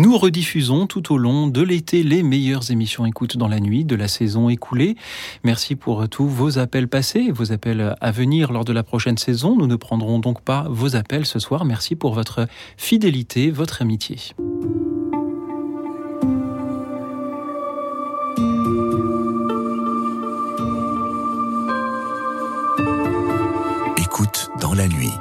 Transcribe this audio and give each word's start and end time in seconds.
Nous 0.00 0.16
rediffusons 0.16 0.86
tout 0.86 1.12
au 1.12 1.18
long 1.18 1.46
de 1.46 1.60
l'été 1.60 2.02
les 2.02 2.22
meilleures 2.22 2.70
émissions 2.70 3.04
écoute 3.04 3.36
dans 3.36 3.48
la 3.48 3.60
nuit 3.60 3.84
de 3.84 3.94
la 3.94 4.08
saison 4.08 4.48
écoulée. 4.48 4.96
Merci 5.44 5.76
pour 5.76 6.08
tous 6.08 6.26
vos 6.26 6.58
appels 6.58 6.88
passés, 6.88 7.30
vos 7.30 7.52
appels 7.52 7.94
à 8.00 8.10
venir 8.10 8.50
lors 8.50 8.64
de 8.64 8.72
la 8.72 8.82
prochaine 8.82 9.18
saison. 9.18 9.58
Nous 9.58 9.66
ne 9.66 9.76
prendrons 9.76 10.18
donc 10.18 10.40
pas 10.40 10.64
vos 10.70 10.96
appels 10.96 11.26
ce 11.26 11.38
soir. 11.38 11.66
Merci 11.66 11.96
pour 11.96 12.14
votre 12.14 12.46
fidélité, 12.78 13.50
votre 13.50 13.82
amitié. 13.82 14.16
Écoute 23.98 24.48
dans 24.62 24.72
la 24.72 24.88
nuit. 24.88 25.12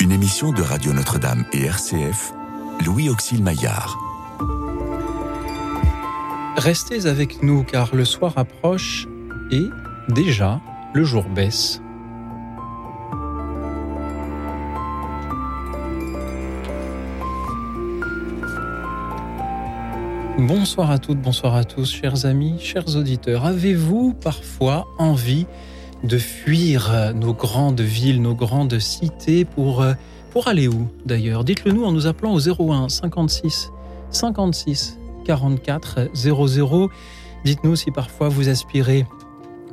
Une 0.00 0.10
émission 0.10 0.50
de 0.50 0.62
Radio 0.62 0.92
Notre-Dame 0.92 1.44
et 1.52 1.66
RCF, 1.66 2.32
Louis 2.84 3.10
Auxil 3.10 3.42
Maillard. 3.42 3.98
Restez 6.56 7.06
avec 7.06 7.42
nous 7.42 7.62
car 7.62 7.94
le 7.94 8.06
soir 8.06 8.32
approche 8.36 9.06
et 9.50 9.64
déjà 10.08 10.60
le 10.94 11.04
jour 11.04 11.24
baisse. 11.24 11.82
Bonsoir 20.38 20.90
à 20.90 20.98
toutes, 20.98 21.20
bonsoir 21.20 21.54
à 21.54 21.64
tous, 21.64 21.92
chers 21.92 22.24
amis, 22.24 22.58
chers 22.60 22.96
auditeurs. 22.96 23.44
Avez-vous 23.44 24.14
parfois 24.14 24.88
envie 24.98 25.46
de 26.02 26.16
fuir 26.16 27.12
nos 27.14 27.34
grandes 27.34 27.82
villes, 27.82 28.22
nos 28.22 28.34
grandes 28.34 28.78
cités 28.78 29.44
pour, 29.44 29.84
pour 30.30 30.48
aller 30.48 30.68
où 30.68 30.88
d'ailleurs 31.04 31.44
Dites-le 31.44 31.72
nous 31.72 31.84
en 31.84 31.92
nous 31.92 32.06
appelant 32.06 32.32
au 32.32 32.40
01 32.40 32.88
56 32.88 33.70
56 34.10 34.98
44 35.24 36.10
00. 36.14 36.90
Dites-nous 37.44 37.76
si 37.76 37.90
parfois 37.90 38.28
vous 38.28 38.48
aspirez 38.48 39.06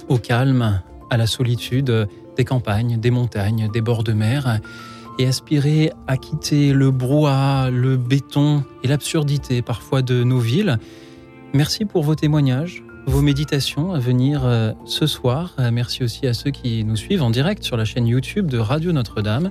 au 0.10 0.18
calme, 0.18 0.82
à 1.10 1.18
la 1.18 1.28
solitude 1.28 2.08
des 2.36 2.46
campagnes, 2.46 3.00
des 3.00 3.12
montagnes, 3.12 3.70
des 3.72 3.82
bords 3.82 4.04
de 4.04 4.14
mer 4.14 4.60
et 5.20 5.26
aspirez 5.26 5.92
à 6.06 6.18
quitter 6.18 6.74
le 6.74 6.92
brouhaha, 6.92 7.70
le 7.72 7.98
béton 7.98 8.64
et 8.84 8.88
l'absurdité 8.88 9.62
parfois 9.62 10.02
de 10.02 10.24
nos 10.24 10.40
villes. 10.40 10.78
Merci 11.54 11.86
pour 11.86 12.04
vos 12.04 12.14
témoignages, 12.14 12.84
vos 13.08 13.22
méditations 13.22 13.94
à 13.94 14.00
venir 14.00 14.42
euh, 14.46 14.74
ce 14.86 15.08
soir. 15.08 15.56
Merci 15.72 16.04
aussi 16.04 16.28
à 16.28 16.34
ceux 16.34 16.52
qui 16.52 16.84
nous 16.84 16.98
suivent 16.98 17.24
en 17.24 17.32
direct 17.32 17.64
sur 17.64 17.78
la 17.78 17.86
chaîne 17.86 18.06
YouTube 18.06 18.48
de 18.48 18.60
Radio 18.60 18.92
Notre-Dame. 18.92 19.50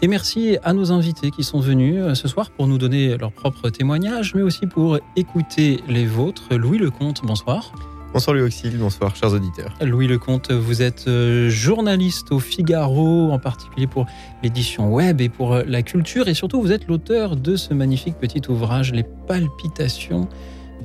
Et 0.00 0.06
merci 0.06 0.58
à 0.62 0.74
nos 0.74 0.92
invités 0.92 1.32
qui 1.32 1.42
sont 1.42 1.58
venus 1.58 1.96
euh, 1.98 2.14
ce 2.14 2.28
soir 2.28 2.52
pour 2.52 2.68
nous 2.68 2.78
donner 2.78 3.16
leurs 3.16 3.32
propres 3.32 3.68
témoignages, 3.68 4.32
mais 4.32 4.42
aussi 4.42 4.68
pour 4.68 5.00
écouter 5.16 5.80
les 5.88 6.06
vôtres. 6.06 6.54
Louis 6.54 6.78
Lecomte, 6.78 7.22
bonsoir. 7.24 7.72
Bonsoir 8.12 8.36
Louis 8.36 8.46
Auxil, 8.46 8.78
bonsoir 8.78 9.16
chers 9.16 9.32
auditeurs. 9.32 9.74
Louis 9.80 10.06
Lecomte, 10.06 10.52
vous 10.52 10.82
êtes 10.82 11.10
journaliste 11.48 12.30
au 12.30 12.38
Figaro, 12.38 13.32
en 13.32 13.40
particulier 13.40 13.88
pour 13.88 14.06
l'édition 14.44 14.94
web 14.94 15.20
et 15.20 15.28
pour 15.28 15.56
la 15.56 15.82
culture, 15.82 16.28
et 16.28 16.34
surtout 16.34 16.62
vous 16.62 16.70
êtes 16.70 16.86
l'auteur 16.86 17.34
de 17.34 17.56
ce 17.56 17.74
magnifique 17.74 18.14
petit 18.18 18.42
ouvrage, 18.48 18.92
Les 18.92 19.04
palpitations 19.26 20.28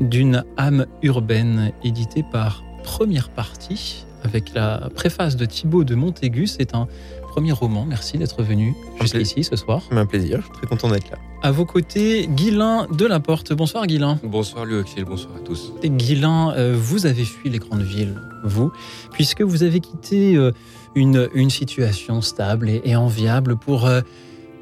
d'une 0.02 0.44
âme 0.58 0.88
urbaine, 1.04 1.72
édité 1.84 2.26
par 2.30 2.64
Première 2.84 3.30
Partie, 3.30 4.06
avec 4.24 4.54
la 4.54 4.90
préface 4.96 5.36
de 5.36 5.46
Thibaut 5.46 5.84
de 5.84 5.96
Montaigu. 5.96 6.48
C'est 6.48 6.74
un 6.74 6.88
premier 7.34 7.52
roman. 7.52 7.84
Merci 7.90 8.20
d'être 8.20 8.44
venu 8.44 8.76
jusqu'ici 9.02 9.44
ce 9.44 9.56
soir. 9.56 9.82
Un 9.90 10.06
plaisir, 10.06 10.38
je 10.38 10.44
suis 10.44 10.54
très 10.54 10.68
content 10.68 10.92
d'être 10.92 11.10
là. 11.10 11.18
À 11.42 11.50
vos 11.50 11.66
côtés, 11.66 12.28
Guilain 12.28 12.86
de 12.96 13.08
la 13.08 13.20
Porte. 13.20 13.54
Bonsoir 13.54 13.88
Guilain. 13.88 14.20
Bonsoir 14.24 14.66
Louis 14.66 14.84
bonsoir 15.04 15.38
à 15.38 15.40
tous. 15.40 15.74
Et 15.82 15.90
Guilain, 15.90 16.54
euh, 16.56 16.78
vous 16.80 17.08
avez 17.08 17.26
fui 17.26 17.50
les 17.50 17.58
grandes 17.58 17.82
villes, 17.82 18.22
vous, 18.44 18.72
puisque 19.14 19.42
vous 19.42 19.64
avez 19.64 19.80
quitté 19.80 20.36
euh, 20.36 20.52
une, 20.94 21.28
une 21.34 21.50
situation 21.50 22.22
stable 22.22 22.70
et, 22.70 22.84
et 22.86 22.96
enviable 22.96 23.58
pour 23.58 23.88
euh, 23.88 24.02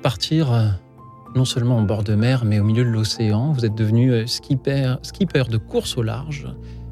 partir 0.01 0.79
non 1.35 1.43
seulement 1.43 1.75
en 1.75 1.81
bord 1.81 2.03
de 2.03 2.15
mer, 2.15 2.45
mais 2.45 2.61
au 2.61 2.63
milieu 2.63 2.85
de 2.85 2.89
l'océan. 2.89 3.51
Vous 3.51 3.65
êtes 3.65 3.75
devenu 3.75 4.25
skipper, 4.29 4.95
skipper 5.01 5.43
de 5.49 5.57
course 5.57 5.97
au 5.97 6.03
large. 6.03 6.47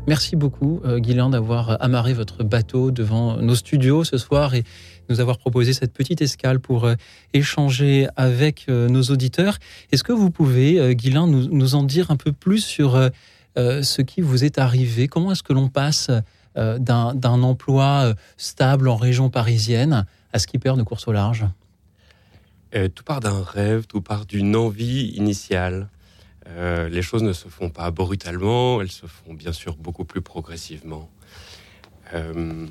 Merci 0.07 0.35
beaucoup, 0.35 0.81
Guilain, 0.97 1.29
d'avoir 1.29 1.81
amarré 1.81 2.13
votre 2.13 2.43
bateau 2.43 2.91
devant 2.91 3.37
nos 3.37 3.55
studios 3.55 4.03
ce 4.03 4.17
soir 4.17 4.55
et 4.55 4.63
nous 5.09 5.19
avoir 5.19 5.37
proposé 5.37 5.73
cette 5.73 5.93
petite 5.93 6.21
escale 6.21 6.59
pour 6.59 6.89
échanger 7.33 8.07
avec 8.15 8.67
nos 8.67 9.01
auditeurs. 9.03 9.57
Est-ce 9.91 10.03
que 10.03 10.13
vous 10.13 10.31
pouvez, 10.31 10.95
Guilain, 10.95 11.27
nous, 11.27 11.75
en 11.75 11.83
dire 11.83 12.11
un 12.11 12.17
peu 12.17 12.31
plus 12.31 12.63
sur 12.63 13.09
ce 13.55 14.01
qui 14.01 14.21
vous 14.21 14.43
est 14.43 14.57
arrivé? 14.59 15.07
Comment 15.07 15.31
est-ce 15.31 15.43
que 15.43 15.53
l'on 15.53 15.69
passe 15.69 16.11
d'un 16.55 17.43
emploi 17.43 18.13
stable 18.37 18.87
en 18.87 18.95
région 18.95 19.29
parisienne 19.29 20.05
à 20.33 20.39
skipper 20.39 20.73
de 20.77 20.83
course 20.83 21.07
au 21.07 21.11
large? 21.11 21.45
Euh, 22.75 22.87
tout 22.87 23.03
part 23.03 23.19
d'un 23.19 23.41
rêve, 23.41 23.87
tout 23.87 24.01
part 24.01 24.25
d'une 24.25 24.55
envie 24.55 25.07
initiale. 25.15 25.89
Euh, 26.47 26.87
les 26.87 27.01
choses 27.01 27.23
ne 27.23 27.33
se 27.33 27.47
font 27.47 27.69
pas 27.69 27.89
brutalement, 27.89 28.81
elles 28.81 28.91
se 28.91 29.07
font 29.07 29.33
bien 29.33 29.53
sûr 29.53 29.75
beaucoup 29.75 30.05
plus 30.05 30.21
progressivement. 30.21 31.09
Euh, 32.13 32.67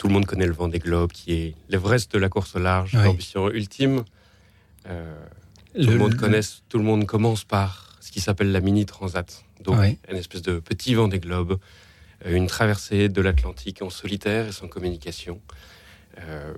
tout 0.00 0.08
le 0.08 0.14
monde 0.14 0.24
connaît 0.24 0.46
le 0.46 0.54
vent 0.54 0.68
des 0.68 0.78
globes, 0.78 1.12
qui 1.12 1.34
est 1.34 1.54
l'Everest 1.68 2.10
de 2.10 2.18
la 2.18 2.30
course 2.30 2.56
au 2.56 2.58
large, 2.58 2.94
oui. 2.94 3.04
l'ambition 3.04 3.50
ultime. 3.50 4.02
Euh, 4.88 5.14
tout 5.74 5.80
le, 5.80 5.92
le 5.92 5.98
monde 5.98 6.14
connaît, 6.16 6.40
tout 6.70 6.78
le 6.78 6.84
monde 6.84 7.04
commence 7.04 7.44
par 7.44 7.98
ce 8.00 8.10
qui 8.10 8.22
s'appelle 8.22 8.50
la 8.50 8.62
mini 8.62 8.86
transat, 8.86 9.44
donc 9.62 9.78
oui. 9.78 9.98
une 10.10 10.16
espèce 10.16 10.40
de 10.40 10.58
petit 10.58 10.94
vent 10.94 11.06
des 11.06 11.20
globes, 11.20 11.58
une 12.24 12.46
traversée 12.46 13.10
de 13.10 13.20
l'Atlantique 13.20 13.82
en 13.82 13.90
solitaire 13.90 14.48
et 14.48 14.52
sans 14.52 14.68
communication. 14.68 15.38
Euh, 16.18 16.54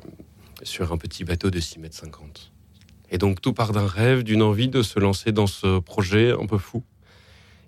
sur 0.63 0.93
un 0.93 0.97
petit 0.97 1.25
bateau 1.25 1.51
de 1.51 1.59
6 1.59 1.81
mètres 1.81 1.97
50. 1.97 2.53
Et 3.11 3.19
donc 3.19 3.41
tout 3.41 3.53
part 3.53 3.73
d'un 3.73 3.89
rêve, 3.89 4.23
d'une 4.23 4.43
envie 4.43 4.69
de 4.69 4.83
se 4.83 5.01
lancer 5.01 5.33
dans 5.33 5.49
ce 5.49 5.81
projet 5.81 6.31
un 6.31 6.47
peu 6.47 6.59
fou. 6.59 6.85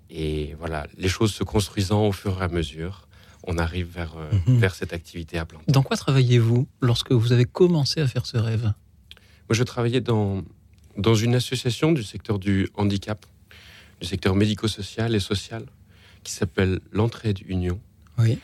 Et 0.09 0.55
voilà, 0.57 0.87
les 0.97 1.09
choses 1.09 1.33
se 1.33 1.43
construisant 1.43 2.07
au 2.07 2.13
fur 2.13 2.41
et 2.41 2.45
à 2.45 2.47
mesure, 2.47 3.04
on 3.45 3.57
arrive 3.57 3.87
vers, 3.87 4.13
euh, 4.17 4.31
mm 4.31 4.37
-hmm. 4.37 4.59
vers 4.59 4.75
cette 4.75 4.93
activité 4.93 5.37
à 5.37 5.45
plein 5.45 5.59
temps. 5.59 5.71
Dans 5.71 5.83
quoi 5.83 5.97
travaillez-vous 5.97 6.67
lorsque 6.81 7.11
vous 7.11 7.31
avez 7.31 7.45
commencé 7.45 8.01
à 8.01 8.07
faire 8.07 8.25
ce 8.25 8.37
rêve? 8.37 8.65
Moi, 9.47 9.53
je 9.59 9.63
travaillais 9.63 10.01
dans, 10.01 10.43
dans 10.97 11.15
une 11.25 11.35
association 11.35 11.91
du 11.91 12.03
secteur 12.03 12.39
du 12.39 12.69
handicap, 12.75 13.25
du 14.01 14.07
secteur 14.07 14.35
médico-social 14.35 15.13
et 15.15 15.19
social, 15.19 15.63
qui 16.23 16.31
s'appelle 16.31 16.79
l'Entraide 16.91 17.39
Union. 17.47 17.79
Oui 18.17 18.39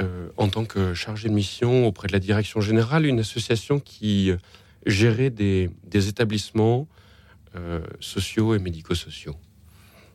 euh, 0.00 0.28
en 0.36 0.48
tant 0.48 0.64
que 0.64 0.94
chargé 0.94 1.28
de 1.28 1.34
mission 1.34 1.86
auprès 1.86 2.08
de 2.08 2.12
la 2.12 2.18
direction 2.18 2.60
générale, 2.60 3.06
une 3.06 3.20
association 3.20 3.78
qui 3.78 4.32
gérait 4.86 5.30
des, 5.30 5.70
des 5.84 6.08
établissements 6.08 6.88
euh, 7.54 7.80
sociaux 8.00 8.54
et 8.54 8.58
médico-sociaux. 8.58 9.36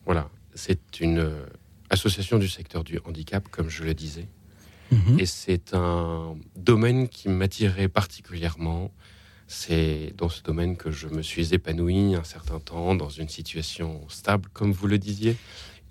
Voilà, 0.06 0.30
c'est 0.54 1.00
une 1.00 1.20
euh, 1.20 1.46
association 1.90 2.38
du 2.38 2.48
secteur 2.48 2.84
du 2.84 3.00
handicap, 3.06 3.48
comme 3.50 3.70
je 3.70 3.84
le 3.84 3.94
disais. 3.94 4.28
-hmm. 4.92 5.20
Et 5.22 5.26
c'est 5.26 5.74
un 5.74 6.36
domaine 6.56 7.08
qui 7.10 7.30
m'attirait 7.30 7.90
particulièrement. 7.90 8.92
C'est 9.48 10.14
dans 10.16 10.30
ce 10.30 10.42
domaine 10.44 10.78
que 10.78 10.92
je 10.92 11.08
me 11.08 11.24
suis 11.24 11.54
épanoui 11.58 12.16
un 12.16 12.24
certain 12.24 12.60
temps, 12.60 12.94
dans 12.96 13.10
une 13.10 13.30
situation 13.30 13.90
stable, 14.08 14.48
comme 14.54 14.72
vous 14.72 14.88
le 14.88 14.98
disiez. 15.00 15.36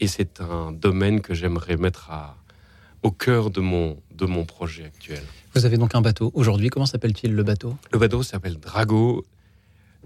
Et 0.00 0.06
c'est 0.06 0.40
un 0.40 0.70
domaine 0.70 1.20
que 1.20 1.34
j'aimerais 1.34 1.76
mettre 1.76 2.04
à, 2.10 2.36
au 3.02 3.10
cœur 3.10 3.50
de 3.50 3.60
mon, 3.60 4.00
de 4.20 4.26
mon 4.26 4.44
projet 4.44 4.84
actuel. 4.84 5.22
Vous 5.54 5.64
avez 5.66 5.76
donc 5.76 5.94
un 5.94 6.02
bateau 6.08 6.30
aujourd'hui. 6.34 6.68
Comment 6.70 6.86
s'appelle-t-il 6.86 7.32
le 7.34 7.42
bateau? 7.42 7.76
Le 7.92 7.98
bateau 7.98 8.22
s'appelle 8.22 8.58
Drago. 8.58 9.24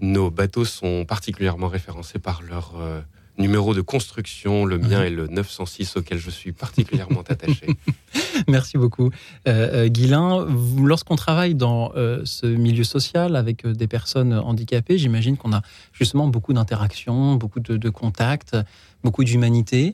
Nos 0.01 0.31
bateaux 0.31 0.65
sont 0.65 1.05
particulièrement 1.05 1.67
référencés 1.67 2.17
par 2.17 2.41
leur 2.41 2.65
euh, 2.79 3.01
numéro 3.37 3.73
de 3.73 3.81
construction. 3.81 4.65
Le 4.65 4.77
mien 4.77 5.01
mmh. 5.01 5.05
est 5.05 5.09
le 5.09 5.27
906 5.27 5.97
auquel 5.97 6.17
je 6.17 6.29
suis 6.29 6.51
particulièrement 6.51 7.21
attaché. 7.21 7.67
Merci 8.47 8.77
beaucoup. 8.77 9.09
Euh, 9.47 9.87
Guilain, 9.87 10.47
lorsqu'on 10.81 11.15
travaille 11.15 11.55
dans 11.55 11.91
euh, 11.95 12.21
ce 12.25 12.45
milieu 12.45 12.83
social 12.83 13.35
avec 13.35 13.65
des 13.67 13.87
personnes 13.87 14.33
handicapées, 14.33 14.97
j'imagine 14.97 15.37
qu'on 15.37 15.53
a 15.53 15.61
justement 15.91 16.27
beaucoup 16.27 16.53
d'interactions, 16.53 17.35
beaucoup 17.35 17.59
de, 17.59 17.77
de 17.77 17.89
contacts, 17.89 18.57
beaucoup 19.03 19.23
d'humanité. 19.23 19.93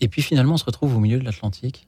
Et 0.00 0.08
puis 0.08 0.22
finalement, 0.22 0.54
on 0.54 0.58
se 0.58 0.64
retrouve 0.64 0.96
au 0.96 1.00
milieu 1.00 1.18
de 1.18 1.24
l'Atlantique. 1.24 1.87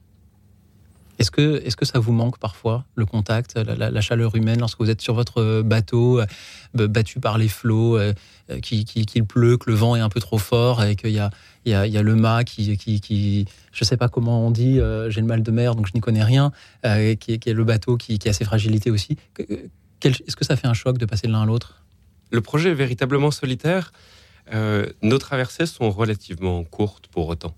Est-ce 1.21 1.29
que, 1.29 1.61
est 1.63 1.75
que 1.75 1.85
ça 1.85 1.99
vous 1.99 2.13
manque 2.13 2.39
parfois, 2.39 2.83
le 2.95 3.05
contact, 3.05 3.55
la, 3.55 4.01
chaleur 4.01 4.35
humaine, 4.35 4.59
lorsque 4.59 4.79
vous 4.79 4.89
êtes 4.89 5.01
sur 5.01 5.13
votre 5.13 5.61
bateau, 5.61 6.19
euh, 6.19 6.87
battu 6.87 7.19
par 7.19 7.37
les 7.37 7.47
flots, 7.47 7.95
euh, 7.95 8.13
qu'il 8.63 8.85
qui, 8.85 9.05
qui 9.05 9.21
pleut, 9.21 9.57
que 9.57 9.69
le 9.69 9.75
vent 9.75 9.95
est 9.95 9.99
un 9.99 10.09
peu 10.09 10.19
trop 10.19 10.39
fort 10.39 10.83
et 10.83 10.95
qu'il 10.95 11.11
y 11.11 11.19
a, 11.19 11.29
le 12.01 12.15
mât 12.15 12.43
qui, 12.43 12.75
qui, 12.75 12.99
qui 13.01 13.45
je 13.71 13.83
ne 13.83 13.87
sais 13.87 13.97
pas 13.97 14.09
comment 14.09 14.47
on 14.47 14.49
dit, 14.49 14.79
euh, 14.79 15.11
j'ai 15.11 15.21
le 15.21 15.27
mal 15.27 15.43
de 15.43 15.51
mer, 15.51 15.75
donc 15.75 15.85
je 15.85 15.91
n'y 15.93 16.01
connais 16.01 16.23
rien, 16.23 16.51
qui, 16.83 17.37
qui, 17.37 17.49
est 17.49 17.53
le 17.53 17.63
bateau 17.65 17.97
qui, 17.97 18.17
qui, 18.17 18.27
a 18.27 18.33
ses 18.33 18.43
fragilités 18.43 18.89
aussi. 18.89 19.15
Est-ce 20.03 20.35
que 20.35 20.43
ça 20.43 20.55
fait 20.55 20.67
un 20.67 20.73
choc 20.73 20.97
de 20.97 21.05
passer 21.05 21.27
de 21.27 21.31
l'un 21.31 21.43
à 21.43 21.45
l'autre? 21.45 21.83
Le 22.31 22.41
projet 22.41 22.71
est 22.71 22.73
véritablement 22.73 23.29
solitaire. 23.29 23.91
Euh, 24.53 24.87
nos 25.03 25.19
traversées 25.19 25.67
sont 25.67 25.91
relativement 25.91 26.63
courtes 26.63 27.07
pour 27.09 27.27
autant. 27.27 27.55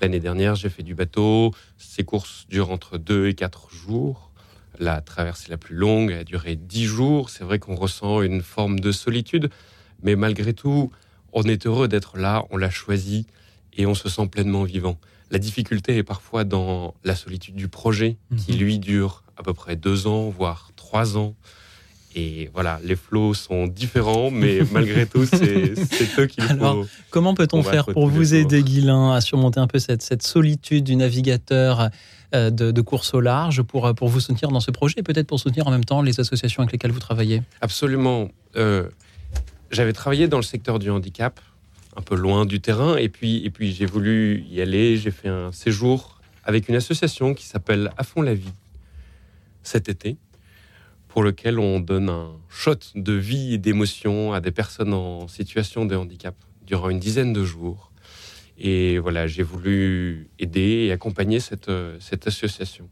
L'année 0.00 0.20
dernière, 0.20 0.54
j'ai 0.54 0.68
fait 0.68 0.82
du 0.82 0.94
bateau. 0.94 1.52
Ces 1.78 2.04
courses 2.04 2.46
durent 2.48 2.70
entre 2.70 2.98
2 2.98 3.28
et 3.28 3.34
4 3.34 3.70
jours. 3.74 4.30
La 4.78 5.00
traversée 5.00 5.50
la 5.50 5.56
plus 5.56 5.74
longue 5.74 6.12
a 6.12 6.24
duré 6.24 6.54
10 6.56 6.84
jours. 6.84 7.30
C'est 7.30 7.44
vrai 7.44 7.58
qu'on 7.58 7.74
ressent 7.76 8.20
une 8.20 8.42
forme 8.42 8.78
de 8.78 8.92
solitude, 8.92 9.50
mais 10.02 10.14
malgré 10.16 10.52
tout, 10.52 10.90
on 11.32 11.42
est 11.44 11.66
heureux 11.66 11.88
d'être 11.88 12.18
là, 12.18 12.44
on 12.50 12.56
l'a 12.58 12.70
choisi 12.70 13.26
et 13.74 13.86
on 13.86 13.94
se 13.94 14.08
sent 14.08 14.26
pleinement 14.28 14.64
vivant. 14.64 14.98
La 15.30 15.38
difficulté 15.38 15.96
est 15.96 16.02
parfois 16.02 16.44
dans 16.44 16.94
la 17.04 17.16
solitude 17.16 17.54
du 17.56 17.68
projet, 17.68 18.16
qui 18.36 18.52
Mhm. 18.52 18.58
lui 18.58 18.78
dure 18.78 19.24
à 19.38 19.42
peu 19.42 19.54
près 19.54 19.76
deux 19.76 20.06
ans, 20.06 20.28
voire 20.28 20.70
trois 20.76 21.16
ans. 21.16 21.34
Et 22.18 22.48
voilà, 22.54 22.80
les 22.82 22.96
flots 22.96 23.34
sont 23.34 23.66
différents, 23.66 24.30
mais 24.30 24.60
malgré 24.72 25.04
tout, 25.04 25.26
c'est 25.26 25.74
eux 26.18 26.26
qu'il 26.26 26.42
Alors, 26.44 26.84
faut. 26.84 26.90
Comment 27.10 27.34
peut-on 27.34 27.62
faire 27.62 27.84
pour 27.84 28.08
vous 28.08 28.34
aider, 28.34 28.62
Guilain, 28.62 29.12
à 29.12 29.20
surmonter 29.20 29.60
un 29.60 29.66
peu 29.66 29.78
cette, 29.78 30.00
cette 30.00 30.22
solitude 30.22 30.84
du 30.84 30.96
navigateur 30.96 31.90
euh, 32.34 32.50
de, 32.50 32.70
de 32.70 32.80
course 32.80 33.12
au 33.12 33.20
large 33.20 33.62
pour, 33.62 33.86
euh, 33.86 33.92
pour 33.92 34.08
vous 34.08 34.20
soutenir 34.20 34.50
dans 34.50 34.60
ce 34.60 34.70
projet 34.70 34.94
et 34.96 35.02
peut-être 35.02 35.26
pour 35.26 35.38
soutenir 35.38 35.66
en 35.66 35.70
même 35.70 35.84
temps 35.84 36.00
les 36.00 36.18
associations 36.18 36.62
avec 36.62 36.72
lesquelles 36.72 36.90
vous 36.90 37.00
travaillez? 37.00 37.42
Absolument. 37.60 38.30
Euh, 38.56 38.88
J'avais 39.70 39.92
travaillé 39.92 40.26
dans 40.26 40.38
le 40.38 40.42
secteur 40.42 40.78
du 40.78 40.88
handicap, 40.88 41.38
un 41.96 42.02
peu 42.02 42.16
loin 42.16 42.46
du 42.46 42.60
terrain, 42.60 42.96
et 42.96 43.10
puis, 43.10 43.44
et 43.44 43.50
puis 43.50 43.74
j'ai 43.74 43.86
voulu 43.86 44.42
y 44.50 44.62
aller. 44.62 44.96
J'ai 44.96 45.10
fait 45.10 45.28
un 45.28 45.52
séjour 45.52 46.18
avec 46.44 46.70
une 46.70 46.76
association 46.76 47.34
qui 47.34 47.44
s'appelle 47.44 47.90
À 47.98 48.04
fond 48.04 48.22
la 48.22 48.32
vie 48.32 48.52
cet 49.62 49.88
été, 49.88 50.16
pour 51.16 51.24
lequel 51.24 51.58
on 51.58 51.80
donne 51.80 52.10
un 52.10 52.32
shot 52.50 52.92
de 52.94 53.14
vie 53.14 53.54
et 53.54 53.56
d'émotion 53.56 54.34
à 54.34 54.42
des 54.42 54.50
personnes 54.50 54.92
en 54.92 55.28
situation 55.28 55.86
de 55.86 55.96
handicap 55.96 56.34
durant 56.66 56.90
une 56.90 56.98
dizaine 56.98 57.32
de 57.32 57.42
jours. 57.42 57.90
Et 58.58 58.98
voilà, 58.98 59.26
j'ai 59.26 59.42
voulu 59.42 60.28
aider 60.38 60.84
et 60.84 60.92
accompagner 60.92 61.40
cette, 61.40 61.70
euh, 61.70 61.96
cette 62.00 62.26
association. 62.26 62.90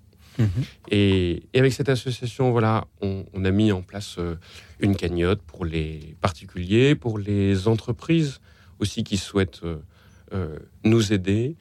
Et, 0.91 1.43
et 1.53 1.59
avec 1.59 1.75
cette 1.75 1.91
association, 1.91 2.51
voilà, 2.51 2.87
on, 3.03 3.27
on 3.35 3.45
a 3.45 3.51
mis 3.51 3.73
en 3.73 3.83
place 3.83 4.17
euh, 4.17 4.37
une 4.81 4.97
cagnotte 4.97 5.43
pour 5.43 5.67
les 5.67 6.17
particuliers, 6.23 6.95
pour 6.95 7.19
les 7.19 7.69
entreprises 7.69 8.41
aussi 8.79 9.05
qui 9.05 9.19
souhaitent 9.19 9.61
euh, 9.65 9.77
euh, 10.33 10.59
nous 10.83 11.13
aider. 11.13 11.57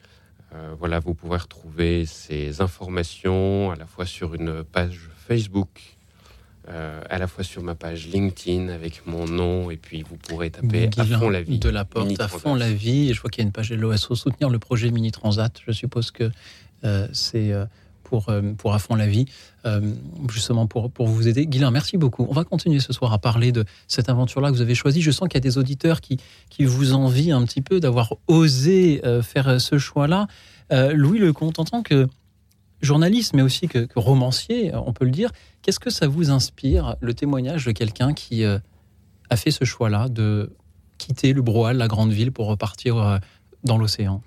Euh, 0.54 0.74
voilà, 0.78 0.98
vous 0.98 1.12
pouvez 1.12 1.36
retrouver 1.36 2.06
ces 2.06 2.62
informations 2.62 3.70
à 3.70 3.76
la 3.76 3.84
fois 3.84 4.06
sur 4.06 4.32
une 4.32 4.64
page 4.64 5.10
Facebook, 5.28 5.93
euh, 6.70 7.00
à 7.10 7.18
la 7.18 7.26
fois 7.26 7.44
sur 7.44 7.62
ma 7.62 7.74
page 7.74 8.06
LinkedIn 8.06 8.68
avec 8.68 9.06
mon 9.06 9.26
nom, 9.26 9.70
et 9.70 9.76
puis 9.76 10.02
vous 10.02 10.16
pourrez 10.16 10.50
taper 10.50 10.88
à 10.96 11.04
fond 11.04 11.28
la 11.28 11.42
vie. 11.42 11.58
de 11.58 11.68
la 11.68 11.84
porte 11.84 12.06
Mini 12.06 12.16
à 12.20 12.26
Transat. 12.26 12.40
fond 12.40 12.54
la 12.54 12.72
vie. 12.72 13.12
Je 13.12 13.20
vois 13.20 13.30
qu'il 13.30 13.42
y 13.42 13.44
a 13.44 13.46
une 13.46 13.52
page 13.52 13.70
LOSO 13.70 14.14
soutenir 14.14 14.48
le 14.48 14.58
projet 14.58 14.90
Mini 14.90 15.12
Transat. 15.12 15.52
Je 15.66 15.72
suppose 15.72 16.10
que 16.10 16.30
euh, 16.84 17.06
c'est 17.12 17.52
euh, 17.52 17.66
pour, 18.02 18.32
pour 18.56 18.74
à 18.74 18.78
fond 18.78 18.94
la 18.94 19.06
vie, 19.06 19.26
euh, 19.66 19.92
justement 20.30 20.66
pour, 20.66 20.90
pour 20.90 21.06
vous 21.06 21.28
aider. 21.28 21.46
Guilain, 21.46 21.70
merci 21.70 21.98
beaucoup. 21.98 22.26
On 22.30 22.32
va 22.34 22.44
continuer 22.44 22.80
ce 22.80 22.94
soir 22.94 23.12
à 23.12 23.18
parler 23.18 23.52
de 23.52 23.64
cette 23.86 24.08
aventure-là 24.08 24.50
que 24.50 24.54
vous 24.54 24.62
avez 24.62 24.74
choisie. 24.74 25.02
Je 25.02 25.10
sens 25.10 25.28
qu'il 25.28 25.36
y 25.36 25.38
a 25.38 25.40
des 25.40 25.58
auditeurs 25.58 26.00
qui, 26.00 26.18
qui 26.48 26.64
vous 26.64 26.94
envient 26.94 27.32
un 27.32 27.44
petit 27.44 27.62
peu 27.62 27.80
d'avoir 27.80 28.14
osé 28.26 29.02
faire 29.22 29.60
ce 29.60 29.78
choix-là. 29.78 30.28
Louis 30.70 31.18
Lecomte, 31.18 31.58
en 31.58 31.64
tant 31.64 31.82
que 31.82 32.06
journaliste, 32.82 33.32
mais 33.34 33.42
aussi 33.42 33.68
que, 33.68 33.78
que 33.80 33.98
romancier, 33.98 34.72
on 34.74 34.92
peut 34.92 35.06
le 35.06 35.10
dire, 35.10 35.30
qu'est-ce 35.64 35.80
que 35.80 35.90
ça 35.90 36.06
vous 36.06 36.30
inspire, 36.30 36.96
le 37.00 37.14
témoignage 37.14 37.64
de 37.64 37.72
quelqu'un 37.72 38.12
qui 38.12 38.44
euh, 38.44 38.58
a 39.30 39.36
fait 39.36 39.50
ce 39.50 39.64
choix-là 39.64 40.08
de 40.08 40.52
quitter 40.98 41.32
le 41.32 41.42
Broal, 41.42 41.78
la 41.78 41.88
grande 41.88 42.12
ville, 42.12 42.30
pour 42.30 42.46
repartir 42.46 42.98
euh, 42.98 43.18
dans 43.64 43.78
l'océan? 43.78 44.22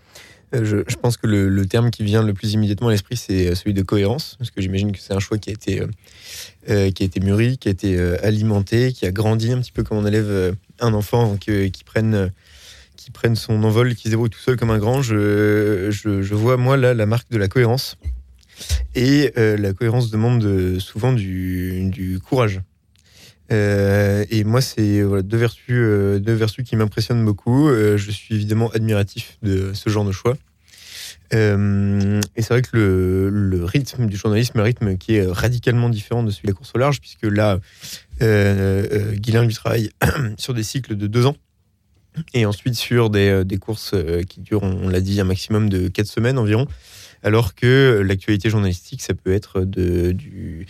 Euh, 0.56 0.84
Je, 0.88 0.95
pense 0.95 1.16
que 1.16 1.28
le, 1.28 1.66
terme 1.68 1.92
qui 1.92 2.04
vient 2.04 2.24
le 2.24 2.34
plus 2.34 2.54
immédiatement 2.54 2.88
à 2.88 2.92
l'esprit, 2.92 3.18
c'est 3.18 3.54
celui 3.54 3.75
de 3.75 3.84
cohérence, 3.84 4.36
parce 4.39 4.50
que 4.50 4.62
j'imagine 4.62 4.92
que 4.92 5.00
c'est 5.00 5.13
un 5.13 5.19
choix 5.19 5.38
qui 5.38 5.51
a 5.51 5.54
été, 5.54 5.84
qui 6.66 7.04
a 7.04 7.06
été 7.06 7.19
mûri, 7.19 7.57
qui 7.57 7.68
a 7.68 7.72
été 7.72 8.00
alimenté, 8.24 8.92
qui 8.92 9.06
a 9.06 9.12
grandi 9.12 9.51
un 9.51 9.60
petit 9.60 9.72
peu 9.72 9.84
comme 9.84 10.00
on 10.00 10.06
élève 10.06 10.56
un 10.80 10.94
enfant 10.94 11.38
qui, 11.38 11.72
qui 11.72 11.84
prenne, 11.84 12.31
qui 12.95 13.12
son 13.36 13.63
envol, 13.63 13.94
qui 13.94 14.10
se 14.10 14.16
tout 14.16 14.39
seul 14.39 14.57
comme 14.57 14.72
un 14.72 14.80
grand. 14.80 15.01
Je, 15.01 15.89
je, 15.92 16.22
je 16.22 16.34
vois, 16.34 16.57
moi, 16.57 16.78
là, 16.78 16.94
la 16.94 17.06
marque 17.06 17.30
de 17.30 17.38
la 17.38 17.48
cohérence. 17.48 17.98
Et 18.95 19.31
euh, 19.38 19.57
la 19.57 19.74
cohérence 19.74 20.09
demande 20.09 20.44
euh, 20.44 20.80
souvent 20.80 21.13
du, 21.13 22.19
courage. 22.27 22.62
Euh, 23.51 24.25
et 24.30 24.44
moi, 24.44 24.59
c'est 24.59 25.01
deux, 25.24 25.38
vertus, 25.38 26.21
deux 26.21 26.33
vertus 26.33 26.65
qui 26.65 26.75
m'impressionnent 26.75 27.24
beaucoup. 27.24 27.69
Je 27.69 28.12
suis 28.12 28.36
évidemment 28.36 28.69
admiratif 28.71 29.38
de 29.42 29.71
ce 29.74 29.89
genre 29.89 30.04
de 30.04 30.12
choix. 30.12 30.36
Et 31.31 32.42
c'est 32.42 32.50
vrai 32.50 32.62
que 32.62 33.30
le, 33.31 33.65
rythme 33.65 34.07
du 34.07 34.18
journalisme 34.18 34.60
un 34.60 34.63
rythme 34.63 34.98
qui 34.98 35.15
est 35.15 35.25
radicalement 35.27 35.89
différent 35.89 36.24
de 36.24 36.31
celui 36.31 36.48
de 36.48 36.51
la 36.51 36.56
course 36.56 36.71
au 36.74 36.77
large, 36.77 37.00
puisque 37.00 37.24
là, 37.24 37.60
euh, 38.21 39.13
Guilain 39.13 39.45
lui 39.45 39.53
travaille 39.53 39.92
sur 40.38 40.53
des 40.53 40.63
cycles 40.63 40.95
de 40.95 41.07
deux 41.07 41.25
ans. 41.25 41.36
Et 42.33 42.45
ensuite 42.45 42.74
sur 42.74 43.10
des, 43.12 43.45
des 43.45 43.57
courses 43.57 43.94
qui 44.27 44.42
durent, 44.42 44.63
on 44.63 44.89
l'a 44.89 45.01
dit, 45.01 45.21
un 45.21 45.25
maximum 45.25 45.69
de 45.69 45.88
quatre 45.88 46.07
semaines 46.07 46.38
environ. 46.39 46.68
Alors 47.27 47.56
que 47.56 48.01
l'actualité 48.06 48.50
journalistique, 48.50 49.01
ça 49.01 49.13
peut 49.13 49.33
être 49.33 49.59
de, 49.59 50.13
du, 50.13 50.65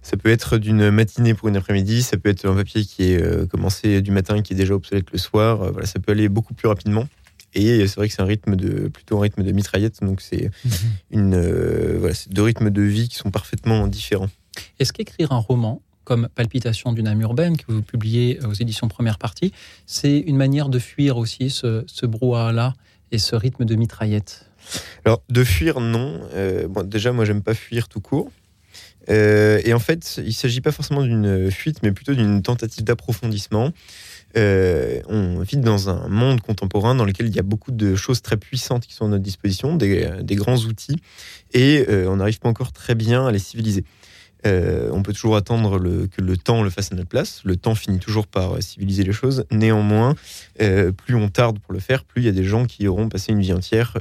ça 0.00 0.16
peut 0.16 0.30
être 0.30 0.56
d'une 0.56 0.90
matinée 0.90 1.34
pour 1.34 1.48
une 1.48 1.56
après-midi, 1.56 2.04
ça 2.04 2.16
peut 2.16 2.28
être 2.28 2.46
un 2.46 2.54
papier 2.54 2.84
qui 2.84 3.10
est 3.10 3.20
euh, 3.20 3.46
commencé 3.46 4.00
du 4.00 4.12
matin, 4.12 4.40
qui 4.40 4.52
est 4.52 4.56
déjà 4.56 4.74
obsolète 4.74 5.10
le 5.10 5.18
soir. 5.18 5.60
Euh, 5.60 5.70
voilà, 5.72 5.88
ça 5.88 5.98
peut 5.98 6.12
aller 6.12 6.28
beaucoup 6.28 6.54
plus 6.54 6.68
rapidement. 6.68 7.08
Et 7.52 7.84
c'est 7.88 7.96
vrai 7.96 8.06
que 8.06 8.14
c'est 8.14 8.22
un 8.22 8.26
rythme 8.26 8.54
de, 8.54 8.86
plutôt 8.86 9.18
un 9.18 9.22
rythme 9.22 9.42
de 9.42 9.50
mitraillette, 9.50 9.98
donc 10.00 10.20
c'est 10.20 10.52
une, 11.10 11.34
euh, 11.34 11.96
voilà, 11.98 12.14
deux 12.30 12.42
rythmes 12.42 12.70
de 12.70 12.82
vie 12.82 13.08
qui 13.08 13.16
sont 13.16 13.32
parfaitement 13.32 13.88
différents. 13.88 14.30
Est-ce 14.78 14.92
qu'écrire 14.92 15.32
un 15.32 15.38
roman 15.38 15.82
comme 16.04 16.28
Palpitation 16.32 16.92
d'une 16.92 17.08
âme 17.08 17.22
urbaine, 17.22 17.56
que 17.56 17.72
vous 17.72 17.82
publiez 17.82 18.38
aux 18.46 18.54
éditions 18.54 18.86
Première 18.86 19.18
Partie, 19.18 19.52
c'est 19.84 20.16
une 20.20 20.36
manière 20.36 20.68
de 20.68 20.78
fuir 20.78 21.16
aussi 21.16 21.50
ce, 21.50 21.82
ce 21.88 22.06
brouhaha-là 22.06 22.74
et 23.10 23.18
ce 23.18 23.34
rythme 23.34 23.64
de 23.64 23.74
mitraillette? 23.74 24.47
Alors, 25.04 25.22
de 25.28 25.44
fuir, 25.44 25.80
non. 25.80 26.20
Euh, 26.34 26.68
bon, 26.68 26.86
déjà, 26.86 27.12
moi, 27.12 27.24
j'aime 27.24 27.42
pas 27.42 27.54
fuir 27.54 27.88
tout 27.88 28.00
court. 28.00 28.30
Euh, 29.10 29.60
et 29.64 29.72
en 29.72 29.78
fait, 29.78 30.16
il 30.18 30.26
ne 30.26 30.30
s'agit 30.32 30.60
pas 30.60 30.72
forcément 30.72 31.02
d'une 31.02 31.50
fuite, 31.50 31.78
mais 31.82 31.92
plutôt 31.92 32.14
d'une 32.14 32.42
tentative 32.42 32.84
d'approfondissement. 32.84 33.72
Euh, 34.36 35.00
on 35.08 35.40
vit 35.40 35.56
dans 35.56 35.88
un 35.88 36.08
monde 36.08 36.42
contemporain 36.42 36.94
dans 36.94 37.06
lequel 37.06 37.28
il 37.28 37.34
y 37.34 37.38
a 37.38 37.42
beaucoup 37.42 37.72
de 37.72 37.96
choses 37.96 38.20
très 38.20 38.36
puissantes 38.36 38.86
qui 38.86 38.92
sont 38.92 39.06
à 39.06 39.08
notre 39.08 39.22
disposition, 39.22 39.76
des, 39.76 40.20
grands 40.32 40.58
outils, 40.58 40.96
et 41.54 41.86
on 41.88 42.16
n'arrive 42.16 42.38
pas 42.38 42.50
encore 42.50 42.72
très 42.72 42.94
bien 42.94 43.26
à 43.26 43.32
les 43.32 43.38
civiliser. 43.38 43.84
Euh, 44.46 44.90
on 44.92 45.02
peut 45.02 45.12
toujours 45.12 45.36
attendre 45.36 45.78
que 46.06 46.20
le 46.22 46.36
temps 46.36 46.62
le 46.62 46.70
fasse 46.70 46.92
à 46.92 46.94
notre 46.94 47.08
place. 47.08 47.42
Le 47.44 47.56
temps 47.56 47.74
finit 47.74 47.98
toujours 47.98 48.26
par 48.26 48.54
euh, 48.54 48.60
civiliser 48.60 49.02
les 49.02 49.12
choses. 49.12 49.44
Néanmoins, 49.50 50.14
euh, 50.60 50.92
plus 50.92 51.14
on 51.14 51.28
tarde 51.28 51.58
pour 51.58 51.72
le 51.72 51.80
faire, 51.80 52.04
plus 52.04 52.22
il 52.22 52.26
y 52.26 52.28
a 52.28 52.32
des 52.32 52.44
gens 52.44 52.64
qui 52.64 52.86
auront 52.86 53.08
passé 53.08 53.32
une 53.32 53.40
vie 53.40 53.52
entière 53.52 53.98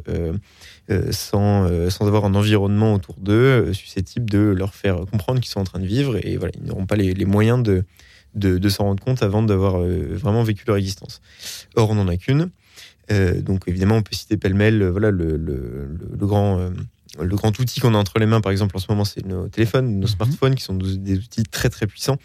sans, 1.11 1.65
avoir 2.01 2.25
un 2.25 2.35
environnement 2.35 2.93
autour 2.93 3.15
d'eux 3.15 3.73
susceptible 3.73 4.29
de 4.29 4.39
leur 4.39 4.73
faire 4.73 4.97
comprendre 5.11 5.39
qu'ils 5.39 5.49
sont 5.49 5.59
en 5.59 5.65
train 5.65 5.79
de 5.79 5.85
vivre. 5.85 6.17
Et 6.25 6.37
voilà, 6.37 6.53
ils 6.55 6.67
n'auront 6.67 6.85
pas 6.85 6.95
les, 6.95 7.25
moyens 7.25 7.61
de, 7.63 7.83
de, 8.35 8.69
s'en 8.69 8.85
rendre 8.85 9.03
compte 9.03 9.23
avant 9.23 9.43
d'avoir 9.43 9.79
vraiment 9.79 10.43
vécu 10.43 10.63
leur 10.67 10.77
existence. 10.77 11.21
Or, 11.75 11.89
on 11.89 11.95
n'en 11.95 12.07
a 12.07 12.15
qu'une. 12.15 12.49
Donc, 13.09 13.63
évidemment, 13.67 13.95
on 13.95 14.01
peut 14.01 14.15
citer 14.15 14.37
pêle-mêle 14.37 14.83
voilà, 14.85 15.11
le 15.11 15.87
grand. 16.15 16.69
Le 17.21 17.35
grand 17.35 17.57
outil 17.59 17.79
qu'on 17.79 17.93
a 17.93 17.97
entre 17.97 18.19
les 18.19 18.25
mains, 18.25 18.41
par 18.41 18.51
exemple, 18.51 18.75
en 18.75 18.79
ce 18.79 18.87
moment, 18.89 19.05
c'est 19.05 19.25
nos 19.25 19.47
téléphones, 19.47 19.95
nos 19.95 20.01
Mhm. 20.01 20.07
smartphones, 20.07 20.55
qui 20.55 20.63
sont 20.63 20.75
des 20.75 21.17
outils 21.17 21.43
très 21.43 21.69
très 21.69 21.87
puissants, 21.87 22.17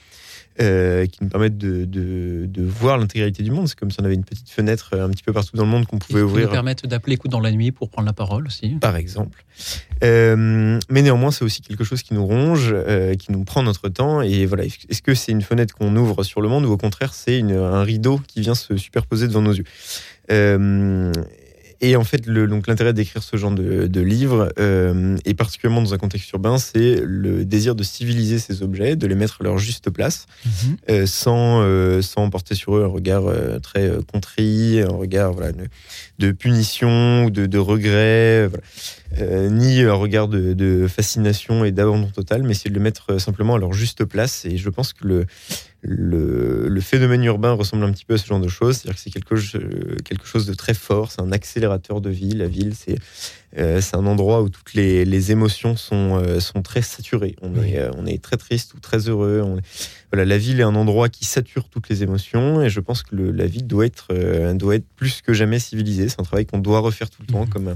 euh, 0.61 1.07
qui 1.07 1.19
nous 1.25 1.31
permettent 1.31 1.57
de, 1.57 1.87
de, 1.87 2.45
de 2.47 2.63
voir 2.63 2.99
l'intégralité 2.99 3.43
du 3.43 3.51
monde. 3.51 3.69
C'est 3.69 3.79
comme 3.79 3.91
si 3.91 3.99
on 4.01 4.05
avait 4.05 4.15
une 4.15 4.25
petite 4.25 4.51
fenêtre 4.51 4.91
euh, 4.93 5.07
un 5.07 5.11
petit 5.11 5.23
peu 5.23 5.33
partout 5.33 5.57
dans 5.57 5.65
le 5.65 5.71
monde 5.71 5.87
qu'on 5.87 5.99
qui 5.99 6.09
pouvait 6.09 6.21
nous 6.21 6.27
ouvrir, 6.29 6.51
permettent 6.51 6.87
d'appeler 6.87 7.17
coup 7.17 7.29
dans 7.29 7.41
la 7.41 7.51
nuit 7.51 7.73
pour 7.73 7.89
prendre 7.89 8.07
la 8.07 8.13
parole 8.13 8.47
aussi. 8.47 8.71
par 8.81 8.97
exemple. 8.97 9.45
Euh, 10.05 10.79
mais 10.91 11.01
néanmoins, 11.03 11.31
c'est 11.31 11.45
aussi 11.45 11.63
quelque 11.63 11.85
chose 11.85 12.03
qui 12.03 12.13
nous 12.13 12.27
ronge, 12.27 12.71
euh, 12.73 13.15
qui 13.15 13.33
nous 13.33 13.45
prend 13.45 13.63
notre 13.63 13.89
temps. 13.89 14.21
Et 14.21 14.45
voilà, 14.45 14.65
est-ce 14.65 15.01
que 15.03 15.15
c'est 15.15 15.33
une 15.33 15.43
fenêtre 15.43 15.75
qu'on 15.75 15.95
ouvre 15.97 16.23
sur 16.23 16.41
le 16.43 16.49
monde 16.49 16.67
ou 16.67 16.71
au 16.73 16.77
contraire, 16.77 17.15
c'est 17.15 17.41
un 17.41 17.83
rideau 17.83 18.21
qui 18.27 18.41
vient 18.43 18.55
se 18.55 18.77
superposer 18.77 19.29
devant 19.29 19.43
nos 19.43 19.53
yeux? 19.55 19.65
Et 21.83 21.97
en 21.97 22.05
fait, 22.05 22.27
le- 22.27 22.47
donc 22.47 22.67
l'intérêt 22.69 22.93
d'écrire 22.95 23.23
ce 23.23 23.37
genre 23.37 23.51
de, 23.51 23.87
de 23.87 24.01
livre, 24.01 24.51
euh, 24.59 25.17
et 25.27 25.35
particulièrement 25.35 25.83
dans 25.83 25.93
un 25.93 25.99
contexte 25.99 26.31
urbain, 26.33 26.57
c'est 26.57 27.01
le 27.05 27.45
désir 27.45 27.75
de 27.75 27.83
civiliser 27.83 28.39
ces 28.39 28.63
objets, 28.63 28.97
de 28.97 29.07
les 29.07 29.15
mettre 29.15 29.39
à 29.41 29.45
leur 29.45 29.59
juste 29.59 29.91
place, 29.91 30.27
Mhm. 30.47 30.77
euh, 30.91 31.07
sans, 31.07 31.61
euh, 31.63 32.01
sans 32.01 32.31
porter 32.31 32.55
sur 32.55 32.77
eux 32.77 32.85
un 32.85 32.87
regard 32.87 33.27
euh, 33.27 33.59
très 33.59 33.91
contrit, 34.11 34.81
un 34.81 34.89
regard 34.97 35.33
voilà, 35.33 35.53
de, 35.53 35.65
de 36.19 36.31
punition 36.33 37.25
ou 37.27 37.31
de, 37.31 37.47
de 37.47 37.59
regret, 37.59 38.47
voilà. 38.49 38.63
Ni 39.51 39.83
un 39.83 39.93
regard 39.93 40.27
de, 40.27 40.55
de 40.55 40.87
fascination 40.89 41.67
et 41.67 41.71
d'abandon 41.71 42.07
total, 42.09 42.45
mais 42.45 42.55
c'est 42.55 42.71
de 42.71 42.75
le 42.75 42.81
mettre 42.81 43.21
simplement 43.21 43.57
à 43.57 43.59
leur 43.59 43.75
juste 43.75 44.07
place. 44.07 44.47
Et 44.47 44.57
je 44.57 44.71
pense 44.71 44.95
que 44.95 45.07
le, 45.07 45.27
le, 45.83 46.81
phénomène 46.81 47.25
urbain 47.25 47.53
ressemble 47.53 47.85
un 47.85 47.93
petit 47.93 48.05
peu 48.05 48.15
à 48.15 48.19
ce 48.19 48.27
genre 48.27 48.41
de 48.41 48.49
choses. 48.49 48.79
C'est-à-dire 48.79 48.95
que 48.95 49.01
c'est 49.01 49.11
quelque, 49.11 50.03
quelque, 50.03 50.27
chose 50.27 50.47
de 50.47 50.55
très 50.55 50.75
fort, 50.75 51.11
c'est 51.11 51.21
un 51.21 51.33
accélérateur 51.33 52.01
de 52.01 52.11
vie. 52.11 52.31
La 52.31 52.47
ville, 52.47 52.75
c'est 52.75 52.93
euh, 52.93 52.97
c'est 53.55 53.97
un 53.97 54.07
endroit 54.07 54.43
où 54.43 54.49
toutes 54.49 54.75
les, 54.75 55.05
les 55.05 55.31
émotions 55.31 55.77
sont, 55.77 56.17
euh, 56.17 56.41
sont 56.41 56.63
très 56.63 56.83
saturées. 56.83 57.37
On, 57.43 57.55
est, 57.63 57.79
euh, 57.79 57.91
on 57.99 58.07
est 58.07 58.23
très 58.23 58.37
triste 58.37 58.73
ou 58.75 58.81
très 58.81 59.09
heureux. 59.09 59.43
On 59.45 59.59
Voilà, 60.11 60.25
la 60.25 60.39
ville 60.39 60.61
est 60.61 60.65
un 60.65 60.75
endroit 60.75 61.09
qui 61.09 61.27
sature 61.27 61.69
toutes 61.69 61.89
les 61.89 62.03
émotions 62.03 62.63
et 62.63 62.71
je 62.71 62.81
pense 62.81 63.03
que 63.03 63.15
le, 63.15 63.31
la 63.31 63.47
ville 63.47 63.67
doit 63.67 63.85
être, 63.85 64.09
doit 64.55 64.77
être 64.77 64.87
plus 64.97 65.21
que 65.21 65.35
jamais 65.35 65.59
civilisée. 65.59 66.09
C'est 66.09 66.21
un 66.21 66.25
travail 66.25 66.47
qu'on 66.47 66.59
doit 66.59 66.81
refaire 66.81 67.11
tout 67.11 67.23
le 67.27 67.33
temps, 67.33 67.45
mhm. 67.45 67.51
comme, 67.51 67.75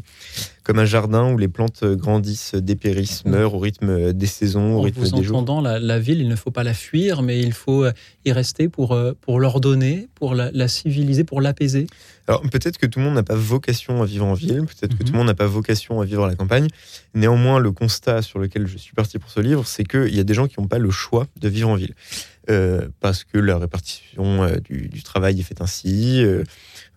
comme 0.65 0.79
un 0.79 0.87
jardin 0.87 1.31
où 1.31 1.37
les 1.37 1.49
plantes 1.49 1.85
grandissent, 1.85 2.55
dépérissent, 2.55 3.27
meurent 3.27 3.55
au 3.55 3.59
rythme 3.59 4.13
des 4.13 4.27
saisons, 4.27 4.77
au 4.77 4.81
rythme 4.81 5.03
vous 5.03 5.17
des 5.17 5.25
jours. 5.25 5.37
entendant, 5.37 5.61
la, 5.61 5.79
la, 5.79 5.99
ville, 5.99 6.21
il 6.21 6.29
ne 6.29 6.37
faut 6.37 6.51
pas 6.51 6.65
la 6.65 6.75
fuir, 6.75 7.23
mais 7.23 7.41
il 7.41 7.53
faut 7.53 7.85
y 8.25 8.33
rester 8.33 8.69
pour, 8.71 8.99
pour 9.21 9.41
l'ordonner, 9.41 10.09
pour 10.15 10.35
la, 10.35 10.51
la 10.53 10.69
civiliser, 10.69 11.25
pour 11.25 11.43
l'apaiser. 11.43 11.87
Alors 12.29 12.43
peut-être 12.43 12.79
que 12.79 12.87
tout 12.87 12.99
le 12.99 13.05
monde 13.05 13.15
n'a 13.15 13.23
pas 13.23 13.37
vocation 13.37 14.03
à 14.03 14.07
vivre 14.07 14.27
en 14.27 14.35
ville, 14.35 14.65
peut-être 14.65 14.97
que 14.97 15.03
tout 15.03 15.07
le 15.07 15.11
mhm. 15.13 15.17
monde 15.19 15.27
n'a 15.29 15.35
pas 15.35 15.47
vocation 15.47 16.01
à 16.01 16.05
vivre 16.05 16.25
à 16.25 16.29
la 16.29 16.35
campagne. 16.35 16.67
Néanmoins, 17.15 17.59
le 17.59 17.71
constat 17.71 18.23
sur 18.23 18.39
lequel 18.39 18.67
je 18.67 18.79
suis 18.79 18.95
parti 18.95 19.19
pour 19.19 19.31
ce 19.31 19.41
livre, 19.41 19.67
c'est 19.67 19.85
qu'il 19.85 20.15
y 20.15 20.21
a 20.21 20.25
des 20.25 20.35
gens 20.35 20.49
qui 20.49 20.61
n'ont 20.61 20.67
pas 20.67 20.79
le 20.79 20.91
choix 20.91 21.27
de 21.41 21.49
vivre 21.49 21.69
en 21.69 21.77
ville. 21.77 21.95
Euh, 22.49 22.89
parce 23.01 23.25
que 23.25 23.39
la 23.39 23.59
répartition 23.59 24.45
euh, 24.45 24.57
du, 24.71 25.03
travail 25.03 25.41
est 25.41 25.43
faite 25.43 25.61
ainsi, 25.61 26.23
euh, 26.23 26.45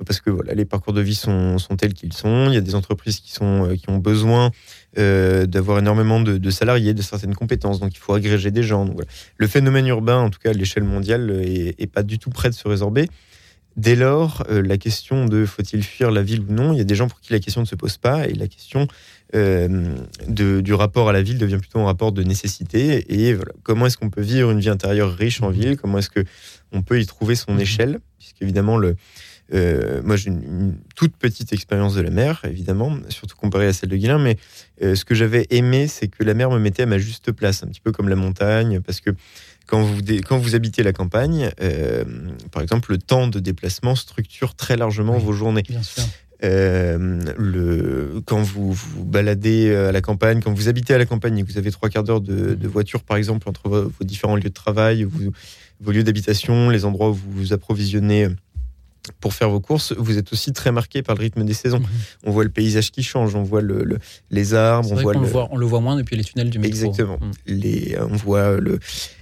parce 0.05 0.21
que 0.21 0.29
voilà, 0.29 0.53
les 0.53 0.65
parcours 0.65 0.93
de 0.93 1.01
vie 1.01 1.15
sont, 1.15 1.57
sont 1.57 1.75
tels 1.75 1.95
qu'ils 1.95 2.13
sont. 2.13 2.47
Il 2.49 2.53
y 2.53 2.57
a 2.57 2.61
des 2.61 2.75
entreprises 2.75 3.19
qui, 3.19 3.31
sont, 3.31 3.75
qui 3.75 3.89
ont 3.89 3.97
besoin 3.97 4.51
d'avoir 4.95 5.79
énormément 5.79 6.19
de, 6.19 6.49
salariés, 6.49 6.93
de 6.93 7.01
certaines 7.01 7.35
compétences, 7.35 7.79
donc 7.79 7.95
il 7.95 7.99
faut 7.99 8.13
agréger 8.13 8.51
des 8.51 8.63
gens. 8.63 8.87
Le 9.37 9.47
phénomène 9.47 9.87
urbain, 9.87 10.17
en 10.17 10.29
tout 10.29 10.39
cas 10.39 10.49
à 10.49 10.53
l'échelle 10.53 10.83
mondiale, 10.83 11.31
est, 11.43 11.75
est, 11.79 11.87
pas 11.87 12.03
du 12.03 12.19
tout 12.19 12.31
prêt 12.31 12.49
de 12.49 12.55
se 12.55 12.67
résorber. 12.67 13.07
Dès 13.79 13.95
lors, 13.95 14.43
euh, 14.49 14.61
la 14.61 14.77
question 14.77 15.25
de 15.25 15.45
faut-il 15.45 15.83
fuir 15.83 16.11
la 16.11 16.21
ville 16.21 16.41
ou 16.41 16.51
non, 16.51 16.73
il 16.73 16.79
y 16.79 16.81
a 16.81 16.83
des 16.83 16.95
gens 16.95 17.07
pour 17.07 17.21
qui 17.21 17.31
la 17.31 17.39
question 17.39 17.61
ne 17.61 17.65
se 17.65 17.75
pose 17.75 17.95
pas 17.95 18.27
et 18.27 18.33
la 18.33 18.49
question 18.49 18.89
euh, 19.35 19.95
du 20.27 20.73
rapport 20.73 21.07
à 21.07 21.13
la 21.13 21.21
ville 21.21 21.37
devient 21.37 21.59
plutôt 21.59 21.79
un 21.79 21.85
rapport 21.85 22.11
de 22.11 22.21
nécessité. 22.21 23.05
Et 23.07 23.37
comment 23.63 23.85
est-ce 23.85 23.95
qu'on 23.95 24.09
peut 24.09 24.21
vivre 24.21 24.51
une 24.51 24.59
vie 24.59 24.67
intérieure 24.67 25.15
riche 25.15 25.41
en 25.41 25.49
ville? 25.49 25.77
Comment 25.77 25.99
est-ce 25.99 26.09
que 26.09 26.25
on 26.73 26.81
peut 26.81 26.99
y 26.99 27.05
trouver 27.05 27.35
son 27.35 27.53
mhm. 27.53 27.61
échelle? 27.61 27.99
Puisqu'évidemment, 28.17 28.75
le, 28.75 28.97
euh, 29.53 30.01
moi 30.03 30.17
j'ai 30.17 30.27
une, 30.27 30.75
toute 30.97 31.15
petite 31.15 31.53
expérience 31.53 31.95
de 31.95 32.01
la 32.01 32.09
mer, 32.09 32.41
évidemment, 32.43 32.97
surtout 33.07 33.37
comparée 33.37 33.67
à 33.67 33.71
celle 33.71 33.87
de 33.87 33.95
Guilain, 33.95 34.19
mais 34.19 34.35
ce 34.81 35.05
que 35.05 35.15
j'avais 35.15 35.47
aimé, 35.51 35.87
c'est 35.87 36.09
que 36.09 36.21
la 36.25 36.33
mer 36.33 36.51
me 36.51 36.59
mettait 36.59 36.83
à 36.83 36.85
ma 36.85 36.97
juste 36.97 37.31
place, 37.31 37.63
un 37.63 37.67
petit 37.67 37.81
peu 37.81 37.93
comme 37.93 38.09
la 38.09 38.17
montagne, 38.17 38.81
parce 38.81 38.99
que 38.99 39.11
quand 39.69 39.83
vous, 39.83 40.01
quand 40.27 40.39
vous 40.39 40.55
habitez 40.55 40.81
la 40.81 40.93
campagne, 40.93 41.51
euh, 41.61 42.03
par 42.51 42.63
exemple, 42.63 42.91
le 42.91 42.97
temps 42.97 43.27
de 43.27 43.39
déplacement 43.39 43.95
structure 43.95 44.55
très 44.55 44.75
largement 44.75 45.17
vos 45.19 45.31
journées. 45.31 45.63
Bien 45.67 45.83
sûr. 45.83 46.03
Euh, 46.43 47.21
le, 47.37 48.21
quand 48.25 48.41
vous 48.41 48.71
vous 48.71 49.05
baladez 49.05 49.75
à 49.75 49.91
la 49.91 50.01
campagne, 50.01 50.41
quand 50.41 50.53
vous 50.53 50.69
habitez 50.69 50.93
à 50.93 50.97
la 50.97 51.05
campagne 51.05 51.37
et 51.37 51.43
que 51.43 51.51
vous 51.51 51.57
avez 51.57 51.69
trois 51.69 51.89
quarts 51.89 52.03
d'heure 52.03 52.21
de, 52.21 52.55
de, 52.55 52.67
voiture, 52.67 53.03
par 53.03 53.17
exemple, 53.17 53.47
entre 53.47 53.69
vos, 53.69 53.91
différents 54.01 54.37
lieux 54.37 54.43
de 54.43 54.49
travail, 54.49 55.05
vos 55.81 55.91
lieux 55.91 56.03
d'habitation, 56.03 56.69
les 56.69 56.85
endroits 56.85 57.09
où 57.09 57.13
vous 57.13 57.31
vous 57.31 57.53
approvisionnez 57.53 58.29
pour 59.19 59.33
faire 59.33 59.49
vos 59.49 59.59
courses, 59.59 59.93
vous 59.93 60.17
êtes 60.17 60.31
aussi 60.33 60.53
très 60.53 60.71
marqué 60.71 61.01
par 61.01 61.15
le 61.15 61.21
rythme 61.21 61.43
des 61.43 61.53
saisons. 61.53 61.81
On 62.25 62.31
voit 62.31 62.43
le 62.43 62.49
paysage 62.49 62.91
qui 62.91 63.03
change, 63.03 63.35
on 63.35 63.43
voit 63.43 63.61
le, 63.61 63.99
les 64.31 64.53
arbres, 64.53 64.91
on 64.91 64.95
voit, 64.95 65.13
le... 65.13 65.19
voit, 65.19 65.47
on 65.51 65.57
le 65.57 65.65
voit 65.65 65.81
moins 65.81 65.95
depuis 65.95 66.15
les 66.15 66.23
tunnels 66.23 66.49
du 66.49 66.59
métro. 66.59 66.75
Exactement. 66.75 67.19
Mhm. 67.21 67.31
Les, 67.47 67.97
on 67.99 68.15
voit 68.15 68.57
le, 68.57 68.79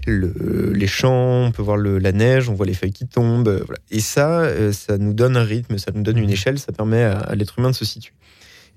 les 0.07 0.87
champs, 0.87 1.45
on 1.45 1.51
peut 1.51 1.61
voir 1.61 1.77
la 1.77 2.11
neige, 2.11 2.49
on 2.49 2.53
voit 2.53 2.65
les 2.65 2.73
feuilles 2.73 2.93
qui 2.93 3.07
tombent. 3.07 3.65
Et 3.91 3.99
ça, 3.99 4.41
euh, 4.41 4.71
ça 4.71 4.97
nous 4.97 5.13
donne 5.13 5.37
un 5.37 5.43
rythme, 5.43 5.77
ça 5.77 5.91
nous 5.93 6.01
donne 6.03 6.17
une 6.17 6.25
mhm. 6.25 6.31
échelle, 6.31 6.59
ça 6.59 6.71
permet 6.71 7.03
à, 7.03 7.35
l'être 7.35 7.59
humain 7.59 7.71
de 7.71 7.75
se 7.75 7.85
situer. 7.85 8.13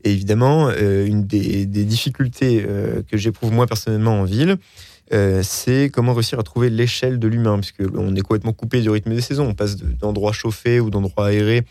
Et 0.02 0.12
évidemment, 0.12 0.70
euh, 0.70 1.06
une 1.06 1.26
des, 1.26 1.66
difficultés 1.66 2.64
euh, 2.66 3.02
que 3.08 3.16
j'éprouve 3.16 3.52
moi 3.52 3.66
personnellement 3.66 4.20
en 4.20 4.24
ville, 4.24 4.56
euh, 5.12 5.42
c'est 5.42 5.90
comment 5.92 6.14
réussir 6.14 6.38
à 6.38 6.42
trouver 6.42 6.70
l'échelle 6.70 7.18
de 7.18 7.28
l'humain, 7.28 7.58
puisque 7.58 7.82
on 7.96 8.14
est 8.14 8.20
complètement 8.20 8.52
coupé 8.52 8.80
du 8.80 8.90
rythme 8.90 9.14
des 9.14 9.20
saisons. 9.20 9.48
On 9.48 9.54
passe 9.54 9.76
d'endroits 9.76 10.32
chauffés 10.32 10.80
ou 10.80 10.90
d'endroits 10.90 11.26
aérés 11.26 11.64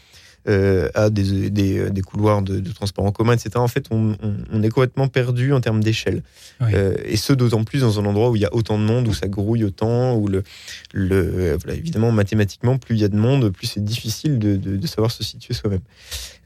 euh, 0.48 0.90
à 0.96 1.10
des, 1.10 1.50
des, 1.50 2.02
couloirs 2.02 2.42
de, 2.42 2.60
transport 2.72 3.06
en 3.06 3.12
commun, 3.12 3.34
etc. 3.34 3.52
En 3.58 3.68
fait, 3.68 3.88
on, 3.92 4.14
est 4.64 4.70
complètement 4.70 5.10
perdu 5.10 5.52
en 5.52 5.60
termes 5.60 5.84
d'échelle. 5.84 6.24
Euh, 6.62 6.96
et 7.04 7.18
ce, 7.18 7.34
d'autant 7.34 7.66
plus 7.66 7.82
dans 7.82 8.00
un 8.00 8.06
endroit 8.06 8.30
où 8.30 8.38
il 8.38 8.42
y 8.42 8.46
a 8.46 8.54
autant 8.54 8.80
de 8.80 8.84
monde, 8.84 9.08
où 9.10 9.14
ça 9.14 9.28
grouille 9.28 9.66
autant, 9.66 10.16
où 10.16 10.28
le, 10.28 10.44
le 10.94 11.58
évidemment, 11.68 12.12
mathématiquement, 12.12 12.78
plus 12.78 12.96
il 12.96 13.02
y 13.02 13.04
a 13.04 13.10
de 13.10 13.18
monde, 13.18 13.50
plus 13.50 13.68
c'est 13.68 13.84
difficile 13.84 14.40
de, 14.40 14.56
de, 14.56 14.88
savoir 14.88 15.12
se 15.12 15.24
situer 15.26 15.54
soi-même. 15.54 15.82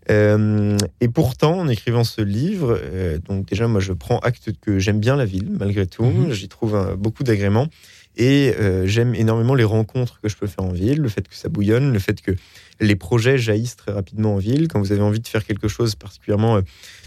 Euh, 0.10 0.78
et 1.02 1.08
pourtant, 1.08 1.60
en 1.60 1.68
écrivant 1.68 2.04
ce 2.04 2.22
livre, 2.22 2.78
euh, 2.82 3.18
donc 3.20 3.46
déjà, 3.48 3.68
moi, 3.68 3.80
je 3.80 3.94
prends 3.94 4.20
acte 4.20 4.52
que 4.62 4.80
j'aime 4.80 5.00
bien 5.00 5.16
la 5.16 5.26
ville, 5.26 5.50
malgré 5.58 5.88
tout. 5.88 6.04
Mhm. 6.04 6.32
J'y 6.32 6.50
trouve 6.50 6.96
beaucoup 6.98 7.24
d'agréments. 7.24 7.68
Et 8.16 8.54
euh, 8.60 8.86
j'aime 8.86 9.16
énormément 9.16 9.56
les 9.56 9.64
rencontres 9.64 10.20
que 10.22 10.30
je 10.30 10.38
peux 10.38 10.46
faire 10.46 10.64
en 10.64 10.72
ville, 10.72 11.00
le 11.00 11.10
fait 11.10 11.28
que 11.28 11.36
ça 11.36 11.50
bouillonne, 11.50 11.92
le 11.92 11.98
fait 11.98 12.22
que 12.22 12.32
les 12.80 12.96
projets 12.96 13.40
jaillissent 13.40 13.76
très 13.76 13.92
rapidement 13.92 14.36
en 14.36 14.38
ville. 14.38 14.68
Quand 14.68 14.80
vous 14.80 14.92
avez 14.92 15.02
envie 15.02 15.20
de 15.20 15.28
faire 15.28 15.44
quelque 15.44 15.68
chose, 15.68 15.96
particulièrement 15.96 16.60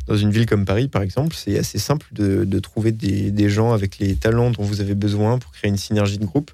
dans 0.09 0.17
une 0.17 0.31
ville 0.31 0.47
comme 0.47 0.65
Paris, 0.65 0.89
par 0.89 1.03
exemple, 1.03 1.37
c'est 1.37 1.59
assez 1.59 1.79
simple 1.79 2.07
de, 2.11 2.45
de 2.45 2.59
trouver 2.59 2.91
des, 2.91 3.31
des, 3.31 3.49
gens 3.49 3.73
avec 3.73 3.99
les 3.99 4.17
talents 4.17 4.51
dont 4.51 4.65
vous 4.65 4.81
avez 4.81 4.95
besoin 4.95 5.39
pour 5.39 5.53
créer 5.53 5.69
une 5.69 5.77
synergie 5.77 6.19
de 6.19 6.25
groupe. 6.25 6.51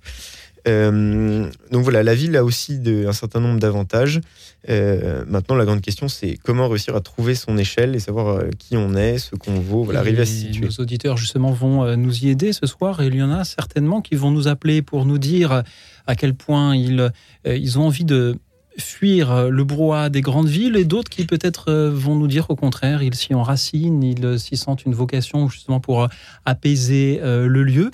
Euh, 0.69 1.51
donc 1.71 1.83
voilà, 1.83 2.03
la 2.03 2.15
ville 2.15 2.37
a 2.37 2.45
aussi 2.45 2.79
de, 2.79 3.07
un 3.07 3.13
certain 3.13 3.41
nombre 3.41 3.59
d'avantages. 3.59 4.21
Euh, 4.69 5.25
maintenant, 5.27 5.57
la 5.57 5.65
grande 5.65 5.81
question, 5.81 6.09
c'est 6.09 6.39
comment 6.43 6.69
réussir 6.69 6.95
à 6.95 7.01
trouver 7.01 7.35
son 7.35 7.59
échelle 7.59 7.97
et 7.97 7.99
savoir 7.99 8.29
euh, 8.29 8.51
qui 8.59 8.77
on 8.77 8.95
est, 8.95 9.19
ce 9.19 9.35
qu'on 9.35 9.59
vaut, 9.59 9.83
voilà, 9.83 10.01
arriver 10.01 10.23
à 10.23 10.27
se 10.27 10.33
situer. 10.33 10.67
Nos 10.67 10.83
auditeurs, 10.83 11.17
justement, 11.17 11.51
vont 11.51 11.97
nous 11.97 12.25
y 12.25 12.29
aider 12.29 12.53
ce 12.53 12.67
soir 12.67 13.01
et 13.03 13.07
il 13.07 13.17
y 13.17 13.23
en 13.23 13.33
a 13.33 13.45
certainement 13.45 14.01
qui 14.01 14.15
vont 14.15 14.31
nous 14.31 14.49
appeler 14.49 14.83
pour 14.83 15.05
nous 15.05 15.19
dire 15.19 15.63
à 16.07 16.15
quel 16.15 16.35
point 16.35 16.77
ils, 16.77 17.11
ils 17.45 17.79
ont 17.79 17.87
envie 17.87 18.05
de 18.05 18.37
fuir 18.79 19.51
le 19.51 19.65
brouhaha 19.65 20.09
des 20.09 20.23
grandes 20.23 20.49
villes 20.49 20.77
et 20.77 20.85
d'autres 20.85 21.11
qui 21.11 21.27
peut-être 21.27 21.73
vont 21.73 22.17
nous 22.17 22.27
dire 22.27 22.47
au 22.49 22.57
contraire, 22.57 23.03
ils 23.03 23.15
s'y 23.15 23.35
enracinent, 23.35 24.03
ils 24.03 24.39
s'y 24.41 24.57
sentent 24.57 24.85
une 24.85 24.95
vocation 24.95 25.49
justement 25.49 25.81
pour 25.81 26.09
apaiser 26.45 27.21
le 27.23 27.63
lieu 27.63 27.91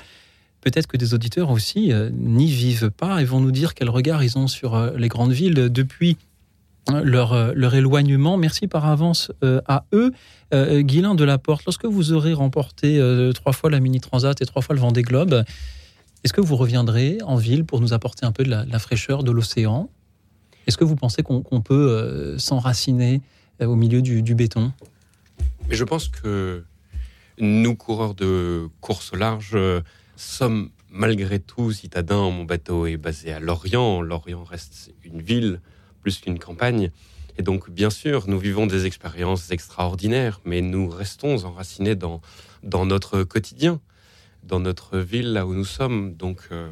peut-être 0.61 0.87
que 0.87 0.97
des 0.97 1.15
auditeurs 1.15 1.51
aussi 1.51 1.93
euh, 1.93 2.11
n'y 2.13 2.51
vivent 2.51 2.91
pas 2.91 3.21
et 3.21 3.25
vont 3.25 3.41
nous 3.41 3.53
dire 3.53 3.75
quel 3.75 3.91
regard 3.91 4.23
ils 4.23 4.39
ont 4.39 4.49
sur 4.49 4.75
euh, 4.75 4.91
les 4.97 5.09
grandes 5.09 5.33
villes 5.33 5.55
depuis 5.55 6.17
hein, 6.89 7.01
leur, 7.03 7.33
euh, 7.33 7.53
leur 7.55 7.75
éloignement. 7.75 8.37
Merci 8.37 8.67
par 8.67 8.87
avance 8.87 9.33
à 9.43 9.85
eux. 9.93 10.13
Guilain 10.53 11.15
de 11.15 11.25
la 11.25 11.37
Porte, 11.37 11.67
lorsque 11.67 11.85
vous 11.85 12.13
aurez 12.13 12.33
remporté 12.33 12.99
trois 13.35 13.53
fois 13.53 13.69
la 13.69 13.81
Mini 13.81 14.01
Transat 14.01 14.41
et 14.41 14.47
trois 14.47 14.63
fois 14.63 14.75
le 14.75 14.81
Vendée 14.81 15.03
Globe, 15.03 15.45
est-ce 16.25 16.33
que 16.33 16.41
vous 16.41 16.57
reviendrez 16.57 17.19
en 17.23 17.37
ville 17.37 17.67
pour 17.67 17.83
nous 17.83 17.93
apporter 17.93 18.25
un 18.25 18.33
peu 18.33 18.45
de 18.45 18.49
la, 18.49 18.79
fraîcheur 18.79 19.25
de 19.25 19.31
l'océan? 19.31 19.91
Est-ce 20.67 20.79
que 20.79 20.85
vous 20.85 20.97
pensez 20.97 21.23
qu'on 21.23 21.61
peut 21.61 22.37
s'enraciner 22.39 23.21
au 23.61 23.77
milieu 23.77 24.01
du, 24.01 24.23
du 24.23 24.35
béton? 24.35 24.73
Mais 25.69 25.77
je 25.77 25.85
pense 25.85 26.09
que 26.09 26.65
nous, 27.39 27.75
coureurs 27.77 28.15
de 28.15 28.69
course 28.81 29.13
large, 29.15 29.55
sommes 30.19 30.71
malgré 30.91 31.39
tout 31.39 31.73
citadins. 31.73 32.31
Mon 32.31 32.45
bateau 32.45 32.87
est 32.87 32.97
basé 32.97 33.33
à 33.33 33.41
Lorient. 33.41 34.03
Lorient 34.03 34.45
reste 34.45 34.93
une 35.05 35.23
ville 35.23 35.61
plus 36.03 36.19
qu'une 36.19 36.39
campagne. 36.39 36.91
Et 37.39 37.43
donc, 37.43 37.71
bien 37.71 37.91
sûr, 37.91 38.29
nous 38.29 38.39
vivons 38.39 38.67
des 38.67 38.85
expériences 38.85 39.51
extraordinaires, 39.53 40.41
mais 40.45 40.61
nous 40.61 40.89
restons 40.89 41.45
enracinés 41.45 41.95
dans, 41.95 42.21
dans 42.65 42.85
notre 42.85 43.23
quotidien, 43.23 43.81
dans 44.43 44.59
notre 44.59 44.99
ville, 44.99 45.33
là 45.33 45.47
où 45.47 45.55
nous 45.55 45.65
sommes. 45.65 46.15
Donc, 46.15 46.41
euh, 46.51 46.69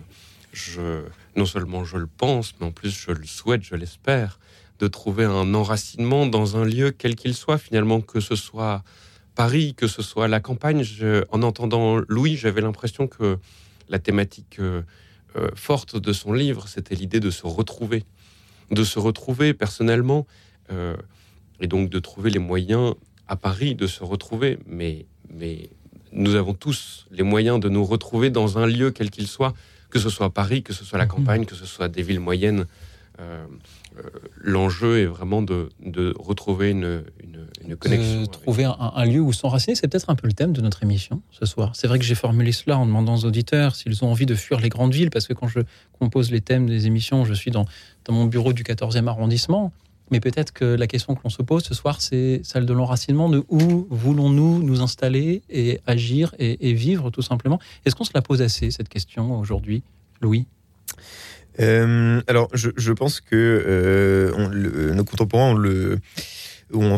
je, 0.52 1.04
non 1.36 1.46
seulement 1.46 1.84
je 1.84 1.98
le 1.98 2.08
pense, 2.08 2.54
mais 2.58 2.66
en 2.66 2.72
plus 2.72 2.90
je 2.90 3.12
le 3.12 3.26
souhaite, 3.26 3.62
je 3.62 3.76
l'espère, 3.76 4.40
de 4.80 4.88
trouver 4.88 5.24
un 5.24 5.54
enracinement 5.54 6.26
dans 6.26 6.56
un 6.56 6.64
lieu 6.64 6.90
quel 6.90 7.14
qu'il 7.14 7.34
soit, 7.34 7.58
finalement, 7.58 8.00
que 8.00 8.18
ce 8.18 8.34
soit 8.34 8.82
Paris, 9.36 9.74
que 9.76 9.86
ce 9.86 10.02
soit 10.02 10.26
la 10.26 10.40
campagne. 10.40 10.82
en 11.30 11.42
entendant 11.42 12.00
Louis, 12.08 12.36
j'avais 12.36 12.62
l'impression 12.62 13.06
que 13.06 13.38
la 13.88 14.00
thématique 14.00 14.56
euh, 14.58 14.82
euh, 15.36 15.48
forte 15.54 15.96
de 15.96 16.12
son 16.12 16.32
livre, 16.32 16.66
c'était 16.66 16.96
l'idée 16.96 17.20
de 17.20 17.30
se 17.30 17.46
retrouver, 17.46 18.04
de 18.72 18.82
se 18.82 18.98
retrouver 18.98 19.54
personnellement, 19.54 20.26
euh, 20.72 20.96
et 21.60 21.68
donc 21.68 21.90
de 21.90 21.98
trouver 22.00 22.30
les 22.30 22.40
moyens 22.40 22.94
à 23.28 23.36
Paris 23.36 23.74
de 23.74 23.86
se 23.86 24.02
retrouver. 24.02 24.58
Mais, 24.66 25.06
mais 25.32 25.70
nous 26.12 26.34
avons 26.34 26.54
tous 26.54 27.06
les 27.10 27.22
moyens 27.22 27.60
de 27.60 27.68
nous 27.68 27.84
retrouver 27.84 28.30
dans 28.30 28.58
un 28.58 28.66
lieu 28.66 28.90
quel 28.90 29.10
qu'il 29.10 29.28
soit, 29.28 29.52
que 29.90 29.98
ce 29.98 30.08
soit 30.08 30.30
Paris, 30.30 30.62
que 30.62 30.72
ce 30.72 30.84
soit 30.84 30.98
la 30.98 31.04
mhm. 31.04 31.10
campagne, 31.10 31.44
que 31.44 31.54
ce 31.54 31.66
soit 31.66 31.88
des 31.88 32.02
villes 32.02 32.20
moyennes 32.20 32.66
l'enjeu 34.42 35.00
est 35.00 35.06
vraiment 35.06 35.42
de, 35.42 35.68
retrouver 36.18 36.70
une, 36.70 37.04
connexion. 37.78 38.22
De 38.22 38.26
trouver 38.26 38.64
un, 38.64 39.04
lieu 39.04 39.20
où 39.20 39.32
s'enraciner, 39.32 39.74
c'est 39.74 39.88
peut-être 39.88 40.10
un 40.10 40.14
peu 40.14 40.26
le 40.26 40.32
thème 40.32 40.52
de 40.52 40.60
notre 40.60 40.82
émission 40.82 41.22
ce 41.30 41.46
soir. 41.46 41.74
C'est 41.74 41.86
vrai 41.86 41.98
que 41.98 42.04
j'ai 42.04 42.14
formulé 42.14 42.52
cela 42.52 42.78
en 42.78 42.86
demandant 42.86 43.14
aux 43.14 43.24
auditeurs 43.24 43.74
s'ils 43.74 44.04
ont 44.04 44.10
envie 44.10 44.26
de 44.26 44.34
fuir 44.34 44.60
les 44.60 44.68
grandes 44.68 44.92
villes, 44.92 45.10
parce 45.10 45.26
que 45.26 45.32
quand 45.32 45.48
je 45.48 45.60
compose 45.98 46.30
les 46.30 46.40
thèmes 46.40 46.66
des 46.66 46.86
émissions, 46.86 47.24
je 47.24 47.34
suis 47.34 47.50
dans, 47.50 47.64
dans 48.04 48.12
mon 48.12 48.26
bureau 48.26 48.52
du 48.52 48.62
14e 48.62 49.06
arrondissement. 49.06 49.72
Mais 50.10 50.20
peut-être 50.20 50.52
que 50.52 50.64
la 50.64 50.86
question 50.86 51.14
que 51.14 51.20
l'on 51.24 51.30
se 51.30 51.42
pose 51.42 51.64
ce 51.64 51.74
soir, 51.74 52.00
c'est 52.00 52.40
celle 52.44 52.64
de 52.64 52.72
l'enracinement, 52.72 53.28
de 53.28 53.44
où 53.48 53.86
voulons-nous 53.90 54.62
nous 54.62 54.80
installer 54.80 55.42
et 55.50 55.80
agir 55.86 56.34
et, 56.38 56.74
vivre 56.74 57.10
tout 57.10 57.22
simplement. 57.22 57.58
Est-ce 57.84 57.96
qu'on 57.96 58.04
se 58.04 58.12
la 58.14 58.22
pose 58.22 58.42
assez, 58.42 58.70
cette 58.70 58.88
question, 58.88 59.38
aujourd'hui, 59.38 59.82
Louis? 60.20 60.46
Euh, 61.60 62.20
alors, 62.26 62.48
je, 62.52 62.92
pense 62.92 63.20
que 63.20 63.34
euh, 63.34 64.94
nos 64.94 65.04
contemporains 65.04 65.50
ont, 65.50 65.54
le, 65.54 65.98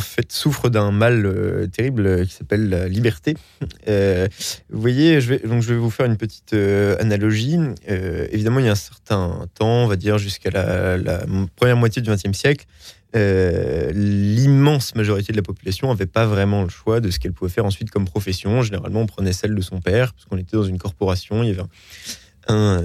fait 0.00 0.32
souffrent 0.32 0.70
d'un 0.70 0.90
mal 0.90 1.26
euh, 1.26 1.66
terrible 1.66 2.26
qui 2.26 2.32
s'appelle 2.32 2.68
la 2.68 2.88
liberté. 2.88 3.36
vous 3.60 4.80
voyez, 4.80 5.20
je 5.20 5.34
vais, 5.34 5.38
donc 5.46 5.62
je 5.62 5.74
vais 5.74 5.78
vous 5.78 5.90
faire 5.90 6.06
une 6.06 6.16
petite 6.16 6.54
analogie. 6.54 7.58
évidemment, 7.86 8.60
il 8.60 8.66
y 8.66 8.68
a 8.68 8.72
un 8.72 8.76
certain 8.76 9.46
temps, 9.54 9.84
on 9.84 9.86
va 9.86 9.96
dire 9.96 10.18
jusqu'à 10.18 10.50
la, 10.50 11.24
première 11.56 11.76
moitié 11.76 12.02
du 12.02 12.10
XXe 12.10 12.36
siècle, 12.36 12.66
l'immense 13.14 14.94
majorité 14.94 15.32
de 15.32 15.36
la 15.36 15.42
population 15.42 15.88
n'avait 15.88 16.06
pas 16.06 16.26
vraiment 16.26 16.62
le 16.62 16.68
choix 16.68 17.00
de 17.00 17.10
ce 17.10 17.18
qu'elle 17.18 17.32
pouvait 17.32 17.50
faire 17.50 17.64
ensuite 17.64 17.90
comme 17.90 18.06
profession. 18.06 18.62
Généralement, 18.62 19.02
on 19.02 19.06
prenait 19.06 19.32
celle 19.32 19.54
de 19.54 19.62
son 19.62 19.80
père, 19.80 20.12
parce 20.14 20.24
qu'on 20.24 20.38
était 20.38 20.56
dans 20.56 20.64
une 20.64 20.78
corporation, 20.78 21.42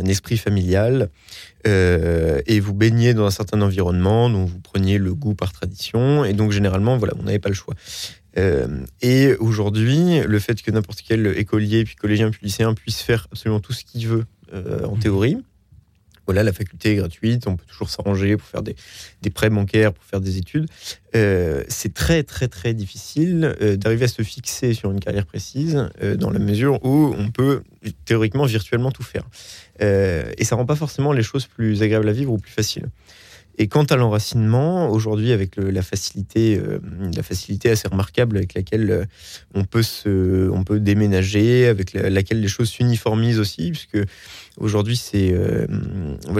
esprit 0.05 0.37
familial, 0.37 1.09
euh, 1.67 2.41
et 2.45 2.59
vous 2.59 2.73
baignez 2.73 3.13
dans 3.13 3.25
un 3.25 3.31
certain 3.31 3.61
environnement 3.61 4.29
dont 4.29 4.45
vous 4.45 4.59
preniez 4.59 4.97
le 4.97 5.13
goût 5.13 5.35
par 5.35 5.51
tradition, 5.51 6.25
et 6.25 6.33
donc 6.33 6.51
généralement, 6.51 6.97
voilà, 6.97 7.13
on 7.19 7.23
n'avait 7.23 7.39
pas 7.39 7.49
le 7.49 7.55
choix. 7.55 7.75
Euh, 8.37 8.67
et 9.01 9.35
aujourd'hui, 9.35 10.21
le 10.25 10.39
fait 10.39 10.61
que 10.61 10.71
n'importe 10.71 11.01
quel 11.07 11.27
écolier, 11.37 11.83
puis 11.83 11.95
collégien, 11.95 12.31
puis 12.31 12.41
lycéen 12.43 12.73
puisse 12.73 13.01
faire 13.01 13.27
absolument 13.31 13.59
tout 13.59 13.73
ce 13.73 13.83
qu'il 13.83 14.07
veut 14.07 14.25
en 14.53 14.95
mmh. 14.95 14.99
théorie, 14.99 15.37
voilà, 16.25 16.43
la 16.43 16.53
faculté 16.53 16.93
est 16.93 16.95
gratuite, 16.95 17.47
on 17.47 17.55
peut 17.55 17.65
toujours 17.65 17.89
s'arranger 17.89 18.37
pour 18.37 18.47
faire 18.47 18.63
des, 18.63 18.75
prêts 19.29 19.49
bancaires, 19.49 19.93
pour 19.93 20.03
faire 20.03 20.21
des 20.21 20.37
études. 20.37 20.67
Euh, 21.15 21.63
c'est 21.67 21.93
très, 21.93 22.23
très, 22.23 22.47
très 22.47 22.73
difficile 22.73 23.55
euh, 23.61 23.75
d'arriver 23.75 24.05
à 24.05 24.07
se 24.07 24.21
fixer 24.21 24.73
sur 24.73 24.91
une 24.91 24.99
carrière 24.99 25.25
précise 25.25 25.89
euh, 26.01 26.15
dans 26.15 26.29
la 26.29 26.39
mesure 26.39 26.83
où 26.85 27.13
on 27.17 27.29
peut 27.29 27.63
théoriquement, 28.05 28.45
virtuellement 28.45 28.91
tout 28.91 29.03
faire. 29.03 29.27
et 29.79 30.43
ça 30.45 30.55
rend 30.55 30.65
pas 30.65 30.75
forcément 30.75 31.11
les 31.11 31.23
choses 31.23 31.45
plus 31.45 31.83
agréables 31.83 32.07
à 32.07 32.13
vivre 32.13 32.31
ou 32.31 32.37
plus 32.37 32.51
faciles. 32.51 32.87
Et 33.57 33.67
quant 33.67 33.83
à 33.83 33.95
l'enracinement, 33.95 34.89
aujourd'hui, 34.89 35.31
avec 35.31 35.57
la 35.57 35.83
facilité, 35.83 36.57
euh, 36.57 36.79
la 37.15 37.21
facilité 37.21 37.69
assez 37.69 37.87
remarquable 37.87 38.37
avec 38.37 38.55
laquelle 38.55 38.89
euh, 38.89 39.05
on 39.53 39.63
peut 39.63 39.83
se, 39.83 40.49
on 40.49 40.63
peut 40.63 40.79
déménager, 40.79 41.67
avec 41.67 41.93
laquelle 41.93 42.41
les 42.41 42.47
choses 42.47 42.69
s'uniformisent 42.69 43.39
aussi, 43.39 43.69
puisque 43.69 43.99
aujourd'hui, 44.57 44.97
c'est, 44.97 45.33
euh, 45.33 45.67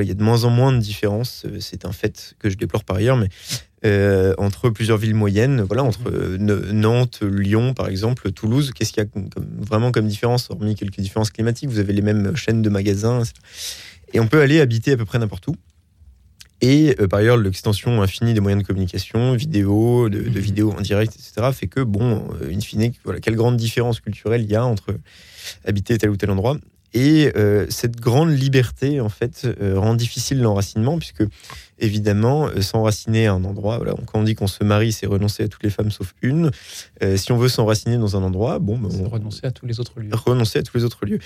il 0.01 0.07
y 0.07 0.11
a 0.11 0.15
de 0.15 0.23
moins 0.23 0.43
en 0.45 0.49
moins 0.49 0.73
de 0.73 0.79
différences. 0.79 1.45
C'est 1.59 1.85
un 1.85 1.91
fait 1.91 2.35
que 2.39 2.49
je 2.49 2.57
déplore 2.57 2.83
par 2.83 2.97
ailleurs, 2.97 3.17
mais 3.17 3.29
entre 4.37 4.69
plusieurs 4.69 4.97
villes 4.97 5.13
moyennes, 5.13 5.61
voilà, 5.61 5.83
entre 5.83 6.37
Nantes, 6.39 7.21
Lyon, 7.21 7.73
par 7.73 7.89
exemple, 7.89 8.31
Toulouse, 8.31 8.71
qu'est-ce 8.73 8.93
qu'il 8.93 9.03
y 9.03 9.05
a 9.05 9.09
vraiment 9.59 9.91
comme 9.91 10.07
différence, 10.07 10.49
hormis 10.49 10.75
quelques 10.75 11.01
différences 11.01 11.31
climatiques? 11.31 11.69
Vous 11.69 11.79
avez 11.79 11.93
les 11.93 12.01
mêmes 12.01 12.35
chaînes 12.35 12.61
de 12.61 12.69
magasins, 12.69 13.23
et 14.13 14.19
on 14.19 14.27
peut 14.27 14.41
aller 14.41 14.61
habiter 14.61 14.93
à 14.93 14.97
peu 14.97 15.05
près 15.05 15.19
n'importe 15.19 15.47
où. 15.49 15.55
Et 16.61 16.95
euh, 16.99 17.07
par 17.07 17.19
ailleurs, 17.19 17.37
l'extension 17.37 18.01
infinie 18.01 18.33
des 18.33 18.39
moyens 18.39 18.61
de 18.61 18.67
communication, 18.67 19.33
vidéo, 19.33 20.09
de, 20.09 20.21
de 20.21 20.39
vidéos 20.39 20.71
en 20.71 20.81
direct, 20.81 21.13
etc., 21.13 21.49
fait 21.53 21.67
que, 21.67 21.81
bon, 21.81 22.23
euh, 22.41 22.53
in 22.53 22.59
fine, 22.61 22.91
voilà, 23.03 23.19
quelle 23.19 23.35
grande 23.35 23.57
différence 23.57 23.99
culturelle 23.99 24.41
il 24.41 24.49
y 24.49 24.55
a 24.55 24.65
entre 24.65 24.95
habiter 25.65 25.97
tel 25.97 26.09
ou 26.09 26.17
tel 26.17 26.31
endroit. 26.31 26.57
Et 26.95 27.31
euh, 27.35 27.65
cette 27.69 27.99
grande 27.99 28.29
liberté, 28.29 29.01
en 29.01 29.09
fait, 29.09 29.47
rend 29.59 29.95
difficile 29.95 30.41
l'enracinement, 30.41 30.99
puisque, 30.99 31.23
évidemment, 31.79 32.49
s'enraciner 32.61 33.25
à 33.25 33.33
un 33.33 33.43
endroit, 33.43 33.77
voilà, 33.77 33.95
quand 34.05 34.19
on 34.19 34.23
dit 34.23 34.35
qu'on 34.35 34.47
se 34.47 34.63
marie, 34.63 34.91
c'est 34.91 35.07
renoncer 35.07 35.43
à 35.43 35.47
toutes 35.47 35.63
les 35.63 35.71
femmes 35.71 35.89
sauf 35.89 36.13
une. 36.21 36.51
si 37.15 37.31
on 37.31 37.37
veut 37.37 37.49
s'enraciner 37.49 37.97
dans 37.97 38.15
un 38.15 38.21
endroit, 38.21 38.59
bon, 38.59 38.77
ben, 38.77 38.89
on... 39.03 39.09
renoncer 39.09 39.47
à 39.47 39.51
tous 39.51 39.65
les 39.65 39.79
autres 39.79 39.99
lieux. 39.99 40.11
Renoncer 40.13 40.59
à 40.59 40.63
tous 40.63 40.77
les 40.77 40.83
autres 40.83 41.07
lieux. 41.07 41.19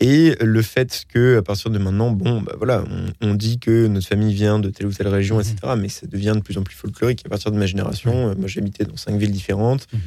Et 0.00 0.36
le 0.40 0.62
fait 0.62 1.04
que, 1.08 1.38
à 1.38 1.42
partir 1.42 1.70
de 1.70 1.78
maintenant, 1.78 2.10
bon, 2.10 2.40
bah 2.40 2.54
voilà, 2.56 2.84
on, 3.20 3.34
dit 3.34 3.58
que 3.58 3.86
notre 3.86 4.06
famille 4.06 4.34
vient 4.34 4.58
de 4.58 4.70
telle 4.70 4.86
ou 4.86 4.92
telle 4.92 5.08
région, 5.08 5.40
etc. 5.40 5.56
Mhm. 5.64 5.80
Mais 5.80 5.88
ça 5.88 6.06
devient 6.06 6.32
de 6.34 6.40
plus 6.40 6.58
en 6.58 6.62
plus 6.62 6.74
folklorique. 6.74 7.22
À 7.26 7.28
partir 7.28 7.50
de 7.50 7.58
ma 7.58 7.66
génération, 7.66 8.28
mhm. 8.28 8.38
moi 8.38 8.48
j'habitais 8.48 8.84
dans 8.84 8.96
cinq 8.96 9.16
villes 9.18 9.32
différentes. 9.32 9.86
Mhm. 9.92 10.00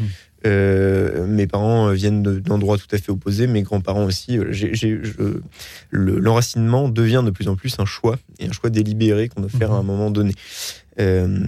Euh, 0.46 1.28
mes 1.28 1.48
parents 1.48 1.92
viennent 1.92 2.24
d'endroits 2.24 2.78
tout 2.78 2.88
à 2.92 2.98
fait 2.98 3.12
opposés, 3.12 3.48
mes 3.48 3.62
grands-parents 3.62 4.06
aussi. 4.06 4.40
L'enracinement 5.92 6.90
devient 6.90 7.24
de 7.26 7.32
plus 7.32 7.48
en 7.48 7.56
plus 7.56 7.76
un 7.80 7.86
choix, 7.86 8.18
et 8.40 8.48
un 8.48 8.52
choix 8.52 8.70
délibéré 8.70 9.30
qu'on 9.30 9.42
doit 9.42 9.50
faire 9.50 9.72
à 9.72 9.78
un 9.78 9.84
moment 9.84 10.12
donné. 10.12 10.34
Euh, 11.00 11.46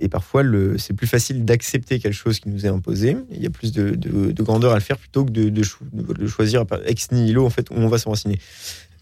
et 0.00 0.08
parfois, 0.08 0.42
c'est 0.78 0.94
plus 0.94 1.06
facile 1.06 1.44
d'accepter 1.44 1.98
quelque 1.98 2.14
chose 2.14 2.38
qui 2.38 2.48
nous 2.48 2.66
est 2.66 2.68
imposé. 2.68 3.16
Il 3.30 3.42
y 3.42 3.46
a 3.46 3.50
plus 3.50 3.72
de, 3.72 4.32
grandeur 4.42 4.72
à 4.72 4.76
le 4.76 4.80
faire 4.80 4.98
plutôt 4.98 5.24
que 5.24 5.30
de, 5.30 6.26
choisir 6.26 6.64
ex 6.84 7.10
nihilo 7.10 7.44
en 7.44 7.50
fait 7.50 7.70
où 7.70 7.74
on 7.74 7.88
va 7.88 7.98
s'enraciner. 7.98 8.38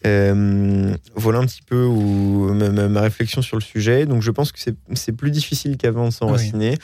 Euh, 0.07 0.94
voilà 1.14 1.40
un 1.40 1.44
petit 1.44 1.61
peu 1.61 1.85
où, 1.85 2.55
ma, 2.55 3.00
réflexion 3.00 3.42
sur 3.42 3.57
le 3.57 3.62
sujet. 3.62 4.07
Donc 4.07 4.22
je 4.22 4.31
pense 4.31 4.53
que 4.53 4.59
c'est 4.94 5.12
plus 5.12 5.31
difficile 5.31 5.76
qu'avant 5.76 6.09
de 6.09 6.12
s'enraciner. 6.12 6.79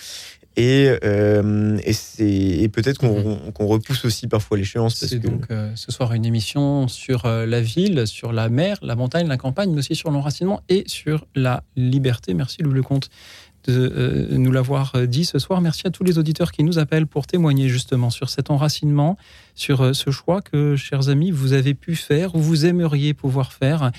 Et, 0.57 0.91
euh, 1.05 1.77
et, 1.85 2.69
peut-être 2.69 3.05
mhm. 3.05 3.53
qu'on 3.53 3.67
repousse 3.67 4.07
aussi 4.07 4.27
parfois 4.27 4.57
l'échéance. 4.57 4.95
C'est 4.95 5.19
donc 5.19 5.47
euh, 5.51 5.71
ce 5.75 5.93
soir 5.93 6.15
une 6.15 6.25
émission 6.25 6.89
sur 6.89 7.27
euh, 7.27 7.45
la 7.45 7.61
ville, 7.61 8.07
sur 8.07 8.33
la 8.33 8.49
mer, 8.49 8.79
la 8.81 8.97
montagne, 8.97 9.29
la 9.29 9.37
campagne, 9.37 9.71
mais 9.71 9.79
aussi 9.79 9.95
sur 9.95 10.11
l'enracinement 10.11 10.63
et 10.71 10.85
sur 10.87 11.27
la 11.35 11.63
liberté. 11.77 12.33
Merci 12.33 12.63
Louis 12.63 12.75
Lecomte 12.75 13.11
de 13.67 14.29
nous 14.31 14.53
l'avoir 14.53 14.93
dit 15.09 15.25
ce 15.25 15.41
soir. 15.41 15.61
Merci 15.61 15.89
à 15.89 15.91
tous 15.91 16.05
les 16.05 16.19
auditeurs 16.19 16.53
qui 16.53 16.63
nous 16.63 16.79
appellent 16.79 17.09
pour 17.09 17.27
témoigner 17.27 17.69
justement 17.69 18.11
sur 18.11 18.31
cet 18.31 18.49
enracinement, 18.49 19.17
sur 19.57 19.93
ce 19.93 20.11
choix 20.13 20.41
que, 20.41 20.77
chers 20.77 21.09
amis, 21.09 21.33
vous 21.33 21.53
avez 21.53 21.75
pu 21.75 21.97
faire 21.97 22.37
ou 22.37 22.39
vous 22.39 22.65
aimeriez 22.65 23.13
pouvoir 23.13 23.53
faire. 23.53 23.91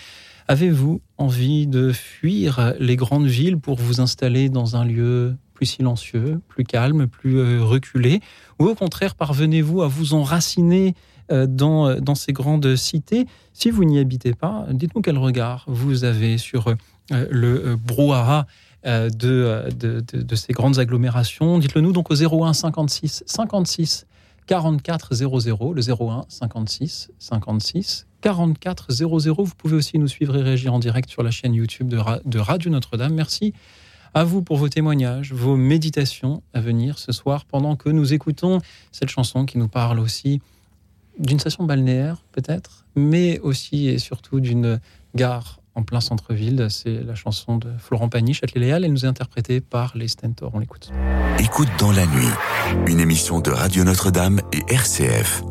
Avez-vous 0.48 1.02
envie 1.18 1.68
de 1.68 1.92
fuir 1.92 2.76
les 2.80 2.96
grandes 2.96 3.28
villes 3.28 3.58
pour 3.58 3.78
vous 3.78 4.00
installer 4.00 4.48
dans 4.48 4.78
un 4.78 4.86
lieu 4.86 5.36
plus 5.58 5.66
silencieux, 5.66 6.40
plus 6.48 6.64
calme, 6.64 7.08
plus 7.08 7.40
euh, 7.40 7.64
reculé 7.64 8.22
Ou 8.60 8.68
au 8.68 8.76
contraire, 8.76 9.16
parvenez-vous 9.16 9.82
à 9.82 9.88
vous 9.88 10.14
enraciner 10.14 10.94
euh, 11.32 11.48
dans, 11.48 11.88
euh, 11.88 12.00
dans 12.00 12.14
ces 12.14 12.32
grandes 12.32 12.76
cités 12.76 13.26
Si 13.54 13.72
vous 13.72 13.84
n'y 13.84 13.98
habitez 13.98 14.36
pas, 14.36 14.68
dites-nous 14.70 15.02
quel 15.02 15.18
regard 15.18 15.66
vous 15.68 16.04
avez 16.04 16.38
sur 16.38 16.76
le 17.10 17.76
brouhaha 17.76 18.46
de, 18.86 19.70
de, 19.72 20.36
ces 20.36 20.54
grandes 20.54 20.78
agglomérations. 20.78 21.58
Dites-le 21.58 21.82
nous 21.82 21.92
donc 21.92 22.12
au 22.12 22.16
01 22.16 22.54
56 22.54 23.24
56 23.26 24.06
44 24.46 25.16
00, 25.16 25.74
le 25.74 25.82
01 25.82 26.26
56 26.30 27.10
56 27.18 28.08
44 28.22 28.92
00. 28.92 29.44
Vous 29.44 29.56
pouvez 29.58 29.76
aussi 29.76 29.98
nous 29.98 30.08
suivre 30.08 30.38
et 30.38 30.42
réagir 30.42 30.74
en 30.74 30.80
direct 30.80 31.10
sur 31.10 31.24
la 31.24 31.32
chaîne 31.32 31.56
YouTube 31.56 31.90
de 31.90 32.40
Radio 32.40 32.70
Notre-Dame. 32.70 33.14
Merci 33.14 33.54
à 34.14 34.24
vous 34.24 34.42
pour 34.42 34.58
vos 34.58 34.70
témoignages, 34.70 35.34
vos 35.34 35.56
méditations 35.56 36.42
à 36.54 36.60
venir 36.60 37.00
ce 37.00 37.12
soir 37.12 37.46
pendant 37.46 37.76
que 37.76 37.90
nous 37.90 38.14
écoutons 38.14 38.60
cette 38.92 39.10
chanson 39.10 39.46
qui 39.46 39.58
nous 39.58 39.68
parle 39.68 40.00
aussi 40.00 40.42
d'une 41.20 41.40
station 41.40 41.64
balnéaire 41.64 42.24
peut-être, 42.32 42.86
mais 42.96 43.40
aussi 43.40 43.88
et 43.88 43.98
surtout 43.98 44.40
d'une 44.40 44.80
gare 45.16 45.60
en 45.76 45.84
plein 45.84 46.02
centre-ville. 46.02 46.68
C'est 46.70 47.04
la 47.04 47.16
chanson 47.16 47.58
de 47.58 47.70
Florent 47.78 48.10
Pagny, 48.10 48.34
Châtelet-Léal. 48.34 48.84
Elle 48.84 48.92
nous 48.92 49.06
est 49.06 49.08
interprétée 49.08 49.62
par 49.62 49.96
les 49.96 50.08
Stentors. 50.08 50.52
On 50.54 50.60
l'écoute. 50.60 50.92
Écoute 51.40 51.70
dans 51.80 51.92
la 51.92 52.06
nuit, 52.08 52.32
une 52.88 53.00
émission 53.00 53.40
de 53.40 53.52
Radio 53.52 53.84
Notre-Dame 53.84 54.42
et 54.52 54.74
RCF. 54.74 55.44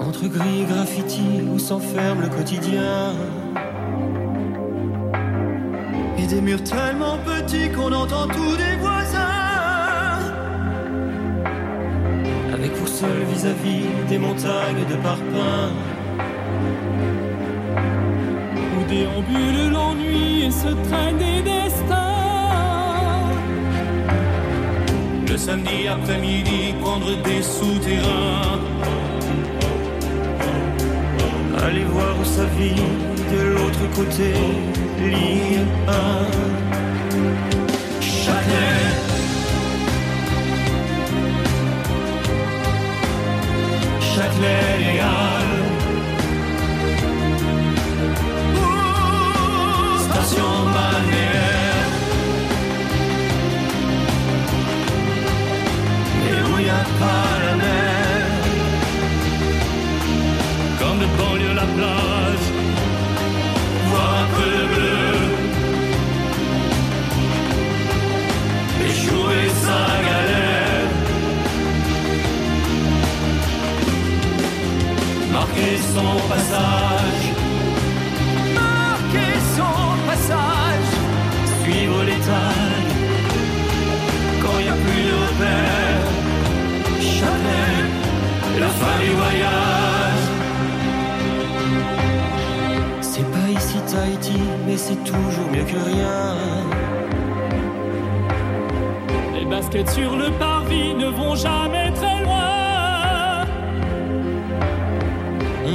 Entre 0.00 0.26
gris 0.28 0.62
et 0.62 0.64
graffiti 0.64 1.22
où 1.52 1.58
s'enferme 1.58 2.22
le 2.22 2.28
quotidien 2.28 3.14
des 6.30 6.40
murs 6.40 6.62
tellement 6.62 7.18
petits 7.18 7.70
qu'on 7.70 7.92
entend 7.92 8.28
tous 8.28 8.56
des 8.56 8.76
voisins. 8.78 9.18
Avec 12.54 12.72
vous 12.76 12.86
seul 12.86 13.24
vis-à-vis 13.32 13.86
des 14.08 14.18
montagnes 14.18 14.84
de 14.88 14.96
parpaings. 15.02 15.74
Où 18.76 18.88
déambule 18.88 19.72
l'ennui 19.72 20.44
et 20.46 20.50
se 20.52 20.68
traîne 20.88 21.18
des 21.18 21.42
destins. 21.42 21.96
Le 25.28 25.36
samedi 25.36 25.88
après-midi, 25.88 26.74
prendre 26.80 27.10
des 27.24 27.42
souterrains. 27.42 28.60
Aller 31.64 31.84
voir 31.84 32.14
où 32.20 32.24
sa 32.24 32.44
vie 32.44 32.82
de 33.32 33.42
l'autre 33.52 33.84
côté 33.96 34.32
ligne 35.08 35.66
1. 35.88 36.30
Châtelet. 44.14 44.80
Station 50.04 50.70
son 75.94 76.16
passage. 76.28 77.24
Marquer 78.54 79.34
son 79.56 79.76
passage. 80.08 80.90
Suivre 81.62 82.04
tailles. 82.26 82.94
Quand 84.42 84.56
il 84.58 84.64
n'y 84.64 84.70
a 84.70 84.78
plus 84.84 85.02
de 85.08 85.14
repères. 85.24 86.08
Jamais 87.20 87.70
la 88.60 88.68
fin 88.68 88.96
du 89.04 89.10
voyage. 89.22 90.24
C'est 93.00 93.30
pas 93.30 93.48
ici 93.58 93.78
Tahiti, 93.92 94.40
mais 94.66 94.76
c'est 94.76 95.02
toujours 95.04 95.48
mieux 95.52 95.64
que 95.64 95.80
rien. 95.92 96.36
Les 99.34 99.44
baskets 99.44 99.90
sur 99.90 100.16
le 100.16 100.30
parvis 100.38 100.94
ne 100.94 101.08
vont 101.08 101.34
jamais 101.34 101.90
très 101.92 102.09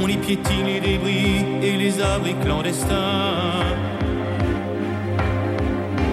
On 0.06 0.08
y 0.08 0.16
piétine 0.18 0.66
les 0.66 0.78
débris 0.78 1.44
et 1.60 1.76
les 1.76 2.00
abris 2.00 2.36
clandestins. 2.40 3.64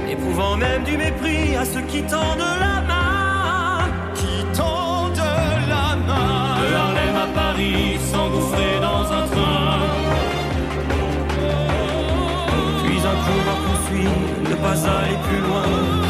Éprouvant 0.09 0.57
même 0.57 0.83
du 0.83 0.97
mépris 0.97 1.55
à 1.55 1.63
ceux 1.63 1.81
qui 1.81 2.01
tendent 2.01 2.39
la 2.39 2.81
main. 2.89 3.91
Qui 4.15 4.57
tendent 4.57 5.29
la 5.69 5.95
main. 6.07 6.57
De 6.59 6.73
Harlem 6.73 7.15
à 7.25 7.27
Paris, 7.39 7.99
s'engouffrer 8.11 8.79
dans 8.81 9.13
un 9.13 9.27
train. 9.27 9.79
Puis 12.83 12.97
un 12.97 13.17
courant 13.25 13.59
poursuit, 13.63 14.09
ne 14.49 14.55
pas 14.55 14.89
aller 14.89 15.17
plus 15.27 15.41
loin. 15.47 16.02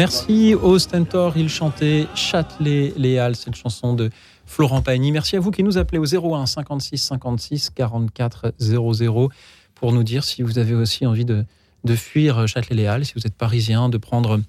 Merci 0.00 0.54
au 0.54 0.78
Stentor, 0.78 1.36
il 1.36 1.50
chantait 1.50 2.06
Châtelet 2.14 2.94
Léal, 2.96 3.36
cette 3.36 3.54
chanson 3.54 3.92
de 3.92 4.08
Florent 4.46 4.80
Pagny. 4.80 5.12
Merci 5.12 5.36
à 5.36 5.40
vous 5.40 5.50
qui 5.50 5.62
nous 5.62 5.76
appelez 5.76 5.98
au 5.98 6.06
01 6.06 6.46
56 6.46 6.96
56 6.96 7.68
44 7.68 8.54
00 8.58 9.28
pour 9.74 9.92
nous 9.92 10.02
dire 10.02 10.24
si 10.24 10.40
vous 10.40 10.58
avez 10.58 10.72
aussi 10.72 11.04
envie 11.04 11.26
de, 11.26 11.44
de 11.84 11.94
fuir 11.94 12.48
Châtelet 12.48 12.76
Léal, 12.76 13.04
si 13.04 13.12
vous 13.14 13.26
êtes 13.26 13.34
parisien, 13.34 13.90
de 13.90 13.98
prendre 13.98 14.40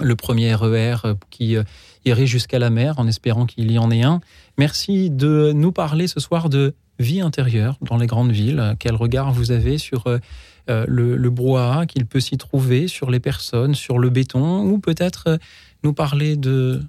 le 0.00 0.16
premier 0.16 0.54
RER 0.54 0.96
qui 1.28 1.56
euh, 1.56 1.64
irait 2.06 2.26
jusqu'à 2.26 2.58
la 2.58 2.70
mer 2.70 2.94
en 2.98 3.06
espérant 3.06 3.44
qu'il 3.44 3.70
y 3.70 3.78
en 3.78 3.90
ait 3.90 4.02
un. 4.02 4.22
Merci 4.56 5.10
de 5.10 5.52
nous 5.54 5.72
parler 5.72 6.08
ce 6.08 6.20
soir 6.20 6.48
de 6.48 6.72
vie 6.98 7.20
intérieure 7.20 7.76
dans 7.82 7.98
les 7.98 8.06
grandes 8.06 8.32
villes. 8.32 8.74
Quel 8.78 8.94
regard 8.94 9.30
vous 9.30 9.50
avez 9.50 9.76
sur 9.76 10.06
euh, 10.68 10.84
le, 10.88 11.16
le 11.16 11.30
brouhaha 11.30 11.86
qu'il 11.86 12.06
peut 12.06 12.20
s'y 12.20 12.36
trouver, 12.36 12.88
sur 12.88 13.10
les 13.10 13.20
personnes, 13.20 13.74
sur 13.74 13.98
le 13.98 14.10
béton, 14.10 14.62
ou 14.64 14.78
peut-être 14.78 15.24
euh, 15.28 15.36
nous 15.82 15.92
parler 15.92 16.36
de 16.36 16.82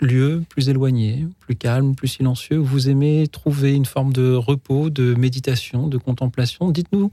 lieux 0.00 0.42
plus 0.48 0.68
éloignés, 0.68 1.26
plus 1.40 1.56
calmes, 1.56 1.94
plus 1.94 2.08
silencieux, 2.08 2.58
où 2.58 2.64
vous 2.64 2.88
aimez 2.88 3.28
trouver 3.28 3.74
une 3.74 3.86
forme 3.86 4.12
de 4.12 4.34
repos, 4.34 4.90
de 4.90 5.14
méditation, 5.14 5.86
de 5.88 5.98
contemplation. 5.98 6.70
Dites-nous 6.70 7.10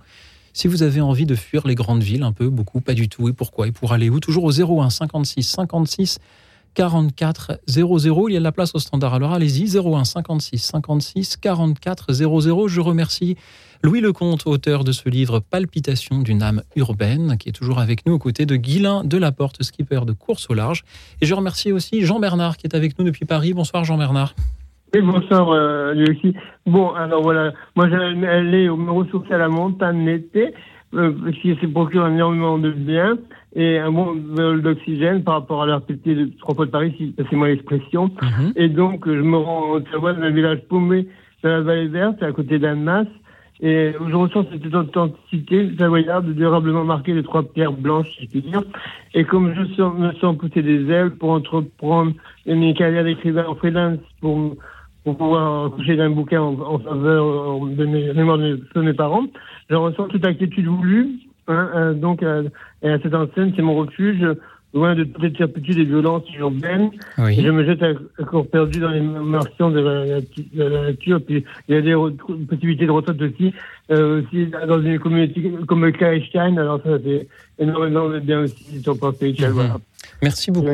si 0.52 0.68
vous 0.68 0.84
avez 0.84 1.00
envie 1.00 1.28
de 1.28 1.36
fuir 1.36 1.66
les 1.68 1.76
grandes 1.76 2.04
villes, 2.04 2.24
un 2.24 2.32
peu, 2.32 2.50
beaucoup, 2.50 2.82
pas 2.82 2.96
du 2.96 3.08
tout, 3.08 3.30
et 3.30 3.34
pourquoi, 3.34 3.68
et 3.68 3.72
pour 3.72 3.94
aller 3.94 4.10
où 4.10 4.20
Toujours 4.20 4.44
au 4.44 4.52
01 4.52 4.90
56 4.90 5.44
56 5.44 6.20
44 6.74 7.60
00. 7.68 8.30
Il 8.30 8.34
y 8.34 8.36
a 8.36 8.40
de 8.40 8.44
la 8.44 8.52
place 8.52 8.72
au 8.74 8.80
standard. 8.80 9.14
Alors 9.14 9.34
allez-y, 9.34 9.78
01 9.78 10.06
56 10.06 10.58
56 10.60 11.38
44 11.38 12.14
00. 12.14 12.68
Je 12.68 12.82
remercie 12.82 13.38
Louis 13.82 14.02
Lecomte, 14.02 14.46
auteur 14.46 14.84
de 14.84 14.92
ce 14.92 15.08
livre 15.08 15.40
Palpitation 15.40 16.20
d'une 16.20 16.44
âme 16.44 16.64
urbaine, 16.76 17.38
qui 17.40 17.48
est 17.48 17.54
toujours 17.54 17.80
avec 17.80 18.06
nous 18.06 18.12
aux 18.12 18.20
côtés 18.20 18.46
de 18.46 18.58
Guilain 18.58 19.06
Delaporte, 19.06 19.64
skipper 19.64 20.02
de 20.06 20.12
course 20.12 20.50
au 20.50 20.54
large. 20.54 20.84
Et 21.22 21.26
je 21.26 21.34
remercie 21.34 21.72
aussi 21.72 22.02
Jean 22.02 22.20
Bernard, 22.20 22.58
qui 22.58 22.68
est 22.68 22.76
avec 22.76 23.00
nous 23.00 23.06
depuis 23.06 23.24
Paris. 23.24 23.54
Bonsoir 23.54 23.86
Jean 23.86 23.98
Bernard. 23.98 24.34
Oui, 24.94 25.02
bonsoir, 25.02 25.52
euh, 25.52 25.94
lui 25.94 26.10
aussi. 26.10 26.36
Bon, 26.66 26.90
alors 26.90 27.22
voilà, 27.22 27.54
moi 27.78 27.88
j'allais 27.90 28.28
aller 28.28 28.70
me 28.70 28.92
ressourcer 28.92 29.34
à 29.34 29.38
la 29.38 29.48
montagne 29.48 30.06
l'été, 30.06 30.54
euh, 30.96 31.14
parce 31.24 31.38
qu'il 31.38 31.58
se 31.58 31.66
procure 31.68 32.06
énormément 32.06 32.58
de 32.60 32.72
bien 32.72 33.18
et 33.56 33.80
un 33.80 33.92
bon 33.92 34.14
vol 34.36 34.62
d'oxygène 34.62 35.24
par 35.24 35.36
rapport 35.36 35.64
à 35.64 35.66
la 35.68 35.78
RPT 35.78 36.16
de 36.16 36.30
trois 36.40 36.54
fois 36.54 36.66
de 36.66 36.72
Paris, 36.72 36.94
si 36.98 37.16
c'est 37.18 37.36
moi 37.36 37.48
l'expression. 37.48 38.12
Mhm. 38.22 38.54
Et 38.58 38.68
donc, 38.68 39.08
je 39.08 39.22
me 39.22 39.38
rends 39.38 39.70
au 39.70 39.82
Savoie, 39.90 40.12
dans 40.12 40.24
un 40.24 40.32
village 40.32 40.60
paumé 40.68 41.08
dans 41.44 41.50
la 41.50 41.62
vallée 41.62 41.88
verte, 41.88 42.22
à 42.22 42.34
côté 42.34 42.60
d'Annemasse, 42.60 43.08
et 43.62 43.94
je 43.94 44.16
ressens 44.16 44.46
cette 44.52 44.74
authenticité 44.74 45.70
savoyarde 45.78 46.34
durablement 46.34 46.86
marquée 46.86 47.14
de 47.14 47.22
trois 47.22 47.44
pierres 47.44 47.74
blanches, 47.74 48.08
si 48.18 48.24
je 48.26 48.30
puis 48.30 48.42
dire. 48.42 48.64
Et 49.14 49.26
comme 49.26 49.54
je 49.54 49.84
me 49.84 50.14
sens 50.14 50.38
pousser 50.38 50.62
des 50.62 50.90
ailes 50.90 51.12
pour 51.12 51.32
entreprendre 51.32 52.14
mes 52.46 52.74
carrières 52.74 53.04
d'écrivain 53.04 53.46
en 53.48 53.56
freelance, 53.56 54.00
pour, 54.22 54.56
pour 55.04 55.18
pouvoir 55.18 55.72
coucher 55.72 55.98
d'un 55.98 56.10
bouquin 56.10 56.42
en, 56.42 56.58
en 56.58 56.80
faveur 56.80 57.66
de 57.66 57.86
mes 57.86 58.14
de 58.14 58.82
mes, 58.82 58.94
parents, 58.94 59.28
je 59.70 59.76
ressens 59.76 60.08
toute 60.08 60.26
inquiétude 60.26 60.68
voulue 60.68 61.10
hein, 61.48 61.70
euh, 61.76 61.94
donc, 61.94 62.24
euh, 62.24 62.48
et 62.82 62.90
à 62.90 63.00
cette 63.00 63.14
enseigne, 63.14 63.52
c'est 63.58 63.62
mon 63.62 63.76
refuge, 63.76 64.26
loin 64.74 64.96
de 64.96 65.04
toutes 65.04 65.24
les 65.24 65.34
turpitudes 65.34 65.80
et 65.80 65.84
violences 65.84 66.24
urbaines. 66.38 66.92
Oui. 67.18 67.36
Je 67.42 67.50
me 67.50 67.66
jette 67.66 67.82
à 67.82 67.90
à 68.20 68.24
corps 68.24 68.48
perdu 68.48 68.80
dans 68.80 68.90
les 68.90 69.02
marchands 69.02 69.72
de 69.72 69.80
la, 69.80 70.22
de 70.22 70.64
la 70.64 70.82
nature. 70.84 71.20
Puis 71.26 71.44
il 71.68 71.76
y 71.76 71.78
a 71.78 71.82
des 71.82 71.96
possibilités 72.48 72.86
de 72.86 72.92
retraite 72.92 73.22
aussi, 73.22 73.54
euh, 73.92 74.22
aussi 74.22 74.48
dans 74.68 74.82
une 74.82 75.00
communauté 75.00 75.52
comme 75.68 75.92
Klein. 75.92 76.58
Alors 76.58 76.82
ça, 76.84 76.98
c'est 77.04 77.28
énormément 77.58 78.10
de 78.10 78.20
bien 78.20 78.42
aussi 78.42 78.82
sur 78.82 78.96
Spirituel. 78.96 79.50
Mhm. 79.50 79.56
Voilà. 79.56 79.78
Merci 80.22 80.52
beaucoup. 80.52 80.68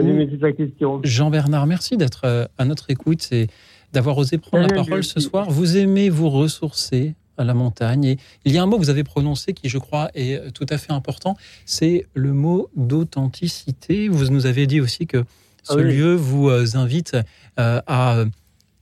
Jean-Bernard, 1.04 1.68
merci 1.68 1.98
d'être 1.98 2.22
euh, 2.26 2.46
à 2.58 2.66
notre 2.66 2.90
écoute 2.90 3.28
et 3.32 3.48
d'avoir 3.94 4.18
osé 4.18 4.38
prendre 4.38 4.68
la 4.68 4.84
parole 4.84 5.04
ce 5.04 5.20
soir. 5.20 5.50
Vous 5.50 5.78
aimez 5.78 6.10
vous 6.10 6.30
ressourcer? 6.30 7.16
À 7.38 7.44
la 7.44 7.54
montagne. 7.54 8.06
Et 8.06 8.18
il 8.46 8.52
y 8.54 8.58
a 8.58 8.64
un 8.64 8.66
mot 8.66 8.78
que 8.78 8.82
vous 8.84 8.90
avez 8.90 9.04
prononcé 9.04 9.54
qui, 9.54 9.70
je 9.70 9.78
crois, 9.78 10.10
est 10.16 10.52
tout 10.54 10.66
à 10.70 10.78
fait 10.78 10.92
important. 10.94 11.36
C'est 11.66 12.08
le 12.14 12.34
mot 12.34 12.70
d'authenticité. 12.76 14.08
Vous 14.10 14.26
nous 14.30 14.46
avez 14.46 14.68
dit 14.68 14.82
aussi 14.82 15.08
que 15.08 15.24
ce 15.64 15.74
Ah 15.74 15.76
oui. 15.78 15.84
lieu 15.96 16.16
vous 16.16 16.50
euh, 16.50 16.66
invite 16.76 17.18
euh, 17.60 17.82
à 17.88 18.18
euh, 18.18 18.26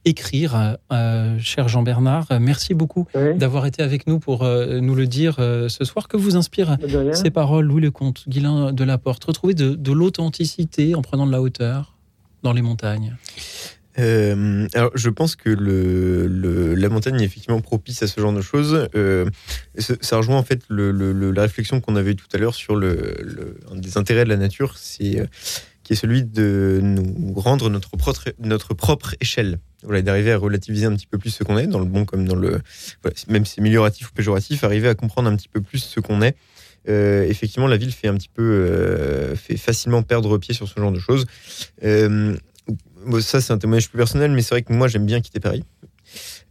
écrire, 0.05 0.77
euh, 0.91 1.37
cher 1.39 1.69
Jean-Bernard. 1.69 2.27
Merci 2.41 2.73
beaucoup 2.73 3.07
d'avoir 3.37 3.65
été 3.65 3.81
avec 3.81 4.05
nous 4.05 4.19
pour 4.19 4.43
euh, 4.43 4.81
nous 4.81 4.95
le 4.95 5.07
dire 5.07 5.37
euh, 5.39 5.69
ce 5.69 5.85
soir. 5.85 6.07
Que 6.09 6.17
vous 6.17 6.35
inspire 6.35 6.77
De 6.77 6.97
rien. 6.97 7.13
ces 7.13 7.29
paroles, 7.31 7.65
Louis 7.65 7.81
Lecomte, 7.81 8.27
Guilain 8.27 8.73
de 8.73 8.83
la 8.83 8.97
Porte 8.97 9.23
Retrouver 9.23 9.53
de, 9.53 9.75
de 9.75 9.91
l'authenticité 9.93 10.93
en 10.95 11.01
prenant 11.01 11.25
de 11.25 11.31
la 11.31 11.41
hauteur 11.41 11.95
dans 12.43 12.51
les 12.51 12.61
montagnes. 12.61 13.15
Euh, 13.99 14.67
alors, 14.73 14.91
je 14.95 15.09
pense 15.09 15.35
que 15.35 15.49
la 15.49 16.89
montagne 16.89 17.21
est 17.21 17.25
effectivement 17.25 17.61
propice 17.61 18.01
à 18.03 18.07
ce 18.07 18.19
genre 18.19 18.33
de 18.33 18.41
choses. 18.41 18.87
Euh, 18.95 19.25
ça 19.77 20.17
rejoint 20.17 20.37
en 20.37 20.43
fait 20.43 20.61
la 20.69 21.41
réflexion 21.41 21.81
qu'on 21.81 21.95
avait 21.95 22.15
tout 22.15 22.27
à 22.33 22.37
l'heure 22.37 22.55
sur 22.55 22.75
le, 22.75 23.57
un 23.71 23.75
des 23.75 23.97
intérêts 23.97 24.23
de 24.23 24.29
la 24.29 24.37
nature, 24.37 24.75
euh, 25.01 25.25
qui 25.83 25.93
est 25.93 25.95
celui 25.95 26.23
de 26.23 26.79
nous 26.81 27.33
rendre 27.35 27.69
notre 27.69 27.97
propre, 27.97 28.33
notre 28.39 28.73
propre 28.73 29.15
échelle. 29.21 29.59
Voilà, 29.83 30.01
d'arriver 30.01 30.31
à 30.31 30.37
relativiser 30.37 30.85
un 30.85 30.95
petit 30.95 31.07
peu 31.07 31.17
plus 31.17 31.29
ce 31.29 31.43
qu'on 31.43 31.57
est, 31.57 31.67
dans 31.67 31.79
le 31.79 31.85
bon 31.85 32.05
comme 32.05 32.25
dans 32.25 32.35
le. 32.35 32.61
même 33.27 33.45
si 33.45 33.55
c'est 33.55 33.61
amélioratif 33.61 34.09
ou 34.09 34.13
péjoratif, 34.13 34.63
arriver 34.63 34.87
à 34.87 34.95
comprendre 34.95 35.29
un 35.29 35.35
petit 35.35 35.49
peu 35.49 35.61
plus 35.61 35.79
ce 35.79 35.99
qu'on 35.99 36.21
est. 36.21 36.35
Effectivement, 36.85 37.67
la 37.67 37.77
ville 37.77 37.91
fait 37.91 38.07
un 38.07 38.15
petit 38.15 38.29
peu, 38.33 39.35
fait 39.35 39.57
facilement 39.57 40.01
perdre 40.03 40.37
pied 40.37 40.53
sur 40.53 40.69
ce 40.69 40.79
genre 40.79 40.93
de 40.93 40.99
choses. 40.99 41.25
Bon, 43.05 43.21
ça, 43.21 43.41
c'est 43.41 43.53
un 43.53 43.57
témoignage 43.57 43.89
plus 43.89 43.97
personnel, 43.97 44.31
mais 44.31 44.41
c'est 44.41 44.55
vrai 44.55 44.61
que 44.63 44.73
moi, 44.73 44.87
j'aime 44.87 45.05
bien 45.05 45.21
quitter 45.21 45.39
Paris. 45.39 45.63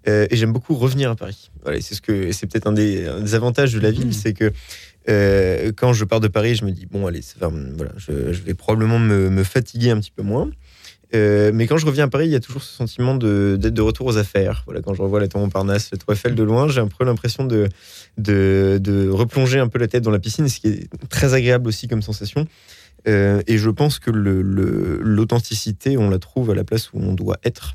Euh, 0.09 0.27
et 0.31 0.37
j'aime 0.37 0.53
beaucoup 0.53 0.75
revenir 0.75 1.11
à 1.11 1.15
Paris. 1.17 1.51
Voilà, 1.63 1.81
c'est 1.81 1.95
ce 1.95 2.01
que 2.01 2.33
c'est 2.33 2.47
peut-être 2.49 2.67
un 2.67 2.73
des, 2.73 3.07
un 3.07 3.21
des 3.21 3.35
avantages 3.35 3.73
de 3.73 3.79
la 3.81 3.91
ville, 3.93 4.07
Mhm. 4.07 4.13
c'est 4.13 4.33
que 4.33 4.53
euh, 5.09 5.71
quand 5.77 5.93
je 5.93 6.05
pars 6.05 6.21
de 6.21 6.29
Paris, 6.29 6.55
je 6.57 6.65
me 6.65 6.73
dis 6.73 6.87
bon, 6.87 7.07
allez, 7.07 7.23
ça 7.23 7.35
va, 7.41 7.51
voilà, 7.77 7.93
je, 7.97 8.33
je 8.33 8.43
vais 8.43 8.55
probablement 8.55 8.99
me, 8.99 9.31
me 9.31 9.45
fatiguer 9.45 9.91
un 9.91 10.01
petit 10.01 10.11
peu 10.11 10.23
moins. 10.23 10.51
Euh, 11.15 11.51
mais 11.53 11.67
quand 11.67 11.77
je 11.77 11.85
reviens 11.87 12.05
à 12.05 12.09
Paris, 12.09 12.27
il 12.27 12.33
y 12.33 12.35
a 12.37 12.41
toujours 12.41 12.63
ce 12.63 12.75
sentiment 12.75 13.15
d'être 13.15 13.59
de 13.75 13.83
retour 13.83 14.07
aux 14.07 14.17
affaires. 14.17 14.63
Voilà, 14.65 14.81
quand 14.81 14.95
je 14.95 15.03
revois 15.03 15.21
la 15.21 15.29
Tour 15.29 15.41
Montparnasse, 15.41 15.91
la 15.93 15.99
Tour 15.99 16.13
Eiffel 16.15 16.35
de 16.35 16.43
loin, 16.43 16.69
j'ai 16.69 16.81
un 16.81 16.89
peu 16.89 17.05
l'impression 17.05 17.45
de, 17.45 17.69
de, 18.17 18.79
de 18.81 19.09
replonger 19.11 19.59
un 19.59 19.69
peu 19.69 19.79
la 19.79 19.89
tête 19.89 20.03
dans 20.03 20.11
la 20.11 20.19
piscine, 20.19 20.49
ce 20.49 20.59
qui 20.59 20.69
est 20.69 20.89
très 21.11 21.35
agréable 21.35 21.69
aussi 21.69 21.87
comme 21.87 22.01
sensation. 22.01 22.47
Euh, 23.09 23.43
et 23.47 23.59
je 23.59 23.71
pense 23.71 23.99
que 23.99 24.11
le- 24.11 24.43
le- 24.43 24.99
l'authenticité, 25.03 25.97
on 25.97 26.09
la 26.11 26.19
trouve 26.19 26.51
à 26.51 26.55
la 26.55 26.65
place 26.65 26.93
où 26.93 26.99
on 27.01 27.13
doit 27.15 27.39
être. 27.45 27.75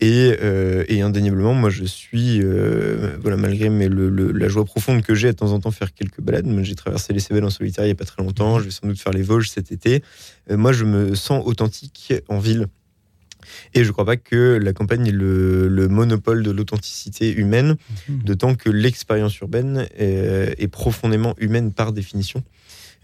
Et, 0.00 0.34
euh, 0.42 0.84
et 0.88 1.02
indéniablement, 1.02 1.54
moi, 1.54 1.70
je 1.70 1.84
suis, 1.84 2.40
euh, 2.42 3.16
voilà, 3.20 3.36
malgré 3.36 3.68
mais 3.68 3.88
le, 3.88 4.08
la 4.32 4.48
joie 4.48 4.64
profonde 4.64 5.02
que 5.02 5.14
j'ai 5.14 5.28
à 5.28 5.32
de 5.32 5.36
temps 5.36 5.52
en 5.52 5.60
temps 5.60 5.70
faire 5.70 5.94
quelques 5.94 6.20
balades. 6.20 6.46
J'ai 6.62 6.74
traversé 6.74 7.12
les 7.12 7.20
Cévennes 7.20 7.44
en 7.44 7.50
solitaire 7.50 7.84
il 7.84 7.88
n'y 7.88 7.92
a 7.92 7.94
pas 7.94 8.04
très 8.04 8.22
longtemps. 8.22 8.58
Je 8.58 8.64
vais 8.64 8.70
sans 8.70 8.86
doute 8.88 8.98
faire 9.00 9.12
les 9.12 9.22
Vosges 9.22 9.50
cet 9.50 9.70
été. 9.70 10.02
Moi, 10.50 10.72
je 10.72 10.84
me 10.84 11.14
sens 11.14 11.42
authentique 11.46 12.12
en 12.28 12.38
ville. 12.38 12.66
Et 13.74 13.82
je 13.82 13.88
ne 13.88 13.92
crois 13.92 14.06
pas 14.06 14.16
que 14.16 14.58
la 14.60 14.72
campagne 14.72 15.06
ait 15.06 15.12
le, 15.12 15.68
le 15.68 15.88
monopole 15.88 16.42
de 16.42 16.50
l'authenticité 16.50 17.30
humaine, 17.32 17.76
d'autant 18.08 18.54
que 18.54 18.70
l'expérience 18.70 19.38
urbaine 19.38 19.86
est, 19.96 20.54
est 20.58 20.68
profondément 20.68 21.34
humaine 21.38 21.70
par 21.72 21.92
définition. 21.92 22.42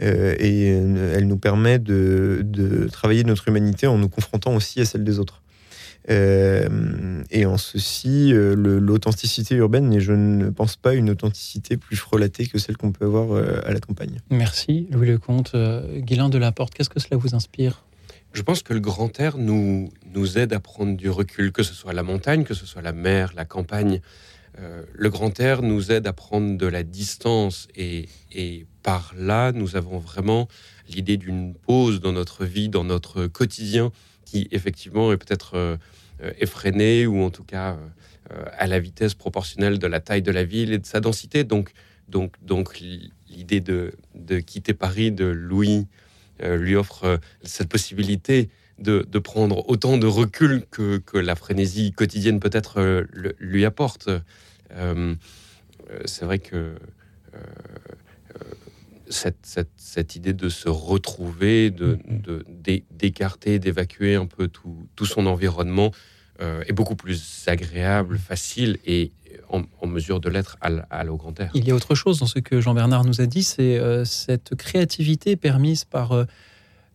Euh, 0.02 0.34
et 0.38 0.72
euh, 0.72 1.14
elle 1.16 1.26
nous 1.26 1.36
permet 1.36 1.78
de, 1.78 2.40
de 2.44 2.88
travailler 2.88 3.24
notre 3.24 3.48
humanité 3.48 3.86
en 3.86 3.98
nous 3.98 4.08
confrontant 4.08 4.54
aussi 4.54 4.80
à 4.80 4.84
celle 4.84 5.04
des 5.04 5.18
autres. 5.18 5.42
Euh, 6.08 7.22
et 7.30 7.44
en 7.44 7.58
ceci, 7.58 8.32
l'authenticité 8.34 9.54
urbaine, 9.56 9.92
et 9.92 10.00
je 10.00 10.12
ne 10.12 10.48
pense 10.48 10.76
pas 10.76 10.94
une 10.94 11.10
authenticité 11.10 11.76
plus 11.76 11.96
frelatée 11.96 12.46
que 12.46 12.58
celle 12.58 12.76
qu'on 12.78 12.90
peut 12.90 13.04
avoir 13.04 13.36
à 13.66 13.70
la 13.70 13.80
campagne. 13.80 14.20
Merci, 14.30 14.88
Louis 14.90 15.08
Lecomte. 15.08 15.54
Guilain 15.98 16.30
de 16.30 16.38
la 16.38 16.52
Porte, 16.52 16.72
qu'est-ce 16.74 16.88
que 16.88 17.00
cela 17.00 17.18
vous 17.18 17.34
inspire? 17.34 17.84
Je 18.32 18.42
pense 18.42 18.62
que 18.62 18.72
le 18.72 18.80
grand 18.80 19.18
air 19.20 19.36
nous, 19.36 19.90
nous 20.14 20.38
aide 20.38 20.52
à 20.52 20.60
prendre 20.60 20.96
du 20.96 21.10
recul, 21.10 21.52
que 21.52 21.62
ce 21.62 21.74
soit 21.74 21.92
la 21.92 22.02
montagne, 22.02 22.44
que 22.44 22.54
ce 22.54 22.64
soit 22.64 22.82
la 22.82 22.92
mer, 22.92 23.32
la 23.36 23.44
campagne. 23.44 24.00
Euh, 24.58 24.82
le 24.94 25.10
grand 25.10 25.38
air 25.40 25.62
nous 25.62 25.90
aide 25.90 26.06
à 26.06 26.12
prendre 26.12 26.56
de 26.56 26.66
la 26.66 26.82
distance 26.82 27.68
et, 27.74 28.08
et 28.32 28.66
par 28.82 29.12
là, 29.16 29.52
nous 29.52 29.76
avons 29.76 29.98
vraiment 29.98 30.48
l'idée 30.88 31.16
d'une 31.16 31.54
pause 31.54 32.00
dans 32.00 32.12
notre 32.12 32.44
vie, 32.44 32.68
dans 32.68 32.84
notre 32.84 33.26
quotidien, 33.26 33.92
qui 34.24 34.48
effectivement 34.50 35.12
est 35.12 35.16
peut-être 35.16 35.54
euh, 35.54 35.76
euh, 36.22 36.32
effréné 36.38 37.06
ou 37.06 37.22
en 37.22 37.30
tout 37.30 37.44
cas 37.44 37.78
euh, 38.32 38.44
à 38.58 38.66
la 38.66 38.78
vitesse 38.78 39.14
proportionnelle 39.14 39.78
de 39.78 39.86
la 39.86 40.00
taille 40.00 40.22
de 40.22 40.30
la 40.30 40.44
ville 40.44 40.72
et 40.72 40.78
de 40.78 40.86
sa 40.86 41.00
densité. 41.00 41.44
Donc, 41.44 41.72
donc, 42.08 42.34
donc 42.42 42.78
l'idée 43.28 43.60
de, 43.60 43.92
de 44.14 44.40
quitter 44.40 44.74
Paris 44.74 45.12
de 45.12 45.24
Louis 45.24 45.86
euh, 46.42 46.56
lui 46.56 46.76
offre 46.76 47.18
cette 47.42 47.68
possibilité 47.68 48.50
de, 48.78 49.06
de 49.08 49.18
prendre 49.18 49.68
autant 49.68 49.96
de 49.96 50.06
recul 50.06 50.64
que, 50.70 50.98
que 50.98 51.16
la 51.16 51.36
frénésie 51.36 51.92
quotidienne 51.92 52.40
peut-être 52.40 53.04
lui 53.38 53.66
apporte. 53.66 54.08
C'est 56.06 56.24
vrai 56.24 56.38
que 56.38 56.74
cette, 59.11 59.44
cette, 59.44 59.70
cette 59.77 60.16
idée 60.16 60.33
de 60.33 60.49
se 60.49 60.68
retrouver, 60.68 61.70
de, 61.70 61.99
de- 62.09 62.44
d'é- 62.49 62.85
d'écarter, 62.90 63.59
d'évacuer 63.59 64.14
un 64.14 64.27
peu 64.27 64.49
tout, 64.49 64.88
tout 64.96 65.07
son 65.07 65.27
environnement 65.27 65.90
euh, 66.40 66.62
est 66.66 66.73
beaucoup 66.73 66.96
plus 66.96 67.44
agréable, 67.46 68.16
facile 68.18 68.79
et 68.87 69.12
en, 69.51 69.62
en 69.83 69.87
mesure 69.87 70.20
de 70.20 70.29
l'être 70.31 70.57
à, 70.61 71.05
l'eau 71.05 71.16
grand 71.16 71.38
air. 71.38 71.51
Il 71.55 71.66
y 71.66 71.70
a 71.70 71.75
autre 71.75 71.94
chose 71.94 72.18
dans 72.20 72.27
ce 72.27 72.38
que 72.38 72.61
Jean-Bernard 72.61 73.05
nous 73.05 73.20
a 73.20 73.27
dit, 73.27 73.42
c'est 73.42 73.79
euh, 73.79 74.05
cette 74.05 74.55
créativité 74.55 75.37
permise 75.37 75.85
par 75.85 76.12
euh, 76.12 76.25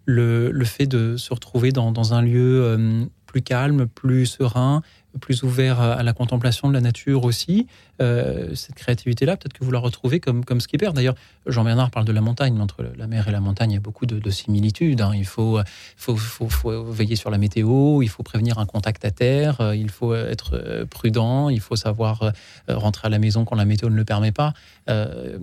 le, 0.06 0.52
le 0.52 0.66
fait 0.66 0.88
de 0.88 1.18
se 1.18 1.34
retrouver 1.34 1.72
dans, 1.72 1.92
dans 1.92 2.14
un 2.14 2.22
lieu 2.22 3.08
plus 3.26 3.42
calme, 3.42 3.88
plus 3.88 4.26
serein, 4.26 4.82
plus 5.20 5.44
ouvert 5.44 5.80
à, 5.80 6.04
la 6.04 6.14
contemplation 6.14 6.68
de 6.68 6.74
la 6.74 6.82
nature 6.82 7.24
aussi. 7.24 7.68
Euh, 8.02 8.54
cette 8.56 8.76
créativité-là, 8.76 9.38
peut-être 9.38 9.54
que 9.54 9.64
vous 9.64 9.72
la 9.72 9.80
retrouvez 9.80 10.20
comme, 10.20 10.44
comme 10.44 10.60
skipper. 10.60 10.92
D'ailleurs, 10.94 11.16
Jean-Bernard 11.46 11.92
parle 11.92 12.06
de 12.06 12.12
la 12.12 12.22
montagne, 12.22 12.60
entre 12.60 12.84
la 12.98 13.08
mer 13.08 13.28
et 13.28 13.32
la 13.32 13.40
montagne, 13.40 13.72
il 13.72 13.76
y 13.76 13.78
a 13.78 13.82
beaucoup 13.82 14.06
de, 14.06 14.20
de 14.20 14.30
similitudes. 14.30 15.02
hein. 15.02 15.12
Il 15.16 15.26
faut, 15.26 15.60
faut, 15.96 16.18
faut, 16.18 16.84
veiller 16.84 17.16
sur 17.16 17.30
la 17.30 17.38
météo, 17.38 18.02
il 18.02 18.10
faut 18.10 18.24
prévenir 18.24 18.60
un 18.60 18.66
contact 18.66 19.06
à 19.06 19.12
terre, 19.12 19.62
euh, 19.62 19.76
il 19.76 19.90
faut 19.90 20.14
être 20.14 20.52
euh, 20.56 20.86
prudent, 20.86 21.50
il 21.50 21.60
faut 21.60 21.76
savoir 21.76 22.32
rentrer 22.68 23.08
à 23.08 23.10
la 23.10 23.20
maison 23.20 23.46
quand 23.46 23.56
la 23.56 23.66
météo 23.66 23.90
ne 23.90 23.96
le 23.96 24.06
permet 24.06 24.32
pas. 24.32 24.54
Euh, 24.90 25.38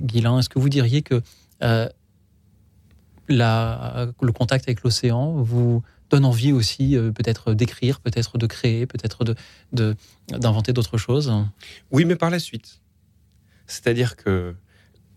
Guilain, 0.00 0.38
est-ce 0.38 0.48
que 0.48 0.58
vous 0.58 0.68
diriez 0.68 1.02
que 1.02 1.22
le 3.28 4.32
contact 4.32 4.64
avec 4.66 4.82
l'océan 4.82 5.32
vous 5.32 5.82
donne 6.12 6.24
envie 6.24 6.52
aussi 6.52 6.96
euh, 6.96 7.10
peut-être 7.10 7.54
d'écrire, 7.54 8.00
peut-être 8.00 8.38
de 8.38 8.46
créer, 8.46 8.86
peut-être 8.86 9.24
de, 9.24 9.34
de, 9.72 9.96
d'inventer 10.28 10.72
d'autres 10.72 10.98
choses 10.98 11.32
Oui, 11.90 12.04
mais 12.04 12.16
par 12.16 12.30
la 12.30 12.38
suite. 12.38 12.80
C'est-à-dire 13.66 14.16
que 14.16 14.54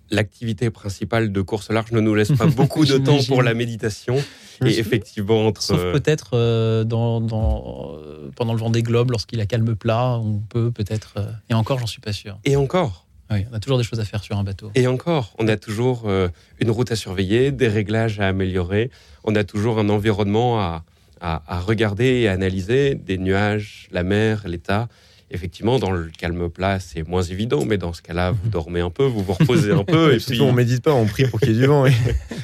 l'activité 0.09 0.69
principale 0.69 1.31
de 1.31 1.41
course 1.41 1.69
large 1.69 1.91
ne 1.91 1.99
nous 1.99 2.15
laisse 2.15 2.31
pas 2.31 2.45
beaucoup 2.59 2.85
de 2.85 2.97
temps 2.97 3.19
pour 3.27 3.43
la 3.43 3.53
méditation. 3.53 4.15
Et 4.63 4.79
effectivement, 4.79 5.45
entre. 5.47 5.61
Sauf 5.61 5.81
peut-être 5.91 6.31
euh, 6.33 6.83
dans, 6.83 7.19
dans, 7.19 7.95
euh, 7.97 8.31
pendant 8.35 8.53
le 8.53 8.59
vent 8.59 8.69
des 8.69 8.83
globes, 8.83 9.11
lorsqu'il 9.11 9.41
a 9.41 9.45
calme 9.45 9.75
plat, 9.75 10.17
on 10.19 10.39
peut 10.39 10.71
peut-être... 10.71 11.15
euh, 11.17 11.31
et 11.49 11.53
encore, 11.53 11.79
j'en 11.79 11.87
suis 11.87 12.01
pas 12.01 12.13
sûr. 12.13 12.39
Et 12.45 12.55
encore. 12.55 13.04
Oui, 13.31 13.45
on 13.51 13.55
a 13.55 13.59
toujours 13.59 13.77
des 13.79 13.83
choses 13.83 13.99
à 13.99 14.05
faire 14.05 14.23
sur 14.23 14.37
un 14.37 14.43
bateau. 14.43 14.71
Et 14.75 14.85
encore, 14.87 15.33
on 15.39 15.47
a 15.47 15.57
toujours 15.57 16.03
euh, 16.05 16.27
une 16.59 16.69
route 16.69 16.91
à 16.91 16.95
surveiller, 16.95 17.51
des 17.51 17.67
réglages 17.67 18.19
à 18.19 18.27
améliorer, 18.27 18.91
on 19.23 19.35
a 19.35 19.43
toujours 19.43 19.79
un 19.79 19.89
environnement 19.89 20.59
à, 20.59 20.83
à- 21.21 21.41
à 21.47 21.59
regarder 21.59 22.05
et 22.05 22.27
à 22.27 22.33
analyser, 22.33 22.93
des 22.95 23.17
nuages, 23.17 23.87
la 23.91 24.03
mer, 24.03 24.43
l'état. 24.47 24.87
Effectivement, 25.31 25.79
dans 25.79 25.89
le 25.89 26.11
calme 26.15 26.49
plat, 26.49 26.79
c'est 26.79 27.01
moins 27.07 27.23
évident, 27.23 27.65
mais 27.65 27.77
dans 27.79 27.93
ce 27.93 28.03
cas-là, 28.03 28.29
vous 28.29 28.47
dormez 28.47 28.81
un 28.81 28.91
peu, 28.91 29.05
vous 29.05 29.23
vous 29.23 29.33
reposez 29.33 29.71
un 29.71 29.83
peu, 29.83 30.13
et 30.13 30.17
puis, 30.25 30.39
on 30.41 30.53
médite 30.53 30.83
pas, 30.83 30.93
on 30.93 31.07
prie 31.07 31.27
pour 31.27 31.39
qu'il 31.39 31.53
y 31.53 31.55
ait 31.57 31.61
du 31.61 31.65
vent. 31.65 31.87
et- 31.87 31.93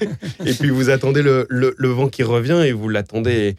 et 0.47 0.53
puis 0.55 0.69
vous 0.71 0.89
attendez 0.89 1.21
le, 1.21 1.45
le- 1.49 1.75
le 1.77 1.87
vent 1.89 2.07
qui 2.07 2.23
revient 2.23 2.63
et 2.65 2.71
vous 2.71 2.89
l'attendez 2.89 3.55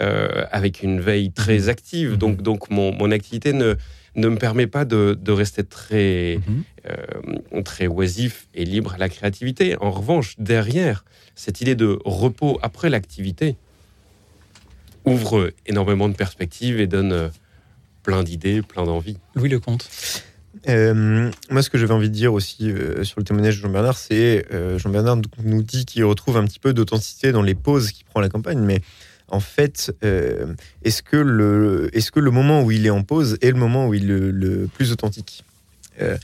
euh, 0.00 0.44
avec 0.52 0.84
une 0.84 1.00
veille 1.00 1.32
très 1.32 1.68
active. 1.68 2.16
Donc, 2.16 2.42
donc 2.42 2.70
mon, 2.70 2.92
mon 2.94 3.10
activité 3.10 3.52
ne, 3.52 3.74
ne 4.16 4.28
me 4.28 4.36
permet 4.36 4.66
pas 4.66 4.84
de, 4.84 5.18
de 5.20 5.32
rester 5.32 5.62
très, 5.64 6.40
Mhm. 6.46 6.62
euh, 6.90 7.62
très 7.62 7.86
oisif 7.86 8.48
et 8.54 8.64
libre 8.64 8.94
à 8.94 8.98
la 8.98 9.08
créativité. 9.08 9.76
En 9.80 9.90
revanche, 9.90 10.34
derrière 10.38 11.04
cette 11.34 11.60
idée 11.60 11.74
de 11.74 11.98
repos 12.04 12.58
après 12.62 12.90
l'activité 12.90 13.56
ouvre 15.04 15.52
énormément 15.66 16.08
de 16.08 16.14
perspectives 16.14 16.80
et 16.80 16.86
donne 16.86 17.12
euh, 17.12 17.28
plein 18.02 18.22
d'idées, 18.22 18.62
plein 18.62 18.84
d'envies. 18.84 19.16
Louis 19.34 19.48
Lecomte. 19.48 19.88
Euh, 20.68 21.30
moi, 21.48 21.62
ce 21.62 21.70
que 21.70 21.78
j'avais 21.78 21.94
envie 21.94 22.10
de 22.10 22.14
dire 22.14 22.34
aussi 22.34 22.70
euh, 22.70 23.04
sur 23.04 23.18
le 23.20 23.24
témoignage 23.24 23.56
de 23.56 23.62
Jean-Bernard, 23.62 23.96
c'est 23.96 24.44
euh, 24.52 24.78
Jean-Bernard 24.78 25.18
nous 25.44 25.62
dit 25.62 25.86
qu'il 25.86 26.04
retrouve 26.04 26.36
un 26.36 26.44
petit 26.44 26.58
peu 26.58 26.74
d'authenticité 26.74 27.32
dans 27.32 27.42
les 27.42 27.54
pauses 27.54 27.92
qu'il 27.92 28.04
prend 28.04 28.20
à 28.20 28.22
la 28.22 28.28
campagne, 28.28 28.58
mais 28.58 28.80
en 29.30 29.40
fait, 29.40 29.92
euh, 30.04 30.54
est-ce 30.82 31.02
que, 31.02 31.16
le, 31.16 31.88
est 31.92 32.10
que 32.10 32.20
le 32.20 32.30
moment 32.30 32.62
où 32.62 32.70
il 32.70 32.84
est 32.86 32.90
en 32.90 33.02
pause 33.02 33.38
est 33.40 33.50
le 33.50 33.56
moment 33.58 33.86
où 33.88 33.94
il 33.94 34.04
est 34.04 34.06
le, 34.06 34.30
le 34.30 34.66
plus 34.66 34.92
authentique? 34.92 35.44
Euh, 36.00 36.16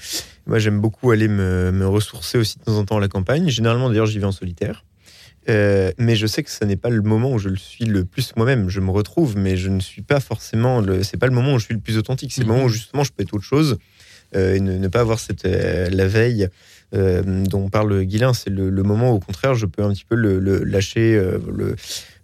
Moi, 0.47 0.59
j'aime 0.59 0.81
beaucoup 0.81 1.11
aller 1.11 1.29
me, 1.29 1.71
me 1.73 1.87
ressourcer 1.87 2.39
aussi 2.39 2.59
de 2.59 2.65
temps 2.65 2.77
en 2.79 2.85
temps 2.85 2.97
à 2.97 3.01
la 3.01 3.09
campagne. 3.09 3.49
Généralement, 3.49 3.89
d'ailleurs, 3.89 4.07
j'y 4.07 4.19
vais 4.19 4.25
en 4.27 4.33
solitaire. 4.33 4.85
Euh, 5.49 5.93
mais 5.99 6.17
je 6.17 6.27
sais 6.27 6.43
que 6.43 6.51
ce 6.51 6.65
n'est 6.65 6.77
pas 6.77 6.89
le 6.91 7.03
moment 7.03 7.33
où 7.33 7.39
je 7.39 7.49
le 7.49 7.57
suis 7.57 7.85
le 7.85 8.05
plus 8.05 8.33
moi-même. 8.37 8.69
Je 8.69 8.81
me 8.81 8.91
retrouve, 8.91 9.37
mais 9.37 9.57
je 9.57 9.69
ne 9.69 9.79
suis 9.81 10.03
pas 10.03 10.19
forcément. 10.19 10.81
Le... 10.81 11.03
C'est 11.05 11.17
pas 11.19 11.27
le 11.27 11.33
moment 11.33 11.55
où 11.55 11.59
je 11.61 11.67
suis 11.67 11.75
le 11.75 11.81
plus 11.81 11.99
authentique. 11.99 12.33
C'est 12.33 12.41
le 12.41 12.47
Mhm. 12.49 12.53
moment 12.53 12.65
où 12.67 12.69
justement 12.69 13.05
je 13.05 13.13
peux 13.13 13.23
être 13.23 13.33
autre 13.35 13.45
chose 13.45 13.79
et 14.35 14.59
ne, 14.61 14.77
ne 14.77 14.89
pas 14.89 15.01
avoir 15.01 15.21
cette 15.21 15.45
la 15.45 16.09
veille 16.09 16.49
euh, 16.95 17.45
dont 17.45 17.69
parle 17.69 18.03
Guilain. 18.05 18.35
C'est 18.35 18.51
le, 18.51 18.71
le 18.71 18.83
moment 18.83 19.13
où, 19.13 19.17
au 19.17 19.21
contraire, 19.21 19.55
je 19.55 19.67
peux 19.67 19.83
un 19.85 19.93
petit 19.93 20.05
peu 20.05 20.17
le, 20.17 20.41
le 20.41 20.65
lâcher, 20.65 21.15
euh, 21.17 21.39
le 21.53 21.77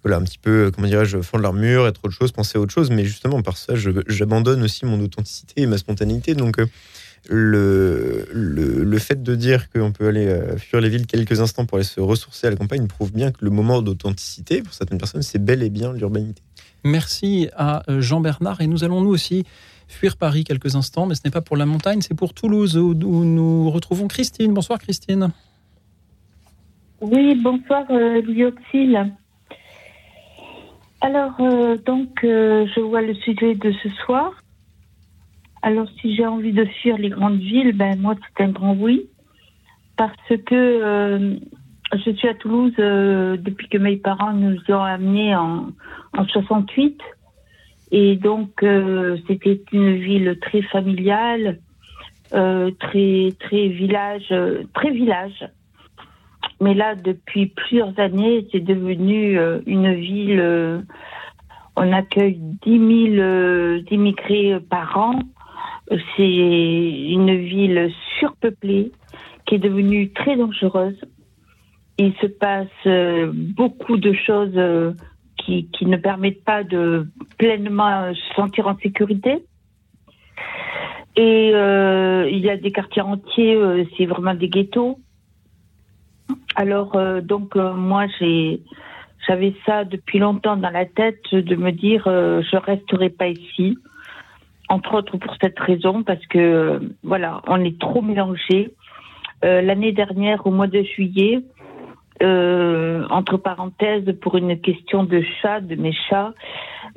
voilà 0.03 0.17
un 0.17 0.23
petit 0.23 0.39
peu 0.39 0.71
comment 0.75 0.87
dirais-je, 0.87 1.21
fendre 1.21 1.43
l'armure, 1.43 1.87
être 1.87 2.01
autre 2.05 2.15
chose, 2.15 2.33
penser 2.33 2.59
à 2.59 2.61
autre 2.61 2.73
chose. 2.73 2.91
Mais 2.91 3.05
justement 3.05 3.43
par 3.43 3.57
ça, 3.57 3.75
j'abandonne 4.07 4.63
aussi 4.63 4.85
mon 4.85 5.01
authenticité 5.01 5.63
et 5.63 5.67
ma 5.67 5.79
spontanéité. 5.79 6.35
Donc 6.35 6.59
euh, 6.59 6.67
le, 7.29 8.27
le, 8.33 8.83
le 8.83 8.99
fait 8.99 9.23
de 9.23 9.35
dire 9.37 9.71
qu'on 9.71 9.93
peut 9.93 10.09
aller 10.09 10.27
euh, 10.27 10.57
fuir 10.57 10.81
les 10.81 10.89
villes 10.89 11.07
quelques 11.07 11.41
instants 11.41 11.67
pour 11.67 11.77
aller 11.77 11.85
se 11.85 12.01
ressourcer 12.01 12.49
à 12.49 12.51
la 12.51 12.57
campagne 12.57 12.87
prouve 12.89 13.13
bien 13.13 13.31
que 13.31 13.45
le 13.45 13.51
moment 13.51 13.81
d'authenticité, 13.81 14.63
pour 14.63 14.75
certaines 14.75 14.99
personnes, 14.99 15.23
c'est 15.23 15.39
bel 15.39 15.63
et 15.63 15.71
bien 15.71 15.93
l'urbanité. 15.93 16.43
Merci 16.85 17.49
à 17.57 17.89
euh, 17.89 18.01
Jean-Bernard. 18.01 18.61
Et 18.61 18.67
nous 18.67 18.83
allons 18.83 19.01
nous 19.03 19.11
aussi 19.11 19.45
fuir 19.87 20.17
Paris 20.17 20.43
quelques 20.43 20.75
instants, 20.75 21.07
mais 21.07 21.15
ce 21.15 21.21
n'est 21.25 21.31
pas 21.31 21.43
pour 21.43 21.57
la 21.57 21.67
montagne, 21.67 22.01
c'est 22.01 22.15
pour 22.15 22.35
Toulouse, 22.35 22.77
où, 22.77 22.91
où 22.91 23.25
nous 23.25 23.71
retrouvons 23.71 24.09
Christine. 24.09 24.53
Bonsoir 24.53 24.79
Christine. 24.81 25.31
Oui, 27.01 27.35
bonsoir 27.43 27.85
euh, 27.91 28.23
Lyoxyle. 28.23 29.13
Alors, 31.05 31.33
euh, 31.41 31.77
donc, 31.79 32.23
euh, 32.23 32.65
je 32.77 32.81
vois 32.81 33.03
le 33.03 33.15
sujet 33.15 33.57
de 33.57 33.73
ce 33.73 33.89
soir. 34.05 34.41
Alors, 35.61 35.89
si 36.01 36.15
j'ai 36.15 36.25
envie 36.25 36.53
de 36.53 36.65
fuir 36.65 36.97
les 36.97 37.09
grandes 37.09 37.41
villes, 37.41 37.73
ben 37.77 37.99
moi, 37.99 38.15
c'est 38.23 38.45
un 38.45 38.51
grand 38.51 38.75
oui. 38.75 39.09
Parce 39.97 40.15
que 40.47 40.55
euh, 40.55 41.35
je 41.93 42.11
suis 42.13 42.29
à 42.29 42.35
Toulouse 42.35 42.75
depuis 42.77 43.69
que 43.69 43.79
mes 43.79 43.97
parents 43.97 44.33
nous 44.33 44.57
ont 44.69 44.83
amenés 44.83 45.35
en, 45.35 45.71
en 46.17 46.25
68. 46.25 47.01
Et 47.91 48.15
donc, 48.15 48.65
c'était 49.27 49.61
une 49.73 49.97
ville 49.97 50.39
très 50.41 50.63
familiale, 50.63 51.59
très, 52.31 53.29
très 53.41 53.69
village, 53.69 54.33
très 54.73 54.91
village. 54.91 55.45
Mais 56.63 56.75
là, 56.75 56.95
depuis 56.95 57.47
plusieurs 57.47 57.99
années, 57.99 58.47
c'est 58.53 58.61
devenu 58.61 59.37
euh, 59.37 59.61
une 59.67 59.95
ville. 59.95 60.39
euh, 60.39 60.81
on 61.75 61.93
accueille 61.93 62.39
10 62.39 63.15
000 63.17 63.21
euh, 63.21 63.83
immigrés 63.91 64.61
par 64.71 64.97
an. 64.97 65.19
C'est 66.17 66.23
une 66.23 67.35
ville 67.35 67.91
surpeuplée 68.21 68.93
qui 69.45 69.57
est 69.57 69.59
devenue 69.59 70.13
très 70.13 70.37
dangereuse. 70.37 71.01
Il 71.99 72.15
se 72.21 72.27
passe 72.27 73.35
beaucoup 73.35 73.97
de 73.97 74.13
choses 74.13 74.95
qui, 75.39 75.69
qui 75.73 75.87
ne 75.87 75.97
permettent 75.97 76.45
pas 76.45 76.63
de 76.63 77.09
pleinement 77.39 78.15
se 78.15 78.35
sentir 78.35 78.69
en 78.69 78.77
sécurité. 78.79 79.45
Et 81.17 81.49
il 81.49 82.39
y 82.39 82.51
a 82.51 82.57
des 82.57 82.71
quartiers 82.71 83.03
entiers, 83.03 83.59
c'est 83.97 84.07
vraiment 84.07 84.35
des 84.35 84.49
ghettos. 84.49 84.99
Alors, 86.55 86.97
euh, 86.97 87.21
donc, 87.21 87.57
euh, 87.57 87.73
moi, 87.73 88.07
j'ai, 88.19 88.61
j'avais 89.27 89.55
ça 89.67 89.85
depuis 89.85 90.19
longtemps 90.19 90.57
dans 90.57 90.71
la 90.71 90.85
tête 90.85 91.23
de 91.33 91.57
me 91.57 91.73
dire, 91.73 92.05
euh, 92.07 92.43
je 92.51 92.57
resterai 92.57 93.11
pas 93.11 93.29
ici. 93.29 93.79
Entre 94.69 94.95
autres 94.95 95.17
pour 95.19 95.35
cette 95.41 95.59
raison, 95.59 96.03
parce 96.03 96.25
que, 96.27 96.39
euh, 96.39 96.79
voilà, 97.03 97.43
on 97.47 97.63
est 97.65 97.79
trop 97.79 98.03
mélangés. 98.03 98.73
L'année 99.45 99.91
dernière, 99.91 100.47
au 100.47 100.53
mois 100.53 100.69
de 100.69 100.85
juillet, 100.85 101.41
entre 102.21 103.39
parenthèses, 103.39 104.15
pour 104.21 104.37
une 104.37 104.57
question 104.61 105.03
de 105.03 105.21
chat, 105.41 105.61
de 105.61 105.75
mes 105.75 105.93
chats, 105.93 106.33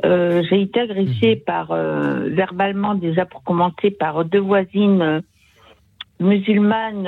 j'ai 0.03 0.61
été 0.61 0.81
agressée 0.81 1.37
par, 1.37 1.71
euh, 1.71 2.29
verbalement 2.29 2.93
déjà 2.93 3.25
pour 3.25 3.43
commencer, 3.43 3.89
par 3.89 4.25
deux 4.25 4.41
voisines 4.41 5.23
musulmanes 6.19 7.07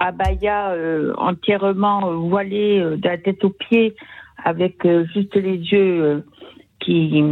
abaya 0.00 0.70
euh, 0.70 1.12
entièrement 1.16 2.08
euh, 2.08 2.14
voilée 2.14 2.80
euh, 2.80 2.96
de 2.96 3.08
la 3.08 3.18
tête 3.18 3.44
aux 3.44 3.50
pieds 3.50 3.94
avec 4.44 4.84
euh, 4.84 5.04
juste 5.14 5.34
les 5.34 5.56
yeux 5.56 6.24
qui, 6.80 7.22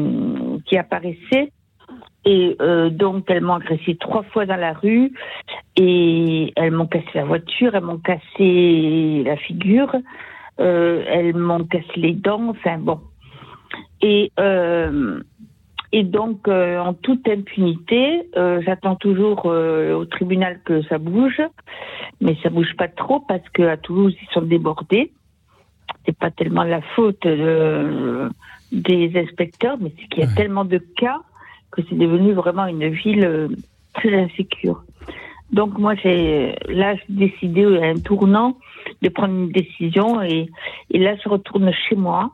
qui 0.64 0.76
apparaissaient. 0.76 1.52
Et 2.24 2.56
euh, 2.60 2.90
donc, 2.90 3.24
elles 3.28 3.40
m'ont 3.40 3.54
agressé 3.54 3.96
trois 3.96 4.24
fois 4.24 4.46
dans 4.46 4.56
la 4.56 4.72
rue 4.72 5.12
et 5.76 6.52
elles 6.56 6.72
m'ont 6.72 6.88
cassé 6.88 7.06
la 7.14 7.24
voiture, 7.24 7.76
elles 7.76 7.84
m'ont 7.84 7.98
cassé 7.98 9.22
la 9.24 9.36
figure, 9.36 9.94
euh, 10.58 11.04
elles 11.06 11.36
m'ont 11.36 11.64
cassé 11.64 11.86
les 11.94 12.14
dents, 12.14 12.48
enfin 12.48 12.78
bon. 12.78 12.98
Et, 14.02 14.32
euh, 14.40 15.20
et 15.98 16.02
donc, 16.02 16.46
euh, 16.46 16.78
en 16.78 16.92
toute 16.92 17.26
impunité, 17.26 18.28
euh, 18.37 18.61
j'attends 18.66 18.96
toujours 18.96 19.44
euh, 19.46 19.94
au 19.94 20.04
tribunal 20.04 20.61
que 20.62 20.82
ça 20.88 20.98
bouge, 20.98 21.40
mais 22.20 22.37
ça 22.42 22.50
bouge 22.50 22.74
pas 22.76 22.88
trop 22.88 23.20
parce 23.20 23.48
qu'à 23.54 23.78
Toulouse, 23.78 24.14
ils 24.20 24.28
sont 24.35 24.42
débordés. 24.42 25.11
C'est 26.04 26.18
pas 26.18 26.30
tellement 26.30 26.64
la 26.64 26.82
faute 26.94 27.22
de- 27.26 28.28
des 28.72 29.11
inspecteurs, 29.22 29.78
mais 29.80 29.90
c'est 29.96 30.06
qu'il 30.09 30.20
y 30.22 30.26
a 30.26 30.28
Ouais. 30.28 30.35
tellement 30.35 30.66
de 30.66 30.76
cas 31.00 31.18
que 31.72 31.80
c'est 31.88 31.96
devenu 31.96 32.32
vraiment 32.35 32.66
une 32.66 32.88
ville 32.90 33.24
euh, 33.24 33.48
très 33.94 34.12
insécure. 34.14 34.82
Donc 35.50 35.78
moi, 35.78 35.94
j'ai 35.94 36.56
là, 36.68 36.94
j'ai 36.96 37.14
décidé 37.26 37.64
à 37.78 37.87
un 37.87 38.00
tournant 38.00 38.59
de 39.00 39.09
prendre 39.09 39.32
une 39.32 39.50
décision 39.50 40.20
et, 40.20 40.50
et 40.90 40.98
là, 40.98 41.16
je 41.24 41.26
retourne 41.30 41.72
chez 41.88 41.96
moi, 41.96 42.32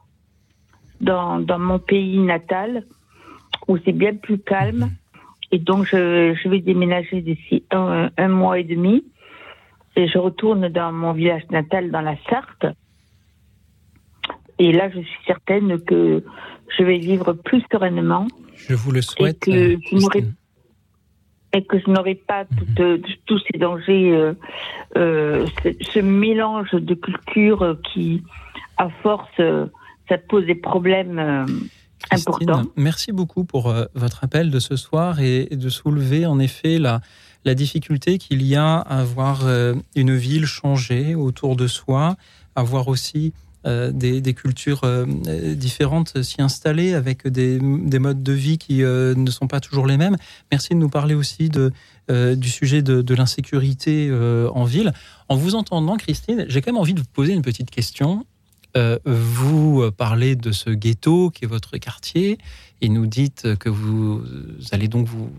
dans, 1.00 1.38
dans 1.38 1.60
mon 1.60 1.78
pays 1.78 2.18
natal, 2.18 2.84
où 3.68 3.78
c'est 3.84 3.92
bien 3.92 4.14
plus 4.14 4.38
calme. 4.38 4.90
Et 5.50 5.58
donc, 5.58 5.84
je, 5.84 6.34
je 6.34 6.48
vais 6.48 6.60
déménager 6.60 7.20
d'ici 7.20 7.64
un, 7.70 8.10
un 8.16 8.28
mois 8.28 8.58
et 8.58 8.64
demi. 8.64 9.04
Et 9.96 10.08
je 10.08 10.18
retourne 10.18 10.68
dans 10.68 10.92
mon 10.92 11.12
village 11.12 11.42
natal, 11.50 11.90
dans 11.90 12.00
la 12.00 12.16
Sarthe. 12.28 12.66
Et 14.58 14.72
là, 14.72 14.88
je 14.90 15.00
suis 15.00 15.18
certaine 15.26 15.80
que 15.80 16.24
je 16.78 16.82
vais 16.82 16.98
vivre 16.98 17.32
plus 17.34 17.62
sereinement 17.70 18.26
Je 18.56 18.74
vous 18.74 18.92
le 18.92 19.02
souhaite. 19.02 19.40
que 19.40 19.74
euh, 19.74 20.22
et 21.54 21.62
que 21.64 21.78
je 21.78 21.90
n'aurai 21.90 22.14
pas 22.14 22.46
toutes, 22.46 22.80
euh, 22.80 22.98
tous 23.26 23.38
ces 23.50 23.58
dangers, 23.58 24.10
euh, 24.10 24.32
euh, 24.96 25.44
ce, 25.62 25.68
ce 25.92 25.98
mélange 25.98 26.70
de 26.72 26.94
cultures 26.94 27.76
qui, 27.92 28.22
à 28.78 28.88
force, 29.02 29.28
ça 30.08 30.16
pose 30.16 30.46
des 30.46 30.54
problèmes 30.54 31.46
Christine, 32.10 32.64
merci 32.76 33.12
beaucoup 33.12 33.44
pour 33.44 33.68
euh, 33.70 33.84
votre 33.94 34.24
appel 34.24 34.50
de 34.50 34.58
ce 34.58 34.76
soir 34.76 35.20
et, 35.20 35.48
et 35.50 35.56
de 35.56 35.68
soulever 35.68 36.26
en 36.26 36.38
effet 36.38 36.78
la, 36.78 37.00
la 37.44 37.54
difficulté 37.54 38.18
qu'il 38.18 38.42
y 38.42 38.56
a 38.56 38.76
à 38.78 39.04
voir 39.04 39.42
euh, 39.44 39.74
une 39.94 40.14
ville 40.16 40.46
changer 40.46 41.14
autour 41.14 41.56
de 41.56 41.66
soi, 41.66 42.16
à 42.54 42.62
voir 42.62 42.88
aussi 42.88 43.32
euh, 43.64 43.92
des, 43.92 44.20
des 44.20 44.34
cultures 44.34 44.82
différentes 45.54 46.22
s'y 46.22 46.42
installer 46.42 46.94
avec 46.94 47.28
des, 47.28 47.60
des 47.60 47.98
modes 47.98 48.22
de 48.22 48.32
vie 48.32 48.58
qui 48.58 48.78
ne 48.78 49.30
sont 49.30 49.46
pas 49.46 49.60
toujours 49.60 49.86
les 49.86 49.96
mêmes. 49.96 50.16
Merci 50.50 50.70
de 50.70 50.78
nous 50.78 50.88
parler 50.88 51.14
aussi 51.14 51.48
de, 51.48 51.72
du 52.08 52.50
sujet 52.50 52.82
de, 52.82 53.02
de 53.02 53.14
l'insécurité 53.14 54.12
en 54.52 54.64
ville. 54.64 54.92
En 55.28 55.36
vous 55.36 55.54
entendant, 55.54 55.96
Christine, 55.96 56.44
j'ai 56.48 56.60
quand 56.60 56.72
même 56.72 56.80
envie 56.80 56.94
de 56.94 57.00
vous 57.00 57.06
poser 57.12 57.32
une 57.34 57.42
petite 57.42 57.70
question. 57.70 58.26
Euh, 58.76 58.98
vous 59.04 59.90
parlez 59.92 60.34
de 60.36 60.50
ce 60.50 60.70
ghetto 60.70 61.30
qui 61.30 61.44
est 61.44 61.48
votre 61.48 61.76
quartier 61.76 62.38
et 62.80 62.88
nous 62.88 63.06
dites 63.06 63.56
que 63.56 63.68
vous 63.68 64.22
allez 64.70 64.88
donc 64.88 65.06
vous 65.06 65.30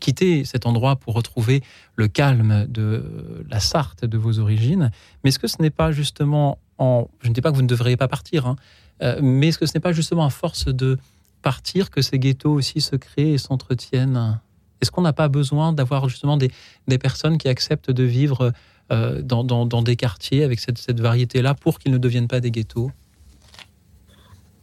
quitter 0.00 0.44
cet 0.44 0.66
endroit 0.66 0.96
pour 0.96 1.14
retrouver 1.14 1.62
le 1.96 2.08
calme 2.08 2.66
de 2.68 3.44
la 3.48 3.60
Sarthe 3.60 4.04
de 4.04 4.18
vos 4.18 4.38
origines. 4.38 4.90
Mais 5.22 5.30
est-ce 5.30 5.38
que 5.38 5.48
ce 5.48 5.60
n'est 5.60 5.70
pas 5.70 5.92
justement 5.92 6.58
en... 6.78 7.08
Je 7.22 7.28
ne 7.28 7.34
dis 7.34 7.40
pas 7.40 7.50
que 7.50 7.56
vous 7.56 7.62
ne 7.62 7.68
devriez 7.68 7.96
pas 7.96 8.08
partir, 8.08 8.46
hein, 8.46 8.56
euh, 9.02 9.18
mais 9.22 9.48
est-ce 9.48 9.58
que 9.58 9.66
ce 9.66 9.74
n'est 9.74 9.80
pas 9.80 9.92
justement 9.92 10.24
à 10.24 10.30
force 10.30 10.66
de 10.66 10.98
partir 11.42 11.90
que 11.90 12.02
ces 12.02 12.18
ghettos 12.18 12.52
aussi 12.52 12.80
se 12.80 12.96
créent 12.96 13.32
et 13.32 13.38
s'entretiennent? 13.38 14.40
Est-ce 14.80 14.90
qu'on 14.90 15.02
n'a 15.02 15.12
pas 15.12 15.28
besoin 15.28 15.72
d'avoir 15.72 16.08
justement 16.08 16.36
des, 16.36 16.50
personnes 16.98 17.38
qui 17.38 17.48
acceptent 17.48 17.90
de 17.90 18.04
vivre 18.04 18.52
euh, 18.90 19.20
dans, 19.22 19.82
des 19.82 19.96
quartiers 19.96 20.44
avec 20.44 20.60
cette, 20.60 20.98
variété-là 20.98 21.54
pour 21.54 21.78
qu'ils 21.78 21.92
ne 21.92 21.98
deviennent 21.98 22.28
pas 22.28 22.40
des 22.40 22.50
ghettos 22.50 22.90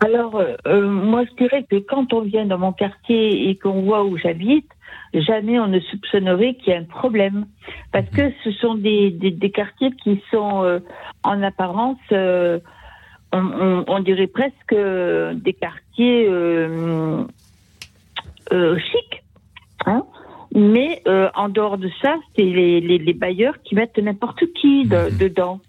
alors, 0.02 0.36
euh, 0.68 0.90
moi, 0.90 1.24
je 1.24 1.36
dirais 1.36 1.66
que 1.70 1.78
quand 1.78 2.12
on 2.12 2.22
vient 2.22 2.46
dans 2.46 2.58
mon 2.58 2.74
quartier 2.74 3.50
et 3.50 3.56
qu'on 3.56 3.82
voit 3.84 4.04
où 4.04 4.18
j'habite, 4.18 4.70
jamais 5.14 5.58
on 5.58 5.68
ne 5.68 5.80
soupçonnerait 5.80 6.56
qu'il 6.56 6.74
y 6.74 6.76
a 6.76 6.80
un 6.80 6.84
problème. 6.84 7.46
Parce 7.94 8.08
que 8.10 8.32
ce 8.44 8.52
sont 8.52 8.76
des, 8.76 9.18
quartiers 9.54 9.92
qui 10.04 10.22
sont, 10.32 10.64
euh, 10.64 10.80
en 11.24 11.42
apparence, 11.42 11.98
euh, 12.12 12.60
on, 13.32 14.00
dirait 14.00 14.28
presque 14.28 14.76
des 14.76 15.54
quartiers 15.54 16.30
chics. 18.52 19.24
Hein 19.86 20.04
Mais 20.56 21.04
en 21.36 21.50
dehors 21.50 21.78
de 21.78 21.90
ça, 22.02 22.16
c'est 22.36 22.44
les, 22.44 22.80
les, 22.80 22.98
les, 22.98 23.14
bailleurs 23.14 23.62
qui 23.64 23.76
mettent 23.76 23.98
n'importe 23.98 24.42
qui 24.54 24.86
de, 24.86 24.96
mmh. 24.96 25.18
dedans. 25.18 25.60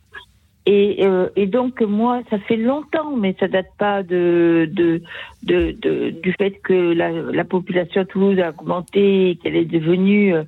Et, 0.66 1.06
euh, 1.06 1.28
et, 1.36 1.46
donc 1.46 1.80
moi, 1.80 2.22
ça 2.28 2.38
fait 2.40 2.56
longtemps, 2.56 3.16
mais 3.16 3.36
ça 3.38 3.46
date 3.46 3.70
pas 3.78 4.02
de, 4.02 4.68
de, 4.72 5.00
de, 5.44 5.70
de 5.80 6.10
du 6.10 6.32
fait 6.32 6.58
que 6.62 6.92
la, 6.92 7.10
la, 7.12 7.44
population 7.44 8.00
à 8.00 8.04
Toulouse 8.04 8.40
a 8.40 8.50
augmenté, 8.50 9.38
qu'elle 9.40 9.54
est 9.54 9.64
devenue 9.64 10.34
euh, 10.34 10.42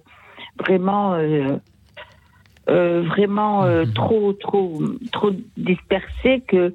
vraiment 0.58 1.14
euh, 1.14 1.56
euh, 2.68 3.02
vraiment 3.02 3.62
euh, 3.62 3.84
mmh. 3.84 3.92
trop 3.92 4.32
trop 4.32 4.82
trop 5.12 5.30
dispersée 5.56 6.42
que 6.48 6.72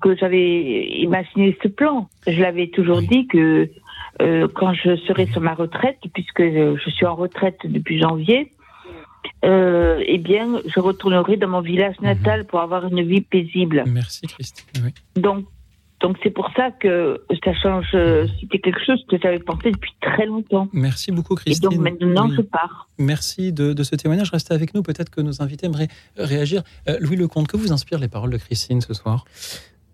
que 0.00 0.14
j'avais 0.14 0.86
imaginé 1.00 1.58
ce 1.60 1.66
plan. 1.66 2.08
Je 2.28 2.40
l'avais 2.40 2.68
toujours 2.68 3.02
dit 3.02 3.26
que 3.26 3.68
quand 4.18 4.74
je 4.74 4.96
serai 5.06 5.26
sur 5.26 5.40
ma 5.40 5.54
retraite, 5.54 5.98
puisque 6.12 6.42
je 6.42 6.90
suis 6.90 7.06
en 7.06 7.14
retraite 7.14 7.58
depuis 7.64 8.00
janvier, 8.00 8.50
euh, 9.44 10.02
eh 10.06 10.18
bien, 10.18 10.60
je 10.66 10.80
retournerai 10.80 11.36
dans 11.36 11.48
mon 11.48 11.60
village 11.60 11.96
mhm. 12.00 12.06
natal 12.06 12.44
pour 12.46 12.60
avoir 12.60 12.86
une 12.86 13.02
vie 13.02 13.20
paisible. 13.20 13.84
Merci, 13.86 14.26
Christine. 14.26 14.66
Oui. 14.84 14.92
Donc, 15.20 15.46
donc 16.00 16.16
c'est 16.22 16.30
pour 16.30 16.50
ça 16.56 16.70
que 16.70 17.20
ça 17.44 17.52
change. 17.54 17.86
Euh, 17.94 18.26
c'était 18.40 18.58
quelque 18.58 18.84
chose 18.84 19.04
que 19.08 19.16
j'avais 19.20 19.38
pensé 19.38 19.70
depuis 19.70 19.92
très 20.00 20.26
longtemps. 20.26 20.68
Merci 20.72 21.12
beaucoup, 21.12 21.34
Christine. 21.34 21.72
Et 21.72 21.76
donc 21.76 21.84
maintenant, 21.84 22.28
oui. 22.28 22.36
je 22.36 22.42
pars. 22.42 22.88
Merci 22.98 23.52
de, 23.52 23.72
de, 23.72 23.82
ce 23.82 23.96
témoignage. 23.96 24.30
Restez 24.30 24.54
avec 24.54 24.74
nous. 24.74 24.82
Peut-être 24.82 25.10
que 25.10 25.20
nos 25.20 25.42
invités 25.42 25.66
aimeraient 25.66 25.88
réagir. 26.16 26.62
Euh, 26.88 26.98
Louis 27.00 27.16
Lecomte, 27.16 27.48
que 27.48 27.56
vous 27.56 27.72
inspirent 27.72 27.98
les 27.98 28.08
paroles 28.08 28.30
de 28.30 28.38
Christine 28.38 28.80
ce 28.80 28.94
soir? 28.94 29.24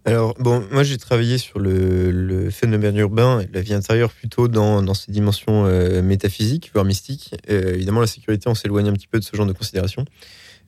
Alors, 0.07 0.35
bon, 0.39 0.67
moi 0.71 0.83
j'ai 0.83 0.99
travaillé 0.99 1.39
sur 1.39 1.59
le, 1.59 2.51
phénomène 2.51 2.97
urbain 2.99 3.45
la 3.53 3.63
vie 3.63 3.73
intérieure 3.73 4.13
plutôt 4.13 4.49
dans, 4.49 4.83
dans 4.83 4.93
ses 4.93 5.11
dimensions 5.11 5.65
euh, 5.65 6.03
métaphysiques, 6.03 6.71
voire 6.75 6.85
mystiques. 6.85 7.35
Euh, 7.49 7.75
évidemment, 7.75 8.01
la 8.01 8.07
sécurité, 8.07 8.49
on 8.49 8.55
s'éloigne 8.55 8.89
un 8.89 8.93
petit 8.93 9.07
peu 9.07 9.19
de 9.19 9.25
ce 9.25 9.35
genre 9.35 9.47
de 9.47 9.55
considération. 9.55 10.05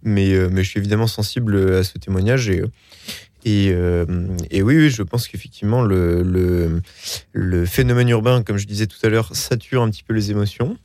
Mais, 0.03 0.33
euh, 0.33 0.49
mais 0.51 0.65
je 0.65 0.71
suis 0.71 0.79
évidemment 0.79 1.07
sensible 1.07 1.75
à 1.75 1.85
ce 1.85 1.99
témoignage. 1.99 2.49
Et, 2.49 2.63
et, 3.45 4.63
oui, 4.63 4.77
oui, 4.77 4.91
je 4.91 5.03
pense 5.03 5.29
qu'effectivement, 5.29 5.83
le, 5.83 6.81
le 7.33 7.67
phénomène 7.67 8.09
urbain, 8.09 8.43
comme 8.43 8.57
je 8.57 8.67
disais 8.67 8.87
tout 8.87 8.99
à 9.05 9.09
l'heure, 9.09 9.37
sature 9.37 9.83
un 9.83 9.91
petit 9.91 10.03
peu 10.03 10.15
les 10.15 10.31
émotions 10.31 10.77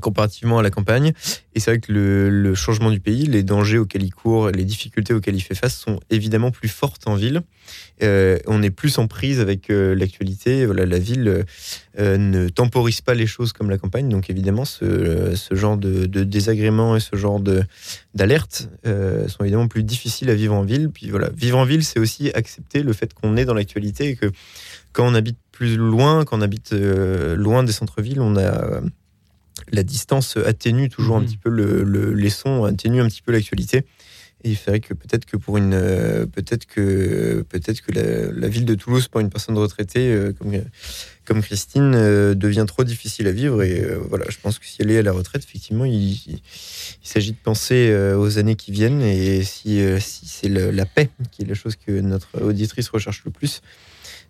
comparativement 0.00 0.58
à 0.58 0.62
la 0.62 0.70
campagne. 0.70 1.12
Et 1.54 1.60
c'est 1.60 1.70
vrai 1.70 1.80
que 1.80 1.92
le, 1.92 2.54
changement 2.54 2.90
du 2.90 3.00
pays, 3.00 3.26
les 3.26 3.42
dangers 3.42 3.78
auxquels 3.78 4.02
il 4.02 4.12
court, 4.12 4.50
les 4.50 4.64
difficultés 4.64 5.12
auxquelles 5.12 5.36
il 5.36 5.40
fait 5.40 5.54
face 5.54 5.76
sont 5.76 6.00
évidemment 6.10 6.50
plus 6.50 6.68
fortes 6.68 7.06
en 7.06 7.14
ville. 7.14 7.42
Euh, 8.02 8.38
on 8.46 8.62
est 8.62 8.70
plus 8.70 8.98
en 8.98 9.06
prise 9.06 9.40
avec 9.40 9.70
euh, 9.70 9.94
l'actualité. 9.94 10.66
Voilà, 10.66 10.86
la 10.86 10.98
ville 10.98 11.44
euh, 11.98 12.16
ne 12.18 12.48
temporise 12.48 13.00
pas 13.00 13.14
les 13.14 13.26
choses 13.26 13.52
comme 13.52 13.70
la 13.70 13.78
campagne. 13.78 14.08
Donc 14.08 14.30
évidemment, 14.30 14.64
ce, 14.64 15.34
genre 15.52 15.76
de, 15.76 16.06
de, 16.06 16.24
désagréments 16.24 16.96
et 16.96 17.00
ce 17.00 17.16
genre 17.16 17.40
d'alerte 18.14 18.68
sont 18.84 19.44
évidemment 19.44 19.68
plus 19.68 19.84
difficiles 19.84 20.30
à 20.30 20.34
vivre 20.34 20.54
en 20.54 20.62
ville. 20.62 20.90
Puis 20.90 21.10
voilà, 21.10 21.30
vivre 21.30 21.58
en 21.58 21.64
ville, 21.64 21.84
c'est 21.84 22.00
aussi 22.00 22.30
accepter 22.34 22.82
le 22.82 22.92
fait 22.92 23.14
qu'on 23.14 23.36
est 23.36 23.44
dans 23.44 23.54
l'actualité 23.54 24.10
et 24.10 24.16
que 24.16 24.30
quand 24.92 25.06
on 25.06 25.14
habite 25.14 25.38
plus 25.52 25.76
loin, 25.76 26.24
quand 26.24 26.38
on 26.38 26.42
habite 26.42 26.72
loin 26.72 27.62
des 27.62 27.72
centres-villes, 27.72 28.20
on 28.20 28.36
a 28.36 28.80
la 29.72 29.82
distance 29.82 30.36
atténue 30.36 30.88
toujours 30.88 31.18
mmh. 31.18 31.22
un 31.22 31.24
petit 31.24 31.36
peu 31.36 31.50
le, 31.50 31.82
le, 31.82 32.12
les 32.12 32.30
sons, 32.30 32.64
atténue 32.64 33.00
un 33.00 33.08
petit 33.08 33.22
peu 33.22 33.32
l'actualité. 33.32 33.84
Et 34.46 34.50
il 34.50 34.56
ferait 34.56 34.80
que 34.80 34.92
peut-être 34.92 35.24
que 35.24 35.38
pour 35.38 35.56
une, 35.56 35.72
euh, 35.72 36.26
peut-être 36.26 36.66
que 36.66 37.46
peut-être 37.48 37.80
que 37.80 37.92
la, 37.92 38.30
la, 38.30 38.46
ville 38.46 38.66
de 38.66 38.74
Toulouse 38.74 39.08
pour 39.08 39.20
une 39.20 39.30
personne 39.30 39.56
retraitée 39.56 40.12
euh, 40.12 40.34
comme 40.34 40.52
comme 41.24 41.42
Christine 41.42 41.94
euh, 41.94 42.34
devient 42.34 42.66
trop 42.68 42.84
difficile 42.84 43.26
à 43.26 43.32
vivre. 43.32 43.62
Et 43.62 43.82
voilà, 44.06 44.26
je 44.28 44.36
pense 44.36 44.58
que 44.58 44.66
si 44.66 44.82
elle 44.82 44.90
est 44.90 44.98
à 44.98 45.02
la 45.02 45.12
retraite, 45.12 45.44
effectivement, 45.44 45.86
il, 45.86 45.94
il, 45.94 46.42
il 47.02 47.08
s'agit 47.08 47.32
de 47.32 47.38
penser 47.42 47.96
aux 48.18 48.38
années 48.38 48.54
qui 48.54 48.70
viennent. 48.70 49.00
Et 49.00 49.42
si 49.44 49.82
si 49.98 50.28
c'est 50.28 50.50
la 50.50 50.84
paix 50.84 51.08
qui 51.30 51.42
est 51.42 51.46
la 51.46 51.54
chose 51.54 51.76
que 51.76 51.92
notre 52.02 52.42
auditrice 52.42 52.90
recherche 52.90 53.22
le 53.24 53.30
plus, 53.30 53.62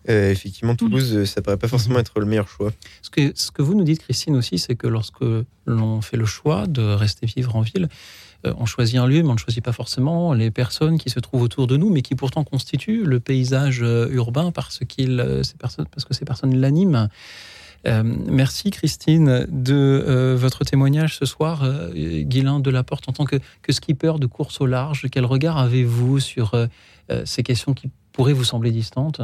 euh, 0.09 0.31
effectivement, 0.31 0.75
Toulouse, 0.75 1.25
ça 1.25 1.41
paraît 1.41 1.57
pas 1.57 1.67
forcément 1.67 1.99
être 1.99 2.19
le 2.19 2.25
meilleur 2.25 2.47
choix. 2.47 2.71
Ce 3.01 3.09
que, 3.09 3.31
ce 3.35 3.51
que 3.51 3.61
vous 3.61 3.75
nous 3.75 3.83
dites, 3.83 4.01
Christine, 4.01 4.35
aussi, 4.35 4.57
c'est 4.59 4.75
que 4.75 4.87
lorsque 4.87 5.23
l'on 5.65 6.01
fait 6.01 6.17
le 6.17 6.25
choix 6.25 6.67
de 6.67 6.81
rester 6.81 7.25
vivre 7.25 7.55
en 7.55 7.61
ville, 7.61 7.89
euh, 8.45 8.53
on 8.57 8.65
choisit 8.65 8.97
un 8.97 9.07
lieu, 9.07 9.23
mais 9.23 9.29
on 9.29 9.33
ne 9.33 9.39
choisit 9.39 9.63
pas 9.63 9.71
forcément 9.71 10.33
les 10.33 10.51
personnes 10.51 10.97
qui 10.97 11.09
se 11.09 11.19
trouvent 11.19 11.41
autour 11.41 11.67
de 11.67 11.77
nous, 11.77 11.89
mais 11.89 12.01
qui 12.01 12.15
pourtant 12.15 12.43
constituent 12.43 13.03
le 13.03 13.19
paysage 13.19 13.81
euh, 13.81 14.07
urbain 14.11 14.51
parce, 14.51 14.79
qu 14.79 15.07
parce 15.59 16.05
que 16.05 16.13
ces 16.13 16.25
personnes 16.25 16.55
l'animent. 16.55 17.09
Euh, 17.87 18.03
merci 18.03 18.71
Christine 18.71 19.45
de 19.49 19.73
euh, 19.75 20.35
votre 20.35 20.63
témoignage 20.63 21.17
ce 21.17 21.25
soir, 21.25 21.63
euh, 21.63 21.91
Guylain 22.23 22.59
de 22.59 22.71
la 22.71 22.83
Porte, 22.83 23.07
en 23.07 23.11
tant 23.11 23.25
que, 23.25 23.35
que, 23.61 23.71
skipper 23.71 24.13
de 24.19 24.25
course 24.25 24.59
au 24.61 24.65
large. 24.65 25.07
Quel 25.11 25.25
regard 25.25 25.57
avez-vous 25.57 26.19
sur 26.19 26.55
ces 27.25 27.43
questions 27.43 27.73
qui 27.73 27.89
pourraient 28.11 28.33
vous 28.33 28.43
sembler 28.43 28.71
distantes? 28.71 29.21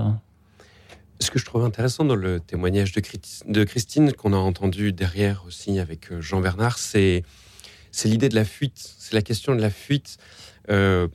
Ce 1.21 1.29
que 1.29 1.39
je 1.39 1.45
trouve 1.45 1.63
intéressant 1.63 2.03
dans 2.03 2.15
le 2.15 2.39
témoignage 2.39 2.91
de, 2.93 3.63
Christine, 3.63 4.11
qu'on 4.13 4.33
a 4.33 4.37
entendu 4.37 4.91
derrière 4.91 5.43
aussi 5.47 5.79
avec 5.79 6.11
euh, 6.11 6.21
Jean 6.21 6.41
Bernard, 6.41 6.77
c'est 6.79 7.23
l'idée 8.05 8.29
de 8.29 8.35
la 8.35 8.45
fuite. 8.45 8.95
C'est 8.97 9.13
la 9.13 9.21
question 9.21 9.55
de 9.55 9.61
la 9.61 9.69
fuite. 9.69 10.17
Euh, 10.69 11.07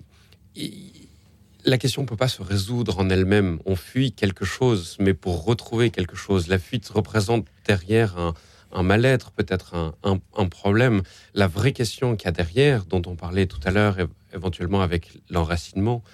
la 1.64 1.78
question 1.78 2.02
ne 2.02 2.07
peut 2.07 2.16
pas 2.16 2.28
se 2.28 2.42
résoudre 2.42 2.98
en 3.00 3.11
elle-même. 3.11 3.59
On 3.66 3.74
fuit 3.74 4.12
quelque 4.12 4.44
chose, 4.44 4.96
mais 5.00 5.12
pour 5.12 5.44
retrouver 5.44 5.90
quelque 5.90 6.16
chose, 6.16 6.46
la 6.46 6.59
fuite 6.59 6.88
représente 6.88 7.46
derrière 7.66 8.16
un, 8.18 8.34
un 8.72 8.82
mal-être, 8.84 9.32
peut-être 9.32 9.74
un, 9.74 10.20
un, 10.34 10.48
problème. 10.48 11.02
La 11.34 11.48
vraie 11.48 11.72
question 11.72 12.14
qu'il 12.14 12.26
y 12.26 12.28
a 12.28 12.32
derrière, 12.32 12.84
dont 12.84 13.02
on 13.07 13.16
parlait 13.16 13.46
tout 13.46 13.61
à 13.64 13.72
l'heure, 13.72 13.96
éventuellement 14.32 14.82
avec 14.82 15.18
l'enracinement, 15.30 16.04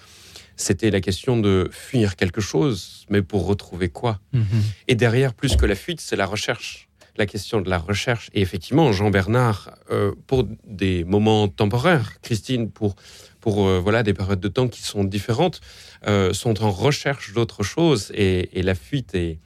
c'était 0.55 0.91
la 0.91 1.01
question 1.01 1.37
de 1.37 1.69
fuir 1.71 2.15
quelque 2.15 2.41
chose, 2.41 3.05
mais 3.09 3.21
pour 3.21 3.45
retrouver 3.45 3.89
quoi 3.89 4.19
mmh. 4.33 4.41
Et 4.87 4.95
derrière, 4.95 5.33
plus 5.33 5.55
que 5.55 5.65
la 5.65 5.75
fuite, 5.75 6.01
c'est 6.01 6.15
la 6.15 6.25
recherche. 6.25 6.87
La 7.15 7.25
question 7.25 7.61
de 7.61 7.69
la 7.69 7.77
recherche. 7.77 8.29
Et 8.33 8.41
effectivement, 8.41 8.91
Jean 8.91 9.11
Bernard, 9.11 9.71
euh, 9.91 10.13
pour 10.25 10.47
des 10.65 11.03
moments 11.03 11.47
temporaires, 11.47 12.19
Christine, 12.21 12.71
pour, 12.71 12.95
pour 13.39 13.67
euh, 13.67 13.79
voilà, 13.79 14.01
des 14.01 14.13
périodes 14.13 14.39
de 14.39 14.47
temps 14.47 14.67
qui 14.67 14.81
sont 14.81 15.03
différentes, 15.03 15.61
euh, 16.07 16.33
sont 16.33 16.63
en 16.63 16.71
recherche 16.71 17.33
d'autre 17.33 17.61
chose. 17.61 18.11
Et, 18.15 18.57
et, 18.57 18.63
la 18.63 18.73
fuite 18.73 19.13
est, 19.13 19.37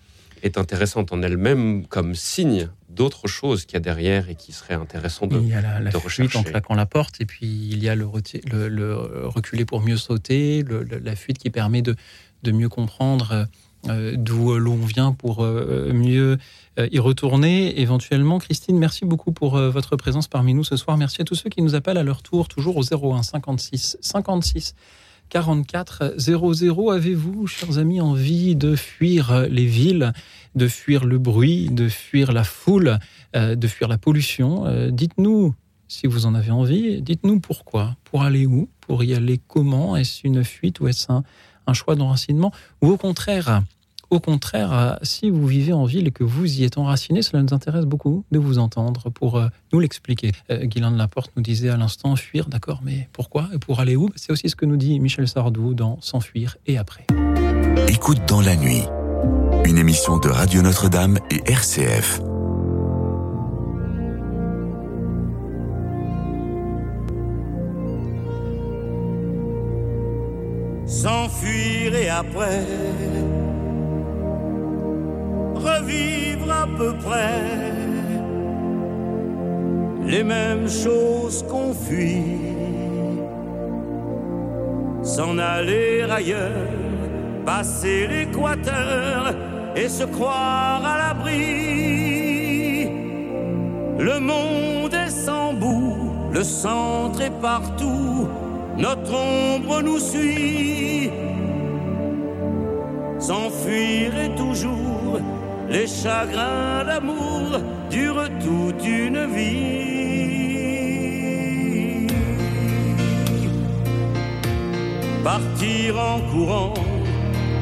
est 0.44 0.58
intéressante 0.58 1.12
en 1.12 1.22
elle-même 1.22 1.86
comme 1.88 2.16
signe 2.16 2.70
d'autres 2.90 3.28
choses 3.28 3.66
qu'il 3.66 3.76
y 3.76 3.78
a 3.78 3.82
derrière 3.82 4.30
et 4.30 4.36
qui 4.36 4.52
serait 4.52 4.74
intéressant 4.74 5.28
de, 5.28 5.40
il 5.40 5.50
y 5.50 5.54
a 5.54 5.80
la, 5.80 5.92
fuite 5.92 6.36
en 6.36 6.44
claquant 6.44 6.74
la 6.74 6.86
porte 6.86 7.22
et 7.22 7.26
puis 7.26 7.46
il 7.46 7.84
y 7.84 7.90
a 7.90 7.96
le, 7.96 8.08
le, 8.52 8.68
le 8.68 8.96
reculer 9.28 9.66
pour 9.66 9.82
mieux 9.82 9.98
sauter, 9.98 10.64
le, 10.64 10.84
la 10.84 11.16
fuite 11.16 11.38
qui 11.38 11.50
permet 11.50 11.82
de, 11.82 11.96
de 12.44 12.52
mieux 12.52 12.70
comprendre 12.70 13.48
euh, 13.88 14.16
d'où 14.18 14.58
l'on 14.58 14.76
vient 14.76 15.14
pour 15.14 15.44
euh, 15.44 15.92
mieux 15.94 16.38
euh, 16.80 16.88
y 16.92 17.00
retourner 17.00 17.80
éventuellement. 17.80 18.40
Christine, 18.40 18.78
merci 18.78 19.06
beaucoup 19.06 19.32
pour 19.32 19.56
euh, 19.56 19.70
votre 19.70 19.96
présence 19.96 20.28
parmi 20.28 20.54
nous 20.54 20.64
ce 20.64 20.76
soir. 20.76 20.98
Merci 20.98 21.22
à 21.22 21.26
tous 21.26 21.36
ceux 21.36 21.50
qui 21.50 21.62
nous 21.62 21.76
appellent 21.76 21.98
à 21.98 22.04
leur 22.04 22.24
tour, 22.24 22.48
toujours 22.48 22.78
au 22.78 22.84
01 22.84 23.24
56 23.24 23.98
56 24.02 24.76
44 25.30 26.16
00. 26.18 26.92
Avez-vous, 26.92 27.48
chers 27.48 27.78
amis, 27.78 28.02
envie 28.02 28.56
de 28.56 28.76
fuir 28.76 29.48
les 29.50 29.66
villes, 29.66 30.14
de 30.56 30.68
fuir 30.68 31.06
le 31.06 31.18
bruit, 31.18 31.70
de 31.70 31.88
fuir 31.88 32.32
la 32.32 32.44
foule, 32.44 33.00
euh, 33.36 33.56
de 33.56 33.68
fuir 33.68 33.88
la 33.88 33.98
pollution 33.98 34.66
euh, 34.66 34.90
Dites-nous 34.90 35.54
si 35.88 36.08
vous 36.08 36.26
en 36.26 36.36
avez 36.36 36.52
envie. 36.52 37.02
Dites-nous 37.02 37.40
pourquoi. 37.40 37.96
Pour 38.04 38.24
aller 38.24 38.46
où 38.46 38.70
Pour 38.82 39.04
y 39.04 39.14
aller 39.14 39.40
comment 39.48 39.96
Est-ce 39.96 40.26
une 40.26 40.44
fuite 40.44 40.80
ou 40.80 40.88
est-ce 40.88 41.12
un, 41.12 41.24
un 41.66 41.74
choix 41.74 41.96
d'enracinement 41.96 42.52
Ou 42.82 42.90
au 42.90 42.98
contraire, 42.98 43.62
au 44.10 44.20
contraire, 44.20 44.74
euh, 44.74 44.96
si 45.02 45.30
vous 45.30 45.46
vivez 45.46 45.74
en 45.74 45.86
ville 45.86 46.08
et 46.08 46.12
que 46.12 46.24
vous 46.24 46.60
y 46.60 46.64
êtes 46.64 46.78
enraciné, 46.78 47.22
cela 47.22 47.44
nous 47.44 47.54
intéresse 47.54 47.86
beaucoup 47.86 48.24
de 48.32 48.40
vous 48.40 48.58
entendre 48.58 49.10
pour 49.10 49.38
euh, 49.38 49.48
nous 49.74 49.80
l'expliquer. 49.80 50.32
Euh, 50.50 50.66
Guylain 50.66 50.92
de 50.92 50.98
Laporte 50.98 51.32
nous 51.36 51.44
disait 51.44 51.70
à 51.70 51.78
l'instant 51.78 52.16
fuir, 52.16 52.48
d'accord, 52.48 52.82
mais 52.84 53.10
pourquoi 53.12 53.50
et 53.54 53.58
pour 53.58 53.80
aller 53.80 53.96
où? 53.96 54.10
C'est 54.16 54.32
aussi 54.32 54.50
ce 54.50 54.56
que 54.56 54.66
nous 54.66 54.78
dit 54.78 55.00
Michel 55.00 55.28
Sardou 55.28 55.74
dans 55.74 56.00
S'enfuir 56.02 56.58
et 56.66 56.78
après. 56.78 57.06
Écoute 57.88 58.20
dans 58.28 58.42
la 58.42 58.56
nuit, 58.56 58.84
Une 59.66 59.78
émission 59.78 60.18
de 60.18 60.30
Radio 60.30 60.62
Notre-Dame 60.62 61.20
et 61.30 61.42
RCF. 61.52 62.22
S'enfuir 70.86 71.96
et 71.96 72.08
après 72.08 72.66
revivre 75.58 76.52
à 76.52 76.68
peu 76.78 76.94
près 76.94 77.74
les 80.06 80.24
mêmes 80.24 80.70
choses 80.70 81.44
qu'on 81.50 81.74
fuit. 81.74 82.24
S'en 85.04 85.38
aller 85.38 86.04
ailleurs, 86.10 86.68
passer 87.46 88.08
l'équateur 88.08 89.34
et 89.76 89.90
se 89.90 90.04
croire 90.06 90.84
à 90.86 90.98
l'abri. 90.98 92.18
Le 94.00 94.20
monde 94.20 94.94
est 94.94 95.10
sans 95.10 95.54
bout, 95.54 96.12
le 96.32 96.44
centre 96.44 97.22
est 97.22 97.42
partout, 97.42 98.28
notre 98.78 99.14
ombre 99.14 99.82
nous 99.82 100.00
suit. 100.00 101.10
S'enfuir 103.20 104.16
est 104.16 104.36
toujours, 104.36 104.87
les 105.70 105.88
chagrins 105.88 106.84
d'amour 106.86 107.60
durent 107.90 108.30
toute 108.40 108.86
une 108.86 109.26
vie. 109.36 109.88
Partir 115.24 116.00
en 116.00 116.20
courant, 116.32 116.74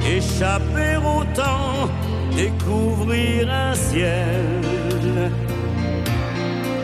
échapper 0.07 0.97
au 0.97 1.23
temps, 1.33 1.89
découvrir 2.35 3.51
un 3.51 3.73
ciel. 3.73 5.31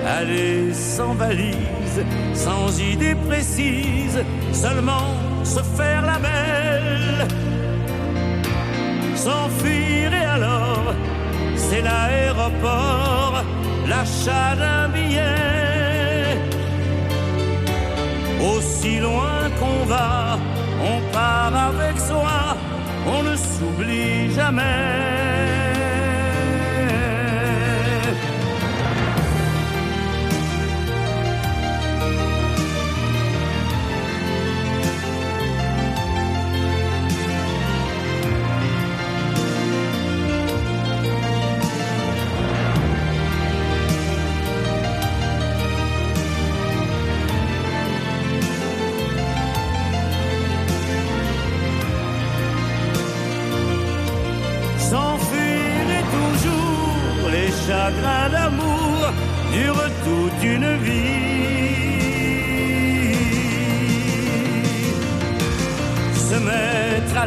Aller 0.08 0.74
sans 0.74 1.14
valise, 1.14 2.04
sans 2.34 2.80
idée 2.80 3.16
précise, 3.28 4.24
seulement 4.52 5.16
se 5.44 5.62
faire 5.78 6.02
la 6.02 6.18
belle. 6.18 7.28
S'enfuir 9.24 10.12
et 10.14 10.26
alors, 10.38 10.96
c'est 11.56 11.84
l'aéroport, 11.84 13.44
l'achat 13.88 14.56
d'un 14.62 14.90
billet. 14.90 16.40
Aussi 18.52 18.98
loin 18.98 19.42
qu'on 19.60 19.86
va, 19.86 20.40
on 20.92 20.98
part 21.14 21.56
avec 21.70 22.00
soi, 22.00 22.58
on 23.06 23.22
ne 23.22 23.36
s'oublie 23.36 24.34
jamais. 24.34 25.31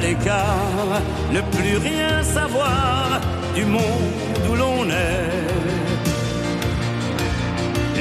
L'écart, 0.04 1.00
ne 1.32 1.40
plus 1.56 1.76
rien 1.78 2.22
savoir 2.22 3.20
du 3.54 3.64
monde 3.64 4.44
où 4.50 4.54
l'on 4.54 4.84
est. 4.88 5.44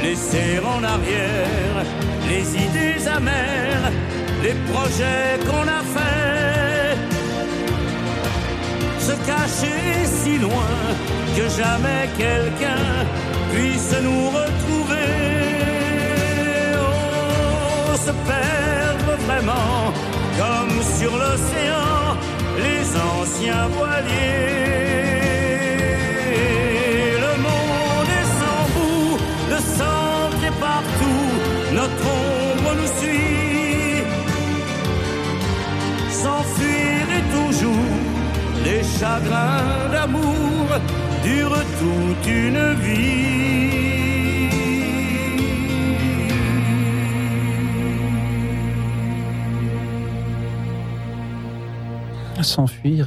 Laisser 0.02 0.60
en 0.74 0.82
arrière 0.94 1.76
les 2.30 2.46
idées 2.66 3.08
amères, 3.08 3.90
les 4.42 4.56
projets 4.70 5.38
qu'on 5.46 5.66
a 5.78 5.82
faits 5.94 6.24
se 9.08 9.14
cacher 9.26 10.06
si 10.20 10.38
loin 10.38 10.76
que 11.36 11.44
jamais 11.60 12.02
quelqu'un 12.16 12.86
puisse 13.52 13.94
nous 14.06 14.26
retrouver. 14.40 15.10
Oh, 16.78 17.96
se 18.06 18.12
perdre 18.30 19.10
vraiment 19.26 19.93
comme 20.38 20.82
sur 20.98 21.12
l'océan 21.12 22.16
les 22.64 22.82
anciens 23.12 23.66
voiliers. 23.76 24.74
Le 27.24 27.32
monde 27.46 28.12
est 28.20 28.30
sans 28.40 28.64
bout, 28.74 29.16
le 29.50 29.58
centre 29.78 30.42
est 30.50 30.58
partout, 30.70 31.26
notre 31.80 32.04
ombre 32.20 32.70
nous 32.80 32.92
suit. 33.00 34.02
S'enfuir 36.10 37.02
est 37.18 37.28
toujours 37.38 37.94
les 38.64 38.82
chagrins 38.82 39.90
d'amour 39.92 40.66
durent 41.22 41.66
toute 41.80 42.26
une 42.26 42.74
vie. 42.84 43.63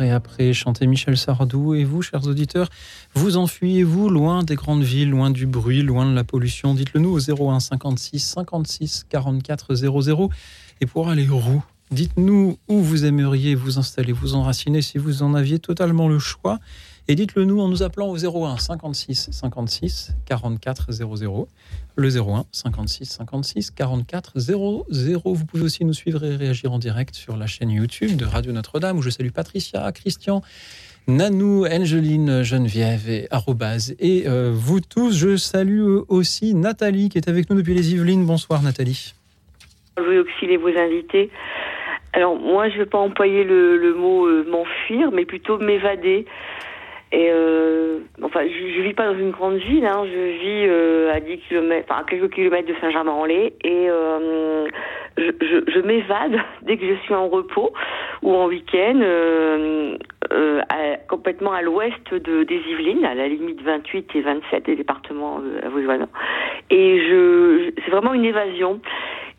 Et 0.02 0.12
après 0.12 0.52
chanter 0.52 0.88
Michel 0.88 1.16
Sardou. 1.16 1.74
Et 1.74 1.86
vous, 1.86 2.02
chers 2.02 2.28
auditeurs, 2.28 2.70
vous 3.14 3.38
enfuyez-vous 3.38 4.10
loin 4.10 4.43
des 4.43 4.56
grandes 4.56 4.84
villes, 4.84 5.12
loin 5.12 5.30
du 5.30 5.45
bruit, 5.45 5.84
loin 5.84 6.06
de 6.10 6.14
la 6.14 6.26
pollution? 6.26 6.74
Dites-le 6.74 7.00
nous 7.00 7.12
au 7.12 7.20
01 7.20 7.62
56 7.62 8.20
56 8.20 9.06
44 9.10 9.76
00. 9.76 10.30
Et 10.82 10.86
pour 10.86 11.08
aller 11.08 11.30
où 11.30 11.64
Dites-nous 11.91 12.58
où 12.68 12.82
vous 12.82 13.06
aimeriez 13.06 13.56
vous 13.56 13.80
installer, 13.80 14.12
vous 14.12 14.36
enraciner 14.36 14.82
si 14.82 14.98
vous 14.98 15.24
en 15.24 15.34
aviez 15.34 15.60
totalement 15.60 16.10
le 16.10 16.20
choix. 16.20 16.60
Et 17.10 17.16
dites-le 17.16 17.45
nous 17.45 17.62
en 17.62 17.70
nous 17.70 17.84
appelant 17.84 18.10
au 18.10 18.18
01 18.18 18.58
56 18.58 19.30
56 19.32 20.18
44 20.26 20.91
00. 20.91 21.47
Le 21.95 22.10
01 22.10 22.43
56 22.51 23.05
56 23.05 23.72
44 23.72 24.38
00. 24.38 24.86
Vous 25.24 25.45
pouvez 25.45 25.64
aussi 25.64 25.86
nous 25.86 25.93
suivre 25.93 26.26
et 26.26 26.36
réagir 26.36 26.74
en 26.74 26.80
direct 26.80 27.16
sur 27.16 27.38
la 27.38 27.47
chaîne 27.47 27.70
YouTube 27.70 28.18
de 28.18 28.26
Radio 28.26 28.51
Notre-Dame 28.51 28.97
où 28.97 29.01
je 29.01 29.10
salue 29.10 29.30
Patricia, 29.30 29.89
Christian, 29.93 30.41
Nanou, 31.08 31.66
Angeline, 31.66 32.43
Geneviève 32.43 33.10
et 33.10 33.28
Arrobase. 33.32 33.95
Et 34.01 34.28
euh, 34.28 34.51
vous 34.53 34.82
tous, 34.82 35.18
je 35.18 35.38
salue 35.38 35.99
aussi 36.10 36.55
Nathalie 36.55 37.08
qui 37.08 37.18
est 37.18 37.30
avec 37.30 37.49
nous 37.49 37.55
depuis 37.55 37.74
les 37.74 37.93
Yvelines. 37.93 38.26
Bonsoir 38.26 38.62
Nathalie. 38.62 39.14
Je 39.97 40.03
veux 40.03 40.20
auxilier 40.20 40.58
vos 40.58 40.78
invités. 40.78 41.30
Alors 42.12 42.36
moi, 42.36 42.68
je 42.68 42.74
ne 42.74 42.80
vais 42.80 42.89
pas 42.89 42.97
employer 42.97 43.45
le, 43.45 43.78
le 43.78 43.93
mot 43.93 44.26
euh, 44.26 44.45
m'enfuir, 44.49 45.12
mais 45.14 45.24
plutôt 45.24 45.58
m'évader. 45.58 46.26
Et 47.12 47.30
euh, 47.32 47.99
enfin, 48.22 48.41
je, 48.45 48.80
ne 48.80 48.84
vis 48.84 48.93
pas 48.93 49.05
dans 49.12 49.18
une 49.18 49.32
grande 49.32 49.58
ville. 49.58 49.86
Hein, 49.86 50.03
je 50.05 50.20
vis 50.39 50.68
euh, 50.68 51.14
à 51.14 51.20
10 51.22 51.38
km, 51.47 51.86
enfin, 51.89 52.01
à 52.01 52.03
quelques 52.03 52.34
kilomètres 52.34 52.68
de 52.68 52.76
Saint-Germain-en-Laye, 52.82 53.53
et 53.64 53.89
euh, 53.89 54.68
je, 55.18 55.32
je, 55.41 55.72
je 55.72 55.80
m'évade 55.80 56.38
dès 56.64 56.78
que 56.78 56.86
je 56.86 56.95
suis 57.03 57.14
en 57.14 57.30
repos 57.30 57.72
ou 58.24 58.34
en 58.34 58.47
week-end, 58.47 58.99
euh, 59.01 59.97
euh, 60.34 60.62
à- 60.68 60.97
complètement 61.08 61.53
à 61.53 61.62
l'ouest 61.62 62.14
de, 62.14 62.43
des 62.43 62.62
Yvelines, 62.68 63.05
à 63.05 63.16
la 63.16 63.30
limite 63.30 63.62
28 63.62 64.16
et 64.16 64.22
27 64.22 64.66
des 64.66 64.76
départements 64.76 65.39
euh, 65.39 65.66
avoisinants. 65.66 66.10
Et 66.70 66.99
je, 67.08 67.72
c'est 67.86 67.91
vraiment 67.91 68.14
une 68.14 68.26
évasion. 68.26 68.82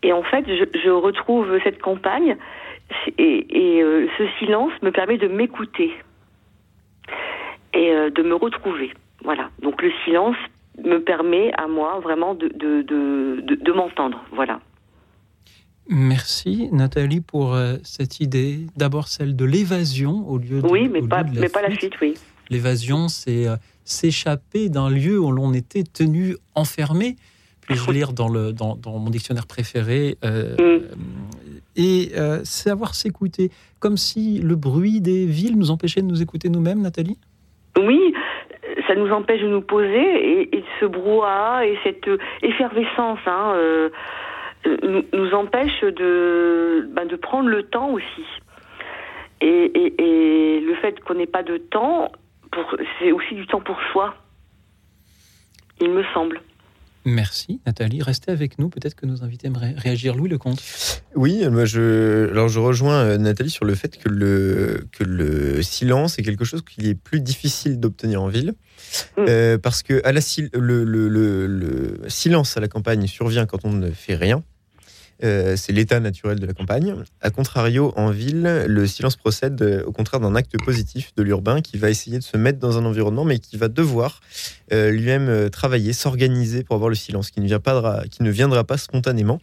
Et 0.02 0.12
en 0.12 0.22
fait, 0.22 0.44
je, 0.46 0.90
retrouve 0.90 1.58
cette 1.64 1.82
campagne 1.82 2.36
et, 3.18 3.78
et 3.78 3.82
ce 4.16 4.24
silence 4.38 4.72
me 4.80 4.90
permet 4.92 5.18
de 5.18 5.26
m'écouter 5.26 5.92
et 7.74 7.90
euh, 7.92 8.10
de 8.10 8.22
me 8.22 8.34
retrouver. 8.34 8.92
Voilà. 9.24 9.50
Donc 9.62 9.82
le 9.82 9.90
silence 10.04 10.36
me 10.84 10.98
permet 10.98 11.52
à 11.54 11.66
moi 11.66 11.98
vraiment 12.00 12.34
de, 12.34 12.48
de, 12.48 12.82
de, 12.82 13.40
de, 13.42 13.54
de 13.56 13.72
m'entendre. 13.72 14.22
Voilà. 14.32 14.60
Merci 15.88 16.68
Nathalie 16.70 17.20
pour 17.22 17.54
euh, 17.54 17.76
cette 17.82 18.20
idée. 18.20 18.66
D'abord 18.76 19.08
celle 19.08 19.34
de 19.36 19.44
l'évasion 19.44 20.28
au 20.28 20.38
lieu 20.38 20.60
de, 20.60 20.66
Oui, 20.68 20.88
mais 20.88 21.00
pas, 21.02 21.22
la 21.22 21.40
mais 21.40 21.48
pas 21.48 21.62
la 21.62 21.68
fuite. 21.70 21.94
fuite, 21.94 21.94
oui. 22.02 22.14
L'évasion, 22.50 23.08
c'est 23.08 23.48
euh, 23.48 23.56
s'échapper 23.84 24.68
d'un 24.68 24.90
lieu 24.90 25.18
où 25.18 25.32
l'on 25.32 25.52
était 25.54 25.84
tenu 25.84 26.36
enfermé. 26.54 27.16
Puis-je 27.62 27.90
lire 27.90 28.12
dans, 28.12 28.28
le, 28.28 28.52
dans, 28.52 28.76
dans 28.76 28.98
mon 28.98 29.10
dictionnaire 29.10 29.46
préféré 29.46 30.16
euh, 30.24 30.56
Mm. 30.58 30.84
Et 31.80 32.10
savoir 32.42 32.96
s'écouter, 32.96 33.52
comme 33.78 33.96
si 33.96 34.40
le 34.40 34.56
bruit 34.56 35.00
des 35.00 35.26
villes 35.26 35.56
nous 35.56 35.70
empêchait 35.70 36.02
de 36.02 36.06
nous 36.08 36.20
écouter 36.20 36.48
nous-mêmes, 36.48 36.80
Nathalie? 36.82 37.16
Oui, 37.78 38.14
ça 38.86 38.94
nous 38.94 39.10
empêche 39.12 39.40
de 39.40 39.48
nous 39.48 39.62
poser 39.62 40.54
et, 40.54 40.64
ce 40.80 40.86
brouhaha 40.86 41.66
et 41.66 41.78
cette 41.84 42.08
effervescence 42.42 43.20
hein, 43.26 43.52
euh, 43.54 43.90
nous, 45.12 45.34
empêche 45.34 45.80
de, 45.82 46.88
ben, 46.90 47.06
de 47.06 47.16
prendre 47.16 47.48
le 47.48 47.62
temps 47.64 47.90
aussi. 47.90 48.26
Et, 49.40 50.60
le 50.60 50.74
fait 50.76 51.00
qu'on 51.00 51.14
n'ait 51.14 51.26
pas 51.26 51.42
de 51.42 51.56
temps, 51.56 52.12
c'est 52.98 53.12
aussi 53.12 53.34
du 53.34 53.46
temps 53.46 53.60
pour 53.60 53.80
soi, 53.92 54.14
il 55.80 55.90
me 55.90 56.04
semble. 56.12 56.40
Merci 57.04 57.60
Nathalie. 57.66 58.02
Restez 58.02 58.30
avec 58.30 58.58
nous. 58.58 58.68
Peut-être 58.68 58.94
que 58.94 59.06
nos 59.06 59.22
invités 59.24 59.46
aimeraient 59.46 59.74
réagir. 59.76 60.14
Louis 60.14 60.28
Lecomte. 60.28 60.62
Oui, 61.14 61.46
moi 61.48 61.64
je, 61.64 62.28
alors 62.30 62.48
je 62.48 62.58
rejoins 62.58 62.98
euh, 63.04 63.18
Nathalie 63.18 63.50
sur 63.50 63.64
le 63.64 63.74
fait 63.74 63.96
que 63.96 64.08
le, 64.08 64.86
que 64.92 65.04
le 65.04 65.62
silence 65.62 66.18
est 66.18 66.22
quelque 66.22 66.44
chose 66.44 66.62
qu'il 66.62 66.86
est 66.86 66.94
plus 66.94 67.20
difficile 67.20 67.80
d'obtenir 67.80 68.22
en 68.22 68.28
ville. 68.28 68.54
Mm. 69.16 69.24
Euh, 69.28 69.58
parce 69.58 69.82
que 69.82 70.00
à 70.04 70.12
la, 70.12 70.20
sil- 70.20 70.50
le, 70.54 70.84
le- 70.84 71.08
le- 71.08 71.46
le 71.46 72.00
silence 72.08 72.56
à 72.56 72.60
la 72.60 72.68
campagne 72.68 73.06
survient 73.06 73.46
quand 73.46 73.64
on 73.64 73.72
ne 73.72 73.90
fait 73.90 74.14
rien. 74.16 74.42
Euh, 75.24 75.56
c'est 75.56 75.72
l'état 75.72 75.98
naturel 75.98 76.38
de 76.38 76.46
la 76.46 76.52
campagne. 76.52 76.94
A 77.22 77.30
contrario, 77.30 77.92
en 77.96 78.10
ville, 78.10 78.64
le 78.66 78.86
silence 78.86 79.16
procède 79.16 79.60
euh, 79.62 79.82
au 79.84 79.90
contraire 79.90 80.20
d'un 80.20 80.36
acte 80.36 80.56
positif 80.64 81.12
de 81.16 81.24
l'urbain 81.24 81.60
qui 81.60 81.76
va 81.76 81.90
essayer 81.90 82.18
de 82.18 82.22
se 82.22 82.36
mettre 82.36 82.60
dans 82.60 82.78
un 82.78 82.84
environnement, 82.84 83.24
mais 83.24 83.40
qui 83.40 83.56
va 83.56 83.66
devoir 83.66 84.20
euh, 84.72 84.90
lui-même 84.92 85.50
travailler, 85.50 85.92
s'organiser 85.92 86.62
pour 86.62 86.76
avoir 86.76 86.88
le 86.88 86.94
silence, 86.94 87.32
qui 87.32 87.40
ne, 87.40 87.46
vient 87.46 87.58
pas 87.58 88.02
de 88.02 88.08
qui 88.08 88.22
ne 88.22 88.30
viendra 88.30 88.62
pas 88.62 88.78
spontanément. 88.78 89.40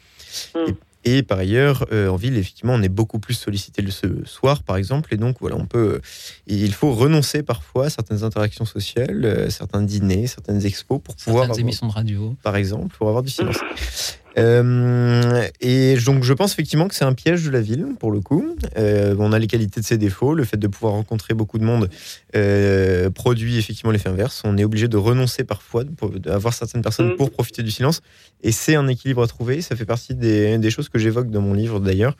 Mm. 0.55 0.59
Et, 1.03 1.17
et 1.17 1.23
par 1.23 1.39
ailleurs, 1.39 1.85
en 1.91 2.15
ville, 2.15 2.37
effectivement, 2.37 2.73
on 2.73 2.81
est 2.81 2.89
beaucoup 2.89 3.19
plus 3.19 3.33
sollicité 3.35 3.81
le 3.83 3.91
ce 3.91 4.07
soir, 4.25 4.63
par 4.63 4.77
exemple, 4.77 5.13
et 5.13 5.17
donc 5.17 5.37
voilà, 5.39 5.55
on 5.55 5.65
peut. 5.65 6.01
il 6.47 6.73
faut 6.73 6.93
renoncer 6.93 7.43
parfois 7.43 7.85
à 7.85 7.89
certaines 7.89 8.23
interactions 8.23 8.65
sociales, 8.65 9.45
certains 9.51 9.81
dîners, 9.83 10.25
certaines 10.27 10.65
expos 10.65 10.99
pour 11.03 11.15
pouvoir 11.15 11.43
Certaines 11.43 11.51
avoir- 11.51 11.59
émissions 11.59 11.87
de 11.87 11.91
radio. 11.91 12.35
par 12.41 12.55
exemple, 12.55 12.95
pour 12.97 13.07
avoir 13.09 13.21
du 13.23 13.29
silence. 13.29 13.57
Euh, 14.37 15.47
et 15.61 15.95
donc, 16.05 16.23
je 16.23 16.33
pense 16.33 16.53
effectivement 16.53 16.87
que 16.87 16.95
c'est 16.95 17.05
un 17.05 17.13
piège 17.13 17.45
de 17.45 17.51
la 17.51 17.61
ville, 17.61 17.87
pour 17.99 18.11
le 18.11 18.19
coup. 18.19 18.55
Euh, 18.77 19.15
on 19.17 19.31
a 19.31 19.39
les 19.39 19.47
qualités 19.47 19.79
de 19.79 19.85
ses 19.85 19.97
défauts. 19.97 20.33
Le 20.33 20.43
fait 20.43 20.57
de 20.57 20.67
pouvoir 20.67 20.93
rencontrer 20.93 21.33
beaucoup 21.33 21.57
de 21.57 21.63
monde 21.63 21.89
euh, 22.35 23.09
produit 23.09 23.57
effectivement 23.57 23.91
l'effet 23.91 24.09
inverse. 24.09 24.41
On 24.43 24.57
est 24.57 24.63
obligé 24.63 24.87
de 24.87 24.97
renoncer 24.97 25.43
parfois, 25.43 25.83
d'avoir 25.83 26.53
certaines 26.53 26.81
personnes 26.81 27.05
Mm. 27.05 27.17
pour 27.17 27.31
profiter 27.31 27.63
du 27.63 27.71
silence. 27.71 28.01
Et 28.43 28.51
c'est 28.51 28.75
un 28.75 28.87
équilibre 28.87 29.23
à 29.23 29.27
trouver. 29.27 29.61
Ça 29.61 29.75
fait 29.75 29.85
partie 29.85 30.15
des, 30.15 30.57
des 30.57 30.69
choses 30.69 30.89
que 30.89 30.99
j'évoque 30.99 31.29
dans 31.29 31.41
mon 31.41 31.53
livre 31.53 31.79
d'ailleurs. 31.79 32.15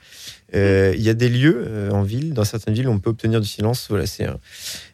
Euh, 0.54 0.92
Il 0.96 1.02
y 1.02 1.08
a 1.10 1.14
des 1.14 1.28
lieux 1.28 1.64
euh, 1.66 1.90
en 1.90 2.02
ville, 2.02 2.32
dans 2.32 2.44
certaines 2.44 2.74
villes, 2.74 2.88
où 2.88 2.92
on 2.92 2.98
peut 2.98 3.10
obtenir 3.10 3.40
du 3.40 3.48
silence. 3.48 3.86
Voilà, 3.90 4.06
c'est 4.06 4.26
un- 4.26 4.38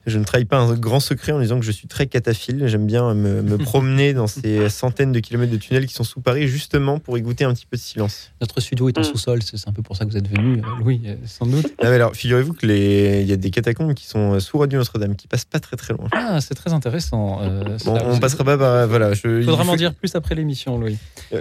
je 0.06 0.18
ne 0.18 0.24
trahis 0.24 0.44
pas 0.46 0.56
un 0.58 0.72
grand 0.74 0.98
secret 0.98 1.30
en 1.30 1.40
disant 1.40 1.60
que 1.60 1.64
je 1.64 1.70
suis 1.70 1.86
très 1.86 2.06
cataphile. 2.06 2.64
J'aime 2.66 2.86
bien 2.86 3.14
me, 3.14 3.42
me 3.42 3.56
promener 3.58 4.14
dans 4.14 4.26
ces 4.26 4.68
centaines 4.70 5.12
de 5.12 5.20
kilomètres 5.20 5.52
de 5.52 5.58
tunnels 5.58 5.86
qui 5.86 5.94
sont 5.94 6.02
sous 6.04 6.20
Paris, 6.20 6.48
justement 6.48 6.98
pour 6.98 7.18
y 7.18 7.22
goûter 7.22 7.44
un 7.44 7.52
petit 7.54 7.66
peu 7.66 7.76
de 7.76 7.82
silence. 7.82 8.30
Notre 8.40 8.60
studio 8.60 8.88
est 8.88 8.96
en 8.98 9.02
Mm. 9.02 9.04
sous-sol. 9.04 9.40
C'est 9.42 9.68
un 9.68 9.72
peu 9.72 9.82
pour 9.82 9.96
ça 9.96 10.04
que 10.06 10.10
vous 10.10 10.16
êtes 10.16 10.28
venu, 10.28 10.58
euh, 10.58 10.62
Louis, 10.82 11.02
sans 11.26 11.46
doute. 11.46 11.66
Ah, 11.80 11.84
mais 11.90 11.94
alors, 11.96 12.14
figurez-vous 12.16 12.54
que 12.54 12.66
les... 12.66 13.20
il 13.22 13.28
y 13.28 13.32
a 13.32 13.36
des 13.36 13.50
catacombes 13.50 13.94
qui 13.94 14.06
sont 14.06 14.40
sous 14.40 14.58
Radio 14.58 14.78
Notre-Dame, 14.78 15.14
qui 15.16 15.28
passent 15.28 15.44
pas 15.44 15.60
très 15.60 15.76
très 15.76 15.92
loin. 15.94 16.08
Ah, 16.12 16.40
c'est 16.40 16.54
très 16.54 16.72
intéressant. 16.72 17.40
euh, 17.42 17.76
Bon, 17.84 17.98
on 18.06 18.18
passera 18.18 18.42
pas 18.44 18.56
par. 18.58 18.88
Voilà, 18.88 19.12
je, 19.14 19.38
Il 19.40 19.44
faudra 19.44 19.64
m'en 19.64 19.72
faut- 19.72 19.76
dire 19.78 19.94
plus 19.94 20.14
après 20.16 20.34
l'émission, 20.34 20.78
Louis. 20.78 20.96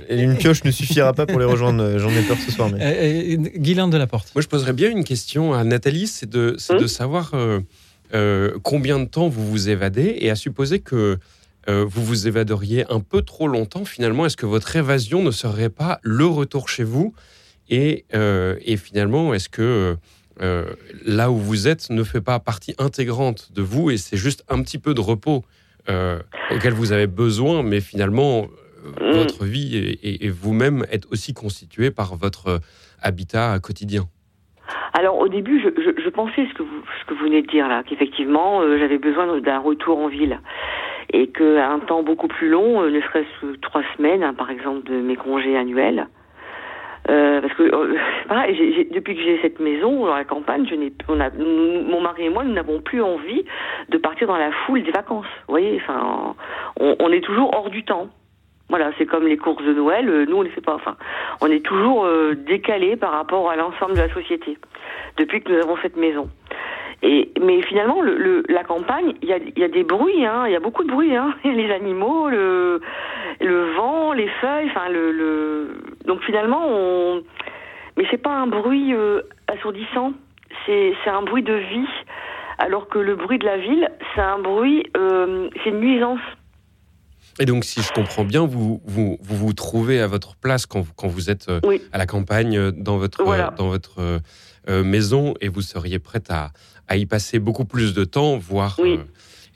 Et 0.10 0.22
Une 0.22 0.36
pioche 0.38 0.64
ne 0.66 0.72
suffira 0.72 1.14
pas 1.14 1.26
pour 1.26 1.40
les 1.40 1.46
rejoindre, 1.46 1.98
j'en 1.98 2.10
ai 2.12 2.22
peur 2.24 2.38
ce 2.46 2.52
soir. 2.52 2.70
Mais... 2.72 2.80
Euh, 2.82 3.38
euh, 3.38 3.50
Guylain 3.58 3.88
de 3.88 3.98
la 4.02 4.08
Porte. 4.08 4.32
Moi, 4.36 4.42
je 4.42 4.48
poserais 4.48 4.74
bien 4.74 4.90
une 4.90 5.04
question 5.04 5.54
à 5.54 5.64
Nathalie, 5.64 6.08
c'est 6.08 6.30
de, 6.30 6.58
de 6.80 6.88
savoir 6.88 7.32
euh, 7.34 7.60
euh, 8.14 8.58
combien 8.64 9.00
de 9.00 9.06
temps 9.06 9.30
vous 9.30 9.48
vous 9.48 9.70
évadez 9.70 10.18
et 10.20 10.30
à 10.30 10.36
supposer 10.36 10.80
que 10.80 11.18
euh, 11.70 11.86
vous 11.88 12.04
vous 12.04 12.28
évaderiez 12.28 12.86
un 12.92 13.00
peu 13.00 13.22
trop 13.22 13.48
longtemps, 13.48 13.86
finalement, 13.86 14.26
est-ce 14.26 14.36
que 14.38 14.46
votre 14.48 14.76
évasion 14.76 15.24
ne 15.24 15.32
serait 15.32 15.70
pas 15.70 16.00
le 16.04 16.26
retour 16.26 16.68
chez 16.70 16.84
vous? 16.84 17.14
Et, 17.70 18.06
euh, 18.14 18.58
et 18.66 18.76
finalement, 18.78 19.34
est-ce 19.34 19.48
que 19.48 19.96
euh, 20.42 20.66
là 21.06 21.30
où 21.32 21.38
vous 21.38 21.68
êtes 21.68 21.90
ne 21.90 22.04
fait 22.04 22.22
pas 22.22 22.40
partie 22.40 22.74
intégrante 22.80 23.52
de 23.54 23.62
vous 23.62 23.92
et 23.92 23.98
c'est 23.98 24.18
juste 24.18 24.44
un 24.50 24.62
petit 24.64 24.80
peu 24.80 24.94
de 24.94 25.02
repos 25.02 25.46
euh, 25.90 26.20
auquel 26.56 26.74
vous 26.74 26.92
avez 26.92 27.08
besoin, 27.08 27.64
mais 27.64 27.80
finalement, 27.80 28.44
euh, 28.44 28.48
Mm. 28.84 29.14
votre 29.14 29.46
vie 29.46 29.76
et, 29.78 29.92
et- 30.10 30.26
et 30.26 30.30
vous-même 30.30 30.88
êtes 30.90 31.06
aussi 31.12 31.34
constitués 31.36 31.92
par 31.92 32.16
votre 32.16 32.48
euh, 32.48 32.60
habitat 33.02 33.60
quotidien. 33.60 34.04
Alors 34.94 35.18
au 35.20 35.28
début, 35.28 35.60
je, 35.62 36.10
pensais 36.10 36.48
ce 36.48 36.54
que 36.54 36.64
vous 37.14 37.24
venez 37.24 37.42
de 37.42 37.48
dire 37.48 37.68
là, 37.68 37.84
qu'effectivement 37.84 38.62
euh, 38.62 38.78
j'avais 38.78 38.98
besoin 38.98 39.40
d'un 39.40 39.60
retour 39.60 39.98
en 40.00 40.08
ville 40.08 40.40
et 41.14 41.28
qu'un 41.28 41.80
temps 41.80 42.04
beaucoup 42.04 42.28
plus 42.28 42.50
long, 42.50 42.82
euh, 42.82 42.90
ne 42.90 43.02
serait-ce 43.02 43.42
que 43.42 43.56
trois 43.58 43.84
semaines, 43.98 44.24
hein, 44.24 44.34
par 44.34 44.50
exemple, 44.50 44.90
de 44.90 44.96
mes 44.96 45.16
congés 45.16 45.58
annuels. 45.58 46.08
Euh, 47.10 47.42
parce 47.42 47.54
que 47.54 47.64
depuis 48.94 49.16
que 49.16 49.22
j'ai 49.22 49.40
cette 49.42 49.60
maison 49.60 50.06
dans 50.06 50.16
la 50.16 50.24
campagne, 50.24 50.68
mon 51.10 52.02
mari 52.02 52.26
et 52.26 52.30
moi, 52.30 52.44
nous 52.44 52.54
n'avons 52.54 52.80
plus 52.82 53.02
envie 53.02 53.44
de 53.90 53.98
partir 53.98 54.28
dans 54.28 54.38
la 54.38 54.52
foule 54.52 54.84
des 54.84 54.92
vacances. 54.92 55.26
Vous 55.48 55.54
voyez, 55.54 55.82
enfin, 55.84 56.36
on 56.80 57.12
est 57.12 57.22
toujours 57.22 57.54
hors 57.54 57.70
du 57.70 57.84
temps. 57.84 58.10
Voilà, 58.72 58.92
c'est 58.98 59.06
comme 59.06 59.28
les 59.28 59.38
courses 59.38 59.64
de 59.64 59.74
Noël. 59.74 60.10
euh, 60.10 60.26
Nous, 60.26 60.36
on 60.38 60.44
ne 60.44 60.50
fait 60.50 60.62
pas. 60.62 60.74
Enfin, 60.76 60.96
on 61.42 61.48
est 61.48 61.64
toujours 61.64 62.06
euh, 62.06 62.34
décalé 62.36 62.96
par 62.96 63.12
rapport 63.12 63.52
à 63.52 63.56
l'ensemble 63.58 63.94
de 63.94 64.00
la 64.00 64.10
société 64.14 64.58
depuis 65.18 65.42
que 65.42 65.52
nous 65.52 65.60
avons 65.60 65.76
cette 65.84 65.98
maison. 65.98 66.30
Et, 67.04 67.32
mais 67.42 67.62
finalement, 67.64 68.02
le, 68.02 68.16
le- 68.16 68.44
la 68.48 68.64
campagne, 68.64 69.14
il 69.22 69.28
y 69.28 69.34
a, 69.34 69.40
y 69.58 69.64
a 69.64 69.68
des 69.68 69.84
bruits, 69.84 70.26
hein, 70.26 70.46
il 70.48 70.54
y 70.54 70.56
a 70.56 70.60
beaucoup 70.62 70.84
de 70.86 70.90
bruit, 70.90 71.14
hein, 71.16 71.34
les 71.44 71.70
animaux, 71.72 72.30
le, 72.30 72.80
le 73.42 73.72
vent, 73.74 74.14
les 74.14 74.28
feuilles, 74.40 74.68
enfin 74.70 74.88
le, 74.90 75.12
le... 75.12 75.68
donc 76.06 76.22
finalement, 76.24 76.64
on, 76.70 77.24
mais 77.98 78.06
c'est 78.10 78.22
pas 78.22 78.30
un 78.32 78.48
bruit 78.48 78.94
euh, 78.94 79.22
assourdissant, 79.48 80.14
c'est 80.66 80.94
c'est 81.04 81.10
un 81.10 81.24
bruit 81.24 81.44
de 81.44 81.56
vie, 81.56 81.90
alors 82.60 82.88
que 82.88 83.00
le 83.00 83.16
bruit 83.16 83.40
de 83.40 83.46
la 83.46 83.58
ville, 83.58 83.90
c'est 84.16 84.22
un 84.22 84.38
bruit, 84.40 84.84
euh, 84.96 85.50
c'est 85.64 85.72
une 85.72 85.80
nuisance. 85.82 86.22
Et 87.42 87.46
donc, 87.46 87.66
si 87.66 87.82
je 87.82 87.92
comprends 87.92 88.24
bien, 88.24 88.46
vous 88.46 88.84
vous, 88.86 89.18
vous, 89.20 89.36
vous 89.36 89.54
trouvez 89.54 90.00
à 90.00 90.06
votre 90.06 90.36
place 90.36 90.68
quand 90.68 90.82
vous, 90.82 90.94
quand 90.96 91.08
vous 91.08 91.32
êtes 91.32 91.50
euh, 91.50 91.60
Oui. 91.66 91.82
à 91.92 91.98
la 91.98 92.06
campagne, 92.06 92.56
euh, 92.56 92.72
dans 92.72 92.98
votre, 93.00 93.24
Voilà. 93.24 93.48
euh, 93.48 93.56
dans 93.58 93.68
votre 93.70 93.96
euh, 94.70 94.84
maison, 94.84 95.34
et 95.42 95.48
vous 95.48 95.64
seriez 95.64 95.98
prête 95.98 96.30
à, 96.30 96.52
à 96.88 96.98
y 96.98 97.08
passer 97.08 97.40
beaucoup 97.40 97.66
plus 97.66 97.96
de 97.96 98.04
temps, 98.04 98.38
voire. 98.38 98.78
Oui. 98.80 98.98
euh, 99.00 99.04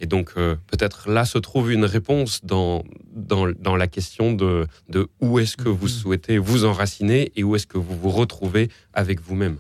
et 0.01 0.07
donc, 0.07 0.31
euh, 0.35 0.55
peut-être 0.65 1.09
là 1.11 1.25
se 1.25 1.37
trouve 1.37 1.71
une 1.71 1.85
réponse 1.85 2.43
dans, 2.43 2.83
dans, 3.13 3.45
dans 3.59 3.75
la 3.75 3.85
question 3.87 4.33
de, 4.33 4.65
de 4.89 5.07
où 5.21 5.37
est-ce 5.37 5.55
que 5.55 5.69
vous 5.69 5.85
Mhm. 5.85 5.89
souhaitez 5.91 6.37
vous 6.39 6.65
enraciner 6.65 7.31
et 7.35 7.43
où 7.43 7.55
est-ce 7.55 7.67
que 7.67 7.77
vous 7.77 7.95
vous 7.95 8.09
retrouvez 8.09 8.69
avec 8.95 9.21
vous-même? 9.21 9.57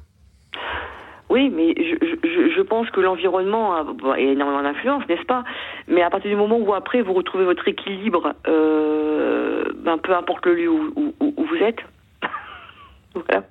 Oui, 1.29 1.49
mais 1.49 1.73
je 1.77 2.04
pense 2.65 2.89
que 2.91 2.99
l'environnement 2.99 3.73
a, 3.75 4.19
énormément 4.19 4.61
d'influence, 4.63 5.03
n'est-ce 5.07 5.25
pas? 5.25 5.43
Mais 5.87 6.01
à 6.01 6.09
partir 6.09 6.29
du 6.29 6.35
moment 6.37 6.57
où 6.57 6.73
après 6.73 7.01
vous 7.01 7.13
retrouvez 7.13 7.45
votre 7.45 7.67
équilibre, 7.67 8.33
euh, 8.47 9.63
ben, 9.77 9.97
peu 9.97 10.13
importe 10.13 10.45
le 10.45 10.55
lieu 10.55 10.69
où, 10.69 10.91
où- 10.95 11.33
où 11.37 11.43
vous 11.45 11.55
êtes, 11.57 11.79
voilà. 13.15 13.43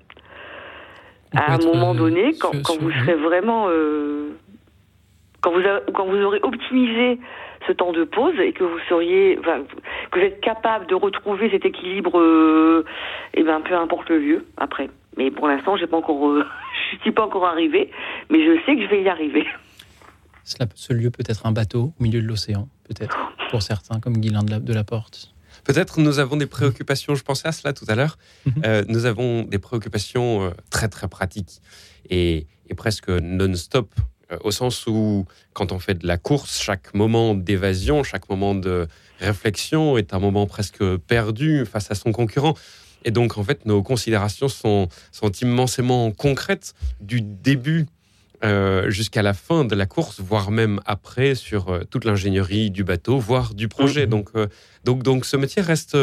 À 1.36 1.54
un 1.54 1.58
moment 1.66 1.94
donné, 1.94 2.34
quand, 2.40 2.50
quand 2.62 2.74
vous 2.80 2.90
serez 2.92 3.14
vraiment, 3.14 3.66
euh, 3.68 4.30
quand 5.40 5.50
vous 5.52 5.66
a- 5.66 5.80
quand 5.92 6.04
vous 6.06 6.20
aurez 6.22 6.38
optimisé 6.42 7.18
ce 7.66 7.72
temps 7.72 7.92
de 7.92 8.04
pause 8.04 8.38
et 8.38 8.52
que 8.52 8.62
vous 8.62 8.78
seriez, 8.88 9.36
enfin, 9.40 9.62
que 10.10 10.18
vous 10.20 10.24
êtes 10.26 10.40
capable 10.40 10.86
de 10.86 10.94
retrouver 10.94 11.50
cet 11.50 11.64
équilibre, 11.64 12.20
euh, 12.20 12.84
et 13.34 13.42
ben 13.42 13.60
peu 13.62 13.74
importe 13.74 14.10
le 14.10 14.18
lieu 14.18 14.44
après. 14.58 14.90
Mais 15.16 15.30
pour 15.30 15.48
l'instant, 15.48 15.76
j'ai 15.76 15.86
pas 15.86 15.96
encore, 15.96 16.28
euh, 16.28 16.44
je 16.92 16.98
suis 17.02 17.12
pas 17.12 17.24
encore 17.24 17.46
arrivée, 17.46 17.90
mais 18.30 18.44
je 18.44 18.60
sais 18.64 18.76
que 18.76 18.82
je 18.82 18.88
vais 18.88 19.02
y 19.02 19.08
arriver. 19.08 19.46
Cela, 20.44 20.66
ce 20.74 20.92
lieu 20.92 21.10
peut 21.10 21.24
être 21.26 21.46
un 21.46 21.52
bateau 21.52 21.94
au 21.98 22.02
milieu 22.02 22.20
de 22.20 22.26
l'océan, 22.26 22.68
peut-être, 22.84 23.16
pour 23.50 23.62
certains, 23.62 23.98
comme 24.00 24.18
Guylain 24.18 24.42
de 24.42 24.50
la, 24.50 24.60
de 24.60 24.72
la 24.74 24.84
Porte. 24.84 25.34
Peut-être 25.64 26.00
nous 26.00 26.18
avons 26.18 26.36
des 26.36 26.46
préoccupations, 26.46 27.14
je 27.14 27.22
pensais 27.22 27.48
à 27.48 27.52
cela 27.52 27.72
tout 27.72 27.86
à 27.88 27.94
l'heure, 27.94 28.18
Mhm. 28.44 28.62
Euh, 28.66 28.84
nous 28.88 29.06
avons 29.06 29.42
des 29.44 29.58
préoccupations 29.58 30.42
euh, 30.42 30.50
très 30.70 30.88
très 30.88 31.08
pratiques 31.08 31.62
et, 32.10 32.46
et 32.68 32.74
presque 32.74 33.08
non-stop, 33.08 33.94
euh, 34.32 34.36
au 34.44 34.50
sens 34.50 34.86
où 34.86 35.24
quand 35.54 35.72
on 35.72 35.78
fait 35.78 35.94
de 35.94 36.06
la 36.06 36.18
course, 36.18 36.60
chaque 36.60 36.92
moment 36.92 37.34
d'évasion, 37.34 38.02
chaque 38.02 38.28
moment 38.28 38.54
de 38.54 38.86
réflexion 39.20 39.96
est 39.96 40.12
un 40.12 40.18
moment 40.18 40.46
presque 40.46 40.84
perdu 41.06 41.64
face 41.64 41.90
à 41.90 41.94
son 41.94 42.12
concurrent. 42.12 42.54
Et 43.04 43.10
donc 43.10 43.38
en 43.38 43.44
fait 43.44 43.66
nos 43.66 43.82
considérations 43.82 44.48
sont, 44.48 44.88
sont 45.12 45.30
immensément 45.30 46.10
concrètes 46.10 46.74
du 47.00 47.20
début 47.20 47.86
euh, 48.44 48.90
jusqu'à 48.90 49.22
la 49.22 49.32
fin 49.32 49.64
de 49.64 49.74
la 49.74 49.86
course, 49.86 50.20
voire 50.20 50.50
même 50.50 50.78
après 50.84 51.34
sur 51.34 51.70
euh, 51.70 51.80
toute 51.88 52.04
l'ingénierie 52.04 52.70
du 52.70 52.84
bateau, 52.84 53.18
voire 53.18 53.54
du 53.54 53.68
projet. 53.68 54.04
Mhm. 54.04 54.10
Donc, 54.10 54.30
euh, 54.36 54.48
donc, 54.84 55.02
donc 55.02 55.24
ce 55.24 55.36
métier 55.36 55.62
reste 55.62 55.96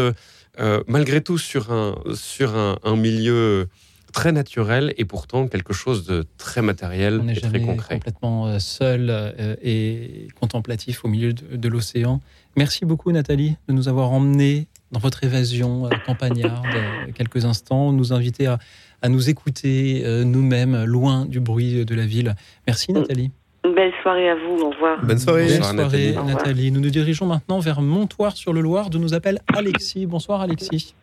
malgré 0.88 1.22
tout 1.22 1.38
sur 1.38 1.72
un, 1.72 1.96
sur 2.14 2.58
un, 2.58 2.78
un 2.84 2.96
milieu 2.96 3.70
très 4.12 4.32
naturel 4.34 4.94
et 4.98 5.06
pourtant 5.06 5.48
quelque 5.48 5.72
chose 5.74 6.06
de 6.06 6.26
très 6.38 6.62
matériel 6.62 7.22
On 7.24 7.28
et 7.30 7.34
très 7.34 7.42
jamais 7.42 7.62
concret. 7.66 7.96
complètement 7.96 8.60
seul 8.60 9.58
et 9.62 10.28
contemplatif 10.40 11.06
au 11.06 11.08
milieu 11.08 11.32
de, 11.32 11.56
de 11.56 11.68
l'océan. 11.70 12.20
Merci 12.58 12.84
beaucoup 12.84 13.12
Nathalie 13.14 13.56
de 13.70 13.74
nous 13.74 13.88
avoir 13.88 14.12
emmenés 14.12 14.68
dans 14.92 15.00
votre 15.00 15.24
évasion 15.24 15.86
euh, 15.86 15.90
campagnarde 16.06 16.66
euh, 16.76 17.12
quelques 17.16 17.46
instants, 17.46 17.92
nous 17.92 18.14
inviter 18.14 18.48
à, 18.48 18.60
à 19.02 19.10
nous 19.10 19.30
écouter 19.30 20.04
euh, 20.06 20.24
nous-mêmes, 20.24 20.84
loin 20.86 21.26
du 21.26 21.40
bruit 21.40 21.86
de 21.86 21.96
la 21.96 22.06
ville. 22.06 22.36
Merci 22.68 22.92
Nathalie. 22.94 23.32
Une 23.64 23.76
belle 23.76 23.94
soirée 24.02 24.30
à 24.30 24.36
vous. 24.36 24.58
Au 24.64 24.70
revoir. 24.72 25.04
Bonne 25.04 25.18
soirée. 25.20 25.46
Belle 25.48 25.58
Bonsoir, 25.60 25.74
soirée 25.76 26.12
Nathalie. 26.14 26.28
Nathalie. 26.34 26.72
Nous 26.72 26.80
nous 26.82 26.90
dirigeons 26.90 27.26
maintenant 27.28 27.60
vers 27.60 27.82
Montoire-sur-le-Loir, 27.82 28.90
d'où 28.90 29.00
nous 29.00 29.14
appelle 29.14 29.40
Alexis. 29.56 30.06
Bonsoir 30.08 30.42
Alexis. 30.42 30.96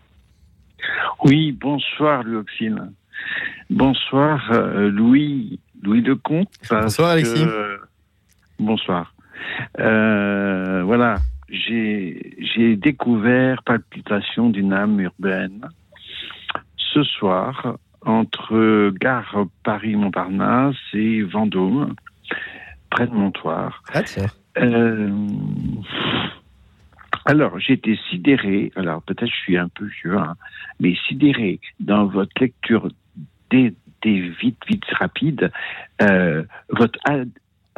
Oui, 1.25 1.53
bonsoir 1.53 2.23
Luoxine. 2.25 2.93
Bonsoir 3.71 4.51
euh, 4.53 4.91
Louis, 4.91 5.61
Louis 5.83 6.01
Lecomte. 6.03 6.49
Bonsoir, 6.71 7.11
Alexis. 7.11 7.35
que- 7.45 7.81
bonsoir. 8.59 9.15
Euh, 9.79 10.83
voilà, 10.85 11.17
j'ai 11.49 12.77
découvert 12.77 13.63
Palpitation 13.63 14.51
d'une 14.51 14.73
âme 14.73 15.01
urbaine 15.01 15.69
ce 16.77 17.03
soir 17.03 17.79
entre 18.03 18.91
gare 18.91 19.47
Paris-Montparnasse 19.65 20.77
et 20.95 21.23
Vendôme, 21.23 21.95
près 22.91 23.07
de 23.07 23.13
Montoire. 23.13 23.83
Ah. 23.93 24.03
Euh, 24.59 25.11
alors, 27.25 27.59
j'étais 27.59 27.99
sidéré, 28.09 28.73
alors 28.77 29.03
peut-être 29.03 29.31
je 29.31 29.37
suis 29.37 29.59
un 29.59 29.69
peu 29.69 29.87
vieux, 30.03 30.17
hein, 30.17 30.35
mais 30.81 30.95
sidéré 31.07 31.61
dans 31.81 32.07
votre 32.07 32.33
lecture 32.41 32.89
des, 33.51 33.75
des 34.03 34.21
vite, 34.21 34.59
vite 34.67 34.85
rapide, 34.93 35.51
euh, 36.03 36.45
votre, 36.71 36.99
ad- 37.05 37.29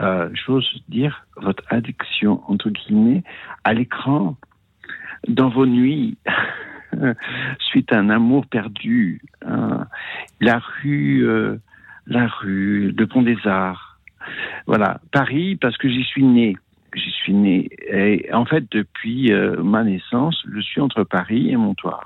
euh, 0.01 0.31
j'ose 0.33 0.83
dire, 0.89 1.27
votre 1.37 1.63
addiction, 1.69 2.43
entre 2.49 2.71
guillemets, 2.71 3.23
à 3.65 3.75
l'écran, 3.75 4.37
dans 5.29 5.51
vos 5.51 5.67
nuits, 5.67 6.17
suite 7.59 7.93
à 7.93 7.99
un 7.99 8.09
amour 8.09 8.47
perdu, 8.47 9.21
hein, 9.47 9.87
la 10.41 10.59
rue, 10.59 11.27
euh, 11.27 11.57
la 12.07 12.27
rue, 12.27 12.93
le 12.97 13.07
pont 13.07 13.23
des 13.23 13.37
Arts, 13.45 13.99
voilà, 14.67 15.01
Paris, 15.13 15.57
parce 15.57 15.77
que 15.77 15.89
j'y 15.89 16.05
suis 16.05 16.25
né. 16.25 16.57
J'y 16.95 17.11
suis 17.11 17.35
né. 17.35 17.69
Et 17.93 18.33
en 18.33 18.45
fait, 18.45 18.65
depuis 18.71 19.33
euh, 19.33 19.63
ma 19.63 19.85
naissance, 19.85 20.43
je 20.53 20.61
suis 20.61 20.81
entre 20.81 21.05
Paris 21.05 21.51
et 21.51 21.57
Montoire. 21.57 22.05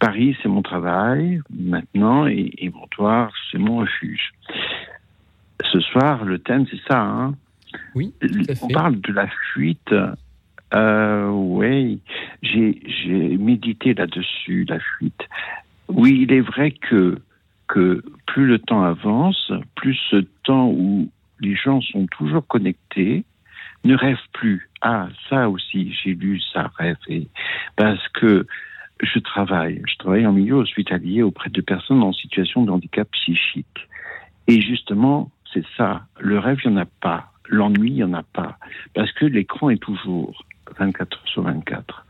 Paris, 0.00 0.36
c'est 0.42 0.48
mon 0.48 0.62
travail 0.62 1.40
maintenant, 1.50 2.26
et, 2.26 2.52
et 2.58 2.70
Montoire, 2.70 3.32
c'est 3.50 3.58
mon 3.58 3.78
refuge. 3.78 4.32
Ce 5.72 5.80
soir, 5.80 6.24
le 6.24 6.38
thème, 6.38 6.66
c'est 6.70 6.80
ça. 6.86 7.00
Hein 7.00 7.34
Oui, 7.94 8.12
à 8.22 8.52
On 8.62 8.68
parle 8.68 9.00
de 9.00 9.12
la 9.12 9.26
fuite. 9.52 9.94
Euh, 10.74 11.28
oui, 11.28 12.00
j'ai 12.42 13.36
médité 13.38 13.94
là-dessus, 13.94 14.66
la 14.68 14.78
fuite. 14.78 15.28
Oui, 15.88 16.20
il 16.22 16.32
est 16.32 16.40
vrai 16.40 16.72
que 16.72 17.18
que 17.68 18.02
plus 18.26 18.46
le 18.46 18.58
temps 18.58 18.82
avance, 18.82 19.50
plus 19.76 19.98
ce 20.10 20.16
temps 20.42 20.68
où 20.68 21.10
les 21.40 21.56
gens 21.56 21.80
sont 21.80 22.06
toujours 22.06 22.46
connectés 22.46 23.24
ne 23.84 23.96
rêvent 23.96 24.18
plus. 24.32 24.68
Ah, 24.82 25.08
ça 25.28 25.48
aussi, 25.48 25.92
j'ai 25.92 26.14
lu 26.14 26.40
ça, 26.52 26.70
rêver. 26.76 27.28
Parce 27.76 28.06
que 28.08 28.46
je 29.00 29.18
travaille, 29.18 29.82
je 29.90 29.96
travaille 29.96 30.26
en 30.26 30.32
milieu 30.32 30.54
hospitalier 30.54 31.22
auprès 31.22 31.50
de 31.50 31.60
personnes 31.60 32.02
en 32.02 32.12
situation 32.12 32.62
de 32.62 32.70
handicap 32.70 33.08
psychique. 33.12 33.88
Et 34.48 34.60
justement, 34.60 35.30
c'est 35.52 35.64
ça. 35.76 36.02
Le 36.20 36.38
rêve, 36.38 36.58
il 36.64 36.70
n'y 36.70 36.78
en 36.78 36.82
a 36.82 36.86
pas. 37.00 37.32
L'ennui, 37.48 37.90
il 37.90 37.94
n'y 37.94 38.04
en 38.04 38.14
a 38.14 38.22
pas. 38.22 38.58
Parce 38.94 39.12
que 39.12 39.26
l'écran 39.26 39.70
est 39.70 39.82
toujours 39.82 40.44
24 40.78 41.16
heures 41.16 41.28
sur 41.28 41.42
24. 41.42 42.06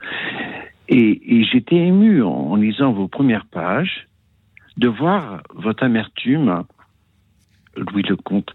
Et, 0.89 1.39
et 1.39 1.45
j'étais 1.45 1.77
ému 1.77 2.23
en, 2.23 2.55
lisant 2.57 2.93
vos 2.93 3.09
premières 3.09 3.47
pages 3.47 4.09
de 4.77 4.89
voir 4.89 5.43
votre 5.55 5.83
amertume, 5.83 6.65
Louis 7.77 8.03
Lecomte, 8.03 8.53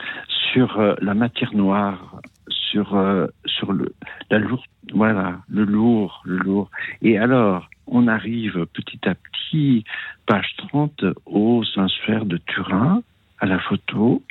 sur 0.51 0.79
euh, 0.79 0.95
la 1.01 1.13
matière 1.13 1.53
noire, 1.53 2.21
sur, 2.49 2.95
euh, 2.95 3.27
sur 3.45 3.71
le, 3.73 3.93
la 4.29 4.39
lourde, 4.39 4.63
voilà, 4.93 5.39
le 5.47 5.63
lourd, 5.63 6.21
le 6.25 6.38
lourd. 6.38 6.69
Et 7.01 7.17
alors, 7.17 7.69
on 7.88 8.07
arrive 8.07 8.65
petit 8.73 8.99
à 9.07 9.15
petit, 9.15 9.83
page 10.25 10.55
30, 10.57 11.05
au 11.25 11.63
Saint-Suaire 11.63 12.25
de 12.25 12.38
Turin, 12.38 13.01
à 13.39 13.45
la 13.45 13.59
photo. 13.59 14.23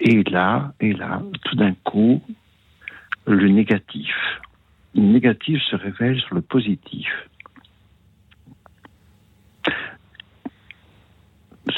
Et 0.00 0.22
là, 0.24 0.74
et 0.80 0.92
là, 0.92 1.22
tout 1.44 1.56
d'un 1.56 1.74
coup, 1.84 2.20
le 3.26 3.48
négatif. 3.48 4.14
Le 4.94 5.02
négatif 5.02 5.60
se 5.62 5.76
révèle 5.76 6.20
sur 6.20 6.34
le 6.34 6.42
positif. 6.42 7.08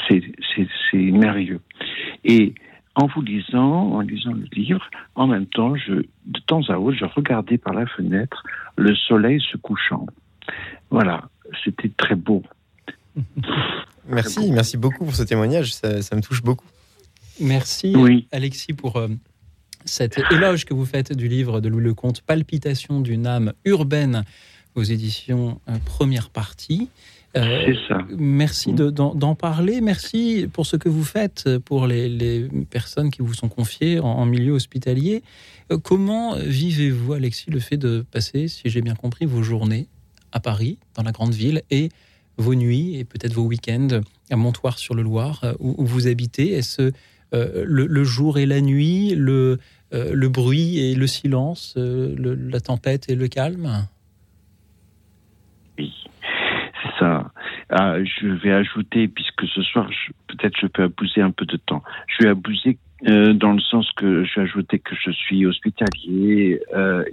C'est 0.09 0.97
merveilleux. 0.97 1.61
Et 2.23 2.53
en 2.95 3.07
vous 3.07 3.21
lisant, 3.21 3.91
en 3.93 3.99
lisant 4.01 4.33
le 4.33 4.45
livre, 4.53 4.83
en 5.15 5.27
même 5.27 5.45
temps, 5.45 5.73
de 5.73 6.39
temps 6.47 6.61
à 6.69 6.77
autre, 6.77 6.97
je 6.97 7.05
regardais 7.05 7.57
par 7.57 7.73
la 7.73 7.85
fenêtre 7.85 8.43
le 8.77 8.95
soleil 8.95 9.39
se 9.51 9.57
couchant. 9.57 10.05
Voilà, 10.89 11.29
c'était 11.63 11.89
très 11.89 12.15
beau. 12.15 12.43
Merci, 14.07 14.51
merci 14.51 14.77
beaucoup 14.77 15.05
pour 15.05 15.15
ce 15.15 15.23
témoignage. 15.23 15.73
Ça 15.73 16.15
me 16.15 16.21
touche 16.21 16.41
beaucoup. 16.41 16.65
Merci 17.39 17.93
Oui. 17.95 18.27
Alexis 18.31 18.73
pour 18.73 18.97
euh, 18.97 19.07
cet 19.85 20.19
éloge 20.31 20.65
que 20.65 20.73
vous 20.73 20.85
faites 20.85 21.13
du 21.15 21.27
livre 21.27 21.61
de 21.61 21.69
Louis 21.69 21.83
Lecomte, 21.83 22.21
Palpitation 22.21 22.99
d'une 23.01 23.27
âme 23.27 23.53
urbaine 23.65 24.23
aux 24.75 24.83
éditions 24.83 25.59
euh, 25.69 25.77
Première 25.85 26.29
Partie. 26.29 26.89
Euh, 27.35 27.65
C'est 27.67 27.87
ça. 27.87 27.99
Merci 28.17 28.73
de- 28.73 28.89
d'en 28.89 29.35
parler. 29.35 29.81
Merci 29.81 30.47
pour 30.51 30.65
ce 30.65 30.75
que 30.77 30.89
vous 30.89 31.03
faites 31.03 31.57
pour 31.59 31.85
les, 31.85 32.09
les 32.09 32.47
personnes 32.69 33.11
qui 33.11 33.21
vous 33.21 33.33
sont 33.33 33.49
confiées 33.49 33.99
en, 33.99 34.05
en 34.07 34.25
milieu 34.25 34.53
hospitalier. 34.53 35.21
Euh, 35.71 35.77
Comment 35.77 36.35
vivez-vous, 36.37 37.13
Alexis, 37.13 37.51
le 37.51 37.59
fait 37.59 37.77
de 37.77 38.03
passer, 38.11 38.47
si 38.47 38.63
j'ai 38.69 38.81
bien 38.81 38.95
compris, 38.95 39.25
vos 39.25 39.43
journées 39.43 39.87
à 40.31 40.39
Paris, 40.39 40.77
dans 40.95 41.03
la 41.03 41.11
grande 41.11 41.33
ville, 41.33 41.61
et 41.69 41.89
vos 42.37 42.55
nuits 42.55 42.95
et 42.97 43.03
peut-être 43.03 43.33
vos 43.33 43.43
week-ends 43.43 44.01
à 44.29 44.35
Montoire-sur-le-Loir, 44.35 45.41
euh, 45.43 45.53
où, 45.59 45.75
où 45.77 45.85
vous 45.85 46.07
habitez? 46.07 46.53
Est-ce 46.53 46.91
euh, 47.33 47.63
le, 47.65 48.03
jour 48.03 48.37
et 48.37 48.45
la 48.45 48.61
nuit, 48.61 49.13
le, 49.15 49.59
euh, 49.93 50.11
le 50.13 50.29
bruit 50.29 50.79
et 50.79 50.95
le 50.95 51.07
silence, 51.07 51.75
euh, 51.77 52.15
la 52.17 52.59
tempête 52.61 53.09
et 53.09 53.15
le 53.15 53.27
calme 53.27 53.85
Oui, 55.77 55.93
c'est 56.81 56.99
ça. 56.99 57.31
Ah, 57.69 57.97
je 58.01 58.27
vais 58.27 58.53
ajouter, 58.53 59.09
puisque 59.09 59.45
ce 59.45 59.61
soir, 59.61 59.89
peut-être 60.27 60.57
je 60.57 60.67
peux 60.67 60.83
abuser 60.83 61.21
un 61.21 61.31
peu 61.31 61.45
de 61.45 61.57
temps. 61.57 61.83
Je 62.07 62.23
vais 62.23 62.29
abuser 62.29 62.77
dans 63.03 63.51
le 63.51 63.59
sens 63.59 63.91
que 63.91 64.23
je 64.23 64.39
vais 64.39 64.47
ajouter 64.47 64.79
que 64.79 64.95
je 64.95 65.11
suis 65.11 65.45
hospitalier 65.45 66.59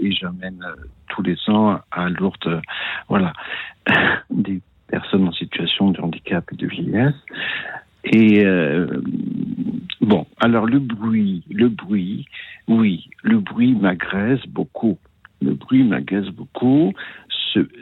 et 0.00 0.12
j'amène 0.12 0.64
tous 1.08 1.22
les 1.22 1.36
ans 1.48 1.80
à 1.90 2.08
Lourdes, 2.08 2.62
voilà, 3.08 3.34
des 4.30 4.62
personnes 4.88 5.28
en 5.28 5.32
situation 5.32 5.90
de 5.90 6.00
handicap 6.00 6.44
et 6.52 6.56
de 6.56 6.66
vieillesse. 6.66 7.14
Et 8.04 8.44
euh, 8.44 8.86
bon, 10.00 10.26
alors 10.40 10.66
le 10.66 10.78
bruit, 10.78 11.42
le 11.50 11.68
bruit, 11.68 12.26
oui, 12.68 13.08
le 13.22 13.38
bruit 13.38 13.74
m'agresse 13.74 14.46
beaucoup. 14.48 14.98
Le 15.42 15.54
bruit 15.54 15.84
m'agace 15.84 16.28
beaucoup. 16.28 16.92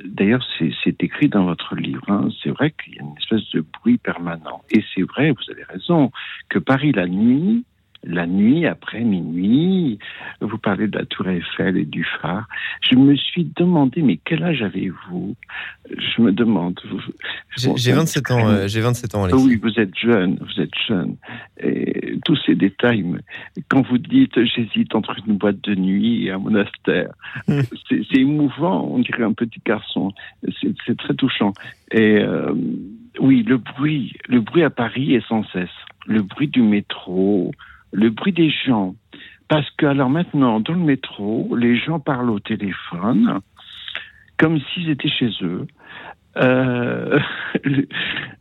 D'ailleurs, 0.05 0.45
c'est 0.59 1.03
écrit 1.03 1.29
dans 1.29 1.45
votre 1.45 1.75
livre. 1.75 2.05
hein. 2.09 2.29
C'est 2.43 2.51
vrai 2.51 2.73
qu'il 2.73 2.95
y 2.95 2.99
a 2.99 3.03
une 3.03 3.17
espèce 3.17 3.49
de 3.55 3.65
bruit 3.81 3.99
permanent. 3.99 4.63
Et 4.71 4.85
c'est 4.95 5.03
vrai, 5.03 5.31
vous 5.31 5.51
avez 5.51 5.65
raison, 5.65 6.11
que 6.51 6.59
Paris 6.59 6.93
la 6.93 7.07
nuit, 7.07 7.65
la 8.05 8.27
nuit 8.27 8.67
après 8.67 9.01
minuit, 9.03 9.99
vous 10.41 10.59
parlez 10.59 10.89
de 10.89 10.99
la 10.99 11.05
Tour 11.07 11.29
Eiffel 11.29 11.77
et 11.77 11.85
du 11.85 12.05
phare. 12.21 12.49
Je 12.91 12.97
me 12.97 13.15
suis 13.17 13.45
demandé, 13.57 14.03
mais 14.03 14.19
quel 14.25 14.43
âge 14.43 14.63
avez-vous? 14.63 15.37
Je 15.89 16.21
me 16.23 16.33
demande. 16.33 16.81
J'ai 17.57 17.69
Bon, 17.69 17.77
j'ai 17.77 17.91
ça- 17.93 17.97
27 17.99 18.31
ans, 18.33 18.49
euh, 18.49 18.67
j'ai 18.67 18.81
27 18.81 19.15
ans, 19.15 19.25
Alexis. 19.25 19.45
oui, 19.47 19.57
vous 19.63 19.79
êtes 19.79 19.97
jeune, 19.97 20.37
vous 20.41 20.61
êtes 20.63 20.75
jeune. 20.89 21.17
Et 21.63 22.19
tous 22.25 22.37
ces 22.45 22.55
détails, 22.55 23.05
quand 23.69 23.83
vous 23.87 23.99
dites 23.99 24.43
j'hésite 24.45 24.95
entre 24.95 25.15
une 25.27 25.37
boîte 25.37 25.61
de 25.63 25.75
nuit 25.75 26.27
et 26.27 26.31
un 26.33 26.39
monastère, 26.39 27.13
c'est 27.47 28.03
c'est 28.11 28.19
émouvant, 28.21 28.85
on 28.91 28.99
dirait 28.99 29.23
un 29.25 29.33
petit 29.33 29.61
garçon. 29.65 30.13
C'est 30.61 30.75
c'est 30.87 30.97
très 30.97 31.15
touchant. 31.15 31.53
Et 31.93 32.19
euh, 32.19 32.53
oui, 33.21 33.43
le 33.47 33.59
bruit, 33.59 34.15
le 34.29 34.41
bruit 34.41 34.63
à 34.65 34.71
Paris 34.71 35.15
est 35.15 35.27
sans 35.29 35.45
cesse. 35.53 35.69
Le 36.07 36.23
bruit 36.23 36.49
du 36.49 36.63
métro, 36.63 37.53
le 37.93 38.11
bruit 38.11 38.33
des 38.33 38.51
gens. 38.51 38.95
Parce 39.49 39.69
que 39.73 39.87
alors 39.87 40.11
maintenant, 40.11 40.61
dans 40.61 40.73
le 40.73 40.81
métro, 40.81 41.55
les 41.57 41.77
gens 41.77 42.01
parlent 42.01 42.31
au 42.31 42.41
téléphone 42.41 43.41
comme 44.39 44.59
s'ils 44.59 44.91
étaient 44.91 45.09
chez 45.09 45.31
eux. 45.43 45.67
Euh, 46.37 47.21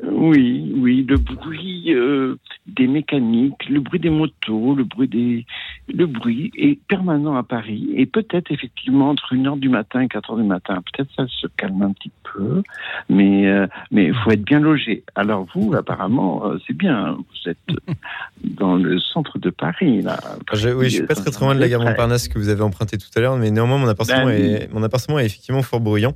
oui, 0.03 0.73
oui, 0.75 1.05
le 1.07 1.17
bruit 1.17 1.93
euh, 1.93 2.37
des 2.65 2.87
mécaniques, 2.87 3.69
le 3.69 3.81
bruit 3.81 3.99
des 3.99 4.09
motos, 4.09 4.75
le 4.75 4.83
bruit 4.83 5.07
des, 5.07 5.45
le 5.87 6.05
bruit 6.05 6.51
est 6.55 6.79
permanent 6.87 7.35
à 7.35 7.43
Paris 7.43 7.89
et 7.95 8.05
peut-être 8.05 8.51
effectivement 8.51 9.09
entre 9.09 9.35
1h 9.35 9.59
du 9.59 9.69
matin 9.69 10.01
et 10.01 10.07
4h 10.07 10.37
du 10.37 10.47
matin, 10.47 10.81
peut-être 10.93 11.09
ça 11.15 11.25
se 11.27 11.47
calme 11.57 11.81
un 11.81 11.91
petit 11.91 12.11
peu, 12.23 12.61
mais 13.09 13.47
euh, 13.47 13.67
mais 13.91 14.05
il 14.05 14.13
faut 14.13 14.31
être 14.31 14.43
bien 14.43 14.59
logé. 14.59 15.03
Alors 15.15 15.47
vous, 15.53 15.73
apparemment, 15.73 16.45
euh, 16.45 16.57
c'est 16.65 16.75
bien, 16.75 17.17
vous 17.17 17.49
êtes 17.49 17.57
dans 18.43 18.75
le 18.75 18.99
centre 18.99 19.39
de 19.39 19.49
Paris 19.49 20.01
là. 20.01 20.19
Je, 20.53 20.69
oui, 20.69 20.85
je 20.85 20.97
suis 20.97 21.05
pas 21.05 21.15
très 21.15 21.31
très 21.31 21.45
loin 21.45 21.55
de 21.55 21.59
la 21.59 21.69
gare 21.69 21.81
Montparnasse 21.81 22.27
que 22.27 22.37
vous 22.39 22.49
avez 22.49 22.61
emprunté 22.63 22.97
tout 22.97 23.09
à 23.15 23.19
l'heure, 23.19 23.37
mais 23.37 23.51
néanmoins 23.51 23.77
mon 23.77 23.87
appartement, 23.87 24.25
Ben 24.25 24.41
oui. 24.41 24.53
est, 24.53 24.73
mon 24.73 24.83
appartement 24.83 25.19
est 25.19 25.25
effectivement 25.25 25.61
fort 25.61 25.81
bruyant. 25.81 26.13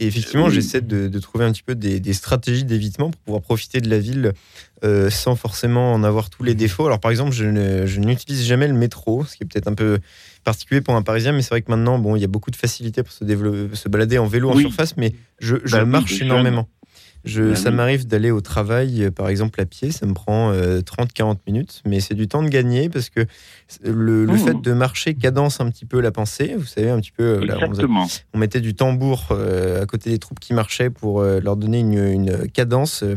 Et 0.00 0.06
effectivement, 0.06 0.46
Oui. 0.46 0.52
j'essaie 0.54 0.80
de, 0.80 1.08
de 1.08 1.18
trouver 1.18 1.44
un 1.44 1.52
petit 1.52 1.62
peu 1.62 1.74
des, 1.74 2.00
des 2.00 2.12
stratégies 2.14 2.64
d'évitement 2.64 3.10
pour 3.10 3.20
pouvoir 3.20 3.42
profiter 3.42 3.80
de 3.82 3.88
la 3.90 3.98
ville 3.98 4.32
euh, 4.82 5.10
sans 5.10 5.36
forcément 5.36 5.92
en 5.92 6.02
avoir 6.02 6.30
tous 6.30 6.42
les 6.42 6.54
défauts. 6.54 6.86
Alors 6.86 7.00
par 7.00 7.10
exemple, 7.10 7.32
je 7.32 8.00
n'utilise 8.00 8.44
jamais 8.46 8.66
le 8.66 8.72
métro, 8.74 9.26
ce 9.26 9.36
qui 9.36 9.42
est 9.44 9.46
peut-être 9.46 9.68
un 9.68 9.74
peu 9.74 9.98
particulier 10.42 10.80
pour 10.80 10.94
un 10.94 11.02
Parisien, 11.02 11.32
mais 11.32 11.42
c'est 11.42 11.50
vrai 11.50 11.60
que 11.60 11.70
maintenant, 11.70 11.98
bon, 11.98 12.16
il 12.16 12.20
y 12.22 12.24
a 12.24 12.28
beaucoup 12.28 12.50
de 12.50 12.56
facilité 12.56 13.02
pour 13.02 13.12
se, 13.12 13.24
se 13.74 13.88
balader 13.90 14.16
en 14.16 14.26
vélo 14.26 14.48
en 14.50 14.56
surface, 14.56 14.96
mais 14.96 15.12
je, 15.38 15.56
je 15.64 15.76
Bah 15.76 15.84
marche 15.84 16.18
énormément. 16.22 16.66
Je, 17.24 17.50
Bah 17.50 17.56
ça 17.56 17.68
oui. 17.70 17.76
m'arrive 17.76 18.06
d'aller 18.06 18.30
au 18.30 18.40
travail, 18.40 19.04
euh, 19.04 19.10
par 19.10 19.28
exemple 19.28 19.60
à 19.60 19.66
pied, 19.66 19.90
ça 19.90 20.06
me 20.06 20.14
prend 20.14 20.52
30-40 20.52 21.36
minutes, 21.46 21.82
mais 21.86 22.00
c'est 22.00 22.14
du 22.14 22.28
temps 22.28 22.42
de 22.42 22.48
gagner 22.48 22.88
parce 22.88 23.10
que 23.10 23.26
le, 23.84 24.24
le 24.24 24.32
Mmh. 24.32 24.38
fait 24.38 24.60
de 24.60 24.72
marcher 24.72 25.14
cadence 25.14 25.60
un 25.60 25.70
petit 25.70 25.84
peu 25.84 26.00
la 26.00 26.10
pensée. 26.12 26.54
Vous 26.56 26.64
savez, 26.66 26.88
un 26.90 26.98
petit 27.00 27.12
peu, 27.12 27.22
euh, 27.24 27.44
là, 27.44 27.56
on, 27.68 27.74
on 28.34 28.38
mettait 28.38 28.60
du 28.60 28.74
tambour 28.74 29.28
euh, 29.32 29.82
à 29.82 29.86
côté 29.86 30.10
des 30.10 30.18
troupes 30.18 30.40
qui 30.40 30.54
marchaient 30.54 30.88
pour 30.90 31.20
euh, 31.20 31.40
leur 31.40 31.56
donner 31.56 31.80
une, 31.80 31.98
une 31.98 32.48
cadence 32.50 33.02
euh, 33.02 33.16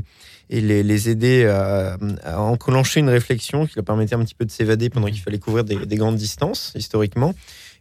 et 0.50 0.60
les, 0.60 0.84
les 0.84 1.10
aider 1.10 1.46
à, 1.46 1.98
à 2.24 2.40
enclencher 2.42 3.00
une 3.00 3.10
réflexion 3.10 3.66
qui 3.66 3.76
leur 3.78 3.86
permettait 3.86 4.16
un 4.16 4.24
petit 4.24 4.36
peu 4.36 4.46
de 4.46 4.52
s'évader 4.52 4.90
pendant 4.90 5.08
qu'il 5.08 5.22
fallait 5.22 5.40
couvrir 5.40 5.64
des, 5.64 5.78
des 5.86 5.96
grandes 5.96 6.18
distances, 6.18 6.74
historiquement. 6.76 7.34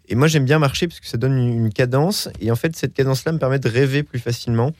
Et 0.08 0.14
moi, 0.14 0.28
j'aime 0.28 0.44
bien 0.44 0.58
marcher 0.58 0.86
parce 0.88 1.00
que 1.00 1.06
ça 1.08 1.16
donne 1.18 1.36
une, 1.36 1.66
une 1.66 1.72
cadence. 1.72 2.28
Et 2.40 2.50
en 2.50 2.56
fait, 2.56 2.74
cette 2.76 2.94
cadence-là 2.94 3.32
me 3.32 3.38
permet 3.38 3.58
de 3.58 3.68
rêver 3.68 4.02
plus 4.04 4.18
facilement. 4.20 4.72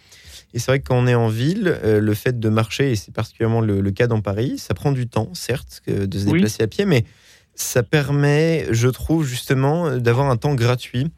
Et 0.54 0.58
c'est 0.58 0.70
vrai 0.70 0.80
que 0.80 0.84
quand 0.88 0.96
on 0.98 1.06
est 1.06 1.14
en 1.14 1.28
ville, 1.28 1.78
euh, 1.84 2.00
le 2.00 2.14
fait 2.14 2.38
de 2.38 2.48
marcher, 2.48 2.92
et 2.92 2.96
c'est 2.96 3.12
particulièrement 3.12 3.60
le, 3.60 3.80
le 3.80 3.90
cas 3.90 4.06
dans 4.06 4.20
Paris, 4.20 4.58
ça 4.58 4.74
prend 4.74 4.92
du 4.92 5.08
temps, 5.08 5.30
certes, 5.34 5.80
de 5.86 6.18
se 6.18 6.26
Oui. 6.26 6.32
déplacer 6.34 6.62
à 6.62 6.66
pied, 6.66 6.84
mais 6.84 7.04
ça 7.54 7.82
permet, 7.82 8.66
je 8.70 8.88
trouve, 8.88 9.24
justement, 9.26 9.96
d'avoir 9.98 10.30
un 10.30 10.36
temps 10.36 10.54
gratuit. 10.54 11.10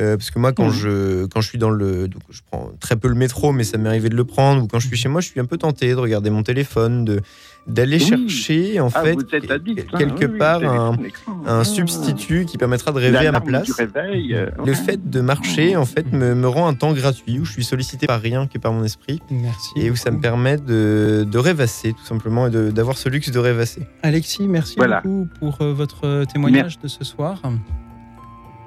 Euh, 0.00 0.16
parce 0.16 0.30
que 0.30 0.38
moi, 0.40 0.52
quand, 0.52 0.66
Mhm. 0.66 0.72
je, 0.72 1.26
quand 1.26 1.40
je 1.40 1.48
suis 1.48 1.58
dans 1.58 1.70
le. 1.70 2.08
Donc 2.08 2.22
je 2.30 2.40
prends 2.50 2.70
très 2.80 2.96
peu 2.96 3.08
le 3.08 3.14
métro, 3.14 3.52
mais 3.52 3.62
ça 3.64 3.78
m'est 3.78 3.88
arrivé 3.88 4.08
de 4.08 4.16
le 4.16 4.24
prendre. 4.24 4.64
Ou 4.64 4.66
quand 4.66 4.80
je 4.80 4.88
suis 4.88 4.96
chez 4.96 5.08
moi, 5.08 5.20
je 5.20 5.28
suis 5.28 5.38
un 5.40 5.44
peu 5.44 5.56
tenté 5.56 5.90
de 5.90 5.94
regarder 5.96 6.30
mon 6.30 6.42
téléphone, 6.42 7.04
de 7.04 7.20
d'aller 7.66 7.96
Oui. 7.96 8.28
chercher, 8.28 8.78
en 8.80 8.90
Ah, 8.92 9.02
fait, 9.02 9.16
addict, 9.50 9.86
hein, 9.94 9.96
quelque 9.98 10.26
oui, 10.26 10.36
part, 10.38 10.62
un, 10.62 10.98
un 11.46 11.60
Ah. 11.60 11.64
substitut 11.64 12.44
qui 12.44 12.58
permettra 12.58 12.92
de 12.92 12.98
rêver 12.98 13.26
à 13.26 13.32
ma 13.32 13.40
place. 13.40 13.70
Réveil, 13.72 14.34
euh, 14.34 14.48
Le 14.66 14.74
fait 14.74 15.08
de 15.08 15.20
marcher, 15.22 15.74
en 15.74 15.86
fait, 15.86 16.12
me, 16.12 16.34
me 16.34 16.46
rend 16.46 16.68
un 16.68 16.74
temps 16.74 16.92
gratuit 16.92 17.38
où 17.38 17.46
je 17.46 17.52
suis 17.52 17.64
sollicité 17.64 18.06
par 18.06 18.20
rien 18.20 18.46
que 18.46 18.58
par 18.58 18.70
mon 18.74 18.84
esprit 18.84 19.20
Merci. 19.30 19.70
et 19.76 19.90
où 19.90 19.96
ça 19.96 20.10
me 20.10 20.20
permet 20.20 20.58
de, 20.58 21.26
de 21.30 21.38
rêvasser, 21.38 21.94
tout 21.94 22.04
simplement, 22.04 22.48
et 22.48 22.50
de- 22.50 22.70
d'avoir 22.70 22.98
ce 22.98 23.08
luxe 23.08 23.30
de 23.30 23.38
rêvasser. 23.38 23.86
Alexis, 24.02 24.46
merci 24.46 24.74
Voilà. 24.76 25.00
beaucoup 25.02 25.28
pour 25.40 25.56
euh, 25.62 25.72
votre 25.72 26.24
témoignage 26.30 26.78
de 26.80 26.88
ce 26.88 27.02
soir. 27.02 27.40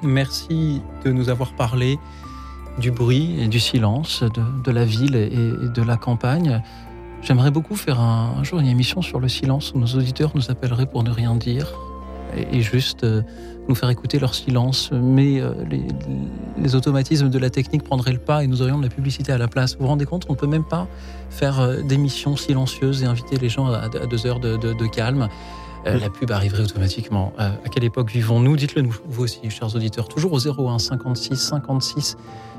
Merci 0.03 0.81
de 1.05 1.11
nous 1.11 1.29
avoir 1.29 1.53
parlé 1.53 1.97
du 2.77 2.91
bruit 2.91 3.35
et 3.39 3.47
du 3.47 3.59
silence 3.59 4.23
de, 4.63 4.71
la 4.71 4.85
ville 4.85 5.15
et, 5.15 5.29
de 5.29 5.81
la 5.81 5.97
campagne. 5.97 6.61
J'aimerais 7.21 7.49
beaucoup 7.49 7.75
faire 7.75 7.99
un, 7.99 8.43
jour 8.43 8.59
une 8.59 8.67
émission 8.67 9.01
sur 9.01 9.19
le 9.19 9.27
silence 9.27 9.73
où 9.73 9.79
nos 9.79 9.87
auditeurs 9.87 10.31
nous 10.35 10.51
appelleraient 10.51 10.85
pour 10.85 11.03
ne 11.03 11.09
rien 11.09 11.35
dire 11.35 11.73
et, 12.35 12.61
juste 12.61 13.03
euh, 13.03 13.23
nous 13.67 13.73
faire 13.73 13.89
écouter 13.89 14.19
leur 14.19 14.35
silence. 14.35 14.91
Mais 14.91 15.41
euh, 15.41 15.53
les, 16.61 16.75
automatismes 16.75 17.29
de 17.29 17.39
la 17.39 17.49
technique 17.49 17.83
prendraient 17.83 18.11
le 18.11 18.19
pas 18.19 18.43
et 18.43 18.47
nous 18.47 18.61
aurions 18.61 18.77
de 18.77 18.83
la 18.83 18.89
publicité 18.89 19.31
à 19.31 19.39
la 19.39 19.47
place. 19.47 19.75
Vous 19.75 19.81
vous 19.81 19.87
rendez 19.87 20.05
compte, 20.05 20.25
on 20.29 20.33
ne 20.33 20.37
peut 20.37 20.47
même 20.47 20.65
pas 20.65 20.87
faire 21.31 21.59
euh, 21.59 21.81
d'émissions 21.81 22.35
silencieuses 22.35 23.01
et 23.01 23.07
inviter 23.07 23.37
les 23.37 23.49
gens 23.49 23.65
à, 23.65 23.87
deux 23.89 24.27
heures 24.27 24.39
de 24.39 24.85
calme. 24.85 25.27
Euh, 25.87 25.99
la 25.99 26.09
pub 26.09 26.31
arriverait 26.31 26.63
automatiquement. 26.63 27.33
Euh, 27.39 27.49
à 27.65 27.69
quelle 27.69 27.83
époque 27.83 28.11
vivons-nous? 28.11 28.55
Dites-le 28.55 28.81
nous, 28.81 28.95
vous 29.07 29.23
aussi, 29.23 29.49
chers 29.49 29.75
auditeurs. 29.75 30.07
Toujours 30.07 30.33
au 30.33 30.39
01 30.39 30.79
56 30.79 31.35
56 31.35 32.17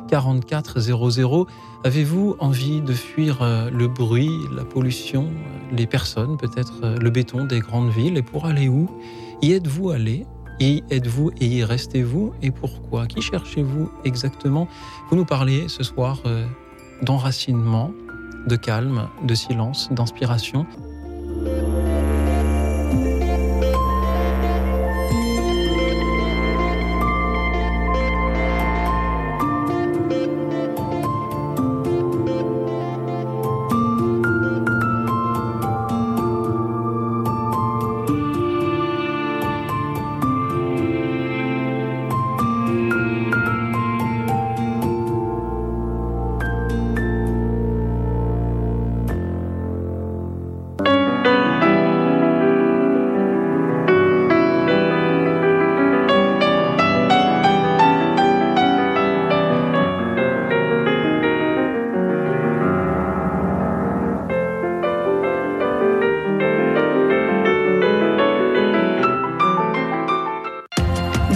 44 0.08 0.80
00. 0.80 1.46
Avez-vous 1.84 2.36
envie 2.38 2.80
de 2.80 2.92
fuir 2.92 3.42
euh, 3.42 3.70
le 3.70 3.88
bruit, 3.88 4.30
la 4.56 4.64
pollution, 4.64 5.28
les 5.72 5.86
personnes, 5.86 6.36
peut-être 6.38 6.96
le 6.98 7.10
béton 7.10 7.44
des 7.44 7.60
grandes 7.60 7.90
villes? 7.90 8.16
Et 8.16 8.22
pour 8.22 8.46
aller 8.46 8.68
où? 8.68 8.88
Y 9.42 9.52
êtes-vous 9.52 9.90
allé? 9.90 10.26
Y 10.60 10.82
êtes-vous 10.90 11.30
et 11.40 11.46
y 11.46 11.64
restez-vous? 11.64 12.32
Et 12.42 12.50
pourquoi? 12.50 13.06
Qui 13.06 13.20
cherchez-vous 13.20 13.90
exactement? 14.04 14.66
Vous 15.10 15.16
nous 15.16 15.26
parlez 15.26 15.68
ce 15.68 15.84
soir 15.84 16.20
d'enracinement, 17.02 17.92
de 18.48 18.56
calme, 18.56 19.08
de 19.22 19.34
silence, 19.36 19.88
d'inspiration. 19.92 20.66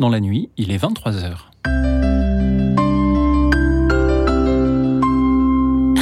Dans 0.00 0.08
la 0.08 0.18
nuit, 0.18 0.48
il 0.56 0.72
est 0.72 0.82
23h. 0.82 1.36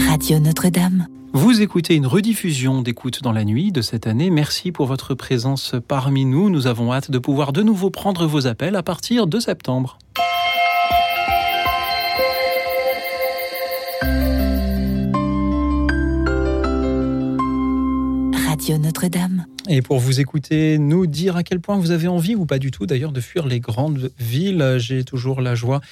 Radio 0.09 0.39
Notre-Dame. 0.39 1.07
Vous 1.35 1.61
écoutez 1.61 1.95
une 1.95 2.07
rediffusion 2.07 2.81
d'écoute 2.81 3.23
dans 3.23 3.33
la 3.33 3.45
nuit 3.45 3.73
de 3.73 3.83
cette 3.83 4.07
année. 4.07 4.31
Merci 4.31 4.73
pour 4.73 4.87
votre 4.87 5.15
présence 5.15 5.75
parmi 5.87 6.25
nous. 6.25 6.49
Nous 6.49 6.67
avons 6.67 6.93
hâte 6.93 7.11
de 7.11 7.19
pouvoir 7.19 7.53
de 7.53 7.63
nouveau 7.63 7.91
prendre 7.91 8.27
vos 8.27 8.47
appels 8.47 8.77
à 8.77 8.83
partir 8.83 9.27
de 9.27 9.41
septembre. 9.41 9.99
Radio 18.47 18.79
Notre-Dame. 18.79 19.45
Et 19.71 19.83
pour 19.83 19.99
vous 19.99 20.19
écouter, 20.19 20.79
nous 20.79 21.07
dire 21.07 21.37
à 21.37 21.43
quel 21.43 21.61
point 21.61 21.77
vous 21.77 21.91
avez 21.91 22.09
envie, 22.09 22.35
ou 22.35 22.47
pas 22.47 22.59
du 22.59 22.71
tout 22.71 22.87
d'ailleurs, 22.87 23.13
de 23.13 23.21
fuir 23.21 23.47
les 23.47 23.61
grandes 23.61 24.11
villes. 24.19 24.77
J'ai 24.79 25.05
toujours 25.05 25.43
la 25.43 25.55
joie 25.55 25.83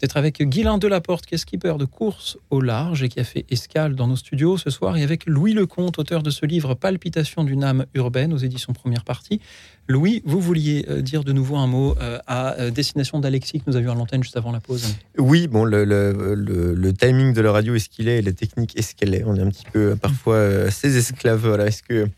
d'être 0.00 0.16
avec 0.16 0.40
Guylain 0.40 0.78
Delaporte, 0.78 1.26
qui 1.26 1.34
est 1.34 1.38
skipper 1.38 1.74
de 1.76 1.84
course 1.84 2.38
au 2.50 2.60
large 2.60 3.02
et 3.02 3.08
qui 3.08 3.18
a 3.18 3.24
fait 3.24 3.44
escale 3.50 3.96
dans 3.96 4.06
nos 4.06 4.14
studios 4.14 4.56
ce 4.56 4.70
soir, 4.70 4.96
et 4.96 5.02
avec 5.02 5.26
Louis 5.26 5.52
Lecomte, 5.52 5.98
auteur 5.98 6.22
de 6.22 6.30
ce 6.30 6.46
livre 6.46 6.74
Palpitation 6.74 7.42
d'une 7.42 7.64
âme 7.64 7.86
urbaine 7.94 8.32
aux 8.32 8.38
éditions 8.38 8.72
Première 8.72 9.02
Partie. 9.02 9.40
Louis, 9.86 10.22
vous 10.24 10.40
vouliez 10.40 10.86
euh, 10.88 11.02
dire 11.02 11.24
de 11.24 11.32
nouveau 11.32 11.56
un 11.56 11.66
mot 11.66 11.94
euh, 12.00 12.18
à 12.26 12.54
euh, 12.54 12.70
destination 12.70 13.18
d'Alexis 13.18 13.58
que 13.60 13.64
nous 13.66 13.76
avions 13.76 13.92
à 13.92 13.94
l'antenne 13.94 14.22
juste 14.22 14.36
avant 14.38 14.50
la 14.50 14.60
pause. 14.60 14.94
Oui, 15.18 15.46
bon, 15.46 15.64
le, 15.66 16.92
timing 16.98 17.34
de 17.34 17.40
la 17.42 17.52
radio 17.52 17.74
est 17.74 17.80
ce 17.80 17.90
qu'il 17.90 18.08
est 18.08 18.18
et 18.18 18.22
la 18.22 18.32
technique 18.32 18.78
est 18.78 18.82
ce 18.82 18.94
qu'elle 18.94 19.14
est. 19.14 19.24
On 19.24 19.36
est 19.36 19.42
un 19.42 19.50
petit 19.50 19.66
peu 19.70 19.94
parfois 20.00 20.70
ses 20.70 20.96
esclaves. 20.96 21.60
Est-ce 21.60 21.82
que, 21.82 22.08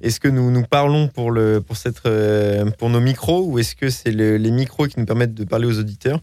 est-ce 0.00 0.20
que 0.20 0.28
nous 0.28 0.50
nous 0.50 0.62
parlons 0.62 1.08
pour, 1.08 1.30
le, 1.30 1.60
pour, 1.60 1.76
cette, 1.76 2.00
pour 2.78 2.88
nos 2.88 3.00
micros 3.00 3.44
ou 3.46 3.58
est-ce 3.58 3.76
que 3.76 3.90
c'est 3.90 4.12
le- 4.12 4.38
les 4.38 4.50
micros 4.50 4.86
qui 4.86 4.98
nous 4.98 5.06
permettent 5.06 5.34
de 5.34 5.44
parler 5.44 5.66
aux 5.66 5.78
auditeurs? 5.78 6.20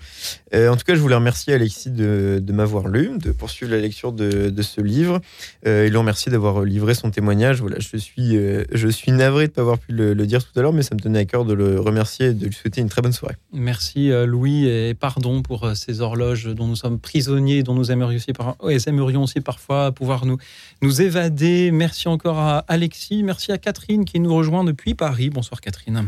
En 0.56 0.76
tout 0.76 0.86
cas, 0.86 0.96
je 0.96 1.00
voulais 1.00 1.16
remercier 1.16 1.54
Alexis 1.54 1.92
de, 1.92 2.42
m'avoir 2.52 2.88
lu, 2.88 3.12
de 3.20 3.32
poursuivre 3.32 3.72
la 3.72 3.80
lecture 3.80 4.12
de, 4.12 4.62
ce 4.62 4.82
livre 4.82 5.22
euh, 5.68 5.86
et 5.86 5.90
le 5.90 5.98
remercier 6.00 6.32
d'avoir 6.32 6.64
livré 6.64 6.96
son 6.96 7.12
témoignage. 7.12 7.62
Voilà, 7.62 7.78
je 7.80 7.98
suis, 7.98 8.38
je 8.72 8.88
suis 8.88 9.12
navré 9.12 9.46
de 9.46 9.52
ne 9.52 9.56
pas 9.56 9.62
avoir 9.62 9.78
pu 9.78 9.92
le 9.92 10.16
dire 10.26 10.44
tout 10.44 10.58
à 10.58 10.64
l'heure, 10.64 10.74
mais 10.80 10.84
ça 10.84 10.96
me 10.96 11.02
tenait 11.02 11.20
à 11.20 11.26
cœur 11.26 11.44
de 11.44 11.54
le 11.54 11.80
remercier 11.80 12.28
et 12.28 12.34
de 12.34 12.46
lui 12.46 12.54
souhaiter 12.54 12.80
une 12.80 12.88
très 12.88 13.02
bonne 13.02 13.12
soirée. 13.12 13.36
Merci 13.52 14.12
euh, 14.12 14.26
Louis 14.26 14.66
et 14.66 14.94
pardon 14.94 15.42
pour 15.42 15.66
euh, 15.66 15.74
ces 15.74 16.00
horloges 16.00 16.46
dont 16.56 16.68
nous 16.68 16.78
sommes 16.78 17.00
prisonniers, 17.00 17.64
dont 17.64 17.76
nous 17.76 17.92
aimerions 17.92 18.16
aussi, 18.16 18.32
par... 18.32 18.56
ouais, 18.64 18.78
aimerions 18.88 19.24
aussi 19.24 19.42
parfois 19.42 19.92
pouvoir 19.92 20.26
nous, 20.26 20.38
nous 20.82 21.02
évader. 21.02 21.72
Merci 21.72 22.08
encore 22.08 22.40
à 22.40 22.60
Alexis, 22.70 23.24
merci 23.24 23.52
à 23.52 23.58
Catherine 23.58 24.06
qui 24.06 24.22
nous 24.22 24.34
rejoint 24.34 24.64
depuis 24.64 24.94
Paris. 24.94 25.30
Bonsoir 25.30 25.60
Catherine. 25.60 26.06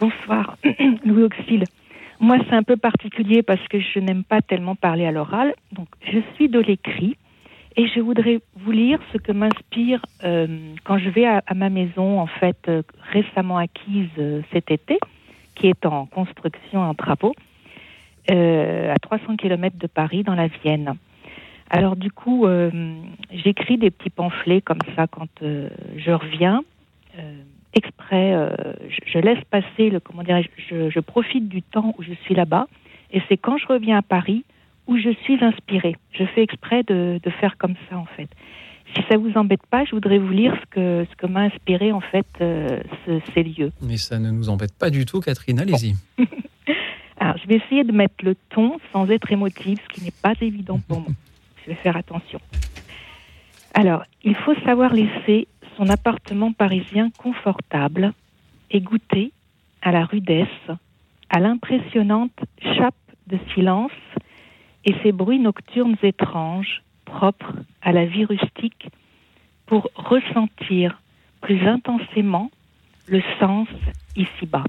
Bonsoir, 0.00 0.56
Louis 1.04 1.22
Auxil. 1.22 1.64
Moi, 2.20 2.38
c'est 2.48 2.56
un 2.56 2.64
peu 2.64 2.76
particulier 2.76 3.44
parce 3.44 3.64
que 3.68 3.78
je 3.78 4.00
n'aime 4.00 4.24
pas 4.24 4.42
tellement 4.42 4.74
parler 4.74 5.06
à 5.06 5.12
l'oral. 5.12 5.54
Donc, 5.72 5.86
je 6.12 6.18
suis 6.34 6.48
de 6.48 6.58
l'écrit 6.58 7.16
et 7.78 7.86
je 7.86 8.00
voudrais 8.00 8.40
vous 8.56 8.72
lire 8.72 8.98
ce 9.12 9.18
que 9.18 9.30
m'inspire 9.30 10.04
euh, 10.24 10.74
quand 10.82 10.98
je 10.98 11.08
vais 11.10 11.24
à, 11.24 11.42
ma 11.54 11.70
maison, 11.70 12.20
en 12.20 12.26
fait, 12.26 12.58
euh, 12.66 12.82
récemment 13.12 13.56
acquise 13.56 14.08
euh, 14.18 14.42
cet 14.52 14.72
été, 14.72 14.98
qui 15.54 15.68
est 15.68 15.86
en 15.86 16.06
construction, 16.06 16.80
en 16.80 16.94
travaux, 16.94 17.34
à 18.28 18.98
300 19.00 19.36
km 19.36 19.78
de 19.78 19.86
Paris, 19.86 20.24
dans 20.24 20.34
la 20.34 20.48
Vienne. 20.48 20.96
Alors, 21.70 21.96
du 21.96 22.10
coup, 22.10 22.46
j'écris 23.30 23.78
des 23.78 23.90
petits 23.90 24.10
pamphlets 24.10 24.60
comme 24.60 24.80
ça 24.94 25.06
quand 25.06 25.28
je 25.40 26.10
reviens. 26.10 26.62
Exprès, 27.72 28.34
je, 28.86 28.98
je 29.06 29.18
laisse 29.18 29.42
passer 29.50 29.88
le 29.88 29.98
comment 30.00 30.22
dirais 30.22 30.44
je, 30.68 30.90
je 30.90 31.00
profite 31.00 31.48
du 31.48 31.62
temps 31.62 31.94
où 31.96 32.02
je 32.02 32.12
suis 32.24 32.34
là-bas 32.34 32.66
et 33.12 33.22
c'est 33.28 33.38
quand 33.38 33.56
je 33.56 33.66
reviens 33.66 33.96
à 33.96 34.02
Paris 34.02 34.44
où 34.88 34.96
je 34.98 35.10
suis 35.22 35.42
inspirée. 35.44 35.94
Je 36.12 36.24
fais 36.24 36.42
exprès 36.42 36.82
de, 36.82 37.20
de 37.22 37.30
faire 37.30 37.56
comme 37.58 37.74
ça 37.88 37.96
en 37.98 38.06
fait. 38.06 38.28
Si 38.96 39.02
ça 39.08 39.18
vous 39.18 39.32
embête 39.36 39.64
pas, 39.70 39.84
je 39.84 39.90
voudrais 39.90 40.18
vous 40.18 40.30
lire 40.32 40.54
ce 40.60 40.66
que 40.70 41.06
ce 41.10 41.14
que 41.16 41.26
m'a 41.26 41.40
inspiré 41.42 41.92
en 41.92 42.00
fait 42.00 42.26
euh, 42.40 42.80
ce- 43.06 43.20
ces 43.34 43.42
lieux. 43.42 43.70
Mais 43.82 43.98
ça 43.98 44.18
ne 44.18 44.30
nous 44.30 44.48
embête 44.48 44.72
pas 44.76 44.88
du 44.90 45.04
tout 45.04 45.20
Catherine, 45.20 45.60
allez-y. 45.60 45.94
Alors, 47.20 47.36
je 47.36 47.46
vais 47.48 47.56
essayer 47.56 47.84
de 47.84 47.92
mettre 47.92 48.24
le 48.24 48.34
ton 48.50 48.78
sans 48.92 49.10
être 49.10 49.30
émotive, 49.32 49.78
ce 49.82 49.88
qui 49.94 50.04
n'est 50.04 50.12
pas 50.22 50.34
évident 50.40 50.80
pour 50.88 51.00
moi. 51.00 51.10
Je 51.64 51.70
vais 51.70 51.76
faire 51.76 51.96
attention. 51.96 52.40
Alors, 53.74 54.04
il 54.24 54.34
faut 54.36 54.54
savoir 54.64 54.94
laisser 54.94 55.48
son 55.76 55.88
appartement 55.90 56.52
parisien 56.52 57.10
confortable 57.18 58.12
et 58.70 58.80
goûter 58.80 59.32
à 59.82 59.92
la 59.92 60.04
rudesse, 60.04 60.48
à 61.28 61.40
l'impressionnante 61.40 62.32
chape 62.76 62.94
de 63.26 63.38
silence 63.54 63.90
et 64.88 64.94
ses 65.02 65.12
bruits 65.12 65.38
nocturnes 65.38 65.98
étranges, 66.02 66.82
propres 67.04 67.52
à 67.82 67.92
la 67.92 68.06
vie 68.06 68.24
rustique, 68.24 68.88
pour 69.66 69.90
ressentir 69.94 71.02
plus 71.42 71.60
intensément 71.68 72.50
le 73.06 73.20
sens 73.38 73.68
ici-bas. 74.16 74.64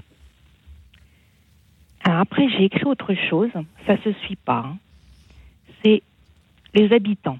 Après, 2.04 2.50
j'ai 2.50 2.64
écrit 2.64 2.84
autre 2.84 3.14
chose, 3.30 3.50
ça 3.86 3.96
se 4.02 4.12
suit 4.24 4.36
pas. 4.36 4.64
hein. 4.66 4.76
C'est 5.82 6.02
les 6.74 6.92
habitants. 6.92 7.38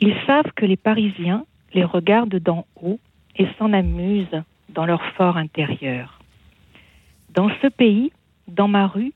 Ils 0.00 0.16
savent 0.26 0.50
que 0.56 0.66
les 0.66 0.76
Parisiens 0.76 1.44
les 1.74 1.84
regardent 1.84 2.40
d'en 2.40 2.66
haut 2.82 2.98
et 3.36 3.46
s'en 3.56 3.72
amusent 3.72 4.42
dans 4.68 4.84
leur 4.84 5.04
fort 5.12 5.36
intérieur. 5.36 6.18
Dans 7.30 7.50
ce 7.62 7.68
pays, 7.68 8.10
dans 8.48 8.66
ma 8.66 8.88
rue, 8.88 9.12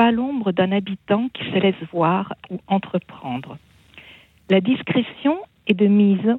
pas 0.00 0.12
l'ombre 0.12 0.50
d'un 0.52 0.72
habitant 0.72 1.28
qui 1.28 1.44
se 1.50 1.58
laisse 1.58 1.82
voir 1.92 2.32
ou 2.48 2.58
entreprendre. 2.68 3.58
La 4.48 4.62
discrétion 4.62 5.36
est 5.66 5.74
de 5.74 5.88
mise, 5.88 6.38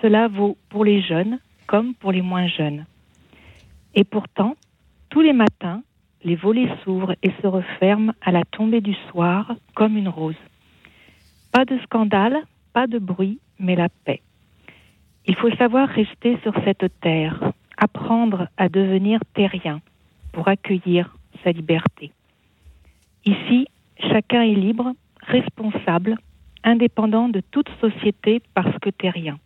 cela 0.00 0.28
vaut 0.28 0.56
pour 0.70 0.82
les 0.82 1.02
jeunes 1.02 1.38
comme 1.66 1.92
pour 1.92 2.10
les 2.10 2.22
moins 2.22 2.46
jeunes. 2.46 2.86
Et 3.94 4.04
pourtant, 4.04 4.56
tous 5.10 5.20
les 5.20 5.34
matins, 5.34 5.82
les 6.24 6.36
volets 6.36 6.70
s'ouvrent 6.82 7.14
et 7.22 7.30
se 7.42 7.46
referment 7.46 8.14
à 8.22 8.32
la 8.32 8.44
tombée 8.44 8.80
du 8.80 8.94
soir 9.10 9.56
comme 9.74 9.98
une 9.98 10.08
rose. 10.08 10.42
Pas 11.52 11.66
de 11.66 11.78
scandale, 11.80 12.38
pas 12.72 12.86
de 12.86 12.98
bruit, 12.98 13.40
mais 13.58 13.76
la 13.76 13.90
paix. 14.06 14.22
Il 15.26 15.36
faut 15.36 15.54
savoir 15.56 15.86
rester 15.86 16.38
sur 16.42 16.54
cette 16.64 16.90
terre, 17.02 17.52
apprendre 17.76 18.48
à 18.56 18.70
devenir 18.70 19.20
terrien 19.34 19.82
pour 20.32 20.48
accueillir 20.48 21.14
sa 21.44 21.52
liberté. 21.52 22.10
Ici, 23.24 23.66
chacun 23.98 24.42
est 24.42 24.54
libre, 24.54 24.92
responsable, 25.20 26.16
indépendant 26.64 27.28
de 27.28 27.40
toute 27.50 27.68
société 27.80 28.42
parce 28.54 28.76
que 28.80 28.90
terrien. 28.90 29.38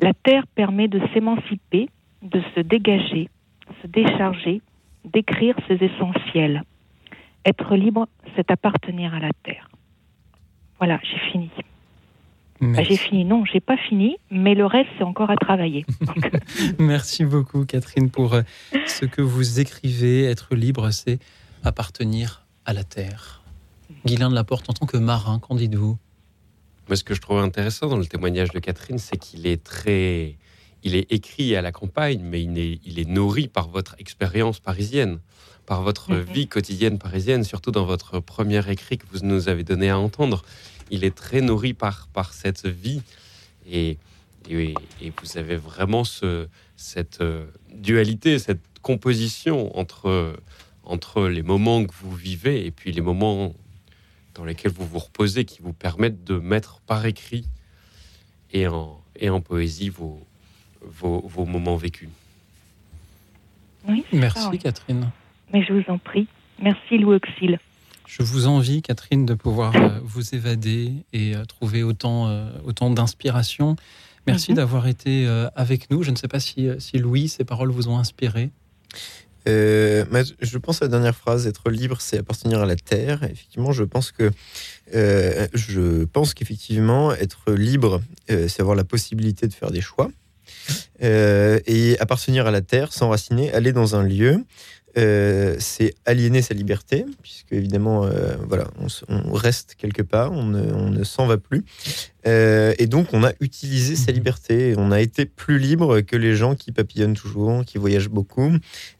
La 0.00 0.12
terre 0.14 0.46
permet 0.46 0.88
de 0.88 1.00
s'émanciper, 1.12 1.88
de 2.22 2.40
se 2.54 2.60
dégager, 2.60 3.28
se 3.82 3.86
décharger, 3.86 4.62
d'écrire 5.04 5.56
ses 5.66 5.82
essentiels. 5.84 6.62
Être 7.44 7.74
libre, 7.76 8.08
c'est 8.36 8.50
appartenir 8.50 9.14
à 9.14 9.20
la 9.20 9.30
terre. 9.42 9.68
Voilà, 10.78 11.00
j'ai 11.02 11.18
fini. 11.32 11.50
Bah, 12.60 12.82
j'ai 12.82 12.96
fini, 12.96 13.24
non, 13.24 13.44
j'ai 13.44 13.60
pas 13.60 13.76
fini, 13.76 14.16
mais 14.30 14.54
le 14.54 14.66
reste, 14.66 14.90
c'est 14.98 15.04
encore 15.04 15.30
à 15.30 15.36
travailler. 15.36 15.86
Merci 16.78 17.24
beaucoup 17.24 17.64
Catherine 17.64 18.10
pour 18.10 18.34
euh, 18.34 18.42
ce 18.86 19.04
que 19.04 19.22
vous 19.22 19.60
écrivez. 19.60 20.24
Être 20.24 20.56
libre, 20.56 20.90
c'est 20.90 21.20
appartenir 21.62 22.47
à 22.68 22.74
la 22.74 22.84
terre. 22.84 23.42
Guylain 24.04 24.28
de 24.28 24.34
la 24.34 24.44
Porte, 24.44 24.68
en 24.68 24.74
tant 24.74 24.84
que 24.84 24.98
marin, 24.98 25.38
qu'en 25.38 25.54
dites-vous? 25.54 25.96
Moi, 26.88 26.96
ce 26.96 27.02
que 27.02 27.14
je 27.14 27.20
trouve 27.22 27.38
intéressant 27.38 27.86
dans 27.88 27.96
le 27.96 28.04
témoignage 28.04 28.50
de 28.50 28.58
Catherine, 28.58 28.98
c'est 28.98 29.16
qu'il 29.16 29.46
est 29.46 29.62
très. 29.64 30.36
Il 30.84 30.94
est 30.94 31.10
écrit 31.10 31.56
à 31.56 31.62
la 31.62 31.72
campagne, 31.72 32.20
mais 32.22 32.42
il 32.42 32.58
est, 32.58 32.78
il 32.84 32.98
est 32.98 33.08
nourri 33.08 33.48
par 33.48 33.68
votre 33.70 33.96
expérience 33.98 34.60
parisienne, 34.60 35.18
par 35.64 35.82
votre 35.82 36.12
Mhm. 36.12 36.22
vie 36.34 36.46
quotidienne 36.46 36.98
parisienne, 36.98 37.42
surtout 37.42 37.70
dans 37.72 37.86
votre 37.86 38.20
premier 38.20 38.62
écrit 38.70 38.98
que 38.98 39.06
vous 39.12 39.24
nous 39.24 39.48
avez 39.48 39.64
donné 39.64 39.88
à 39.88 39.98
entendre. 39.98 40.44
Il 40.90 41.04
est 41.04 41.14
très 41.16 41.40
nourri 41.40 41.72
par, 41.72 42.06
par 42.08 42.32
cette 42.34 42.66
vie. 42.66 43.02
Et, 43.66 43.96
et, 44.50 44.74
et 45.00 45.12
vous 45.22 45.38
avez 45.38 45.56
vraiment 45.56 46.04
ce, 46.04 46.48
cette 46.76 47.22
euh, 47.22 47.46
dualité, 47.74 48.38
cette 48.38 48.60
composition 48.82 49.76
entre, 49.76 50.36
entre 50.88 51.28
les 51.28 51.42
moments 51.42 51.84
que 51.84 51.92
vous 52.02 52.14
vivez 52.14 52.66
et 52.66 52.70
puis 52.70 52.90
les 52.92 53.00
moments 53.00 53.54
dans 54.34 54.44
lesquels 54.44 54.72
vous 54.72 54.86
vous 54.86 54.98
reposez 54.98 55.44
qui 55.44 55.60
vous 55.62 55.72
permettent 55.72 56.24
de 56.24 56.38
mettre 56.38 56.80
par 56.80 57.04
écrit 57.06 57.46
et 58.52 58.66
en, 58.66 59.00
et 59.16 59.30
en 59.30 59.40
poésie 59.40 59.88
vos, 59.90 60.20
vos, 60.82 61.20
vos 61.26 61.44
moments 61.44 61.76
vécus. 61.76 62.08
Oui, 63.88 64.04
Merci 64.12 64.42
ça, 64.42 64.50
oui. 64.50 64.58
Catherine. 64.58 65.10
Mais 65.52 65.62
je 65.64 65.72
vous 65.72 65.84
en 65.88 65.98
prie. 65.98 66.26
Merci 66.60 66.98
Louis 66.98 67.16
Auxil. 67.16 67.58
Je 68.06 68.22
vous 68.22 68.46
envie, 68.46 68.80
Catherine, 68.82 69.26
de 69.26 69.34
pouvoir 69.34 69.76
euh, 69.76 70.00
vous 70.02 70.34
évader 70.34 70.92
et 71.12 71.36
euh, 71.36 71.44
trouver 71.44 71.82
autant, 71.82 72.28
euh, 72.28 72.50
autant 72.64 72.90
d'inspiration. 72.90 73.76
Merci 74.26 74.52
Mhm. 74.52 74.56
d'avoir 74.56 74.86
été 74.88 75.26
euh, 75.26 75.48
avec 75.56 75.90
nous. 75.90 76.02
Je 76.02 76.10
ne 76.10 76.16
sais 76.16 76.28
pas 76.28 76.40
si, 76.40 76.68
si 76.78 76.98
Louis, 76.98 77.28
ces 77.28 77.44
paroles 77.44 77.70
vous 77.70 77.88
ont 77.88 77.98
inspiré. 77.98 78.50
Euh, 79.46 80.04
je 80.40 80.58
pense 80.58 80.82
à 80.82 80.86
la 80.86 80.90
dernière 80.90 81.14
phrase, 81.14 81.46
être 81.46 81.70
libre, 81.70 82.00
c'est 82.00 82.18
appartenir 82.18 82.60
à 82.60 82.66
la 82.66 82.76
terre. 82.76 83.22
Effectivement, 83.24 83.72
je 83.72 83.84
pense 83.84 84.10
que 84.10 84.30
euh, 84.94 85.46
je 85.54 86.04
pense 86.04 86.34
qu'effectivement, 86.34 87.12
être 87.12 87.52
libre, 87.52 88.02
euh, 88.30 88.48
c'est 88.48 88.60
avoir 88.60 88.76
la 88.76 88.84
possibilité 88.84 89.46
de 89.46 89.52
faire 89.52 89.70
des 89.70 89.80
choix. 89.80 90.10
Et 91.00 91.96
appartenir 92.00 92.46
à 92.46 92.50
la 92.50 92.60
terre, 92.60 92.92
s'enraciner, 92.92 93.52
aller 93.52 93.72
dans 93.72 93.94
un 93.94 94.02
lieu, 94.02 94.44
euh, 94.98 95.54
c'est 95.60 95.94
aliéner 96.04 96.42
sa 96.42 96.54
liberté, 96.54 97.06
puisque 97.22 97.52
évidemment, 97.52 98.04
euh, 98.04 98.34
voilà, 98.48 98.66
on, 99.08 99.32
reste 99.32 99.76
quelque 99.76 100.02
part, 100.02 100.32
on 100.32 100.44
ne, 100.44 101.04
s'en 101.04 101.26
va 101.26 101.38
plus. 101.38 101.64
Euh, 102.26 102.74
et 102.78 102.86
donc, 102.86 103.08
on 103.12 103.22
a 103.22 103.32
utilisé 103.40 103.94
sa 103.94 104.10
liberté. 104.10 104.74
On 104.76 104.90
a 104.90 105.00
été 105.00 105.24
plus 105.24 105.58
libre 105.58 106.00
que 106.00 106.16
les 106.16 106.34
gens 106.34 106.56
qui 106.56 106.72
papillonnent 106.72 107.14
toujours, 107.14 107.64
qui 107.64 107.78
voyagent 107.78 108.08
beaucoup, 108.08 108.50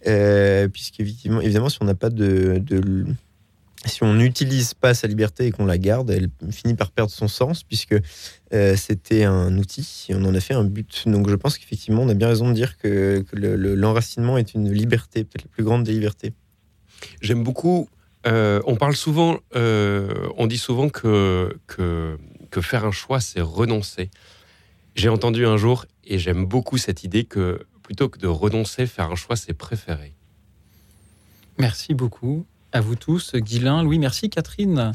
euh, 0.07 0.69
puisqu'évidemment, 0.69 1.41
évidemment, 1.41 1.69
si 1.69 1.79
on 1.81 1.85
n'a 1.85 1.95
pas 1.95 2.11
de, 2.11 2.59
de- 2.61 3.05
si 3.85 4.03
on 4.03 4.15
n'utilise 4.15 4.75
pas 4.75 4.93
sa 4.93 5.07
liberté 5.07 5.47
et 5.47 5.51
qu'on 5.53 5.65
la 5.65 5.79
garde, 5.79 6.11
elle 6.11 6.31
finit 6.51 6.75
par 6.75 6.91
perdre 6.91 7.13
son 7.13 7.29
sens, 7.29 7.63
puisque 7.63 7.95
euh, 8.53 8.77
c'était 8.77 9.25
un 9.25 9.57
outil 9.57 10.07
et 10.09 10.15
on 10.15 10.25
en 10.25 10.35
a 10.35 10.41
fait 10.41 10.55
un 10.55 10.65
but. 10.65 11.05
Donc 11.07 11.29
je 11.31 11.35
pense 11.37 11.59
qu'effectivement, 11.59 12.03
on 12.03 12.09
a 12.09 12.15
bien 12.15 12.29
raison 12.29 12.49
de 12.49 12.55
dire 12.55 12.77
que, 12.77 13.21
que 13.21 13.37
le- 13.37 13.57
le- 13.57 13.75
l'enracinement 13.77 14.37
est 14.37 14.55
une 14.55 14.73
liberté, 14.73 15.25
peut-être 15.25 15.45
la 15.45 15.51
plus 15.51 15.65
grande 15.65 15.85
des 15.85 15.93
libertés. 15.93 16.33
J'aime 17.21 17.45
beaucoup. 17.45 17.89
euh, 18.27 18.61
on 18.67 18.75
parle 18.75 18.97
souvent, 18.97 19.39
euh, 19.55 20.29
on 20.37 20.49
dit 20.49 20.59
souvent 20.59 20.89
que, 20.89 21.57
que, 21.69 22.19
que 22.51 22.61
faire 22.61 22.85
un 22.85 22.91
choix, 22.91 23.21
c'est 23.21 23.41
renoncer. 23.41 24.11
J'ai 24.97 25.09
entendu 25.09 25.47
un 25.47 25.57
jour, 25.57 25.87
et 26.05 26.19
j'aime 26.19 26.45
beaucoup 26.45 26.79
cette 26.79 27.05
idée 27.05 27.25
que 27.25 27.65
plutôt 27.85 28.09
que 28.09 28.19
de 28.19 28.27
renoncer, 28.27 28.87
faire 28.87 29.11
un 29.13 29.15
choix, 29.15 29.37
c'est 29.37 29.55
préférer. 29.55 30.15
Merci 31.59 31.95
beaucoup 31.95 32.45
à 32.73 32.81
vous 32.81 32.95
tous, 32.97 33.35
Guilain, 33.37 33.83
Louis. 33.83 33.99
Merci 33.99 34.31
Catherine 34.31 34.93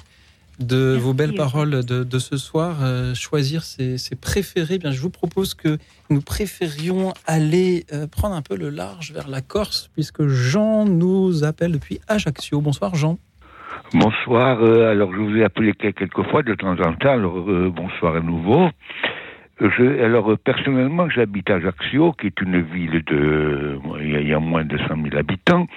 de 0.60 0.92
Merci. 0.94 1.00
vos 1.04 1.14
belles 1.14 1.34
paroles 1.34 1.84
de, 1.84 2.04
de 2.04 2.20
ce 2.20 2.38
soir. 2.38 2.78
Euh, 2.84 3.14
choisir 3.16 3.64
ses, 3.64 3.98
ses 3.98 4.16
préférés. 4.16 4.78
Bien, 4.78 4.92
je 4.92 5.02
vous 5.02 5.10
propose 5.10 5.54
que 5.56 5.78
nous 6.10 6.22
préférions 6.22 7.14
aller 7.26 7.86
euh, 7.92 8.06
prendre 8.08 8.36
un 8.36 8.42
peu 8.44 8.56
le 8.56 8.70
large 8.70 9.12
vers 9.14 9.28
la 9.28 9.42
Corse, 9.42 9.90
puisque 9.94 10.28
Jean 10.28 10.86
nous 10.86 11.44
appelle 11.44 11.72
depuis 11.72 12.00
Ajaccio. 12.08 12.62
Bonsoir 12.62 12.94
Jean. 12.96 13.18
Bonsoir. 13.94 14.62
euh, 14.64 14.92
alors, 14.92 15.12
je 15.12 15.18
vous 15.18 15.36
ai 15.38 15.44
appelé 15.44 15.74
quel- 15.78 15.94
quelques 15.94 16.24
fois 16.30 16.44
de 16.44 16.54
temps 16.54 16.74
en 16.80 16.94
temps. 16.94 17.12
Alors, 17.14 17.38
euh, 17.50 17.72
bonsoir 17.76 18.16
à 18.16 18.22
nouveau. 18.22 18.70
Je, 19.60 20.04
alors, 20.04 20.32
euh, 20.32 20.38
personnellement, 20.38 21.10
j'habite 21.10 21.50
à 21.50 21.56
Ajaccio, 21.56 22.12
qui 22.14 22.28
est 22.28 22.42
une 22.42 22.62
ville 22.62 23.04
de. 23.08 23.78
Il 24.02 24.12
y 24.12 24.16
a, 24.16 24.20
il 24.22 24.28
y 24.28 24.34
a 24.34 24.40
moins 24.40 24.66
de 24.66 24.78
100 24.78 24.88
000 25.04 25.16
habitants. 25.18 25.68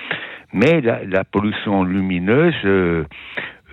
Mais 0.56 0.80
la, 0.80 1.22
pollution 1.24 1.84
lumineuse 1.84 2.54
euh, 2.64 3.04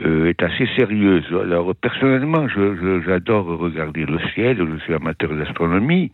euh, 0.03 0.27
est 0.27 0.43
assez 0.43 0.67
sérieuse. 0.75 1.25
Alors, 1.31 1.73
personnellement, 1.75 2.45
j'adore 2.49 3.45
regarder 3.57 4.05
le 4.05 4.19
ciel. 4.33 4.57
Je 4.57 4.83
suis 4.83 4.93
amateur 4.93 5.33
d'astronomie. 5.33 6.11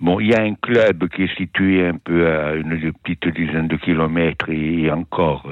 Bon, 0.00 0.20
il 0.20 0.28
y 0.28 0.34
a 0.34 0.42
un 0.42 0.54
club 0.54 1.08
qui 1.08 1.24
est 1.24 1.36
situé 1.36 1.84
un 1.84 1.96
peu 1.96 2.28
à 2.28 2.54
une 2.54 2.92
petite 3.02 3.26
dizaine 3.34 3.66
de 3.66 3.74
kilomètres 3.74 4.48
et, 4.50 4.88
encore. 4.88 5.48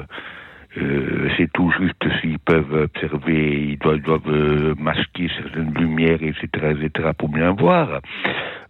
Euh, 0.78 1.28
c'est 1.36 1.52
tout 1.52 1.72
juste 1.80 2.06
s'ils 2.20 2.38
peuvent 2.38 2.72
observer, 2.84 3.70
ils 3.70 3.78
doivent, 3.78 4.76
masquer 4.78 5.28
certaines 5.36 5.74
lumières, 5.74 6.22
etc., 6.22 6.76
etc., 6.78 7.08
pour 7.18 7.30
bien 7.30 7.50
voir. 7.50 8.00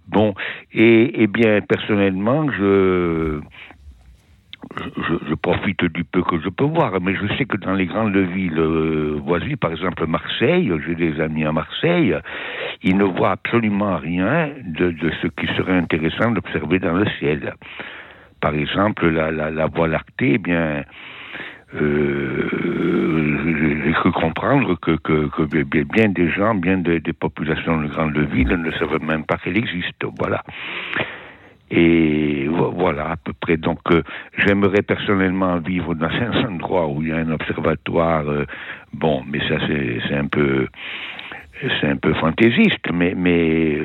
Bon, 0.09 0.35
et 0.73 1.27
bien, 1.27 1.61
personnellement, 1.61 2.51
je, 2.51 3.41
je, 5.29 5.35
profite 5.35 5.85
du 5.85 6.05
peu 6.05 6.23
que 6.23 6.41
je 6.41 6.49
peux 6.49 6.65
voir, 6.65 7.01
mais 7.01 7.15
je 7.15 7.27
sais 7.37 7.45
que 7.45 7.57
dans 7.57 7.75
les 7.75 7.87
grandes 7.87 8.17
villes 8.17 8.59
euh, 8.59 9.19
voisines, 9.25 9.57
par 9.57 9.73
exemple 9.73 10.07
Marseille, 10.07 10.73
j'ai 10.87 10.95
des 10.95 11.21
amis 11.21 11.45
à 11.45 11.53
Marseille, 11.53 12.17
ils 12.83 12.97
ne 12.97 13.05
voient 13.05 13.33
absolument 13.33 13.97
rien 13.97 14.51
de, 14.65 14.95
ce 15.23 15.27
qui 15.29 15.47
serait 15.57 15.77
intéressant 15.77 16.31
d'observer 16.31 16.79
dans 16.79 16.95
le 16.95 17.07
ciel. 17.19 17.55
Par 18.41 18.55
exemple, 18.55 19.09
la, 19.09 19.67
Voie 19.67 19.89
lactée, 19.89 20.33
eh 20.35 20.39
bien, 20.39 20.85
euh, 21.75 22.49
j'ai 23.85 23.93
cru 23.93 24.13
comprendre 24.13 24.77
que, 24.77 24.97
bien 25.85 26.09
des 26.09 26.31
gens, 26.31 26.55
bien 26.55 26.79
des, 26.79 27.01
des 27.01 27.13
populations 27.13 27.83
de 27.83 27.89
grandes 27.89 28.17
villes 28.17 28.49
ne 28.49 28.71
savent 28.73 29.03
même 29.03 29.25
pas 29.25 29.37
qu'elle 29.37 29.59
existe. 29.59 30.05
Voilà. 30.19 30.43
Et 31.71 32.49
vo- 32.49 32.73
voilà, 32.73 33.11
à 33.13 33.17
peu 33.17 33.33
près. 33.33 33.57
Donc, 33.57 33.79
euh, 33.91 34.03
j'aimerais 34.39 34.83
personnellement 34.83 35.59
vivre 35.59 35.95
dans 35.95 36.07
un 36.09 36.45
endroit 36.49 36.89
où 36.89 37.03
il 37.03 37.09
y 37.09 37.13
a 37.13 37.17
un 37.19 37.31
observatoire. 37.31 38.29
euh, 38.29 38.45
bon, 38.93 39.23
mais 39.27 39.39
ça, 39.49 39.57
c'est 39.69 40.15
un 40.15 40.27
peu. 40.27 40.67
C'est 41.81 41.89
un 41.89 41.97
peu 41.97 42.15
fantaisiste, 42.15 42.91
mais, 42.91 43.15
euh, 43.81 43.85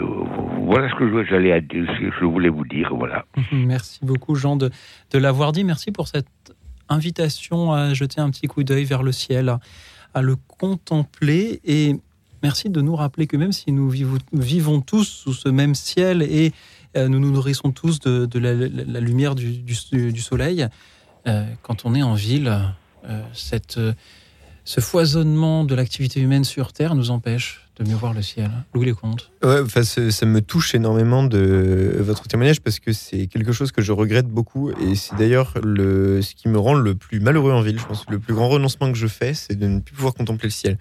voilà 0.62 0.90
ce 0.90 0.96
que 0.96 1.26
j'allais 1.26 1.62
je 1.70 2.24
voulais 2.26 2.48
vous 2.48 2.64
dire, 2.66 2.96
voilà. 2.96 3.26
Merci 3.52 4.00
beaucoup 4.02 4.36
Jean 4.36 4.56
de, 4.56 4.72
l'avoir 5.14 5.52
dit. 5.52 5.66
Merci 5.66 5.92
pour 5.92 6.08
cette 6.08 6.26
invitation 6.88 7.74
à 7.74 7.94
jeter 7.94 8.22
un 8.22 8.30
petit 8.30 8.48
coup 8.48 8.64
d'œil 8.64 8.86
vers 8.86 9.04
le 9.04 9.12
ciel, 9.12 9.54
à, 10.14 10.22
le 10.22 10.38
contempler. 10.48 11.60
Et 11.66 11.96
merci 12.42 12.70
de 12.70 12.80
nous 12.80 12.96
rappeler 12.96 13.28
que 13.28 13.36
même 13.36 13.52
si 13.52 13.74
nous 13.74 13.90
vivons, 13.90 14.80
tous 14.80 15.04
sous 15.04 15.34
ce 15.34 15.50
même 15.50 15.76
ciel 15.76 16.22
et 16.22 16.54
nous 16.96 17.20
nous 17.20 17.32
nourrissons 17.32 17.72
tous 17.72 18.00
de, 18.00 18.40
la, 18.40 19.00
lumière 19.00 19.36
du, 19.36 19.76
soleil, 19.76 20.68
euh, 21.28 21.46
quand 21.62 21.86
on 21.86 21.96
est 21.96 22.04
en 22.04 22.14
ville, 22.14 22.54
euh, 23.06 23.22
cette, 23.34 23.78
euh, 23.78 23.94
ce 24.64 24.82
foisonnement 24.82 25.64
de 25.64 25.76
l'activité 25.76 26.20
humaine 26.20 26.44
sur 26.44 26.74
Terre 26.74 26.96
nous 26.96 27.12
empêche 27.12 27.62
de 27.78 27.88
mieux 27.88 27.96
voir 27.96 28.14
le 28.14 28.22
ciel. 28.22 28.50
Louis 28.74 28.86
Lecomte. 28.88 29.30
Ouais, 29.44 29.60
enfin, 29.62 29.84
ça, 29.84 30.26
me 30.26 30.42
touche 30.42 30.74
énormément 30.76 31.24
de 31.24 31.98
votre 32.00 32.28
témoignage 32.28 32.62
parce 32.62 32.80
que 32.80 32.94
c'est 32.94 33.28
quelque 33.28 33.52
chose 33.52 33.72
que 33.72 33.82
je 33.82 33.92
regrette 33.92 34.28
beaucoup 34.28 34.72
et 34.72 34.96
c'est 34.96 35.16
d'ailleurs 35.18 35.54
le 35.62 36.22
ce 36.22 36.34
qui 36.36 36.48
me 36.48 36.58
rend 36.58 36.74
le 36.74 36.96
plus 36.96 37.20
malheureux 37.20 37.52
en 37.52 37.62
ville. 37.62 37.80
Je 37.80 37.86
pense 37.86 38.06
que 38.06 38.12
le 38.12 38.20
plus 38.20 38.34
grand 38.34 38.48
renoncement 38.48 38.92
que 38.92 38.98
je 38.98 39.08
fais, 39.08 39.34
c'est 39.34 39.56
de 39.56 39.68
ne 39.68 39.80
plus 39.80 39.94
pouvoir 39.94 40.14
contempler 40.14 40.48
le 40.48 40.54
ciel. 40.54 40.78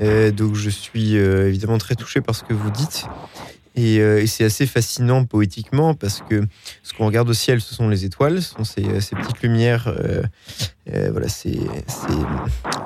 Euh, 0.00 0.30
donc 0.30 0.54
je 0.54 0.70
suis 0.70 1.18
euh, 1.18 1.48
évidemment 1.48 1.78
très 1.78 1.94
touché 1.94 2.22
par 2.22 2.34
ce 2.34 2.44
que 2.44 2.54
vous 2.54 2.70
dites. 2.70 3.04
Et, 3.74 4.00
euh, 4.00 4.22
et 4.22 4.26
c'est 4.26 4.44
assez 4.44 4.66
fascinant 4.66 5.24
poétiquement 5.24 5.94
parce 5.94 6.22
que 6.28 6.44
ce 6.82 6.92
qu'on 6.92 7.06
regarde 7.06 7.28
au 7.30 7.34
ciel, 7.34 7.60
ce 7.60 7.74
sont 7.74 7.88
les 7.88 8.04
étoiles, 8.04 8.42
ce 8.42 8.54
sont 8.54 8.64
ces, 8.64 9.00
ces 9.00 9.16
petites 9.16 9.42
lumières, 9.42 9.92
euh, 10.90 11.10
voilà, 11.12 11.28
c'est 11.28 11.58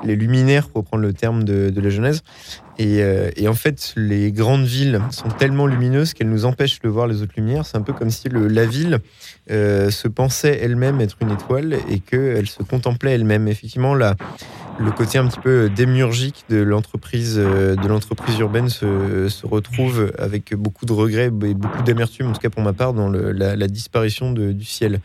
les 0.03 0.15
luminaires 0.15 0.69
pour 0.69 0.83
prendre 0.83 1.01
le 1.01 1.13
terme 1.13 1.43
de, 1.43 1.73
la 1.75 1.89
Genèse. 1.89 2.21
Et, 2.77 3.01
euh, 3.01 3.31
et 3.35 3.47
en 3.47 3.55
fait, 3.55 3.93
les 3.95 4.31
grandes 4.31 4.65
villes 4.65 5.01
sont 5.09 5.29
tellement 5.29 5.65
lumineuses 5.65 6.13
qu'elles 6.13 6.29
nous 6.29 6.45
empêchent 6.45 6.79
de 6.79 6.89
voir 6.89 7.07
les 7.07 7.23
autres 7.23 7.33
lumières. 7.35 7.65
C'est 7.65 7.77
un 7.77 7.81
peu 7.81 7.93
comme 7.93 8.11
si 8.11 8.29
la 8.29 8.65
ville 8.67 8.99
euh, 9.49 9.89
se 9.89 10.07
pensait 10.07 10.59
elle-même 10.61 11.01
être 11.01 11.17
une 11.21 11.31
étoile 11.31 11.75
et 11.89 11.99
qu'elle 11.99 12.47
se 12.47 12.61
contemplait 12.61 13.13
elle-même. 13.13 13.47
Effectivement, 13.47 13.95
la, 13.95 14.15
le 14.77 14.91
côté 14.91 15.17
un 15.17 15.25
petit 15.27 15.39
peu 15.39 15.67
démiurgique 15.67 16.45
de 16.49 16.57
l'entreprise 16.57 17.39
urbaine 18.39 18.69
se, 18.69 19.47
retrouve 19.47 20.11
avec 20.19 20.53
beaucoup 20.53 20.85
de 20.85 20.93
regrets 20.93 21.27
et 21.27 21.53
beaucoup 21.55 21.81
d'amertume, 21.81 22.27
en 22.27 22.33
tout 22.33 22.41
cas 22.41 22.51
pour 22.51 22.61
ma 22.61 22.73
part, 22.73 22.93
dans 22.93 23.09
la, 23.09 23.67
disparition 23.67 24.33
du 24.33 24.65
ciel. 24.65 25.01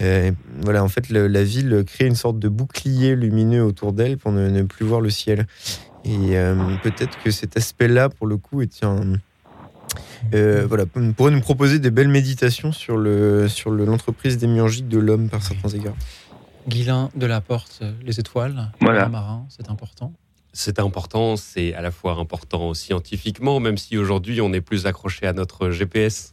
Euh, 0.00 0.30
voilà, 0.60 0.84
en 0.84 0.88
fait, 0.88 1.08
le- 1.08 1.26
la 1.26 1.42
ville 1.42 1.84
crée 1.86 2.06
une 2.06 2.14
sorte 2.14 2.38
de 2.38 2.48
bouclier 2.48 3.16
lumineux 3.16 3.64
autour 3.64 3.92
d'elle 3.92 4.16
pour 4.16 4.30
ne, 4.32 4.48
ne 4.48 4.62
plus 4.62 4.86
voir 4.86 5.00
le 5.00 5.10
ciel. 5.10 5.46
Et 6.04 6.38
euh, 6.38 6.54
peut-être 6.82 7.18
que 7.22 7.30
cet 7.30 7.56
aspect-là, 7.56 8.08
pour 8.08 8.26
le 8.26 8.36
coup, 8.36 8.62
est 8.62 8.84
un. 8.84 9.14
euh, 10.34 10.66
voilà, 10.68 10.84
pourrait 10.86 11.30
nous 11.32 11.40
proposer 11.40 11.78
des 11.78 11.90
belles 11.90 12.08
méditations 12.08 12.72
sur 12.72 12.96
le 12.96 13.48
sur 13.48 13.70
le- 13.70 13.84
l'entreprise 13.84 14.36
démiurgique 14.38 14.88
de 14.88 14.98
l'homme 14.98 15.28
par 15.28 15.42
certains 15.42 15.68
égards. 15.70 15.96
Guilain 16.68 17.10
de 17.16 17.26
la 17.26 17.40
Porte, 17.40 17.82
les 18.04 18.20
étoiles, 18.20 18.70
Voilà. 18.80 19.04
les 19.06 19.10
marins, 19.10 19.46
c'est 19.48 19.70
important. 19.70 20.12
C'est 20.52 20.78
important, 20.80 21.36
c'est 21.36 21.72
à 21.74 21.80
la 21.82 21.90
fois 21.90 22.14
important 22.18 22.74
scientifiquement, 22.74 23.58
même 23.60 23.76
si 23.78 23.96
aujourd'hui 23.96 24.40
on 24.40 24.52
est 24.52 24.60
plus 24.60 24.86
accroché 24.86 25.26
à 25.26 25.32
notre 25.32 25.70
GPS 25.70 26.32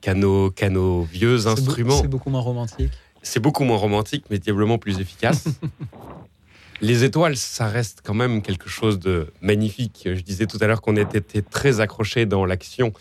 qu'à 0.00 0.14
nos, 0.14 1.02
vieux 1.02 1.46
instruments. 1.46 2.00
C'est 2.00 2.08
beaucoup 2.08 2.30
moins 2.30 2.40
romantique. 2.40 2.90
C'est 3.22 3.40
beaucoup 3.40 3.64
moins 3.64 3.76
romantique, 3.76 4.24
mais 4.30 4.38
diablement 4.38 4.78
plus 4.78 4.98
efficace. 5.00 5.44
Les 6.80 7.04
étoiles, 7.04 7.36
ça 7.36 7.66
reste 7.66 8.00
quand 8.02 8.14
même 8.14 8.40
quelque 8.40 8.70
chose 8.70 8.98
de 8.98 9.30
magnifique. 9.42 10.02
Je 10.06 10.20
disais 10.22 10.46
tout 10.46 10.56
à 10.62 10.66
l'heure 10.66 10.80
qu'on 10.80 10.96
était 10.96 11.18
était 11.18 11.42
très 11.42 11.80
accroché 11.80 12.24
dans 12.24 12.46
l'action 12.46 12.92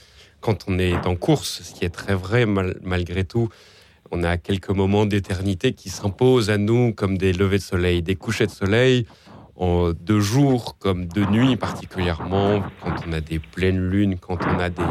quand 0.41 0.65
on 0.67 0.79
est 0.79 1.05
en 1.05 1.15
course, 1.15 1.61
ce 1.63 1.73
qui 1.73 1.85
est 1.85 1.89
très 1.89 2.15
vrai 2.15 2.45
mal- 2.45 2.77
malgré 2.81 3.23
tout. 3.23 3.49
On 4.11 4.23
a 4.23 4.37
quelques 4.37 4.69
moments 4.69 5.05
d'éternité 5.05 5.73
qui 5.73 5.89
s'imposent 5.89 6.49
à 6.49 6.57
nous 6.57 6.93
comme 6.93 7.17
des 7.17 7.31
levées 7.31 7.57
de 7.59 7.63
soleil, 7.63 8.01
des 8.01 8.15
couchers 8.15 8.47
de 8.47 8.51
soleil. 8.51 9.05
De 9.59 10.19
jour 10.19 10.77
comme 10.79 11.05
de 11.07 11.25
nuit, 11.25 11.57
particulièrement 11.57 12.63
quand 12.81 12.95
on 13.07 13.11
a 13.11 13.19
des 13.19 13.39
pleines 13.39 13.89
lunes, 13.89 14.17
quand 14.17 14.39
on 14.45 14.57
a 14.57 14.69
des, 14.69 14.83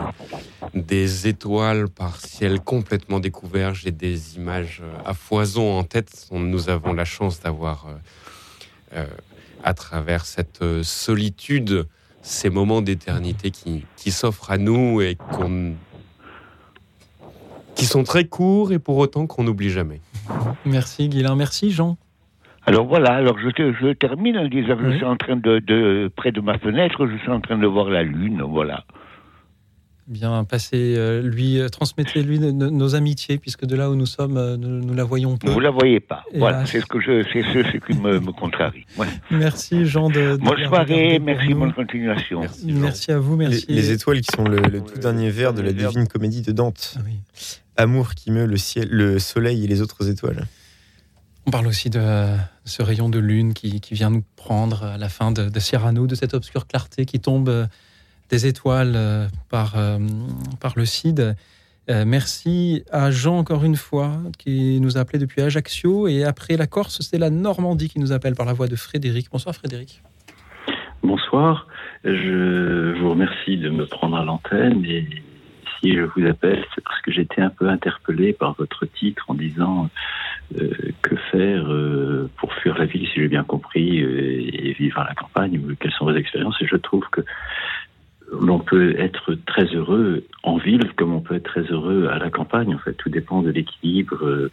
des 0.75 1.27
étoiles 1.27 1.89
par 1.89 2.21
ciel 2.21 2.61
complètement 2.61 3.19
découvert. 3.19 3.75
J'ai 3.75 3.93
des 3.93 4.37
images 4.37 4.83
à 5.07 5.15
foison 5.15 5.79
en 5.79 5.85
tête. 5.85 6.29
Nous 6.33 6.69
avons 6.69 6.93
la 6.93 7.07
chance 7.07 7.41
d'avoir, 7.41 7.87
euh, 7.87 7.95
euh, 8.97 9.07
à 9.65 9.73
travers 9.73 10.27
cette 10.27 10.63
solitude, 10.83 11.87
ces 12.21 12.51
moments 12.51 12.83
d'éternité 12.83 13.51
qui, 13.51 13.87
qui 13.97 14.11
s'offrent 14.11 14.51
à 14.51 14.59
nous 14.59 15.01
et 15.01 15.17
qui 17.75 17.87
sont 17.87 18.03
très 18.05 18.25
courts 18.27 18.73
et 18.73 18.79
pour 18.79 18.99
autant 18.99 19.27
qu'on 19.27 19.45
n'oublie 19.45 19.71
jamais. 19.71 20.03
Merci 20.67 21.09
Guilain, 21.09 21.37
merci 21.37 21.71
Jean. 21.71 21.97
Alors 22.69 22.87
voilà, 22.87 23.13
alors 23.15 23.39
je, 23.39 23.49
te- 23.51 23.73
je 23.81 23.93
termine 23.93 24.37
en 24.39 24.47
disant 24.49 24.77
que 24.77 24.91
je 24.91 24.97
suis 24.97 25.05
en 25.05 25.17
train 25.17 25.37
de, 25.37 25.59
de- 25.59 26.11
près 26.15 26.33
de 26.33 26.41
ma 26.41 26.59
fenêtre, 26.59 27.07
je 27.07 27.17
suis 27.19 27.31
en 27.31 27.41
train 27.41 27.59
de 27.59 27.67
voir 27.67 27.89
la 27.89 28.03
lune, 28.03 28.43
voilà. 28.43 28.85
Bien, 30.07 30.43
passez, 30.45 30.95
euh, 30.97 31.21
lui, 31.21 31.61
euh, 31.61 31.69
transmettez-lui 31.69 32.39
nos, 32.41 32.95
amitiés, 32.95 33.37
puisque 33.37 33.67
de 33.67 33.77
là 33.77 33.91
où 33.91 33.95
nous 33.95 34.07
sommes, 34.07 34.39
euh, 34.39 34.57
nous, 34.57 34.83
nous 34.83 34.95
la 34.95 35.05
voyons 35.05 35.37
peu. 35.37 35.51
Vous 35.51 35.61
la 35.61 35.69
voyez 35.71 36.01
pas, 36.01 36.25
Et 36.33 36.39
voilà, 36.39 36.61
là- 36.61 36.67
c'est 36.67 36.81
ce 36.81 36.87
que 36.87 36.99
je, 36.99 37.23
c'est 37.31 37.43
ce, 37.43 37.63
ce 37.71 37.77
qui 37.77 37.93
me, 37.99 38.19
me 38.19 38.33
contrarie. 38.33 38.87
Voilà. 38.97 39.13
Merci 39.31 39.85
Jean 39.85 40.09
de. 40.09 40.15
de 40.15 40.37
Bonne 40.37 40.65
soirée, 40.67 41.19
merci, 41.19 41.53
bonne 41.53 41.75
continuation. 41.75 42.41
Merci 42.65 43.13
à 43.13 43.19
vous, 43.19 43.37
merci. 43.37 43.67
Les, 43.69 43.75
les 43.77 43.91
étoiles 43.93 44.21
qui 44.23 44.35
sont 44.35 44.45
le, 44.45 44.57
le 44.57 44.81
tout 44.81 44.99
dernier 44.99 45.29
vers 45.29 45.53
de 45.53 45.61
la 45.61 45.73
divine 45.75 46.09
comédie 46.09 46.41
de 46.41 46.53
Dante. 46.53 46.97
Amour 47.77 48.15
qui 48.15 48.31
meut 48.31 48.47
le 48.47 48.57
ciel, 48.57 48.89
le 48.91 49.19
soleil 49.19 49.65
et 49.65 49.69
les 49.69 49.83
autres 49.83 50.09
étoiles. 50.11 50.47
On 51.49 51.51
parle 51.51 51.69
aussi 51.69 51.89
de 51.89 52.03
ce 52.67 52.83
rayon 52.83 53.09
de 53.09 53.19
lune 53.19 53.55
qui, 53.55 53.81
vient 53.93 54.11
nous 54.11 54.23
prendre 54.37 54.85
à 54.85 54.99
la 54.99 55.09
fin 55.09 55.33
de, 55.33 55.49
de 55.49 55.59
Cyrano, 55.59 56.07
de 56.07 56.15
cette 56.15 56.35
obscure 56.35 56.67
clarté 56.67 57.07
qui 57.07 57.21
tombe 57.21 57.49
euh, 57.49 57.65
des 58.29 58.47
étoiles 58.47 58.93
euh, 58.95 59.29
par, 59.49 59.73
euh, 59.79 59.97
par 60.61 60.75
le 60.77 60.85
Cid. 60.85 61.35
Merci 61.89 62.85
à 62.93 63.11
Jean 63.11 63.39
encore 63.39 63.65
une 63.65 63.77
fois 63.77 64.19
qui 64.37 64.79
nous 64.83 64.99
a 64.99 65.01
appelé 65.01 65.19
depuis 65.19 65.41
Ajaccio 65.41 66.07
et 66.07 66.23
après 66.23 66.59
la 66.59 66.67
Corse, 66.67 67.01
c'est 67.01 67.17
la 67.17 67.31
Normandie 67.31 67.89
qui 67.89 67.99
nous 67.99 68.13
appelle 68.13 68.35
par 68.35 68.45
la 68.45 68.53
voix 68.53 68.69
de 68.69 68.77
Frédéric. 68.77 69.29
Bonsoir 69.33 69.55
Frédéric. 69.55 70.03
Bonsoir, 71.03 71.67
je 72.05 73.01
vous 73.01 73.09
remercie 73.09 73.57
de 73.57 73.71
me 73.71 73.87
prendre 73.87 74.19
à 74.19 74.23
l'antenne 74.23 74.85
et 74.85 75.09
si 75.81 75.95
je 75.95 76.03
vous 76.03 76.27
appelle, 76.27 76.65
c'est 76.75 76.83
parce 76.83 77.01
que 77.03 77.13
j'étais 77.13 77.41
un 77.41 77.51
peu 77.51 77.69
interpellé 77.69 78.33
par 78.33 78.55
votre 78.55 78.87
titre 78.87 79.25
en 79.29 79.35
disant 79.35 79.89
euh, 80.61 80.71
que 81.03 81.17
faire 81.31 81.71
euh, 81.71 82.29
pour 82.39 82.53
fuir 82.55 82.79
la 82.79 82.87
ville, 82.87 83.07
si 83.09 83.21
j'ai 83.21 83.29
bien 83.29 83.45
compris, 83.45 84.03
euh, 84.03 84.51
et 84.53 84.73
vivre 84.73 84.99
à 84.99 85.05
la 85.05 85.15
campagne, 85.15 85.61
quelles 85.79 85.93
sont 85.93 86.05
vos 86.05 86.17
expériences. 86.17 86.61
Et 86.61 86.67
je 86.67 86.77
trouve 86.77 87.05
que 87.11 87.23
l'on 88.33 88.59
peut 88.59 88.95
être 88.99 89.35
très 89.47 89.65
heureux 89.65 90.25
en 90.43 90.57
ville 90.59 90.93
comme 90.97 91.15
on 91.15 91.21
peut 91.21 91.37
être 91.37 91.45
très 91.45 91.63
heureux 91.63 92.09
à 92.09 92.19
la 92.19 92.31
campagne. 92.31 92.75
En 92.75 92.79
fait, 92.79 92.95
tout 92.95 93.09
dépend 93.09 93.43
de 93.43 93.51
l'équilibre 93.51 94.25
euh, 94.25 94.51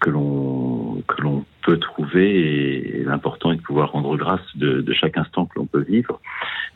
que 0.00 0.10
l'on 0.10 1.02
que 1.08 1.22
l'on 1.22 1.44
peut 1.62 1.78
trouver 1.78 2.98
et 2.98 3.04
l'important 3.04 3.52
est 3.52 3.56
de 3.56 3.62
pouvoir 3.62 3.92
rendre 3.92 4.16
grâce 4.16 4.40
de, 4.56 4.80
de 4.80 4.92
chaque 4.92 5.16
instant 5.16 5.46
que 5.46 5.58
l'on 5.58 5.66
peut 5.66 5.82
vivre. 5.82 6.20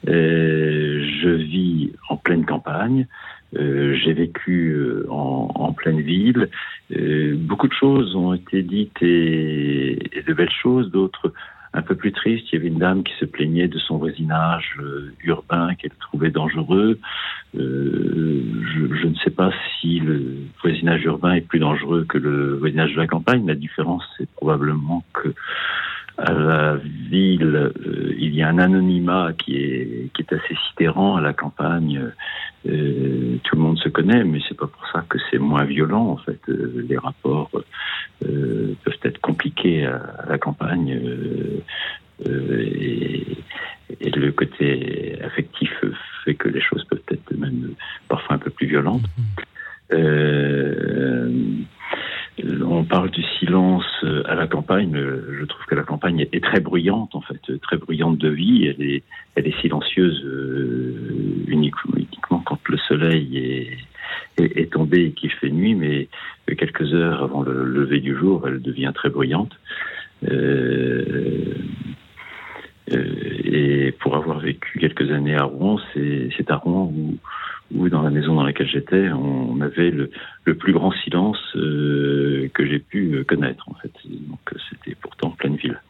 Euh, 0.08 1.06
je 1.22 1.28
vis 1.28 1.92
en 2.08 2.16
pleine 2.16 2.44
campagne. 2.44 3.06
Euh, 3.54 3.94
J'ai 4.02 4.12
vécu 4.12 4.72
euh, 4.72 5.06
en, 5.08 5.50
en 5.54 5.72
pleine 5.72 6.00
ville. 6.00 6.48
Euh, 6.96 7.36
beaucoup 7.36 7.68
de 7.68 7.72
choses 7.72 8.14
ont 8.16 8.34
été 8.34 8.62
dites 8.62 9.00
et, 9.02 10.18
et 10.18 10.22
de 10.22 10.32
belles 10.32 10.50
choses, 10.50 10.90
d'autres 10.90 11.32
un 11.72 11.82
peu 11.82 11.94
plus 11.94 12.12
tristes. 12.12 12.46
Il 12.50 12.56
y 12.56 12.58
avait 12.58 12.68
une 12.68 12.78
dame 12.78 13.02
qui 13.02 13.12
se 13.20 13.26
plaignait 13.26 13.68
de 13.68 13.78
son 13.78 13.98
voisinage 13.98 14.76
urbain 15.22 15.74
qu'elle 15.74 15.90
trouvait 16.00 16.30
dangereux. 16.30 16.98
Euh, 17.56 18.42
je, 18.74 18.94
je 18.96 19.06
ne 19.06 19.14
sais 19.16 19.30
pas 19.30 19.52
si 19.78 20.00
le 20.00 20.22
voisinage 20.62 21.04
urbain 21.04 21.34
est 21.34 21.46
plus 21.46 21.58
dangereux 21.58 22.06
que 22.08 22.18
le 22.18 22.56
voisinage 22.56 22.92
de 22.94 22.98
la 22.98 23.06
campagne. 23.06 23.46
La 23.46 23.54
différence, 23.54 24.02
c'est 24.16 24.28
probablement 24.30 25.04
que 25.12 25.34
à 26.18 26.32
la 26.32 26.76
ville, 27.10 27.72
euh, 27.86 28.14
il 28.18 28.34
y 28.34 28.42
a 28.42 28.48
un 28.48 28.58
anonymat 28.58 29.32
qui 29.38 29.56
est, 29.56 30.10
qui 30.14 30.22
est 30.22 30.32
assez 30.32 30.56
sidérant. 30.68 31.16
À 31.16 31.20
la 31.20 31.32
campagne, 31.32 32.10
euh, 32.66 33.36
tout 33.44 33.56
le 33.56 33.62
monde 33.62 33.78
se 33.78 33.88
connaît, 33.88 34.24
mais 34.24 34.40
c'est 34.48 34.56
pas 34.56 34.66
pour 34.66 34.86
ça 34.92 35.04
que 35.08 35.18
c'est 35.30 35.38
moins 35.38 35.64
violent. 35.64 36.06
En 36.08 36.16
fait, 36.16 36.40
Euh, 36.48 36.84
les 36.88 36.96
rapports 36.96 37.50
euh, 38.24 38.74
peuvent 38.82 39.02
être 39.02 39.20
compliqués 39.20 39.84
à, 39.84 39.96
à 39.96 40.26
la 40.30 40.38
campagne. 40.38 40.98
et, 42.24 43.26
et 44.00 44.10
le 44.10 44.32
côté 44.32 45.18
affectif 45.22 45.70
fait 46.24 46.34
que 46.34 46.48
les 46.48 46.62
choses 46.62 46.84
peuvent 46.84 47.02
être 47.10 47.36
même 47.36 47.74
parfois 48.08 48.36
un 48.36 48.38
peu 48.38 48.50
plus 48.50 48.66
violentes. 48.66 49.04
Euh, 49.92 51.30
on 52.44 52.84
parle 52.84 53.10
du 53.10 53.22
silence 53.38 53.84
euh, 54.04 54.22
à 54.26 54.34
la 54.34 54.46
campagne. 54.46 54.94
Euh, 54.94 55.36
Je 55.40 55.44
trouve 55.46 55.64
que 55.66 55.74
la 55.74 55.82
campagne 55.82 56.20
est- 56.32 56.42
très 56.44 56.60
bruyante, 56.60 57.14
en 57.14 57.20
fait, 57.22 57.40
euh, 57.50 57.58
très 57.58 57.76
bruyante 57.78 58.18
de 58.18 58.28
vie. 58.28 58.66
Elle 58.66 59.46
est, 59.46 59.60
silencieuse 59.60 60.22
euh, 60.24 61.44
uniquement, 61.48 62.42
quand 62.44 62.58
le 62.68 62.76
soleil 62.78 63.76
est, 64.38 64.70
tombé 64.72 65.06
et 65.06 65.10
qu'il 65.12 65.30
fait 65.30 65.48
nuit, 65.50 65.74
mais 65.74 66.08
euh, 66.50 66.54
quelques 66.54 66.92
heures 66.92 67.22
avant 67.22 67.42
le 67.42 67.64
lever 67.64 68.00
du 68.00 68.14
jour, 68.16 68.46
elle 68.46 68.60
devient 68.60 68.92
très 68.94 69.08
bruyante. 69.08 69.52
Euh, 70.30 71.54
euh, 72.92 73.04
et 73.44 73.92
pour 73.92 74.14
avoir 74.16 74.38
vécu 74.38 74.78
quelques 74.78 75.10
années 75.10 75.36
à 75.36 75.44
Rouen, 75.44 75.78
c'est 75.94 76.50
à 76.50 76.56
Rouen 76.56 76.92
où, 76.94 77.16
où, 77.74 77.88
dans 77.88 78.02
la 78.02 78.10
maison 78.10 78.34
dans 78.34 78.44
laquelle 78.44 78.68
j'étais, 78.68 79.10
on 79.10 79.60
avait 79.60 79.90
le, 79.90 80.10
le 80.44 80.54
plus 80.56 80.72
grand 80.72 80.92
silence 81.04 81.38
euh, 81.56 82.48
que 82.54 82.66
j'ai 82.66 82.78
pu 82.78 83.14
euh, 83.14 83.24
connaître, 83.24 83.68
en 83.68 83.74
fait. 83.74 83.92
Donc 84.04 84.38
c'était 84.70 84.94
pourtant 84.94 85.30
pleine 85.30 85.56
ville. 85.56 85.80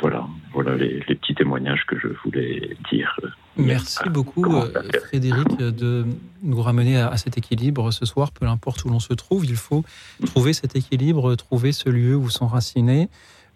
Voilà, 0.00 0.26
voilà 0.52 0.74
les, 0.76 1.04
les 1.08 1.14
petits 1.14 1.36
témoignages 1.36 1.84
que 1.86 1.96
je 1.96 2.08
voulais 2.24 2.76
dire. 2.90 3.16
Merci 3.56 4.08
beaucoup, 4.08 4.44
euh, 4.56 4.68
Frédéric, 5.06 5.56
de 5.58 6.04
nous 6.42 6.60
ramener 6.60 6.96
à, 6.98 7.08
à 7.10 7.16
cet 7.16 7.38
équilibre 7.38 7.92
ce 7.92 8.04
soir, 8.04 8.32
peu 8.32 8.46
importe 8.46 8.84
où 8.84 8.88
l'on 8.88 8.98
se 8.98 9.14
trouve. 9.14 9.44
Il 9.46 9.54
faut 9.54 9.84
trouver 10.26 10.52
cet 10.52 10.74
équilibre, 10.74 11.36
trouver 11.36 11.70
ce 11.70 11.88
lieu 11.90 12.16
où 12.16 12.28
s'enraciner, 12.28 13.08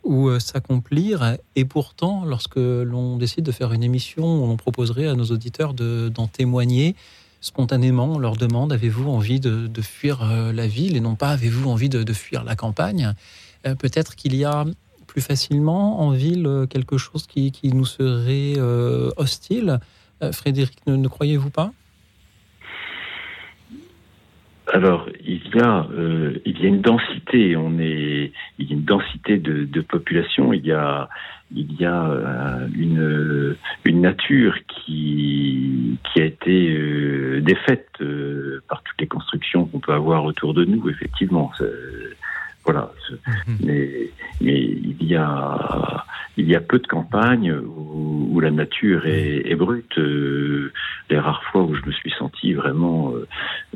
où 0.04 0.30
s'accomplir. 0.38 1.36
Et 1.56 1.64
pourtant, 1.64 2.24
lorsque 2.24 2.54
l'on 2.56 3.16
décide 3.16 3.44
de 3.44 3.50
faire 3.50 3.72
une 3.72 3.82
émission, 3.82 4.24
on 4.24 4.56
proposerait 4.56 5.08
à 5.08 5.14
nos 5.14 5.24
auditeurs 5.24 5.74
de- 5.74 6.08
d'en 6.08 6.28
témoigner. 6.28 6.94
Spontanément, 7.40 8.14
on 8.14 8.18
leur 8.18 8.36
demande 8.36 8.72
avez-vous 8.72 9.08
envie 9.08 9.38
de, 9.38 9.68
de 9.68 9.82
fuir 9.82 10.22
euh, 10.22 10.52
la 10.52 10.66
ville 10.66 10.96
et 10.96 11.00
non 11.00 11.14
pas 11.14 11.30
avez-vous 11.30 11.68
envie 11.70 11.88
de, 11.88 12.02
de 12.02 12.12
fuir 12.12 12.42
la 12.44 12.56
campagne? 12.56 13.14
Euh, 13.66 13.74
Peut-être 13.74 14.16
qu'il 14.16 14.34
y 14.34 14.44
a 14.44 14.64
plus 15.06 15.20
facilement 15.20 16.00
en 16.00 16.10
ville 16.10 16.46
euh, 16.46 16.66
quelque 16.66 16.98
chose 16.98 17.26
qui, 17.26 17.52
qui 17.52 17.72
nous 17.72 17.86
serait 17.86 18.58
hostile. 19.16 19.80
Frédéric, 20.32 20.84
ne, 20.88 20.96
ne 20.96 21.06
croyez-vous 21.06 21.50
pas? 21.50 21.72
Alors, 24.72 25.08
il 25.24 25.40
y 25.54 25.60
a, 25.60 25.86
euh, 25.92 26.34
il 26.44 26.60
y 26.60 26.66
a 26.66 26.68
une 26.68 26.80
densité. 26.80 27.56
On 27.56 27.78
est, 27.78 28.32
il 28.58 28.66
y 28.66 28.72
a 28.72 28.74
une 28.74 28.84
densité 28.84 29.38
de, 29.38 29.64
de 29.64 29.80
population. 29.80 30.52
Il 30.52 30.66
y 30.66 30.72
a, 30.72 31.08
il 31.54 31.80
y 31.80 31.84
a 31.84 32.04
euh, 32.04 32.68
une, 32.76 33.56
une 33.84 34.00
nature 34.02 34.54
qui, 34.68 35.98
qui 36.04 36.20
a 36.20 36.24
été 36.24 36.68
euh, 36.70 37.40
défaite 37.40 37.88
euh, 38.00 38.62
par 38.68 38.82
toutes 38.82 39.00
les 39.00 39.06
constructions 39.06 39.64
qu'on 39.66 39.80
peut 39.80 39.94
avoir 39.94 40.24
autour 40.24 40.52
de 40.52 40.64
nous. 40.64 40.88
Effectivement, 40.90 41.50
voilà. 42.72 42.92
C'est- 43.08 43.66
Mais, 43.66 44.10
mais 44.40 44.60
il 44.60 45.04
y 45.04 45.16
a, 45.16 46.04
il 46.36 46.48
y 46.48 46.54
a 46.54 46.60
peu 46.60 46.78
de 46.78 46.86
campagnes 46.86 47.52
où, 47.52 48.28
où 48.32 48.40
la 48.40 48.50
nature 48.50 49.06
est, 49.06 49.42
est 49.50 49.54
brute. 49.56 49.96
Euh, 49.98 50.72
les 51.10 51.18
rares 51.18 51.42
fois 51.44 51.62
où 51.62 51.74
je 51.74 51.84
me 51.86 51.92
suis 51.92 52.10
senti 52.18 52.52
vraiment 52.54 53.12
euh, 53.14 53.26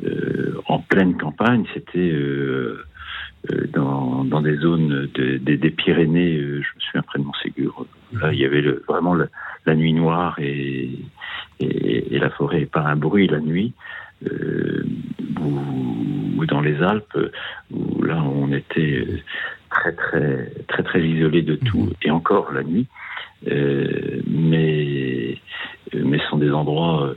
euh, 0.05 0.55
en 0.67 0.79
pleine 0.81 1.17
campagne, 1.17 1.65
c'était 1.75 2.13
dans, 3.73 4.25
dans 4.25 4.41
des 4.41 4.57
zones 4.57 5.09
de- 5.15 5.37
des- 5.39 5.57
des 5.57 5.71
Pyrénées. 5.71 6.39
je 6.39 6.59
me 6.59 6.81
souviens 6.81 7.03
près 7.03 7.19
de 7.19 7.25
Montségur. 7.25 7.87
Là, 8.13 8.33
il 8.33 8.39
y 8.39 8.45
avait 8.45 8.61
le- 8.61 8.85
vraiment 8.89 9.15
le- 9.15 9.29
la 9.67 9.75
nuit 9.75 9.93
noire 9.93 10.37
et, 10.39 10.91
et, 11.61 12.15
et 12.15 12.19
la 12.19 12.31
forêt, 12.31 12.63
et 12.63 12.67
pas 12.67 12.83
un 12.83 12.97
bruit 12.97 13.27
la 13.27 13.41
nuit. 13.41 13.73
Euh, 14.31 14.85
ou, 15.41 16.41
ou 16.41 16.47
dans 16.47 16.61
les 16.61 16.81
Alpes, 16.83 17.19
où 17.73 18.03
là, 18.03 18.23
on 18.23 18.53
était 18.53 19.05
euh, 19.07 19.19
très, 19.71 19.93
très, 19.93 20.51
très, 20.69 20.83
très 20.83 21.03
isolé 21.03 21.43
de 21.43 21.57
tout, 21.57 21.91
et 22.03 22.11
encore 22.11 22.53
la 22.53 22.63
nuit. 22.63 22.87
Euh, 23.51 24.21
mais, 24.27 25.39
mais 25.95 26.19
ce 26.19 26.27
sont 26.29 26.39
des 26.39 26.53
endroits, 26.53 27.15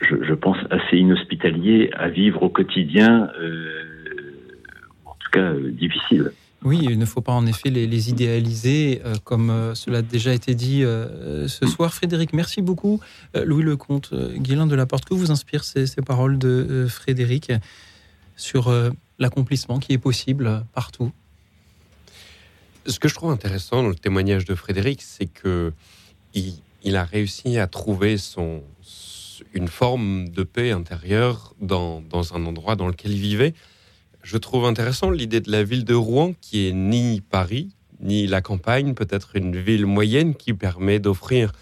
je, 0.00 0.16
je 0.22 0.34
pense, 0.34 0.58
assez 0.70 0.96
inhospitaliers 0.96 1.90
à 1.92 2.08
vivre 2.08 2.42
au 2.42 2.48
quotidien, 2.48 3.28
en 5.06 5.14
tout 5.20 5.30
cas 5.30 5.52
difficiles. 5.54 6.32
Oui, 6.62 6.78
il 6.82 6.98
ne 6.98 7.06
faut 7.06 7.22
pas 7.22 7.32
en 7.32 7.46
effet 7.46 7.70
les, 7.70 7.86
les 7.86 8.10
idéaliser, 8.10 9.00
euh, 9.04 9.14
comme 9.24 9.48
euh, 9.48 9.74
cela 9.74 9.98
a 9.98 10.02
déjà 10.02 10.34
été 10.34 10.54
dit 10.54 10.84
euh, 10.84 11.48
ce 11.48 11.66
soir. 11.66 11.94
Frédéric, 11.94 12.34
merci 12.34 12.60
beaucoup. 12.60 13.00
Louis 13.34 13.62
Lecomte, 13.62 14.12
Guilain 14.36 14.66
de 14.66 14.74
la 14.74 14.84
Porte, 14.84 15.06
que 15.06 15.14
vous 15.14 15.30
inspirent 15.30 15.64
ces, 15.64 15.86
paroles 16.04 16.38
de 16.38 16.86
Frédéric 16.88 17.52
sur 18.36 18.72
l'accomplissement 19.18 19.78
qui 19.78 19.92
est 19.92 19.98
possible 19.98 20.64
partout? 20.74 21.12
Ce 22.86 22.98
que 22.98 23.08
je 23.08 23.14
trouve 23.14 23.30
intéressant 23.30 23.82
dans 23.82 23.88
le 23.88 23.94
témoignage 23.94 24.44
de 24.44 24.54
Frédéric, 24.54 25.02
c'est 25.02 25.26
que 25.26 25.72
il, 26.34 26.96
a 26.96 27.04
réussi 27.04 27.58
à 27.58 27.66
trouver 27.66 28.16
une 29.54 29.68
forme 29.68 30.28
de 30.28 30.42
paix 30.42 30.72
intérieure 30.72 31.54
dans 31.60 32.02
un 32.34 32.44
endroit 32.44 32.76
dans 32.76 32.88
lequel 32.88 33.12
il 33.12 33.20
vivait. 33.20 33.54
Je 34.22 34.36
trouve 34.36 34.64
intéressant 34.66 35.10
l'idée 35.10 35.40
de 35.40 35.50
la 35.50 35.64
ville 35.64 35.84
de 35.84 35.94
Rouen, 35.94 36.34
qui 36.40 36.68
est 36.68 36.72
ni 36.72 37.20
Paris, 37.20 37.70
ni 38.00 38.26
la 38.26 38.40
campagne, 38.40 38.94
peut-être 38.94 39.36
une 39.36 39.56
ville 39.56 39.86
moyenne 39.86 40.34
qui 40.34 40.54
permet 40.54 40.98
d'offrir 40.98 41.52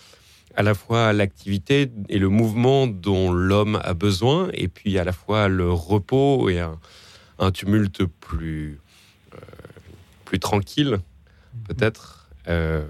à 0.55 0.63
la 0.63 0.75
fois 0.75 1.13
l'activité 1.13 1.91
et 2.09 2.19
le 2.19 2.29
mouvement 2.29 2.87
dont 2.87 3.31
l'homme 3.31 3.81
a 3.85 3.95
besoin, 3.95 4.49
et 4.53 4.69
puis 4.69 4.99
à 4.99 5.05
la 5.05 5.13
fois 5.13 5.49
le 5.49 5.73
repos 5.73 6.49
et 6.49 6.59
un, 6.59 6.79
un 7.39 7.53
tumulte 7.53 8.05
plus, 8.05 8.81
euh, 9.35 9.39
plus 10.25 10.41
tranquille, 10.41 10.99
peut-être, 11.65 12.29
euh, 12.49 12.87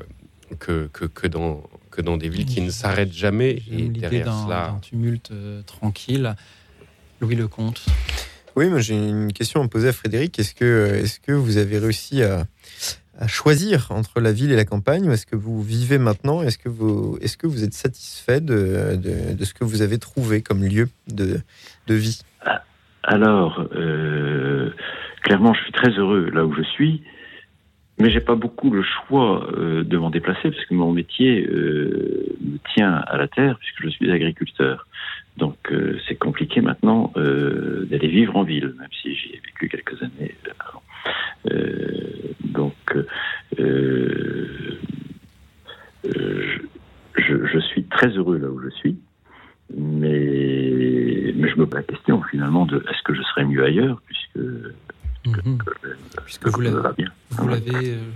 que, 0.58 0.88
que, 0.92 1.04
que, 1.04 1.26
dans, 1.26 1.62
que 1.90 2.00
dans 2.00 2.16
des 2.16 2.30
villes 2.30 2.46
qui 2.46 2.62
ne 2.62 2.70
s'arrêtent 2.70 3.12
jamais. 3.12 3.62
Et 3.70 3.88
derrière 3.88 4.26
d'un 4.26 4.44
cela, 4.44 4.68
d'un 4.68 4.78
tumulte 4.78 5.30
euh, 5.32 5.62
tranquille. 5.62 6.34
Louis 7.20 7.34
Lecomte. 7.34 7.84
Oui, 8.56 8.68
moi 8.68 8.80
j'ai 8.80 8.94
une 8.94 9.32
question 9.32 9.62
à 9.62 9.68
poser 9.68 9.88
à 9.88 9.92
Frédéric. 9.92 10.38
Est-ce 10.38 10.54
que, 10.54 11.02
que 11.24 11.32
vous 11.32 11.58
avez 11.58 11.78
réussi 11.78 12.22
à, 12.22 12.44
choisir 13.26 13.88
entre 13.90 14.20
la 14.20 14.32
ville 14.32 14.52
et 14.52 14.56
la 14.56 14.64
campagne 14.64 15.10
est-ce 15.10 15.26
que 15.26 15.34
vous 15.34 15.60
vivez 15.60 15.98
maintenant? 15.98 16.40
Est-ce 16.42 16.56
que, 16.56 16.68
vous, 16.68 17.18
est 17.20 17.36
que 17.36 17.48
vous 17.48 17.64
êtes 17.64 17.74
satisfait 17.74 18.40
de, 18.40 18.96
ce 19.42 19.54
que 19.54 19.64
vous 19.64 19.82
avez 19.82 19.98
trouvé 19.98 20.40
comme 20.40 20.62
lieu 20.62 20.88
de, 21.08 21.40
vie? 21.88 22.20
Alors, 23.02 23.66
euh, 23.74 24.70
clairement, 25.22 25.52
je 25.54 25.62
suis 25.62 25.72
très 25.72 25.90
heureux 25.90 26.30
là 26.32 26.44
où 26.44 26.54
je 26.54 26.62
suis, 26.62 27.02
mais 27.98 28.10
j'ai 28.10 28.20
pas 28.20 28.36
beaucoup 28.36 28.70
le 28.70 28.82
choix 28.82 29.48
euh, 29.52 29.82
de 29.82 29.96
m'en 29.96 30.10
déplacer 30.10 30.50
parce 30.50 30.64
que 30.66 30.74
mon 30.74 30.92
métier 30.92 31.44
euh, 31.46 32.36
me 32.40 32.58
tient 32.74 32.92
à 32.94 33.16
la 33.16 33.26
terre 33.26 33.58
puisque 33.58 33.82
je 33.82 33.88
suis 33.88 34.10
agriculteur. 34.12 34.86
Donc, 35.38 35.56
euh, 35.70 35.98
c'est 36.06 36.16
compliqué 36.16 36.60
maintenant 36.60 37.12
euh, 37.16 37.86
d'aller 37.90 38.08
vivre 38.08 38.34
en 38.36 38.42
ville, 38.42 38.74
même 38.78 38.88
si 39.00 39.14
j'y 39.14 39.30
ai 39.34 39.40
vécu 39.44 39.68
quelques 39.68 40.02
années 40.02 40.34
avant. 40.58 40.82
Euh, 41.52 42.34
donc, 42.44 42.74
euh, 42.94 44.78
euh, 46.04 46.58
je, 47.16 47.22
je, 47.22 47.46
je 47.46 47.58
suis 47.60 47.84
très 47.84 48.08
heureux 48.08 48.38
là 48.38 48.48
où 48.48 48.60
je 48.62 48.70
suis 48.70 48.96
mais, 49.76 51.32
mais 51.36 51.48
je 51.50 51.56
me 51.58 51.66
pose 51.66 51.74
la 51.74 51.82
question 51.82 52.22
finalement 52.22 52.64
de 52.64 52.78
est-ce 52.90 53.02
que 53.04 53.14
je 53.14 53.22
serais 53.22 53.44
mieux 53.44 53.62
ailleurs 53.64 54.00
puisque, 54.06 54.38
Mhm. 55.26 55.58
puisque 56.24 56.48
vous 56.48 56.60
l'avez-. 56.62 57.04
Vous 57.30 57.48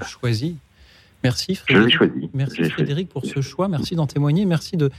choisi. 0.07 0.57
Merci 1.23 1.55
Frédéric. 1.57 1.95
choisi. 1.95 2.31
Merci 2.33 3.05
pour 3.05 3.25
ce 3.27 3.41
choix. 3.43 3.69
Merci 3.69 3.95
d'en 3.97 4.07
témoigner. 4.07 4.47
Merci 4.47 4.77
de, 4.77 4.91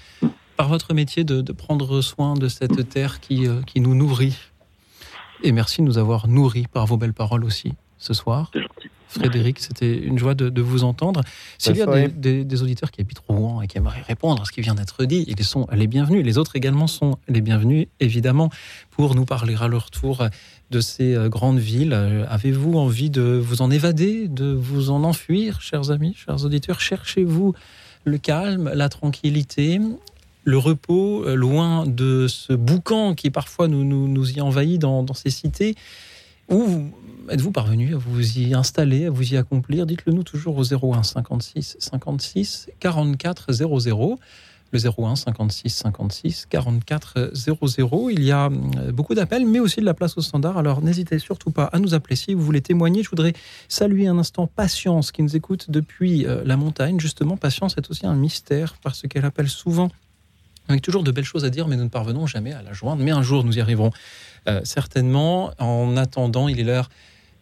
par 0.58 0.70
votre 0.70 0.94
métier, 0.94 1.24
de, 1.24 1.42
de 1.42 1.52
prendre 1.52 2.02
soin 2.02 2.34
de 2.36 2.48
cette 2.48 2.90
terre 2.90 3.20
qui, 3.20 3.48
euh, 3.48 3.62
qui 3.64 3.80
nous 3.80 3.96
nourrit. 3.96 4.38
Et 5.44 5.52
merci 5.52 5.82
de 5.82 5.86
nous 5.88 5.98
avoir 5.98 6.28
nourris 6.28 6.68
par 6.72 6.86
vos 6.86 6.98
belles 6.98 7.14
paroles 7.14 7.44
aussi 7.44 7.74
ce 7.98 8.14
soir. 8.14 8.52
Frédéric, 9.08 9.60
c'était 9.60 9.96
une 9.96 10.18
joie 10.18 10.34
de, 10.34 10.50
de 10.50 10.62
vous 10.62 10.84
entendre. 10.84 11.22
S'il 11.60 11.76
y 11.78 11.82
a 11.82 12.08
des- 12.08 12.44
des 12.44 12.64
auditeurs 12.64 12.90
qui 12.92 13.00
habitent 13.02 13.20
Rouen 13.28 13.62
et 13.62 13.68
qui 13.68 13.78
aimeraient 13.78 14.02
répondre 14.02 14.42
à 14.42 14.46
ce 14.46 14.52
qui 14.52 14.62
vient 14.62 14.74
d'être 14.74 15.06
dit, 15.06 15.24
ils 15.28 15.44
sont 15.44 15.68
les 15.72 15.86
bienvenus. 15.86 16.26
Les 16.26 16.38
autres 16.40 16.56
également 16.56 16.88
sont 16.88 17.18
les 17.28 17.42
bienvenus, 17.42 17.88
évidemment, 18.00 18.50
pour 18.90 19.14
nous 19.16 19.26
parler 19.26 19.56
à 19.60 19.68
leur 19.68 19.92
tour 19.92 20.28
de 20.72 20.80
ces 20.82 21.14
euh, 21.14 21.30
grandes 21.30 21.60
villes. 21.60 21.94
Euh, 21.94 22.26
Avez-vous 22.28 22.74
envie 22.78 23.12
de 23.12 23.22
vous 23.22 23.62
en 23.62 23.70
évader, 23.70 24.28
de 24.28 24.52
vous 24.52 24.90
en 24.90 25.04
enfuir, 25.04 25.62
chers 25.62 25.92
amis, 25.92 26.16
chers 26.16 26.44
auditeurs? 26.44 26.82
Cherchez-vous 26.82 27.54
le 28.06 28.18
calme, 28.18 28.72
la 28.74 28.90
tranquillité, 28.90 29.80
le 30.44 30.57
repos, 30.57 31.24
euh, 31.26 31.36
loin 31.36 31.86
de 31.86 32.28
ce 32.28 32.53
boucan 32.53 33.14
qui 33.15 33.30
parfois 33.30 33.68
nous, 33.68 33.84
nous, 33.84 34.07
nous 34.07 34.32
y 34.32 34.41
envahit 34.41 34.80
dans, 34.80 35.06
ces 35.14 35.30
cités 35.30 35.76
vous- 36.49 36.91
êtes-vous 37.30 37.52
parvenu 37.52 37.95
à 37.95 37.98
vous 37.98 38.38
y 38.38 38.53
installer, 38.53 39.06
à 39.06 39.10
vous 39.10 39.34
y 39.34 39.38
accomplir? 39.38 39.86
Dites-le 39.86 40.11
nous 40.14 40.24
toujours 40.24 40.57
au 40.57 40.64
01 40.64 41.03
56 41.03 41.78
56 41.80 42.70
44 42.80 43.52
00. 43.53 44.20
Le 44.74 44.80
01 44.80 45.15
56 45.15 45.70
56 45.70 46.48
44 46.49 47.32
00. 47.34 48.10
Il 48.10 48.24
y 48.24 48.32
a 48.32 48.48
euh, 48.48 48.91
beaucoup 48.91 49.14
d'appels, 49.14 49.45
mais 49.45 49.60
aussi 49.60 49.80
de 49.80 49.86
la 49.86 49.94
place 49.94 50.18
au 50.18 50.22
standard. 50.22 50.57
Alors 50.57 50.82
n'hésitez 50.82 51.20
surtout 51.20 51.52
pas 51.52 51.65
à 51.65 51.78
nous 51.80 51.94
appeler 51.94 52.15
si 52.15 52.34
vous 52.34 52.41
voulez 52.41 52.61
témoigner. 52.61 53.03
Je 53.03 53.10
voudrais 53.10 53.34
saluer 53.70 54.07
un 54.07 54.18
instant 54.18 54.48
Patience 54.48 55.11
qui 55.11 55.22
nous 55.22 55.36
écoute 55.36 55.70
depuis 55.70 56.26
euh, 56.26 56.41
la 56.44 56.57
montagne. 56.57 56.99
Justement, 56.99 57.38
Patience 57.38 57.76
est 57.78 57.90
aussi 57.91 58.06
un 58.07 58.15
mystère 58.15 58.76
parce 58.84 59.03
qu'elle 59.03 59.26
appelle 59.26 59.48
souvent 59.48 59.90
avec 60.68 60.81
toujours 60.81 61.03
de 61.03 61.11
belles 61.11 61.23
choses 61.23 61.45
à 61.45 61.49
dire, 61.49 61.68
mais 61.68 61.76
nous 61.76 61.84
ne 61.84 61.90
parvenons 61.90 62.27
jamais 62.27 62.53
à 62.53 62.61
la 62.61 62.73
joindre. 62.73 63.03
Mais 63.03 63.11
un 63.11 63.23
jour, 63.23 63.44
nous 63.44 63.57
y 63.57 63.61
arriverons 63.61 63.91
euh, 64.48 64.61
certainement. 64.64 65.52
En 65.60 65.98
attendant, 65.98 66.48
il 66.48 66.60
est 66.60 66.64
l'heure 66.64 66.90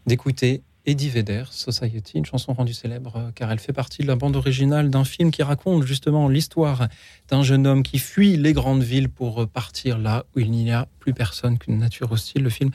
d'écouter 0.05 0.61
Eddie 0.85 1.09
Vedder, 1.09 1.43
Society, 1.51 2.17
une 2.17 2.25
chanson 2.25 2.53
rendue 2.53 2.73
célèbre 2.73 3.13
euh, 3.15 3.31
car 3.35 3.51
elle 3.51 3.59
fait 3.59 3.73
partie 3.73 4.01
de 4.01 4.07
la 4.07 4.15
bande 4.15 4.35
originale 4.35 4.89
d'un 4.89 5.03
film 5.03 5.29
qui 5.29 5.43
raconte 5.43 5.83
justement 5.83 6.27
l'histoire 6.27 6.87
d'un 7.29 7.43
jeune 7.43 7.67
homme 7.67 7.83
qui 7.83 7.99
fuit 7.99 8.35
les 8.35 8.53
grandes 8.53 8.81
villes 8.81 9.09
pour 9.09 9.43
euh, 9.43 9.45
partir 9.45 9.99
là 9.99 10.25
où 10.35 10.39
il 10.39 10.49
n'y 10.49 10.71
a 10.71 10.87
plus 10.99 11.13
personne 11.13 11.59
qu'une 11.59 11.77
nature 11.77 12.11
hostile. 12.11 12.41
Le 12.41 12.49
film 12.49 12.71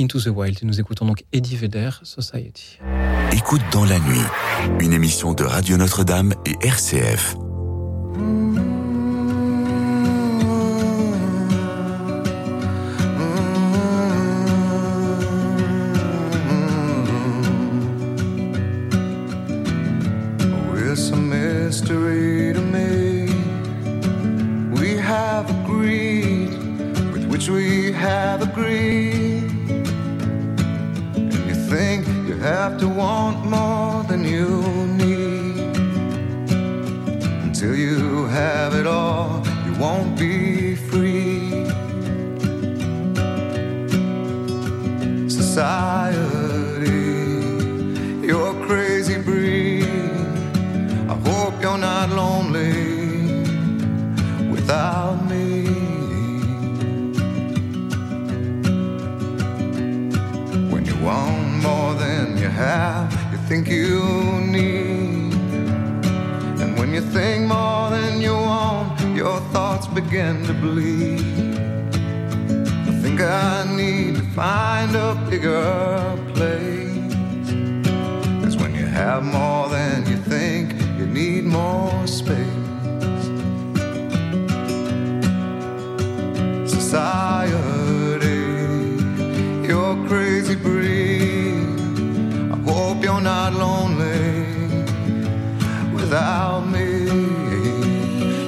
Into 0.00 0.18
the 0.18 0.28
Wild. 0.28 0.58
Et 0.62 0.66
nous 0.66 0.80
écoutons 0.80 1.04
donc 1.04 1.24
Eddie 1.32 1.56
Vedder, 1.56 1.90
Society. 2.02 2.78
Écoute 3.32 3.62
dans 3.70 3.84
la 3.84 3.98
nuit, 3.98 4.24
une 4.80 4.94
émission 4.94 5.34
de 5.34 5.44
Radio 5.44 5.76
Notre-Dame 5.76 6.34
et 6.46 6.56
RCF. 6.66 7.36
Mystery 21.72 22.52
to 22.52 22.60
me. 22.60 23.32
We 24.78 24.90
have 25.12 25.48
agreed 25.58 26.50
with 27.14 27.24
which 27.32 27.48
we 27.48 27.92
have 27.92 28.42
agreed. 28.42 29.48
And 31.16 31.32
you 31.48 31.54
think 31.72 32.06
you 32.28 32.36
have 32.36 32.78
to 32.80 32.86
want 32.86 33.46
more 33.46 34.04
than 34.04 34.22
you 34.22 34.50
need. 35.02 35.74
Until 37.46 37.74
you 37.74 38.26
have 38.26 38.74
it 38.74 38.86
all, 38.86 39.42
you 39.64 39.72
won't 39.80 40.12
be 40.18 40.76
free. 40.76 41.64
Society, 45.26 46.21
you're 51.62 51.78
not 51.78 52.10
lonely 52.10 52.72
without 54.50 55.14
me. 55.30 55.62
When 60.72 60.84
you 60.84 60.96
want 60.96 61.62
more 61.62 61.94
than 61.94 62.36
you 62.36 62.48
have, 62.48 63.12
you 63.30 63.38
think 63.48 63.68
you 63.68 64.02
need. 64.40 65.34
And 66.60 66.76
when 66.80 66.92
you 66.92 67.00
think 67.00 67.46
more 67.46 67.90
than 67.90 68.20
you 68.20 68.32
want, 68.32 69.00
your 69.16 69.38
thoughts 69.52 69.86
begin 69.86 70.44
to 70.46 70.54
bleed. 70.54 71.20
I 72.88 72.92
think 73.02 73.20
I 73.20 73.72
need 73.76 74.16
to 74.16 74.22
find 74.34 74.96
a 74.96 75.14
bigger 75.30 76.18
place. 76.34 77.14
Cause 78.42 78.56
when 78.56 78.74
you 78.74 78.86
have 78.86 79.22
more 79.22 79.68
than 79.68 80.04
you 80.10 80.16
think, 80.16 80.71
need 81.12 81.44
more 81.44 82.06
space. 82.06 82.38
Society, 86.64 88.40
you're 89.68 89.96
crazy 90.08 90.54
breed. 90.54 91.66
I 92.50 92.56
hope 92.64 93.04
you're 93.04 93.20
not 93.20 93.52
lonely 93.52 94.46
without 95.92 96.60
me. 96.60 96.88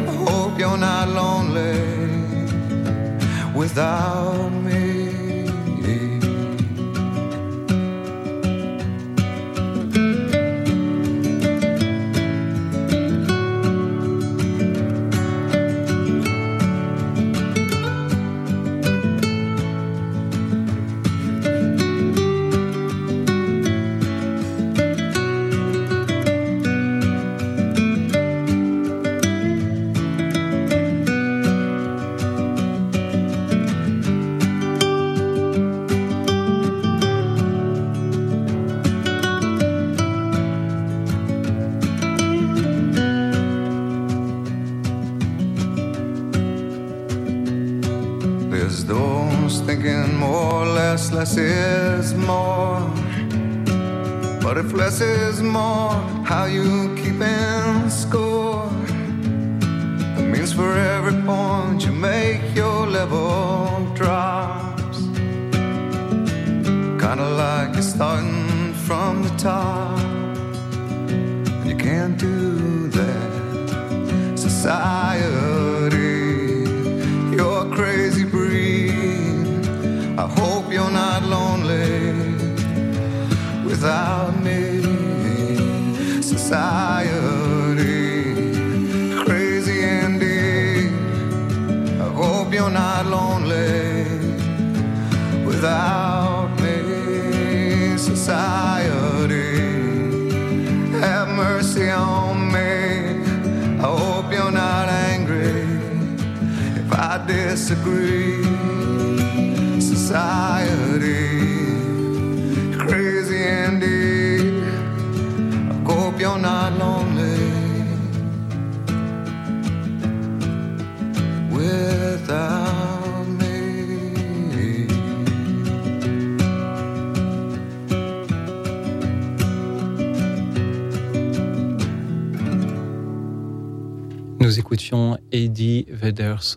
I 0.08 0.14
hope 0.30 0.58
you're 0.58 0.78
not 0.78 1.10
lonely 1.10 1.76
without 3.54 4.55
less, 4.55 4.55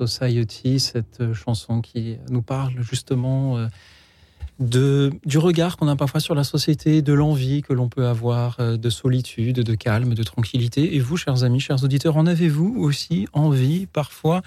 Society, 0.06 0.78
cette 0.78 1.20
euh, 1.20 1.34
chanson 1.34 1.80
qui 1.80 2.18
nous 2.30 2.42
parle 2.42 2.74
justement 2.80 3.58
euh, 3.58 5.10
du 5.24 5.38
regard 5.38 5.76
qu'on 5.76 5.88
a 5.88 5.96
parfois 5.96 6.20
sur 6.20 6.34
la 6.34 6.44
société, 6.44 7.02
de 7.02 7.12
l'envie 7.12 7.62
que 7.62 7.72
l'on 7.72 7.88
peut 7.88 8.06
avoir 8.06 8.56
euh, 8.60 8.76
de 8.76 8.90
solitude, 8.90 9.56
de 9.56 9.74
calme, 9.74 10.14
de 10.14 10.22
tranquillité. 10.22 10.94
Et 10.94 11.00
vous, 11.00 11.16
chers 11.16 11.42
amis, 11.42 11.60
chers 11.60 11.82
auditeurs, 11.82 12.16
en 12.16 12.26
avez-vous 12.26 12.76
aussi 12.78 13.26
envie 13.32 13.86
parfois? 13.86 14.42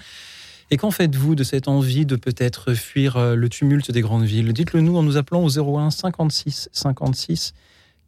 Et 0.70 0.78
qu'en 0.78 0.90
faites-vous 0.90 1.34
de 1.34 1.44
cette 1.44 1.68
envie 1.68 2.06
de 2.06 2.16
peut-être 2.16 2.72
fuir 2.72 3.36
le 3.36 3.48
tumulte 3.50 3.90
des 3.90 4.00
grandes 4.00 4.24
villes? 4.24 4.54
Dites-le 4.54 4.80
nous 4.80 4.96
en 4.96 5.02
nous 5.02 5.18
appelant 5.18 5.44
au 5.44 5.50
01 5.78 5.90
56 5.90 6.70
56 6.72 7.52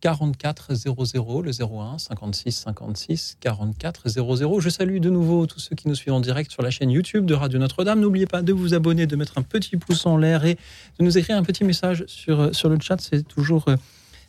44 0.04 0.74
00, 0.74 1.40
le 1.40 1.50
01 1.50 1.96
56 1.96 2.52
56 2.52 3.38
44 3.40 4.10
00. 4.10 4.60
Je 4.60 4.68
salue 4.68 4.98
de 4.98 5.08
nouveau 5.08 5.46
tous 5.46 5.60
ceux 5.60 5.74
qui 5.74 5.88
nous 5.88 5.94
suivent 5.94 6.12
en 6.12 6.20
direct 6.20 6.50
sur 6.52 6.62
la 6.62 6.70
chaîne 6.70 6.90
YouTube 6.90 7.24
de 7.24 7.32
Radio 7.32 7.58
Notre-Dame. 7.58 8.00
N'oubliez 8.00 8.26
pas 8.26 8.42
de 8.42 8.52
vous 8.52 8.74
abonner, 8.74 9.06
de 9.06 9.16
mettre 9.16 9.38
un 9.38 9.42
petit 9.42 9.78
pouce 9.78 10.04
en 10.04 10.18
l'air 10.18 10.44
et 10.44 10.58
de 10.98 11.04
nous 11.04 11.16
écrire 11.16 11.38
un 11.38 11.42
petit 11.42 11.64
message 11.64 12.04
sur, 12.06 12.54
sur 12.54 12.68
le 12.68 12.76
chat. 12.78 13.00
C'est 13.00 13.26
toujours 13.26 13.64
euh, 13.68 13.76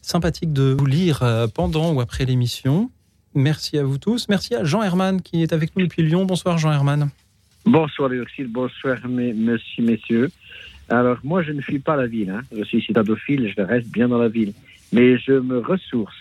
sympathique 0.01 0.53
de 0.53 0.77
vous 0.79 0.85
lire 0.85 1.23
euh, 1.23 1.47
pendant 1.47 1.91
ou 1.91 1.99
après 1.99 2.23
l'émission. 2.23 2.89
Merci 3.33 3.77
à 3.77 3.83
vous 3.83 3.97
tous. 3.97 4.29
Merci 4.29 4.55
à 4.55 4.63
Jean 4.63 4.81
Herman 4.81 5.21
qui 5.21 5.43
est 5.43 5.51
avec 5.51 5.75
nous 5.75 5.83
depuis 5.83 6.03
Lyon. 6.03 6.23
Bonsoir 6.23 6.57
Jean 6.57 6.71
Herman. 6.71 7.09
Bonsoir 7.65 8.07
Léoxyle, 8.07 8.47
bonsoir 8.47 9.05
mes, 9.09 9.33
messieurs, 9.33 9.83
messieurs. 9.83 10.31
Alors 10.87 11.17
moi 11.25 11.43
je 11.43 11.51
ne 11.51 11.59
fuis 11.59 11.79
pas 11.79 11.97
la 11.97 12.07
ville, 12.07 12.29
hein. 12.29 12.43
je 12.55 12.63
suis 12.63 12.81
citadophile, 12.81 13.51
je 13.57 13.61
reste 13.61 13.89
bien 13.89 14.07
dans 14.07 14.19
la 14.19 14.29
ville. 14.29 14.53
Mais 14.95 15.17
je 15.17 15.33
me 15.33 15.57
ressource, 15.59 16.15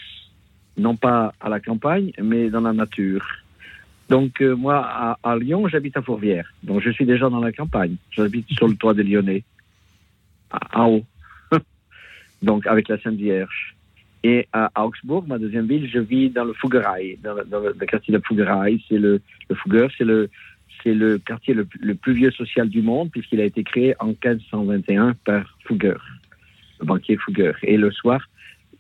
non 0.77 0.97
pas 0.97 1.33
à 1.41 1.49
la 1.49 1.61
campagne, 1.61 2.11
mais 2.21 2.51
dans 2.51 2.61
la 2.61 2.73
nature. 2.73 3.25
Donc 4.09 4.43
euh, 4.43 4.57
moi 4.57 4.85
à, 4.85 5.19
à 5.23 5.37
Lyon, 5.39 5.69
j'habite 5.69 5.97
à 5.97 6.03
Fourvière, 6.03 6.53
donc 6.65 6.83
je 6.83 6.91
suis 6.91 7.07
déjà 7.07 7.31
dans 7.31 7.41
la 7.41 7.53
campagne. 7.53 7.95
J'habite 8.11 8.51
sur 8.51 8.67
le 8.67 8.75
toit 8.75 8.93
des 8.93 9.05
Lyonnais, 9.05 9.45
à- 10.51 10.81
en 10.83 10.89
haut, 10.91 11.05
donc 12.43 12.67
avec 12.67 12.89
la 12.89 12.99
Sainte 13.01 13.15
Vierge. 13.17 13.75
Et 14.25 14.49
à 14.53 14.71
Augsbourg, 14.83 15.25
ma 15.29 15.39
deuxième 15.39 15.67
ville, 15.67 15.89
je 15.89 15.99
vis 16.01 16.31
dans 16.31 16.45
le 16.45 16.53
Fouguerail, 16.55 17.19
dans, 17.23 17.35
le- 17.35 17.45
dans 17.45 17.61
le, 17.61 17.73
quartier 17.87 18.13
de 18.13 18.21
Fouguerail. 18.27 18.83
C'est 18.89 18.99
le, 18.99 19.21
le 19.51 19.55
Fougueur, 19.55 19.89
c'est 19.97 20.05
le, 20.05 20.31
c'est 20.83 20.95
le 20.95 21.19
quartier 21.19 21.55
le, 21.55 21.67
le 21.81 21.95
plus 21.95 22.15
vieux 22.15 22.33
social 22.33 22.69
du 22.69 22.83
monde 22.83 23.11
puisqu'il 23.13 23.41
a 23.41 23.45
été 23.45 23.63
créé 23.63 23.95
en 24.01 24.09
1521 24.09 25.15
par 25.25 25.57
Fougueur, 25.65 26.03
le 26.81 26.87
banquier 26.87 27.17
Fougueur. 27.19 27.55
Et 27.63 27.77
le 27.77 27.91
soir, 27.93 28.21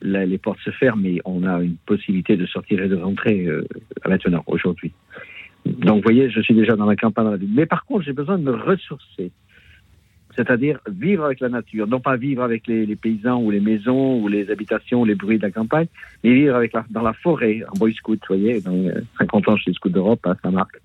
les 0.05 0.39
portes 0.39 0.61
se 0.61 0.71
ferment 0.71 1.05
et 1.05 1.21
on 1.25 1.45
a 1.45 1.63
une 1.63 1.77
possibilité 1.87 2.37
de 2.37 2.47
sortir 2.47 2.83
et 2.83 2.89
de 2.89 2.97
rentrer 2.97 3.47
euh, 3.47 3.67
maintenant, 4.07 4.45
aujourd'hui. 4.47 4.93
Donc, 5.65 5.97
vous 5.97 6.03
voyez, 6.03 6.31
je 6.31 6.41
suis 6.41 6.55
déjà 6.55 6.77
dans 6.77 6.87
la 6.87 6.97
campagne, 6.97 7.25
dans 7.25 7.31
la 7.31 7.37
ville. 7.39 7.53
Mais 7.55 7.67
par 7.67 7.85
contre, 7.87 8.05
j'ai 8.05 8.13
besoin 8.13 8.39
de 8.39 8.45
me 8.45 8.53
ressourcer. 8.53 9.33
C'est-à-dire 10.37 10.81
vivre 10.91 11.25
avec 11.25 11.41
la 11.41 11.49
nature, 11.49 11.87
non 11.87 12.01
pas 12.01 12.17
vivre 12.17 12.43
avec 12.43 12.67
les, 12.67 12.97
paysans 12.97 13.41
ou 13.41 13.51
les 13.53 13.61
maisons 13.61 14.21
ou 14.21 14.27
les 14.27 14.51
habitations 14.51 15.03
ou 15.03 15.05
les 15.05 15.15
bruits 15.15 15.39
de 15.39 15.43
la 15.43 15.53
campagne, 15.53 15.87
mais 16.25 16.35
vivre 16.35 16.57
avec 16.57 16.73
dans 16.91 17.03
la 17.03 17.13
forêt, 17.13 17.63
en 17.73 17.79
boy 17.79 17.95
scout, 17.95 18.21
vous 18.29 18.37
voyez, 18.37 18.61
dans 18.61 18.75
euh, 18.75 19.01
50 19.19 19.49
ans 19.49 19.57
chez 19.57 19.71
les 19.71 19.75
Scouts 19.75 19.91
d'Europe 19.91 20.27
à 20.27 20.35
Saint-Marc. 20.43 20.81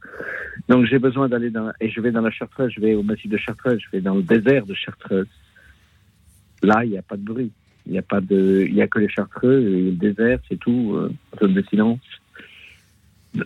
Donc 0.68 0.86
j'ai 0.86 1.00
besoin 1.00 1.28
d'aller 1.28 1.50
dans, 1.50 1.72
et 1.82 1.90
je 1.90 2.00
vais 2.00 2.12
dans 2.12 2.22
la 2.22 2.30
Chartreuse, 2.30 2.72
je 2.76 2.80
vais 2.80 2.94
au 2.94 3.02
massif 3.02 3.30
de 3.30 3.38
Chartreuse, 3.38 3.82
je 3.84 3.90
vais 3.92 4.02
dans 4.02 4.16
le 4.16 4.22
désert 4.22 4.68
de 4.68 4.76
Chartreuse. 4.76 5.28
Là, 6.62 6.86
il 6.86 6.92
n'y 6.92 6.98
a 6.98 7.02
pas 7.02 7.18
de 7.18 7.24
bruit. 7.24 7.52
Il 7.86 7.94
n'y 7.94 7.98
a 7.98 8.04
pas 8.04 8.22
de, 8.22 8.66
il 8.68 8.76
y 8.76 8.82
a 8.82 8.88
que 8.88 9.00
les 9.00 9.10
Chartreux 9.10 9.62
et 9.62 9.82
le 9.84 9.92
désert, 9.92 10.40
c'est 10.48 10.60
tout, 10.60 10.94
euh, 10.96 11.12
zone 11.40 11.54
de 11.54 11.62
silence. 11.64 12.00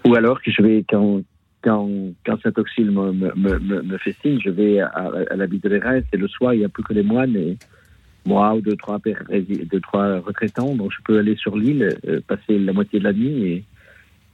Ou 0.06 0.16
alors 0.16 0.42
que 0.42 0.52
je 0.52 0.62
vais, 0.62 0.84
quand, 0.90 1.22
quand, 1.62 1.90
quand 2.26 2.42
Saint-Auxile 2.42 2.92
me, 2.92 3.12
me, 3.14 3.32
me, 3.36 3.82
me- 3.82 3.98
signe, 4.22 4.40
je 4.44 4.50
vais 4.50 4.80
à, 4.80 4.88
à 5.32 5.36
l'abbaye 5.36 5.60
de 5.60 5.70
l'Érèse 5.70 6.04
et 6.12 6.18
le 6.18 6.28
soir, 6.28 6.54
il 6.54 6.60
n'y 6.60 6.66
a 6.66 6.70
plus 6.70 6.84
que 6.84 6.94
les 6.94 7.04
moines 7.04 7.36
et 7.36 7.58
moi 8.26 8.56
ou 8.56 8.62
deux, 8.62 8.76
trois, 8.76 9.00
deux, 9.00 9.80
trois 9.82 10.20
retraitants. 10.20 10.76
Donc 10.76 10.92
je 10.92 11.02
peux 11.04 11.20
aller 11.20 11.36
sur 11.36 11.58
l'île, 11.58 11.98
euh, 12.08 12.22
passer 12.28 12.58
la 12.60 12.74
moitié 12.74 13.00
de 13.00 13.04
la 13.04 13.14
nuit 13.14 13.44
et, 13.46 13.64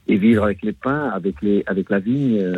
et 0.08 0.16
vivre 0.16 0.44
avec 0.44 0.62
les 0.62 0.72
pins, 0.72 1.10
avec, 1.10 1.40
les, 1.42 1.62
avec 1.66 1.90
la 1.90 1.98
vigne. 1.98 2.38
euh. 2.40 2.56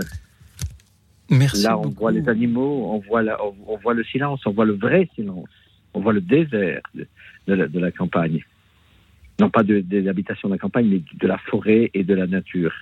Merci 1.30 1.62
Là, 1.62 1.78
on 1.78 1.82
beaucoup. 1.82 2.00
voit 2.00 2.12
les 2.12 2.28
animaux, 2.28 2.90
on 2.92 2.98
voit, 2.98 3.22
la, 3.22 3.42
on, 3.42 3.54
on 3.66 3.76
voit 3.78 3.94
le 3.94 4.04
silence, 4.04 4.44
on 4.44 4.50
voit 4.50 4.66
le 4.66 4.74
vrai 4.74 5.08
silence, 5.14 5.48
on 5.94 6.00
voit 6.00 6.12
le 6.12 6.20
désert 6.20 6.80
de, 6.94 7.06
de 7.46 7.54
la, 7.54 7.68
de 7.68 7.78
la 7.78 7.90
campagne. 7.90 8.44
Non 9.40 9.50
pas 9.50 9.62
de- 9.62 9.80
des 9.80 10.08
habitations 10.08 10.48
de 10.48 10.54
la 10.54 10.58
campagne, 10.58 10.86
mais 10.88 11.00
de 11.18 11.26
la 11.26 11.38
forêt 11.38 11.90
et 11.94 12.04
de 12.04 12.14
la 12.14 12.26
nature. 12.26 12.72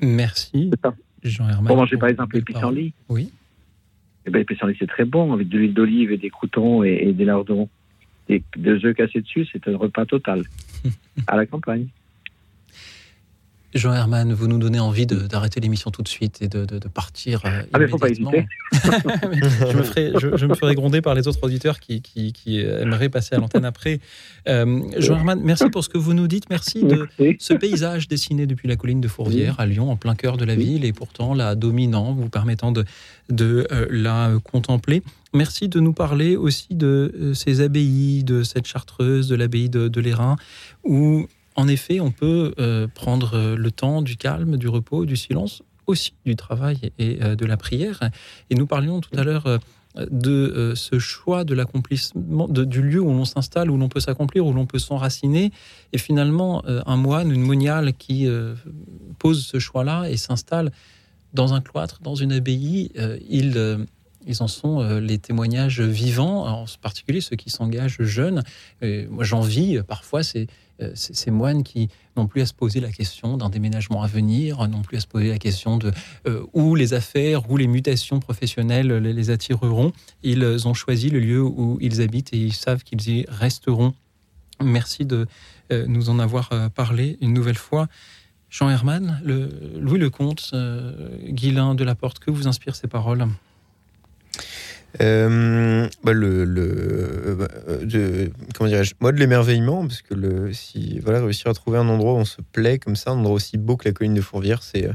Merci 0.00 0.70
Jean 1.22 1.48
Herman. 1.48 1.66
Pour 1.66 1.76
manger 1.76 1.96
par 1.96 2.08
exemple 2.08 2.36
les 2.36 2.42
pissenlits. 2.42 2.92
Oui. 3.08 3.30
Eh 4.26 4.30
ben, 4.30 4.38
les 4.38 4.44
pissenlits, 4.44 4.76
c'est 4.78 4.86
très 4.86 5.04
bon, 5.04 5.32
avec 5.32 5.48
de 5.48 5.58
l'huile 5.58 5.74
d'olive 5.74 6.12
et 6.12 6.16
des 6.18 6.30
croutons 6.30 6.82
et, 6.82 6.98
et 7.02 7.12
des 7.12 7.24
lardons. 7.24 7.68
Et 8.28 8.42
deux 8.56 8.84
œufs 8.86 8.94
cassés 8.96 9.20
dessus, 9.20 9.46
c'est 9.52 9.66
un 9.68 9.76
repas 9.76 10.06
total. 10.06 10.44
à 11.26 11.36
la 11.36 11.46
campagne. 11.46 11.86
Jean 13.74 13.92
Herman, 13.92 14.32
vous 14.32 14.46
nous 14.46 14.58
donnez 14.58 14.78
envie 14.78 15.04
de- 15.06 15.26
d'arrêter 15.26 15.58
l'émission 15.60 15.90
tout 15.90 16.02
de 16.02 16.08
suite 16.08 16.40
et 16.42 16.48
de, 16.48 16.64
de- 16.64 16.78
de 16.78 16.88
partir. 16.88 17.42
euh, 17.44 17.62
Ah, 17.72 17.78
mais 17.80 17.88
faut 17.88 17.98
pas 17.98 18.08
immédiatement. 18.08 18.32
hésiter. 18.32 18.46
je, 19.72 19.76
me 19.76 19.82
ferai, 19.82 20.12
je, 20.20 20.36
je 20.36 20.46
me 20.46 20.54
ferai 20.54 20.74
gronder 20.74 21.00
par 21.00 21.14
les 21.14 21.26
autres 21.26 21.40
auditeurs 21.42 21.80
qui, 21.80 22.00
qui- 22.00 22.32
qui 22.32 22.60
aimeraient 22.60 23.08
passer 23.08 23.34
à 23.34 23.38
l'antenne 23.38 23.64
après. 23.64 24.00
Euh, 24.48 24.80
Jean 24.98 25.16
Herman, 25.16 25.40
merci 25.42 25.68
pour 25.70 25.82
ce 25.82 25.88
que 25.88 25.98
vous 25.98 26.14
nous 26.14 26.28
dites. 26.28 26.48
Merci 26.50 26.84
de 26.84 27.08
ce 27.38 27.54
paysage 27.54 28.06
dessiné 28.08 28.46
depuis 28.46 28.68
la 28.68 28.76
colline 28.76 29.00
de 29.00 29.08
Fourvière 29.08 29.58
à 29.58 29.66
Lyon, 29.66 29.90
en 29.90 29.96
plein 29.96 30.14
cœur 30.14 30.36
de 30.36 30.44
la 30.44 30.54
ville, 30.54 30.84
et 30.84 30.92
pourtant 30.92 31.34
la 31.34 31.54
dominant, 31.56 32.12
vous 32.14 32.28
permettant 32.28 32.70
de, 32.72 32.84
de 33.30 33.66
euh, 33.72 33.86
la 33.90 34.32
contempler. 34.44 35.02
Merci 35.32 35.68
de 35.68 35.80
nous 35.80 35.92
parler 35.92 36.36
aussi 36.36 36.68
de 36.70 37.12
euh, 37.20 37.34
ces 37.34 37.60
abbayes, 37.60 38.22
de 38.22 38.44
cette 38.44 38.66
chartreuse, 38.66 39.26
de 39.28 39.34
l'abbaye 39.34 39.68
de, 39.68 39.88
de 39.88 40.00
l'Airain, 40.00 40.36
où 40.84 41.26
en 41.56 41.68
effet 41.68 42.00
on 42.00 42.10
peut 42.10 42.54
euh, 42.58 42.86
prendre 42.86 43.34
euh, 43.34 43.56
le 43.56 43.70
temps 43.70 44.02
du 44.02 44.16
calme, 44.16 44.56
du 44.56 44.68
repos, 44.68 45.04
du 45.04 45.16
silence, 45.16 45.62
aussi 45.86 46.14
du 46.24 46.36
travail 46.36 46.92
et 46.98 47.22
euh, 47.22 47.36
de 47.36 47.46
la 47.46 47.56
prière. 47.56 48.00
Et 48.50 48.54
nous 48.54 48.66
parlions 48.66 49.00
tout 49.00 49.16
à 49.16 49.24
l'heure 49.24 49.60
de 50.10 50.72
ce 50.74 50.98
choix 50.98 51.44
de 51.44 51.54
l'accomplissement, 51.54 52.48
du 52.48 52.82
lieu 52.82 53.00
où 53.00 53.10
l'on 53.10 53.24
s'installe, 53.24 53.70
où 53.70 53.76
l'on 53.76 53.88
peut 53.88 54.00
s'accomplir, 54.00 54.44
où 54.44 54.52
l'on 54.52 54.66
peut 54.66 54.80
s'enraciner. 54.80 55.52
Et 55.92 55.98
finalement, 55.98 56.64
un 56.66 56.96
moine, 56.96 57.30
une 57.30 57.42
moniale 57.42 57.92
qui 57.92 58.26
pose 59.20 59.46
ce 59.46 59.60
choix-là 59.60 60.06
et 60.10 60.16
s'installe 60.16 60.72
dans 61.32 61.54
un 61.54 61.60
cloître, 61.60 62.00
dans 62.02 62.16
une 62.16 62.32
abbaye, 62.32 62.90
il, 63.30 63.86
ils 64.26 64.42
en 64.42 64.48
sont 64.48 64.98
les 64.98 65.18
témoignages 65.18 65.80
vivants, 65.80 66.46
en 66.46 66.64
particulier 66.80 67.20
ceux 67.20 67.36
qui 67.36 67.50
s'engagent 67.50 68.02
jeunes. 68.02 68.42
Et 68.82 69.06
moi, 69.06 69.24
j'envie 69.24 69.76
euh, 69.76 69.82
parfois 69.82 70.22
ces, 70.22 70.46
ces, 70.94 71.14
ces 71.14 71.30
moines 71.30 71.62
qui 71.62 71.88
n'ont 72.16 72.26
plus 72.26 72.40
à 72.40 72.46
se 72.46 72.54
poser 72.54 72.80
la 72.80 72.90
question 72.90 73.36
d'un 73.36 73.48
déménagement 73.48 74.02
à 74.02 74.06
venir, 74.06 74.66
n'ont 74.68 74.82
plus 74.82 74.96
à 74.96 75.00
se 75.00 75.06
poser 75.06 75.28
la 75.28 75.38
question 75.38 75.78
de 75.78 75.92
euh, 76.26 76.44
où 76.52 76.74
les 76.74 76.94
affaires, 76.94 77.50
où 77.50 77.56
les 77.56 77.66
mutations 77.66 78.20
professionnelles 78.20 78.92
les, 78.92 79.30
attireront. 79.30 79.92
Ils 80.22 80.68
ont 80.68 80.74
choisi 80.74 81.10
le 81.10 81.20
lieu 81.20 81.42
où 81.42 81.78
ils 81.80 82.00
habitent 82.00 82.32
et 82.32 82.38
ils 82.38 82.52
savent 82.52 82.82
qu'ils 82.82 83.08
y 83.08 83.24
resteront. 83.28 83.94
Merci 84.62 85.04
de 85.04 85.26
euh, 85.72 85.86
nous 85.86 86.10
en 86.10 86.18
avoir 86.18 86.50
euh, 86.52 86.68
parlé 86.68 87.18
une 87.20 87.32
nouvelle 87.32 87.58
fois. 87.58 87.88
Jean 88.50 88.70
Herman, 88.70 89.20
Louis 89.24 89.98
Lecomte, 89.98 90.50
euh, 90.52 91.08
Guilain 91.26 91.74
de 91.74 91.82
la 91.82 91.96
Porte, 91.96 92.20
que 92.20 92.30
vous 92.30 92.46
inspirent 92.46 92.76
ces 92.76 92.86
paroles? 92.86 93.26
Euh, 95.00 95.88
bah, 96.04 96.12
euh, 96.12 97.84
de- 97.84 98.30
moi 99.00 99.10
de 99.10 99.18
l'émerveillement 99.18 99.86
parce 99.88 100.02
que 100.02 100.14
le 100.14 100.52
si 100.52 101.00
voilà 101.00 101.20
réussir 101.20 101.48
à 101.50 101.54
trouver 101.54 101.78
un 101.78 101.88
endroit 101.88 102.12
où 102.12 102.18
on 102.18 102.24
se 102.24 102.40
plaît 102.52 102.78
comme 102.78 102.94
ça 102.94 103.10
un 103.10 103.14
endroit 103.14 103.34
aussi 103.34 103.58
beau 103.58 103.76
que 103.76 103.88
la 103.88 103.92
colline 103.92 104.14
de 104.14 104.20
Fourvière 104.20 104.62
c'est 104.62 104.86
euh, 104.86 104.92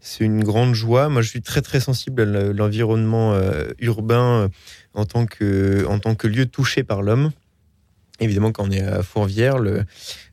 c'est 0.00 0.24
une 0.24 0.44
grande 0.44 0.74
joie. 0.74 1.08
Moi 1.08 1.22
je 1.22 1.28
suis 1.30 1.40
très 1.42 1.62
très 1.62 1.80
sensible 1.80 2.20
à 2.22 2.24
le- 2.26 2.52
l'environnement 2.52 3.34
urbain 3.78 4.50
en 4.94 5.04
tant 5.06 5.24
que 5.26 5.86
en 5.86 5.98
tant 5.98 6.14
que 6.14 6.26
lieu 6.26 6.44
touché 6.46 6.82
par 6.84 7.00
l'homme 7.02 7.30
évidemment 8.20 8.52
quand 8.52 8.68
on 8.68 8.70
est 8.70 8.82
à 8.82 9.02
Fourvière 9.02 9.56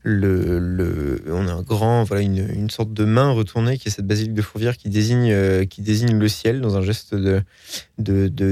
on 0.05 1.47
a 1.47 1.51
un 1.51 1.61
grand 1.61 2.03
voilà 2.03 2.21
une, 2.23 2.69
sorte 2.69 2.93
de 2.93 3.05
main 3.05 3.31
retournée 3.31 3.77
qui 3.77 3.87
est 3.87 3.91
cette 3.91 4.07
basilique 4.07 4.33
de 4.33 4.41
Fourvière 4.41 4.77
qui 4.77 4.89
désigne 4.89 5.31
euh, 5.31 5.65
le 5.65 6.27
ciel 6.27 6.61
dans 6.61 6.75
un 6.77 6.81
geste 6.81 7.15
de 7.15 7.43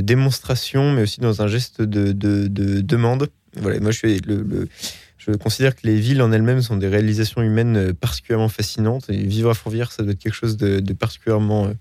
démonstration, 0.02 0.92
mais 0.92 1.04
aussi 1.04 1.20
dans 1.20 1.42
un 1.42 1.48
geste 1.48 1.82
de, 1.82 2.12
de- 2.12 2.48
de 2.48 2.82
demande. 2.82 3.30
Voilà, 3.58 3.80
moi 3.80 3.92
je, 3.92 5.38
considère 5.38 5.76
que 5.76 5.88
les 5.88 5.96
villes 5.96 6.22
en 6.22 6.32
elles-mêmes 6.32 6.62
sont 6.62 6.78
des 6.78 6.88
réalisations 6.88 7.42
humaines 7.42 7.78
euh, 7.78 7.94
particulièrement 7.94 8.50
fascinantes. 8.50 9.10
Et 9.10 9.18
vivre 9.24 9.50
à 9.50 9.54
Fourvière, 9.54 9.92
ça 9.92 10.04
doit 10.04 10.12
être 10.12 10.20
quelque 10.20 10.36
chose 10.36 10.58
de, 10.58 10.80
particulièrement 10.94 11.66
euh, 11.66 11.74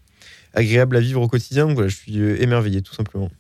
agréable 0.55 0.97
à 0.97 1.01
vivre 1.01 1.21
au 1.21 1.29
quotidien. 1.29 1.67
Voilà, 1.67 1.89
je 1.89 1.97
suis 1.97 2.19
émerveillé, 2.19 2.81
tout 2.81 2.95
simplement. 2.95 3.31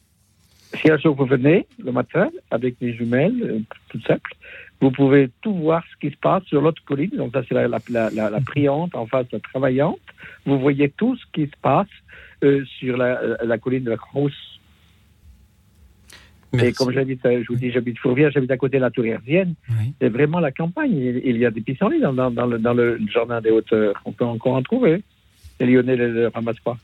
Si 0.81 0.91
un 0.91 0.99
jour 0.99 1.15
vous 1.15 1.27
venez 1.27 1.67
le 1.83 1.93
matin 1.93 2.31
avec 2.51 2.79
des 2.81 2.95
jumelles, 2.95 3.43
euh, 3.43 3.59
tout 3.89 4.01
simple, 4.03 4.33
vous 4.81 4.91
pouvez 4.91 5.31
tout 5.41 5.55
voir 5.55 5.83
ce 5.93 5.99
qui 5.99 6.13
se 6.13 6.19
passe 6.19 6.45
sur 6.45 6.61
l'autre 6.61 6.83
colline. 6.85 7.11
Donc 7.17 7.33
ça 7.33 7.43
c'est 7.49 7.55
la, 7.55 7.69
la, 7.69 7.81
la, 7.89 8.31
la, 8.31 8.41
priante 8.41 8.95
en 8.95 9.07
face 9.07 9.29
de 9.29 9.37
la 9.37 9.41
travaillante. 9.41 10.01
Vous 10.45 10.59
voyez 10.59 10.91
tout 10.91 11.17
ce 11.17 11.25
qui 11.33 11.47
se 11.47 11.57
passe 11.63 11.89
euh, 12.43 12.65
sur 12.79 12.97
la, 12.97 13.21
la 13.43 13.59
colline 13.59 13.85
de 13.85 13.91
la 13.91 13.97
Crosse. 13.97 14.61
Et 16.53 16.73
comme 16.73 16.93
j'habite, 16.93 17.25
euh, 17.27 17.43
je 17.43 17.53
vous 17.53 17.59
dis, 17.59 17.71
j'habite 17.73 17.99
Fourvière, 17.99 18.31
j'habite 18.31 18.51
à 18.51 18.57
côté 18.57 18.77
de 18.77 18.83
la 18.83 18.91
Tour 18.91 19.07
Herzienne. 19.07 19.55
C'est 20.01 20.09
vraiment 20.09 20.39
la 20.39 20.53
campagne. 20.53 20.93
Il, 20.93 21.37
y 21.37 21.47
a 21.47 21.51
des 21.51 21.63
pissenlits 21.63 22.01
dans, 22.01 22.13
dans, 22.13 22.31
dans, 22.31 22.47
le, 22.47 22.59
dans 22.59 22.75
le 22.75 23.01
jardin 23.13 23.41
des 23.41 23.51
hauteurs. 23.51 24.01
On 24.05 24.13
peut 24.13 24.25
encore 24.25 24.55
en 24.55 24.63
trouver. 24.63 25.03
Les 25.59 25.67
Lyonnais 25.67 25.97
ne 25.97 26.07
le 26.07 26.29
ramassent 26.29 26.61
pas. 26.61 26.77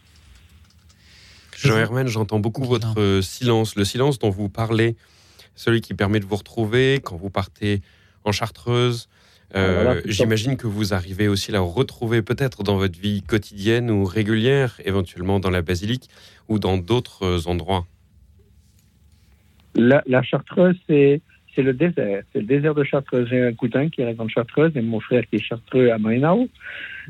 Jean 1.69 1.77
Herman, 1.77 2.07
j'entends 2.09 2.41
beaucoup 2.41 2.65
votre 2.65 2.99
euh, 2.99 3.23
silence, 3.23 3.77
le 3.77 3.85
silence 3.85 4.19
dont 4.19 4.31
vous 4.31 4.49
parlez, 4.49 4.97
celui 5.55 5.81
qui 5.81 5.95
permet 5.95 6.21
de 6.21 6.25
vous 6.25 6.37
retrouver 6.37 7.01
quand 7.03 7.17
vous 7.17 7.31
partez 7.31 7.83
en 8.25 8.33
Chartreuse. 8.33 9.09
Euh, 9.55 9.81
Ah, 9.81 9.83
voilà, 9.83 10.01
ça. 10.01 10.07
J'imagine 10.07 10.57
que 10.57 10.67
vous 10.67 10.95
arrivez 10.95 11.29
aussi 11.29 11.51
à 11.51 11.55
la 11.55 11.61
retrouver 11.61 12.23
peut-être 12.23 12.63
dans 12.63 12.77
votre 12.77 12.99
vie 12.99 13.23
quotidienne 13.23 13.91
ou 13.91 14.05
régulière, 14.05 14.81
éventuellement 14.85 15.41
dans 15.41 15.51
la 15.51 15.63
basilique 15.63 16.09
ou 16.49 16.59
dans 16.59 16.79
d'autres 16.79 17.25
euh, 17.25 17.51
endroits. 17.51 17.87
La, 19.75 20.03
la 20.07 20.23
Chartreuse, 20.23 20.77
c'est 20.89 21.21
le 21.57 21.75
désert. 21.75 22.23
C'est 22.33 22.41
le 22.41 22.47
désert 22.47 22.75
de 22.75 22.85
Chartreuse. 22.85 23.29
J'ai 23.29 23.43
un 23.43 23.53
cousin 23.53 23.89
qui 23.89 24.03
reste 24.03 24.21
en 24.21 24.29
Chartreuse 24.29 24.73
et 24.77 24.81
mon 24.81 25.01
frère 25.01 25.25
qui 25.29 25.37
est 25.37 25.43
chartreux 25.43 25.91
à 25.91 25.99
Marenau. 25.99 26.49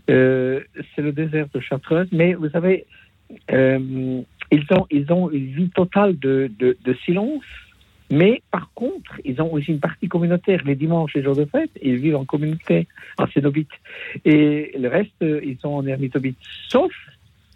Euh, 0.09 0.60
c'est 0.94 1.02
le 1.02 1.12
désert 1.12 1.47
de 1.55 1.60
Chartreuse. 1.60 2.09
Mais 2.10 2.35
vous 2.35 2.48
savez, 2.51 2.86
euh, 3.52 4.22
ils, 4.51 5.12
ont, 5.12 5.31
une 5.31 5.47
vie 5.47 5.70
totale 5.70 6.18
de, 6.18 6.77
silence. 7.05 7.44
Mais 8.12 8.43
par 8.51 8.70
contre, 8.74 9.20
ils 9.24 9.40
ont 9.40 9.52
aussi 9.52 9.70
une 9.70 9.78
partie 9.78 10.09
communautaire. 10.09 10.62
Les 10.64 10.74
dimanches, 10.74 11.14
les 11.14 11.22
jours 11.22 11.36
de 11.36 11.44
fête, 11.44 11.70
ils 11.81 11.97
vivent 11.97 12.16
en 12.16 12.24
communauté, 12.24 12.89
en 13.18 13.27
cénobite. 13.28 13.70
Et 14.24 14.72
le 14.77 14.89
reste, 14.89 15.14
ils 15.20 15.56
sont 15.60 15.68
en 15.68 15.86
ermitobite. 15.86 16.36
Sauf 16.68 16.93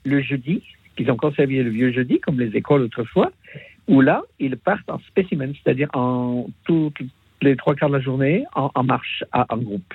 le 0.05 0.21
jeudi, 0.23 0.63
qu'ils 0.97 1.11
ont 1.11 1.17
conservé 1.17 1.63
le 1.63 1.71
vieux 1.71 1.93
jeudi, 1.93 2.21
comme 2.21 2.39
les 2.39 2.57
écoles 2.57 2.83
autrefois, 2.83 3.33
où 3.89 4.01
là, 4.01 4.23
ils 4.39 4.57
partent 4.57 4.89
en 4.89 5.01
spécimen, 5.01 5.53
c'est-à-dire 5.63 5.89
en 5.93 6.47
toutes 6.65 7.01
les 7.43 7.57
trois 7.57 7.75
quarts 7.75 7.91
de 7.91 7.97
la 7.97 8.01
journée, 8.01 8.45
en, 8.55 8.85
marche, 8.85 9.25
en 9.33 9.57
groupe. 9.57 9.95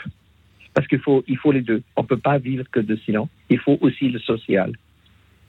Parce 0.74 0.88
qu'il 0.88 1.00
faut, 1.00 1.24
il 1.28 1.38
faut 1.38 1.52
les 1.52 1.62
deux. 1.62 1.82
On 1.96 2.04
ne 2.04 2.08
peut 2.08 2.18
pas 2.18 2.38
vivre 2.38 2.66
que 2.72 2.80
de 2.80 2.96
silence. 2.98 3.30
Il 3.50 3.60
faut 3.60 3.78
aussi 3.82 4.10
le 4.10 4.20
social. 4.20 4.74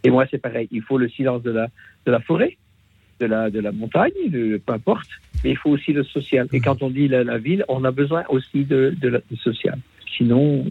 Et 0.05 0.11
moi, 0.11 0.27
c'est 0.31 0.39
pareil. 0.39 0.69
Il 0.71 0.83
faut 0.83 0.99
le 0.99 1.09
silence 1.09 1.43
de 1.43 1.51
la, 1.51 1.69
de 2.07 2.11
la 2.13 2.21
forêt, 2.21 2.57
de 3.21 3.27
la, 3.27 3.51
de 3.51 3.61
la 3.61 3.73
montagne, 3.73 4.13
de, 4.29 4.61
peu 4.65 4.73
importe. 4.73 5.09
Mais 5.45 5.51
il 5.51 5.57
faut 5.57 5.71
aussi 5.71 5.93
le 5.93 6.05
social. 6.05 6.47
Et 6.53 6.61
quand 6.61 6.83
on 6.83 6.91
dit 6.91 7.09
la, 7.09 7.23
la 7.25 7.39
ville, 7.39 7.65
on 7.69 7.85
a 7.85 7.91
besoin 7.91 8.25
aussi 8.29 8.65
de, 8.65 8.95
de 9.01 9.09
la, 9.09 9.21
social. 9.43 9.79
Sinon, 10.17 10.65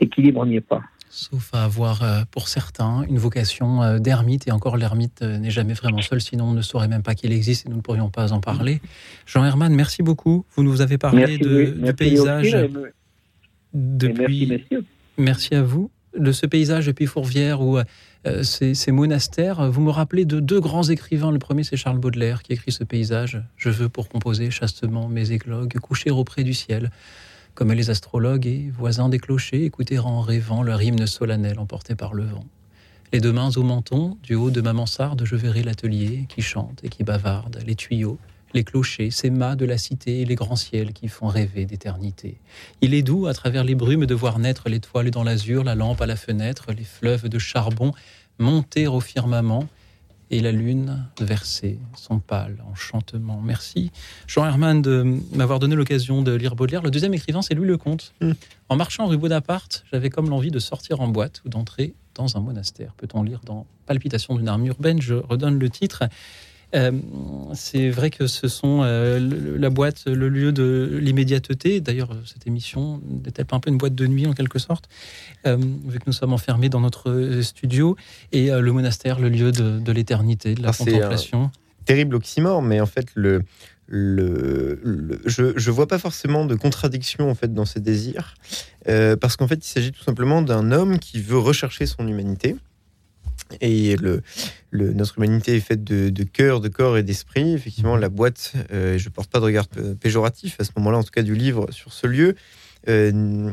équilibre, 0.00 0.40
on 0.40 0.46
n'y 0.46 0.56
est 0.56 0.60
pas. 0.60 0.82
Sauf 1.10 1.54
à 1.54 1.64
avoir 1.64 2.02
euh, 2.02 2.20
pour 2.30 2.48
certains 2.48 3.02
une 3.08 3.16
vocation 3.18 3.82
euh, 3.82 3.98
d'ermite, 3.98 4.46
et 4.46 4.52
encore 4.52 4.76
l'ermite 4.76 5.22
euh, 5.22 5.38
n'est 5.38 5.50
jamais 5.50 5.72
vraiment 5.72 6.02
seul, 6.02 6.20
sinon 6.20 6.44
on 6.50 6.52
ne 6.52 6.60
saurait 6.60 6.88
même 6.88 7.02
pas 7.02 7.14
qu'il 7.14 7.32
existe 7.32 7.64
et 7.64 7.70
nous 7.70 7.76
ne 7.76 7.80
pourrions 7.80 8.10
pas 8.10 8.32
en 8.34 8.40
parler. 8.40 8.80
Jean 9.26 9.42
Herman, 9.44 9.74
merci 9.74 10.02
beaucoup. 10.02 10.44
Vous 10.54 10.62
nous 10.62 10.82
avez 10.82 10.98
parlé 10.98 11.20
Merci, 11.20 11.38
de- 11.38 11.64
du 11.86 11.92
paysage 11.94 12.54
me- 12.54 12.92
depuis. 13.72 14.46
merci. 14.46 14.86
Merci 15.16 15.54
à 15.54 15.62
vous. 15.62 15.90
De 16.18 16.32
ce 16.32 16.46
paysage 16.46 16.86
depuis 16.86 17.06
Fourvière 17.06 17.60
ou 17.62 17.78
euh, 18.26 18.42
ces, 18.42 18.74
ces 18.74 18.90
monastères, 18.92 19.70
vous 19.70 19.80
me 19.80 19.90
rappelez 19.90 20.24
de 20.24 20.40
deux 20.40 20.60
grands 20.60 20.82
écrivains. 20.82 21.30
Le 21.30 21.38
premier, 21.38 21.62
c'est 21.62 21.76
Charles 21.76 21.98
Baudelaire 21.98 22.42
qui 22.42 22.52
écrit 22.52 22.72
ce 22.72 22.84
paysage. 22.84 23.42
Je 23.56 23.70
veux 23.70 23.88
pour 23.88 24.08
composer 24.08 24.50
chastement 24.50 25.08
mes 25.08 25.30
églogues, 25.32 25.78
coucher 25.78 26.10
auprès 26.10 26.42
du 26.42 26.54
ciel, 26.54 26.90
comme 27.54 27.72
les 27.72 27.90
astrologues 27.90 28.46
et 28.46 28.70
voisins 28.76 29.08
des 29.08 29.18
clochers, 29.18 29.64
écouter 29.64 29.98
en 29.98 30.20
rêvant 30.20 30.62
leur 30.62 30.82
hymne 30.82 31.06
solennel 31.06 31.58
emporté 31.58 31.94
par 31.94 32.14
le 32.14 32.24
vent. 32.24 32.44
Les 33.12 33.20
deux 33.20 33.32
mains 33.32 33.50
au 33.56 33.62
menton, 33.62 34.18
du 34.22 34.34
haut 34.34 34.50
de 34.50 34.60
ma 34.60 34.72
mansarde, 34.72 35.22
je 35.24 35.34
verrai 35.34 35.62
l'atelier 35.62 36.26
qui 36.28 36.42
chante 36.42 36.80
et 36.84 36.88
qui 36.88 37.04
bavarde, 37.04 37.58
les 37.66 37.74
tuyaux, 37.74 38.18
les 38.54 38.64
clochers, 38.64 39.10
ces 39.10 39.30
mâts 39.30 39.56
de 39.56 39.64
la 39.64 39.78
cité 39.78 40.20
et 40.20 40.24
les 40.24 40.34
grands 40.34 40.56
ciels 40.56 40.92
qui 40.92 41.08
font 41.08 41.26
rêver 41.26 41.66
d'éternité. 41.66 42.40
Il 42.80 42.94
est 42.94 43.02
doux, 43.02 43.26
à 43.26 43.34
travers 43.34 43.64
les 43.64 43.74
brumes, 43.74 44.06
de 44.06 44.14
voir 44.14 44.38
naître 44.38 44.68
l'étoile 44.68 45.10
dans 45.10 45.24
l'azur, 45.24 45.64
la 45.64 45.74
lampe 45.74 46.00
à 46.00 46.06
la 46.06 46.16
fenêtre, 46.16 46.72
les 46.72 46.84
fleuves 46.84 47.28
de 47.28 47.38
charbon 47.38 47.92
monter 48.38 48.86
au 48.86 49.00
firmament 49.00 49.68
et 50.30 50.40
la 50.40 50.52
lune 50.52 51.06
verser 51.20 51.78
son 51.96 52.18
pâle 52.18 52.62
enchantement. 52.70 53.40
Merci 53.42 53.90
Jean 54.26 54.44
Herman 54.44 54.82
de 54.82 55.18
m'avoir 55.32 55.58
donné 55.58 55.74
l'occasion 55.74 56.22
de 56.22 56.32
lire 56.32 56.54
Baudelaire. 56.54 56.82
Le 56.82 56.90
deuxième 56.90 57.14
écrivain, 57.14 57.42
c'est 57.42 57.54
Louis 57.54 57.66
Lecomte. 57.66 58.12
En 58.68 58.76
marchant 58.76 59.06
rue 59.06 59.16
Bonaparte, 59.16 59.84
j'avais 59.90 60.10
comme 60.10 60.28
l'envie 60.28 60.50
de 60.50 60.58
sortir 60.58 61.00
en 61.00 61.08
boîte 61.08 61.40
ou 61.44 61.48
d'entrer 61.48 61.94
dans 62.14 62.36
un 62.36 62.40
monastère. 62.40 62.92
Peut-on 62.96 63.22
lire 63.22 63.40
dans 63.44 63.66
Palpitation 63.86 64.36
d'une 64.36 64.48
arme 64.48 64.66
urbaine? 64.66 65.00
Je 65.00 65.14
redonne 65.14 65.58
le 65.58 65.70
titre. 65.70 66.04
Euh, 66.74 66.92
c'est 67.54 67.88
vrai 67.88 68.10
que 68.10 68.26
ce 68.26 68.46
sont 68.46 68.80
euh, 68.82 69.18
le- 69.18 69.56
la 69.56 69.70
boîte, 69.70 70.04
le 70.06 70.28
lieu 70.28 70.52
de 70.52 70.98
l'immédiateté. 71.00 71.80
D'ailleurs, 71.80 72.10
cette 72.26 72.46
émission 72.46 73.00
n'est-elle 73.08 73.46
pas 73.46 73.56
un 73.56 73.60
peu 73.60 73.70
une 73.70 73.78
boîte 73.78 73.94
de 73.94 74.06
nuit 74.06 74.26
en 74.26 74.34
quelque 74.34 74.58
sorte, 74.58 74.86
euh, 75.46 75.56
vu 75.86 75.98
que 75.98 76.04
nous 76.06 76.12
sommes 76.12 76.34
enfermés 76.34 76.68
dans 76.68 76.80
notre 76.80 77.10
euh, 77.10 77.42
studio, 77.42 77.96
et 78.32 78.50
le 78.50 78.72
monastère, 78.72 79.18
le 79.18 79.30
lieu 79.30 79.50
de, 79.50 79.78
de 79.78 79.92
l'éternité, 79.92 80.54
de 80.54 80.62
la 80.62 80.72
c'est 80.74 80.84
contemplation. 80.92 81.50
terrible 81.86 82.16
oxymore, 82.16 82.60
mais 82.60 82.80
en 82.82 82.86
fait, 82.86 83.06
le, 83.14 83.42
le, 83.86 84.78
le- 84.82 85.20
je 85.24 85.54
je 85.56 85.70
vois 85.70 85.86
pas 85.88 85.98
forcément 85.98 86.44
de 86.44 86.54
contradiction 86.54 87.30
en 87.30 87.34
fait 87.34 87.52
dans 87.54 87.64
ses 87.64 87.80
désirs, 87.80 88.34
euh, 88.88 89.16
parce 89.16 89.36
qu'en 89.36 89.48
fait, 89.48 89.64
il 89.64 89.68
s'agit 89.68 89.92
tout 89.92 90.02
simplement 90.04 90.42
d'un 90.42 90.70
homme 90.72 90.98
qui 90.98 91.18
veut 91.20 91.38
rechercher 91.38 91.86
son 91.86 92.06
humanité. 92.06 92.56
Et 93.60 93.96
le, 93.96 94.22
notre 94.72 95.18
humanité 95.18 95.56
est 95.56 95.60
faite 95.60 95.84
de, 95.84 96.22
cœur, 96.24 96.60
de 96.60 96.68
corps 96.68 96.98
et 96.98 97.02
d'esprit. 97.02 97.54
Effectivement, 97.54 97.96
la 97.96 98.08
boîte, 98.08 98.52
euh, 98.72 98.98
je 98.98 99.08
porte 99.08 99.30
pas 99.30 99.40
de 99.40 99.44
regard 99.44 99.66
péjoratif 100.00 100.56
à 100.58 100.64
ce 100.64 100.70
moment-là, 100.76 100.98
en 100.98 101.02
tout 101.02 101.10
cas 101.10 101.22
du 101.22 101.34
livre 101.34 101.66
sur 101.70 101.92
ce 101.92 102.06
lieu, 102.06 102.34
euh, 102.88 103.50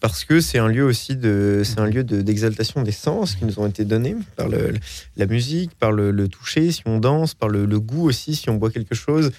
parce 0.00 0.24
que 0.24 0.40
c'est 0.40 0.58
un 0.58 0.68
lieu 0.68 0.84
aussi 0.84 1.16
de, 1.16 1.62
c'est 1.64 1.78
un 1.78 1.86
lieu 1.86 2.04
de- 2.04 2.22
d'exaltation 2.22 2.82
des 2.82 2.92
sens 2.92 3.34
qui 3.36 3.44
nous 3.44 3.58
ont 3.60 3.66
été 3.66 3.84
donnés 3.84 4.16
par 4.36 4.48
la 4.48 5.26
musique, 5.26 5.72
par 5.78 5.92
le, 5.92 6.26
toucher, 6.28 6.72
si 6.72 6.82
on 6.86 6.98
danse, 6.98 7.34
par 7.34 7.48
le, 7.48 7.66
goût 7.80 8.08
aussi, 8.08 8.34
si 8.34 8.48
on 8.48 8.54
boit 8.54 8.70
quelque 8.70 8.94
chose. 8.94 9.30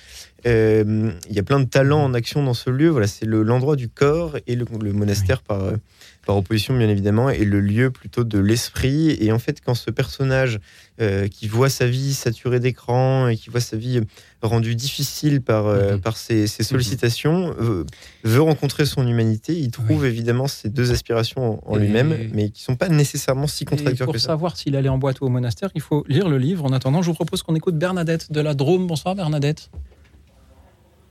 Euh, 0.46 1.12
il 1.30 1.36
y 1.36 1.40
a 1.40 1.44
plein 1.44 1.60
de 1.62 1.66
talents 1.66 2.04
en 2.04 2.14
action 2.14 2.44
dans 2.44 2.54
ce 2.54 2.70
lieu. 2.70 2.90
Voilà, 2.90 3.08
c'est 3.08 3.26
le- 3.26 3.44
l'endroit 3.44 3.76
du 3.78 3.88
corps 3.90 4.38
et 4.46 4.56
le, 4.56 4.66
monastère 4.94 5.42
par, 5.42 5.72
par 6.26 6.38
opposition, 6.38 6.76
bien 6.78 6.90
évidemment, 6.90 7.30
est 7.30 7.44
le 7.44 7.60
lieu 7.60 7.92
plutôt 7.92 8.24
de 8.24 8.40
l'esprit. 8.40 9.18
Et 9.20 9.32
en 9.32 9.40
fait, 9.40 9.62
quand 9.62 9.76
ce 9.76 9.92
personnage 9.92 10.60
euh, 11.02 11.28
qui 11.28 11.48
voit 11.48 11.70
sa 11.70 11.86
vie 11.86 12.14
saturée 12.14 12.60
d'écran 12.60 13.28
et 13.28 13.36
qui 13.36 13.50
voit 13.50 13.60
sa 13.60 13.76
vie 13.76 14.02
rendue 14.42 14.76
difficile 14.76 15.42
par, 15.42 15.68
euh, 15.68 15.98
par 15.98 16.18
ses, 16.18 16.48
ses 16.48 16.64
sollicitations, 16.64 17.54
euh, 17.60 17.84
veut 18.24 18.42
rencontrer 18.42 18.86
son 18.86 19.08
humanité, 19.08 19.54
il 19.54 19.72
trouve 19.72 20.06
évidemment 20.06 20.48
ces 20.48 20.70
deux 20.70 20.92
aspirations 20.92 21.60
en, 21.70 21.76
lui-même, 21.76 22.30
mais 22.34 22.50
qui 22.50 22.62
sont 22.62 22.76
pas 22.76 22.90
nécessairement 22.90 23.48
si 23.48 23.66
contradictoires 23.66 24.08
pour 24.08 24.14
que 24.14 24.20
ça. 24.20 24.28
savoir 24.28 24.56
s'il 24.56 24.76
allait 24.76 24.90
en 24.90 24.98
boîte 24.98 25.22
ou 25.22 25.26
au 25.26 25.30
monastère, 25.30 25.70
il 25.76 25.82
faut 25.82 26.06
lire 26.08 26.30
le 26.30 26.38
livre. 26.38 26.66
En 26.66 26.72
attendant, 26.72 27.02
je 27.02 27.08
vous 27.08 27.16
propose 27.16 27.44
qu'on 27.44 27.56
écoute 27.56 27.76
Bernadette 27.76 28.32
de 28.32 28.40
la 28.40 28.54
Drôme. 28.54 28.88
Bonsoir 28.88 29.16
Bernadette. 29.16 29.70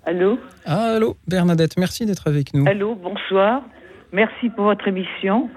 Allô? 0.05 0.39
Ah, 0.65 0.95
allô 0.95 1.17
Bernadette, 1.29 1.77
merci 1.77 2.07
d'être 2.07 2.27
avec 2.27 2.55
nous. 2.55 2.67
Allô, 2.67 2.95
bonsoir. 2.95 3.63
Merci 4.13 4.51
pour 4.51 4.67
votre 4.67 4.87
émission. 4.87 5.49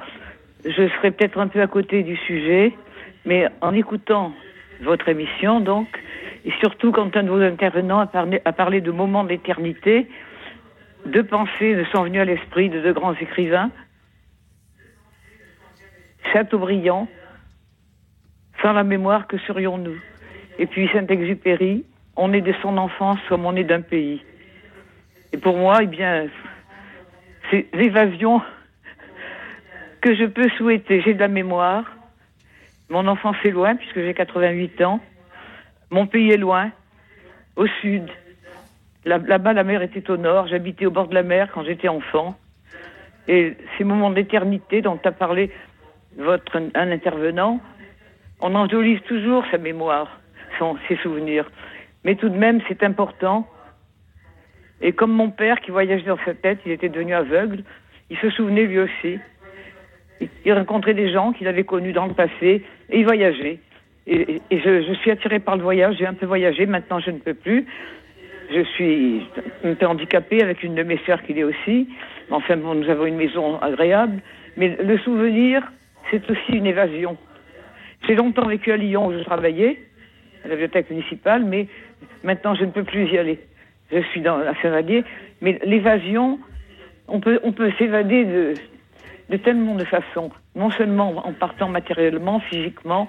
Je 0.64 0.88
serai 0.88 1.11
peut-être 1.11 1.38
un 1.40 1.49
peu 1.49 1.61
à 1.61 1.68
côté 1.68 2.03
du 2.03 2.15
sujet, 2.15 2.73
mais 3.26 3.49
en 3.60 3.73
écoutant 3.73 4.32
votre 4.82 5.10
émission, 5.10 5.60
donc, 5.60 5.90
et 6.45 6.52
surtout 6.61 6.94
quand 6.94 7.18
un 7.18 7.23
de 7.23 7.30
vos 7.30 7.41
intervenants 7.41 7.99
a 7.99 8.53
parlé, 8.53 8.80
de 8.80 8.91
moments 8.91 9.26
d'éternité, 9.26 10.07
deux 11.06 11.26
pensées 11.26 11.76
me 11.76 11.84
sont 11.86 12.03
venues 12.03 12.22
à 12.22 12.26
l'esprit 12.26 12.69
de 12.69 12.80
deux 12.80 12.94
grands 12.94 13.14
écrivains. 13.15 13.72
Chateaubriand, 16.32 17.10
sans 18.61 18.72
la 18.72 18.86
mémoire, 18.86 19.27
que 19.27 19.38
serions-nous? 19.40 19.99
Et 20.60 20.65
puis 20.65 20.88
Saint-Exupéry, 20.94 21.84
on 22.15 22.32
est 22.32 22.41
de 22.41 22.53
son 22.61 22.77
enfance 22.77 23.19
comme 23.27 23.45
on 23.45 23.56
est 23.57 23.65
d'un 23.65 23.82
pays. 23.82 24.23
Et 25.34 25.38
pour 25.38 25.57
moi, 25.57 25.80
eh 25.82 25.88
bien, 25.88 26.27
ces 27.52 27.68
évasions 27.74 28.42
que 30.02 30.16
je 30.16 30.26
peux 30.26 30.50
souhaiter. 30.58 31.02
J'ai 31.02 31.14
de 31.14 31.20
la 31.20 31.28
mémoire. 31.28 31.84
Mon 32.90 33.08
enfance 33.08 33.36
est 33.44 33.50
loin, 33.52 33.76
puisque 33.76 34.00
j'ai 34.00 34.14
88 34.14 34.82
ans. 34.84 35.00
Mon 35.90 36.06
pays 36.08 36.32
est 36.32 36.38
loin, 36.38 36.72
au 37.56 37.66
sud. 37.82 38.08
Là- 39.06 39.18
Là-bas, 39.18 39.54
la 39.54 39.64
mer 39.64 39.82
était 39.82 40.10
au 40.12 40.18
nord. 40.18 40.48
J'habitais 40.48 40.86
au 40.86 40.92
bord 40.92 41.08
de 41.08 41.16
la 41.16 41.24
mer 41.24 41.50
quand 41.54 41.64
j'étais 41.64 41.88
enfant. 41.88 42.36
Et 43.28 43.56
ces 43.78 43.84
moments 43.84 44.12
d'éternité 44.12 44.82
dont 44.82 45.00
a 45.04 45.12
parlé 45.12 45.52
votre, 46.18 46.58
un 46.76 46.92
intervenant, 46.92 47.60
on 48.42 48.54
enjolive 48.56 49.02
toujours 49.02 49.44
sa 49.50 49.58
mémoire, 49.58 50.20
son, 50.60 50.78
ses 50.88 50.98
souvenirs. 50.98 51.50
Mais 52.04 52.16
tout 52.16 52.30
de 52.30 52.38
même, 52.38 52.62
c'est 52.68 52.84
important. 52.84 53.48
Et 54.82 54.92
comme 54.92 55.12
mon 55.12 55.30
père 55.30 55.60
qui 55.62 55.72
voyageait 55.72 56.06
dans 56.06 56.18
sa 56.26 56.34
tête, 56.34 56.60
il 56.66 56.72
était 56.72 56.90
devenu 56.90 57.14
aveugle, 57.14 57.64
il 58.10 58.18
se 58.18 58.30
souvenait 58.30 58.66
lui 58.66 58.80
aussi. 58.80 59.20
Il- 60.46 60.54
rencontrait 60.54 60.94
des 60.94 61.12
gens 61.12 61.34
qu'il 61.34 61.48
avait 61.48 61.64
connus 61.64 61.94
dans 61.94 62.06
le 62.06 62.14
passé 62.14 62.64
et 62.90 63.00
il 63.00 63.04
voyageait. 63.06 63.60
Et 64.08 64.40
je, 64.52 64.84
je 64.84 64.94
suis 64.94 65.12
attirée 65.12 65.40
par 65.40 65.58
le 65.58 65.64
voyage, 65.64 65.96
j'ai 65.98 66.06
un 66.06 66.14
peu 66.14 66.28
voyagé, 66.28 66.66
maintenant 66.68 67.00
je 67.00 67.10
ne 67.10 67.18
peux 67.18 67.34
plus. 67.34 67.66
Je 68.54 68.62
suis 68.76 69.26
un 69.64 69.74
peu 69.74 69.88
handicapée 69.88 70.42
avec 70.44 70.62
une 70.62 70.76
de 70.76 70.84
mes 70.84 71.00
sœurs 71.06 71.24
qui 71.24 71.34
l'est 71.34 71.44
aussi. 71.44 71.90
Enfin 72.30 72.58
bon, 72.58 72.76
nous 72.76 72.90
avons 72.90 73.06
une 73.06 73.16
maison 73.16 73.60
agréable. 73.60 74.22
Mais 74.58 74.78
le 74.82 74.98
souvenir, 75.00 75.64
c'est 76.12 76.30
aussi 76.30 76.54
une 76.54 76.68
évasion. 76.68 77.18
J'ai 78.08 78.16
longtemps 78.16 78.46
vécu 78.48 78.72
à 78.72 78.78
Lyon 78.78 79.08
où 79.08 79.14
je 79.14 79.24
travaillais, 79.24 79.80
à 80.44 80.48
la 80.48 80.56
bibliothèque 80.56 80.90
municipale, 80.92 81.44
mais 81.44 81.68
maintenant 82.24 82.54
je 82.54 82.66
ne 82.66 82.72
peux 82.72 82.84
plus 82.84 83.06
y 83.08 83.18
aller. 83.18 83.40
Je 83.91 83.99
suis 84.12 84.22
dans 84.22 84.38
la 84.38 84.53
Saint-Vallier. 84.62 85.03
Mais 85.41 85.60
l'évasion, 85.64 86.40
on 87.07 87.20
peut, 87.20 87.40
on 87.44 87.52
peut 87.52 87.72
s'évader 87.78 88.26
de, 88.26 88.53
de 89.30 89.38
tellement 89.38 89.76
de 89.76 89.86
façons. 89.86 90.32
Non 90.56 90.70
seulement 90.72 91.26
en 91.28 91.34
partant 91.34 91.70
matériellement, 91.70 92.40
physiquement, 92.40 93.07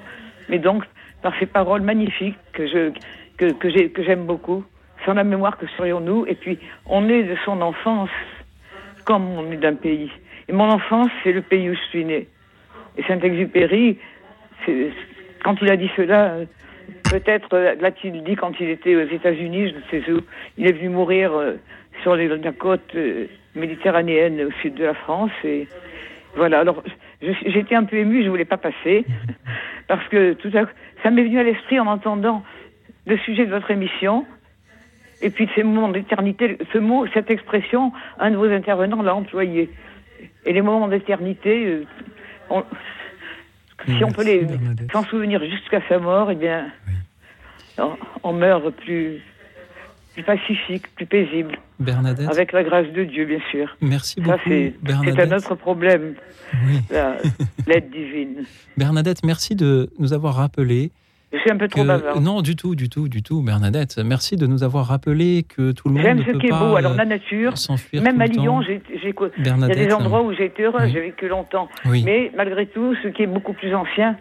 mais 0.49 0.59
donc 0.59 0.85
par 1.23 1.33
ces 1.39 1.47
paroles 1.47 1.83
magnifiques 1.83 2.37
que 2.53 2.67
je 2.67 2.91
que, 3.39 3.53
que 3.53 3.69
j'ai- 3.71 3.91
que 3.91 4.03
j'aime 4.03 4.25
beaucoup. 4.27 4.65
Sans 5.05 5.13
la 5.13 5.25
mémoire, 5.25 5.59
que 5.59 5.67
serions-nous? 5.77 6.25
Et 6.27 6.35
puis, 6.35 6.59
on 6.87 7.07
est 7.09 7.23
de 7.25 7.37
son 7.45 7.61
enfance 7.61 8.09
comme 9.05 9.29
on 9.29 9.53
est 9.53 9.59
d'un 9.59 9.75
pays. 9.75 10.11
Et 10.49 10.53
mon 10.53 10.71
enfance, 10.71 11.11
c'est 11.23 11.33
le 11.33 11.43
pays 11.43 11.69
où 11.71 11.75
je 11.75 11.81
suis 11.91 12.05
né. 12.05 12.29
Et 12.97 13.03
Saint-Exupéry, 13.03 13.99
quand 15.45 15.57
il 15.61 15.71
a 15.71 15.77
dit 15.77 15.91
cela, 15.97 16.37
peut-être 17.11 17.55
euh, 17.55 17.75
l'a-t-il 17.81 18.23
dit 18.25 18.37
quand 18.37 18.53
il 18.61 18.69
était 18.71 18.97
aux 18.97 19.09
États-Unis, 19.09 19.71
je 19.71 19.97
ne 19.97 20.03
sais 20.03 20.13
où. 20.13 20.21
Il 20.59 20.67
est 20.67 20.73
venu 20.73 20.89
mourir 20.89 21.33
euh, 21.33 21.55
sur 22.03 22.17
les, 22.17 22.29
la 22.29 22.53
côte 22.53 22.95
euh, 22.95 23.27
méditerranéenne 23.55 24.41
au 24.43 24.51
sud 24.63 24.75
de 24.75 24.85
la 24.85 24.95
France. 24.95 25.31
Et 25.45 25.69
voilà. 26.37 26.61
Alors, 26.61 26.83
j'étais 27.21 27.75
un 27.75 27.85
peu 27.85 27.97
émue, 27.97 28.25
je 28.25 28.29
voulais 28.29 28.45
pas 28.45 28.57
passer 28.59 29.05
parce 29.89 30.07
que 30.09 30.35
tout 30.35 30.51
à 30.55 30.65
coup, 30.65 30.73
ça 31.03 31.11
m'est 31.11 31.23
venu 31.23 31.39
à 31.39 31.43
l'esprit 31.43 31.79
en 31.81 31.87
entendant 31.87 32.43
le 33.07 33.17
sujet 33.19 33.47
de 33.47 33.51
votre 33.51 33.71
émission. 33.71 34.27
Et 35.23 35.31
puis 35.31 35.47
de 35.47 35.51
ces 35.55 35.63
moments 35.63 35.89
d'éternité, 35.89 36.59
ce 36.73 36.79
mot, 36.79 37.07
cette 37.15 37.31
expression, 37.31 37.91
un 38.19 38.31
de 38.33 38.37
vos 38.37 38.51
intervenants 38.51 39.03
l'a 39.03 39.15
employé. 39.15 39.71
Et 40.45 40.53
les 40.53 40.61
moments 40.61 40.89
d'éternité, 40.89 41.85
on- 42.51 42.65
si 43.85 44.05
on 44.05 44.13
peut 44.13 44.25
les 44.25 44.47
s'en 44.93 45.05
souvenir 45.05 45.41
jusqu'à 45.45 45.81
sa 45.89 45.99
mort, 45.99 46.31
eh 46.31 46.35
bien, 46.35 46.67
on, 47.79 47.97
on 48.23 48.33
meurt 48.33 48.71
plus, 48.71 49.21
plus 50.15 50.23
pacifique, 50.23 50.87
plus 50.95 51.07
paisible, 51.07 51.57
Bernadette, 51.79 52.29
avec 52.31 52.53
la 52.53 52.65
grâce 52.65 52.89
de 52.93 53.05
Dieu, 53.05 53.27
bien 53.27 53.41
sûr. 53.51 53.77
merci 53.81 54.15
Ça, 54.25 54.37
beaucoup 54.37 55.05
c'est 55.05 55.21
un 55.21 55.37
autre 55.37 55.55
problème, 55.55 56.15
la- 56.91 57.17
l'aide 57.67 57.91
divine. 57.91 58.45
Bernadette, 58.77 59.23
merci 59.25 59.55
de 59.55 59.91
nous 59.99 60.13
avoir 60.13 60.35
rappelé 60.37 60.91
Je 61.33 61.39
suis 61.39 61.51
un 61.51 61.57
peu 61.57 61.67
trop 61.69 61.83
que- 61.83 61.87
bavard. 61.87 62.21
Non, 62.21 62.41
du 62.41 62.55
tout, 62.57 62.75
du 62.77 62.89
tout, 62.89 63.09
du 63.09 63.23
tout, 63.23 63.43
Bernadette. 63.43 63.99
Merci 64.05 64.37
de 64.37 64.47
nous 64.47 64.63
avoir 64.63 64.87
rappelé 64.87 65.45
que 65.49 65.73
tout 65.73 65.89
le 65.89 65.95
monde 65.95 66.03
J'aime 66.03 66.25
ce 66.25 66.31
peut 66.31 66.39
qui 66.39 66.47
est 66.47 66.51
pas 66.51 66.61
beau. 66.61 66.77
Alors 66.77 66.93
euh, 66.93 66.97
la 66.97 67.05
nature, 67.05 67.59
s'enfuir 67.59 68.01
même 68.03 68.21
à 68.21 68.27
Lyon, 68.27 68.63
j'ai, 68.63 68.81
il 68.95 69.05
y 69.45 69.49
a 69.51 69.75
des 69.75 69.93
endroits 69.93 70.23
où 70.23 70.33
j'ai 70.33 70.47
été 70.47 70.63
heureuse, 70.63 70.83
Oui. 70.85 70.91
j'ai 70.93 71.01
vécu 71.01 71.29
longtemps. 71.29 71.69
Oui. 71.85 72.03
Mais 72.05 72.31
malgré 72.37 72.67
tout, 72.67 72.95
ce 73.03 73.09
qui 73.09 73.23
est 73.23 73.27
beaucoup 73.27 73.53
plus 73.55 73.75
ancien, 73.75 74.17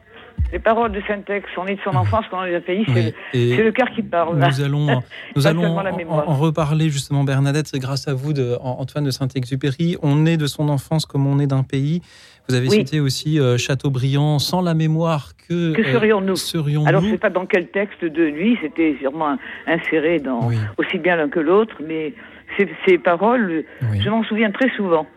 les 0.52 0.60
paroles 0.60 0.91
de 0.91 1.02
Saint-Ex, 1.07 1.45
on 1.57 1.66
est 1.68 1.76
de 1.76 1.82
son 1.84 1.95
enfance 1.95 2.26
quand 2.30 2.40
on 2.40 2.45
est 2.45 2.52
dans 2.52 2.57
un 2.57 2.62
pays, 2.62 2.86
c'est, 2.88 3.14
Oui. 3.34 3.57
le, 3.57 3.72
cœur 3.72 3.90
qui 3.90 4.03
parle. 4.03 4.38
Nous 4.38 4.62
allons, 4.62 5.02
nous 5.36 5.48
allons 5.48 5.78
en, 5.78 6.36
reparler 6.36 6.90
justement, 6.90 7.24
Bernadette. 7.24 7.68
C'est 7.68 7.80
grâce 7.80 8.07
à 8.07 8.14
vous, 8.14 8.34
de, 8.34 8.56
Antoine 8.62 9.03
de 9.03 9.12
Saint-Exupéry. 9.12 9.98
On 10.02 10.26
est 10.26 10.38
de 10.38 10.48
son 10.48 10.70
enfance 10.70 11.06
comme 11.06 11.28
on 11.28 11.40
est 11.40 11.48
d'un 11.48 11.64
pays. 11.64 12.02
Vous 12.48 12.56
avez 12.56 12.70
Oui. 12.70 12.78
cité 12.78 12.99
aussi 12.99 13.40
euh, 13.40 13.57
Chateaubriand, 13.57 14.40
sans 14.40 14.62
la 14.62 14.76
mémoire 14.76 15.32
que. 15.36 15.74
Que 15.74 15.82
euh, 15.82 16.36
serions-nous? 16.36 16.88
Alors, 16.88 17.02
je 17.02 17.07
ne 17.07 17.12
sais 17.12 17.18
pas 17.18 17.32
dans 17.32 17.45
quel 17.45 17.68
texte 17.70 18.06
de 18.06 18.24
lui, 18.24 18.57
c'était 18.62 18.95
sûrement 19.02 19.38
inséré 19.68 20.20
dans 20.20 20.52
aussi 20.78 20.99
bien 20.99 21.16
l'un 21.16 21.30
que 21.30 21.40
l'autre, 21.40 21.76
mais 21.86 22.14
ces, 22.57 22.70
ces 22.88 22.98
paroles, 22.98 23.66
je 23.99 24.10
m'en 24.10 24.24
souviens 24.24 24.52
très 24.52 24.70
souvent. 24.76 25.07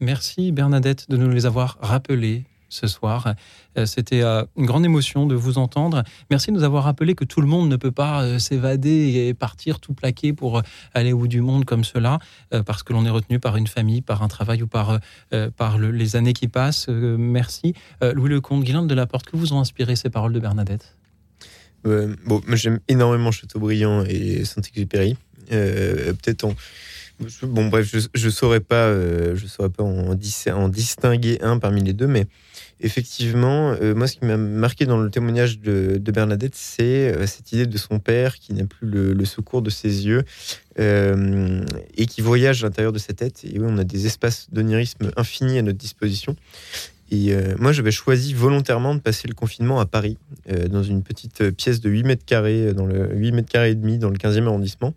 Merci 0.00 0.50
Bernadette 0.50 1.08
de 1.08 1.16
nous 1.16 1.30
les 1.30 1.46
avoir 1.46 1.78
rappelées 1.80 2.42
ce 2.72 2.86
soir. 2.86 3.34
Euh, 3.76 3.86
C'était 3.86 4.22
euh, 4.22 4.44
une 4.56 4.66
grande 4.66 4.84
émotion 4.84 5.26
de 5.26 5.34
vous 5.34 5.58
entendre. 5.58 6.02
Merci 6.30 6.50
de 6.50 6.56
nous 6.56 6.62
avoir 6.64 6.84
rappelé 6.84 7.14
que 7.14 7.24
tout 7.24 7.40
le 7.40 7.46
monde 7.46 7.68
ne 7.68 7.76
peut 7.76 7.92
pas 7.92 8.22
euh, 8.22 8.38
s'évader 8.38 9.26
et 9.28 9.34
partir 9.34 9.78
tout 9.78 9.92
plaqué 9.92 10.32
pour 10.32 10.62
aller 10.94 11.12
au 11.12 11.18
bout 11.18 11.28
du 11.28 11.40
monde 11.40 11.64
comme 11.64 11.84
cela, 11.84 12.18
parce 12.66 12.82
que 12.82 12.92
l'on 12.92 13.04
est 13.04 13.10
retenu 13.10 13.38
par 13.38 13.56
une 13.56 13.66
famille, 13.66 14.00
par 14.00 14.22
un 14.22 14.28
travail 14.28 14.62
ou 14.62 14.66
par, 14.66 14.98
par 15.56 15.78
le- 15.78 15.90
les 15.90 16.16
années 16.16 16.32
qui 16.32 16.48
passent. 16.48 16.88
Merci. 16.88 17.74
Louis 18.00 18.30
Lecomte, 18.30 18.64
Guylaine 18.64 18.86
de 18.86 18.94
la 18.94 19.06
Porte, 19.06 19.26
que 19.30 19.36
vous 19.36 19.52
ont 19.52 19.60
inspiré 19.60 19.96
ces 19.96 20.10
paroles 20.10 20.32
de 20.32 20.40
Bernadette? 20.40 20.96
Bon, 21.84 22.40
j'aime 22.52 22.80
énormément 22.88 23.30
Chateaubriand 23.32 24.04
et 24.04 24.44
Saint-Exupéry. 24.44 25.16
Peut-être 25.48 26.44
en. 26.44 26.54
Bon, 27.42 27.68
bref, 27.68 27.88
je, 27.90 27.98
je 28.14 28.30
saurais 28.30 28.60
pas, 28.60 28.86
euh, 28.86 29.36
je 29.36 29.46
saurais 29.46 29.70
pas 29.70 29.82
en, 29.82 30.14
dis- 30.14 30.44
en 30.52 30.68
distinguer 30.68 31.38
un 31.42 31.58
parmi 31.58 31.82
les 31.82 31.92
deux, 31.92 32.06
mais 32.06 32.26
effectivement, 32.80 33.74
euh, 33.80 33.94
moi, 33.94 34.06
ce 34.06 34.16
qui 34.16 34.24
m'a 34.24 34.36
marqué 34.36 34.86
dans 34.86 34.98
le 34.98 35.10
témoignage 35.10 35.58
de, 35.60 35.98
de 35.98 36.12
Bernadette, 36.12 36.54
c'est 36.54 37.14
euh, 37.14 37.26
cette 37.26 37.52
idée 37.52 37.66
de 37.66 37.78
son 37.78 37.98
père 37.98 38.36
qui 38.36 38.52
n'a 38.54 38.64
plus 38.64 38.88
le, 38.88 39.24
secours 39.24 39.62
de 39.62 39.70
ses 39.70 40.06
yeux 40.06 40.24
et 40.78 42.06
qui 42.06 42.22
voyage 42.22 42.64
à 42.64 42.66
l'intérieur 42.66 42.92
de 42.92 42.98
sa 42.98 43.12
tête. 43.12 43.44
Et 43.44 43.58
oui, 43.58 43.66
on 43.68 43.78
a 43.78 43.84
des 43.84 44.06
espaces 44.06 44.48
d'onirisme 44.50 45.10
infinis 45.16 45.58
à 45.58 45.62
notre 45.62 45.78
disposition. 45.78 46.34
Et 47.12 47.34
euh, 47.34 47.54
moi, 47.58 47.72
j'avais 47.72 47.90
choisi 47.90 48.32
volontairement 48.32 48.94
de 48.94 49.00
passer 49.00 49.28
le 49.28 49.34
confinement 49.34 49.78
à 49.80 49.84
Paris, 49.84 50.16
euh, 50.50 50.66
dans 50.66 50.82
une 50.82 51.02
petite 51.02 51.50
pièce 51.50 51.82
de 51.82 51.90
8 51.90 52.04
mètres 52.04 52.24
carrés, 52.24 52.68
euh, 52.68 52.72
dans 52.72 52.86
le 52.86 53.14
8 53.14 53.32
mètres 53.32 53.50
carrés 53.50 53.72
et 53.72 53.74
demi, 53.74 53.98
dans 53.98 54.08
le 54.08 54.16
15e 54.16 54.46
arrondissement, 54.46 54.94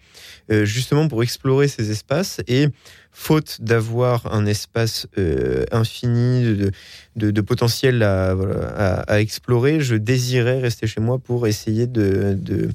euh, 0.50 0.64
justement 0.64 1.10
pour 1.10 1.24
explorer 1.24 1.68
ces 1.68 1.92
espaces. 1.92 2.40
Et 2.48 2.70
faute 3.18 3.60
d'avoir 3.62 4.34
un 4.34 4.46
espace 4.46 5.08
euh, 5.18 5.64
infini 5.72 6.44
de, 6.44 6.72
de, 7.16 7.32
de 7.32 7.42
potentiel 7.42 8.04
à, 8.04 8.36
voilà, 8.36 8.68
à, 8.68 9.14
à 9.14 9.22
explorer, 9.22 9.80
je 9.80 9.96
désirais 9.96 10.60
rester 10.60 10.86
chez 10.86 11.00
moi 11.00 11.18
pour 11.18 11.48
essayer 11.48 11.88
de, 11.88 12.38
de, 12.38 12.70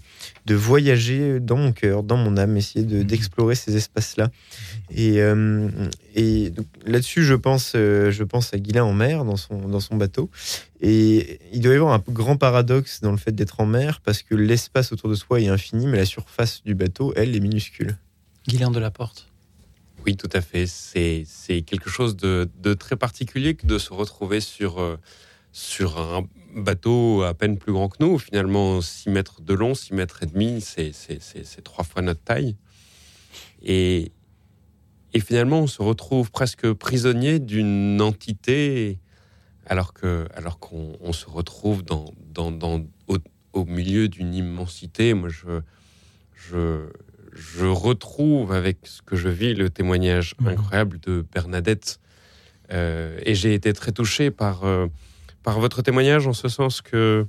de 0.46 0.54
voyager 0.54 1.40
dans 1.40 1.58
mon 1.58 1.72
cœur, 1.72 2.02
dans 2.02 2.16
mon 2.16 2.38
âme, 2.38 2.56
essayer 2.56 2.86
de- 2.86 3.02
d'explorer 3.02 3.54
ces 3.54 3.76
espaces-là. 3.76 4.30
Et, 4.90 5.20
euh, 5.20 5.68
et 6.14 6.52
là-dessus, 6.86 7.22
je 7.22 7.34
pense, 7.34 7.72
euh, 7.76 8.10
je 8.10 8.24
pense 8.24 8.54
à 8.54 8.58
Guilain 8.58 8.84
en 8.84 8.94
mer, 8.94 9.26
dans 9.26 9.36
son, 9.36 9.68
dans 9.68 9.80
son 9.80 9.96
bateau. 9.96 10.30
Et 10.80 11.38
il 11.52 11.60
doit 11.60 11.74
y 11.74 11.76
avoir 11.76 11.92
un 11.92 12.02
grand 12.08 12.38
paradoxe 12.38 13.02
dans 13.02 13.12
le 13.12 13.18
fait 13.18 13.32
d'être 13.32 13.60
en 13.60 13.66
mer, 13.66 14.00
parce 14.02 14.22
que 14.22 14.34
l'espace 14.34 14.90
autour 14.90 15.10
de 15.10 15.14
soi 15.14 15.40
est 15.42 15.48
infini, 15.48 15.86
mais 15.86 15.98
la 15.98 16.06
surface 16.06 16.62
du 16.64 16.74
bateau, 16.74 17.12
elle, 17.14 17.36
est 17.36 17.40
minuscule. 17.40 17.98
Guilain 18.48 18.70
de 18.70 18.80
la 18.80 18.90
Porte. 18.90 19.29
Oui, 20.06 20.16
tout 20.16 20.28
à 20.32 20.40
fait. 20.40 20.66
C'est 20.66 21.62
quelque 21.62 21.90
chose 21.90 22.16
de, 22.16 22.48
très 22.74 22.96
particulier 22.96 23.54
que 23.54 23.66
de 23.66 23.78
se 23.78 23.92
retrouver 23.92 24.40
sur, 24.40 24.80
euh, 24.80 24.96
sur 25.52 25.98
un 25.98 26.26
bateau 26.54 27.22
à 27.22 27.34
peine 27.34 27.58
plus 27.58 27.72
grand 27.72 27.88
que 27.88 27.98
nous. 28.00 28.18
Finalement, 28.18 28.80
6 28.80 29.10
mètres 29.10 29.40
de 29.42 29.54
long, 29.54 29.74
6 29.74 29.94
mètres 29.94 30.22
et 30.22 30.26
demi, 30.26 30.60
c'est 30.60 31.62
trois 31.62 31.84
fois 31.84 32.02
notre 32.02 32.22
taille. 32.22 32.56
Et, 33.62 34.12
finalement, 35.18 35.60
on 35.60 35.66
se 35.66 35.82
retrouve 35.82 36.30
presque 36.30 36.72
prisonnier 36.72 37.38
d'une 37.38 38.00
entité 38.00 38.98
alors 39.66 39.92
que 39.92 40.26
alors 40.34 40.58
qu'on 40.58 40.96
on 41.00 41.12
se 41.12 41.26
retrouve 41.26 41.84
dans, 41.84 42.12
dans, 42.32 42.50
dans- 42.50 42.84
au, 43.06 43.18
au 43.52 43.64
milieu 43.64 44.08
d'une 44.08 44.34
immensité. 44.34 45.14
Moi, 45.14 45.28
je, 45.28 45.60
je, 46.34 46.88
je 47.40 47.64
retrouve 47.64 48.52
avec 48.52 48.78
ce 48.84 49.00
que 49.00 49.16
je 49.16 49.28
vis 49.28 49.54
le 49.54 49.70
témoignage 49.70 50.34
incroyable 50.44 51.00
de 51.00 51.24
Bernadette. 51.32 51.98
Euh, 52.70 53.18
et 53.24 53.34
j'ai 53.34 53.54
été 53.54 53.72
très 53.72 53.92
touché 53.92 54.30
par, 54.30 54.64
euh, 54.64 54.86
par 55.42 55.58
votre 55.58 55.80
témoignage 55.80 56.26
en 56.26 56.34
ce 56.34 56.48
sens 56.48 56.82
que 56.82 57.26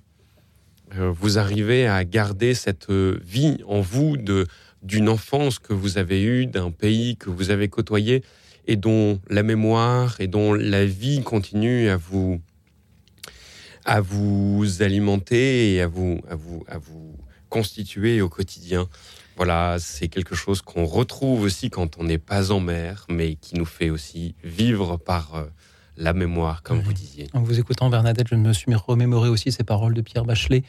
euh, 0.97 1.11
vous 1.11 1.37
arrivez 1.37 1.87
à 1.87 2.03
garder 2.03 2.53
cette 2.53 2.91
vie 2.91 3.57
en 3.65 3.81
vous 3.81 4.17
de 4.17 4.47
d'une 4.83 5.09
enfance 5.09 5.59
que 5.59 5.73
vous 5.73 5.99
avez 5.99 6.23
eue, 6.23 6.47
d'un 6.47 6.71
pays 6.71 7.15
que 7.15 7.29
vous 7.29 7.51
avez 7.51 7.67
côtoyé 7.69 8.23
et 8.65 8.75
dont 8.75 9.21
la 9.29 9.43
mémoire 9.43 10.19
et 10.19 10.25
dont 10.25 10.53
la 10.53 10.85
vie 10.85 11.21
continue 11.21 11.87
à 11.87 11.97
vous 11.97 12.41
à 13.85 14.01
vous 14.01 14.81
alimenter 14.81 15.75
et 15.75 15.81
à 15.81 15.87
vous 15.87 16.19
à 16.27 16.35
vous 16.35 16.63
à 16.67 16.79
vous 16.79 17.15
constituer 17.49 18.21
au 18.21 18.29
quotidien. 18.29 18.87
Voilà, 19.37 19.77
c'est 19.79 20.07
quelque 20.07 20.35
chose 20.35 20.61
qu'on 20.61 20.85
retrouve 20.85 21.41
aussi 21.41 21.69
quand 21.69 21.97
on 21.97 22.03
n'est 22.03 22.17
pas 22.17 22.51
en 22.51 22.59
mer, 22.59 23.05
mais 23.09 23.35
qui 23.35 23.55
nous 23.55 23.65
fait 23.65 23.89
aussi 23.89 24.35
vivre 24.43 24.97
par 24.97 25.35
euh, 25.35 25.45
la 25.97 26.13
mémoire, 26.13 26.63
comme 26.63 26.81
vous 26.81 26.93
disiez. 26.93 27.27
En 27.33 27.41
vous 27.41 27.59
écoutant, 27.59 27.89
Bernadette, 27.89 28.27
je 28.29 28.35
me 28.35 28.53
suis 28.53 28.73
remémoré 28.75 29.29
aussi 29.29 29.51
ces 29.51 29.63
paroles 29.63 29.93
de 29.93 30.01
Pierre 30.01 30.25
Bachelet. 30.25 30.63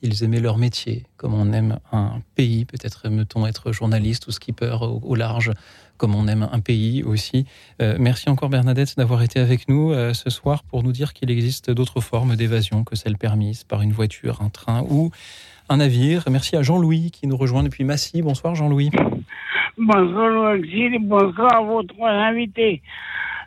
Ils 0.00 0.22
aimaient 0.22 0.40
leur 0.40 0.58
métier, 0.58 1.06
comme 1.16 1.34
on 1.34 1.52
aime 1.52 1.78
un 1.90 2.22
pays. 2.36 2.64
Peut-être 2.64 3.06
aime-t-on 3.06 3.46
être 3.46 3.72
journaliste 3.72 4.28
ou 4.28 4.30
skipper 4.30 4.76
au, 4.80 5.00
au 5.02 5.14
large, 5.16 5.50
comme 5.96 6.14
on 6.14 6.28
aime 6.28 6.48
un 6.52 6.60
pays 6.60 7.02
aussi. 7.02 7.46
Euh, 7.82 7.96
merci 7.98 8.30
encore, 8.30 8.48
Bernadette, 8.48 8.96
d'avoir 8.96 9.22
été 9.22 9.40
avec 9.40 9.68
nous 9.68 9.92
euh, 9.92 10.14
ce 10.14 10.30
soir 10.30 10.62
pour 10.62 10.84
nous 10.84 10.92
dire 10.92 11.12
qu'il 11.12 11.30
existe 11.30 11.70
d'autres 11.70 12.00
formes 12.00 12.36
d'évasion 12.36 12.84
que 12.84 12.94
celles 12.94 13.18
permises 13.18 13.64
par 13.64 13.82
une 13.82 13.92
voiture, 13.92 14.40
un 14.40 14.50
train 14.50 14.82
ou 14.88 15.10
un 15.68 15.76
navire. 15.78 16.24
Merci 16.30 16.56
à 16.56 16.62
Jean-Louis 16.62 17.10
qui 17.10 17.26
nous 17.26 17.36
rejoint 17.36 17.62
depuis 17.62 17.84
Massy. 17.84 18.22
Bonsoir, 18.22 18.54
Jean-Louis. 18.54 18.90
Bonsoir 19.76 20.28
Louis 20.28 20.98
bonsoir 20.98 21.54
à 21.54 21.60
vos 21.60 21.82
trois 21.82 22.10
invités. 22.10 22.82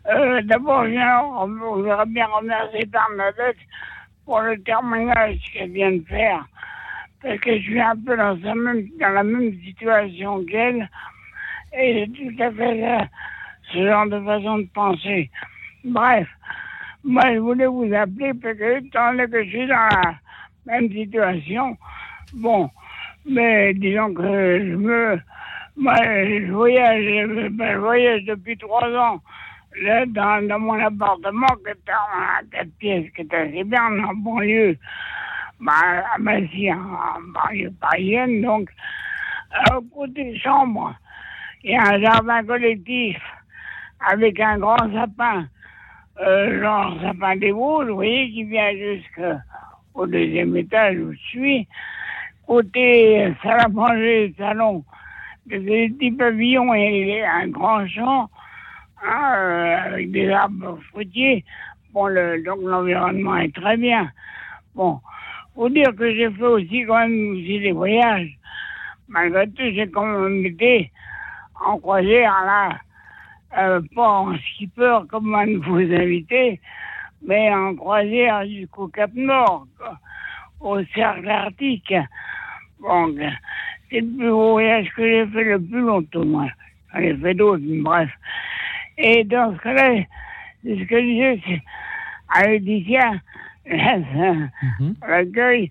Euh, 0.08 0.42
D'abord, 0.44 0.86
voudrais 0.86 2.06
bien 2.06 2.26
remercier 2.28 2.86
Bernadette 2.86 3.58
pour 4.26 4.40
le 4.42 4.58
témoignage 4.62 5.40
qu'elle 5.52 5.72
vient 5.72 5.92
de 5.92 6.04
faire, 6.08 6.46
parce 7.22 7.40
que 7.40 7.58
je 7.58 7.62
suis 7.64 7.82
un 7.82 7.96
peu 7.96 8.16
dans, 8.16 8.40
sa 8.42 8.56
même, 8.56 8.88
dans 9.00 9.10
la 9.10 9.24
même 9.24 9.60
situation 9.64 10.44
qu'elle, 10.46 10.90
et 11.74 12.06
j'ai 12.06 12.32
tout 12.32 12.44
à 12.44 12.52
fait 12.52 13.10
ce 13.74 13.86
genre 13.86 14.08
de 14.08 14.20
façon 14.22 14.60
de 14.60 14.68
penser. 14.74 15.30
Bref, 15.84 16.28
moi 17.04 17.24
je 17.34 17.40
voulais 17.40 17.68
vous 17.68 17.92
appeler 17.94 18.34
parce 18.36 18.58
que 18.58 18.80
donné 18.80 19.28
que 19.28 19.44
je 19.44 19.50
suis 19.50 19.68
dans 19.68 19.90
la 19.90 20.16
même 20.66 20.90
situation, 20.92 21.78
bon, 22.34 22.70
mais 23.26 23.74
disons 23.74 24.14
que 24.14 24.24
je 24.24 24.76
me 24.76 25.20
moi, 25.78 25.96
je 26.04 26.52
voyage, 26.52 27.50
ben, 27.52 27.74
je 27.74 27.78
voyage 27.78 28.24
depuis 28.26 28.58
trois 28.58 28.90
ans 28.90 29.22
là, 29.82 30.06
dans, 30.06 30.60
mon 30.60 30.80
appartement 30.80 31.48
qui 31.64 31.72
est 31.72 31.92
en 31.92 32.46
quatre 32.52 32.72
pièces, 32.78 33.12
qui 33.16 33.22
est 33.22 33.34
assez 33.34 33.64
bien 33.64 34.04
en 34.04 34.14
banlieue, 34.14 34.78
ben, 35.60 36.04
à 36.14 36.18
Massy, 36.20 36.72
en, 36.72 37.22
banlieue 37.34 37.72
parisienne. 37.80 38.42
Donc, 38.42 38.70
au 39.74 39.82
côté 39.82 40.38
chambre, 40.38 40.94
il 41.64 41.72
y 41.72 41.76
a 41.76 41.84
un 41.84 42.02
jardin 42.02 42.44
collectif 42.44 43.18
avec 44.08 44.40
un 44.40 44.58
grand 44.58 44.92
sapin, 44.94 45.48
euh, 46.20 46.62
genre 46.62 47.00
sapin 47.02 47.38
des 47.38 47.52
Vosges, 47.52 47.88
vous 47.88 47.96
voyez, 47.96 48.30
qui 48.32 48.44
vient 48.44 48.72
jusqu'au 48.74 50.06
deuxième 50.08 50.56
étage 50.58 50.98
où 50.98 51.14
je 51.14 51.18
suis. 51.30 51.68
Côté 52.48 53.34
manger, 53.72 54.34
salon, 54.38 54.84
des 55.46 55.90
petits 55.90 56.12
pavillons 56.12 56.74
et 56.74 57.24
un 57.24 57.48
grand 57.48 57.88
champ 57.88 58.30
hein, 59.04 59.34
euh, 59.36 59.78
avec 59.86 60.12
des 60.12 60.30
arbres 60.30 60.80
fruitiers. 60.90 61.46
Bon, 61.94 62.08
le, 62.08 62.44
donc 62.44 62.60
l'environnement 62.64 63.38
est 63.38 63.54
très 63.54 63.78
bien. 63.78 64.10
Bon, 64.76 65.00
faut 65.56 65.70
dire 65.70 65.94
que 65.96 66.14
j'ai 66.14 66.32
fait 66.32 66.44
aussi 66.44 66.86
quand 66.86 67.00
même 67.00 67.32
aussi 67.34 67.60
des 67.60 67.72
voyages. 67.72 68.38
Malgré 69.10 69.48
tout, 69.48 69.64
j'ai 69.74 69.90
quand 69.90 70.06
même 70.06 70.46
été 70.46 70.92
en 71.66 71.78
croisière 71.78 72.34
là, 72.46 72.78
euh, 73.58 73.82
pas 73.94 74.08
en 74.08 74.38
skipper 74.38 75.00
comme 75.10 75.36
un 75.36 75.48
de 75.48 75.58
vos 75.66 75.80
invités, 75.80 76.62
mais 77.22 77.54
en 77.54 77.76
croisière 77.76 78.46
jusqu'au 78.46 78.88
Cap 78.88 79.12
Nord, 79.14 79.68
au 80.62 80.82
cercle 80.96 81.30
arctique. 81.30 81.94
Bon, 82.82 83.16
c'est 83.90 84.02
le 84.02 84.18
plus 84.18 84.32
gros 84.32 84.54
voyage 84.54 84.90
que 84.96 85.04
j'ai 85.04 85.28
fait 85.28 85.44
le 85.44 85.60
plus 85.62 85.82
longtemps, 85.82 86.26
moi. 86.26 86.48
J'en 86.94 87.00
ai 87.00 87.16
fait 87.16 87.36
d'autres, 87.36 87.64
mais 87.64 87.82
bref. 87.82 88.10
Et 88.98 89.24
dans 89.24 89.56
ce 89.56 89.62
cas-là, 89.62 90.04
c'est 90.64 90.78
ce 90.78 90.84
que 90.84 91.00
je 91.00 91.06
disais, 91.06 91.62
à 92.30 92.48
Laetitia, 92.48 93.12
l'accueil, 95.08 95.70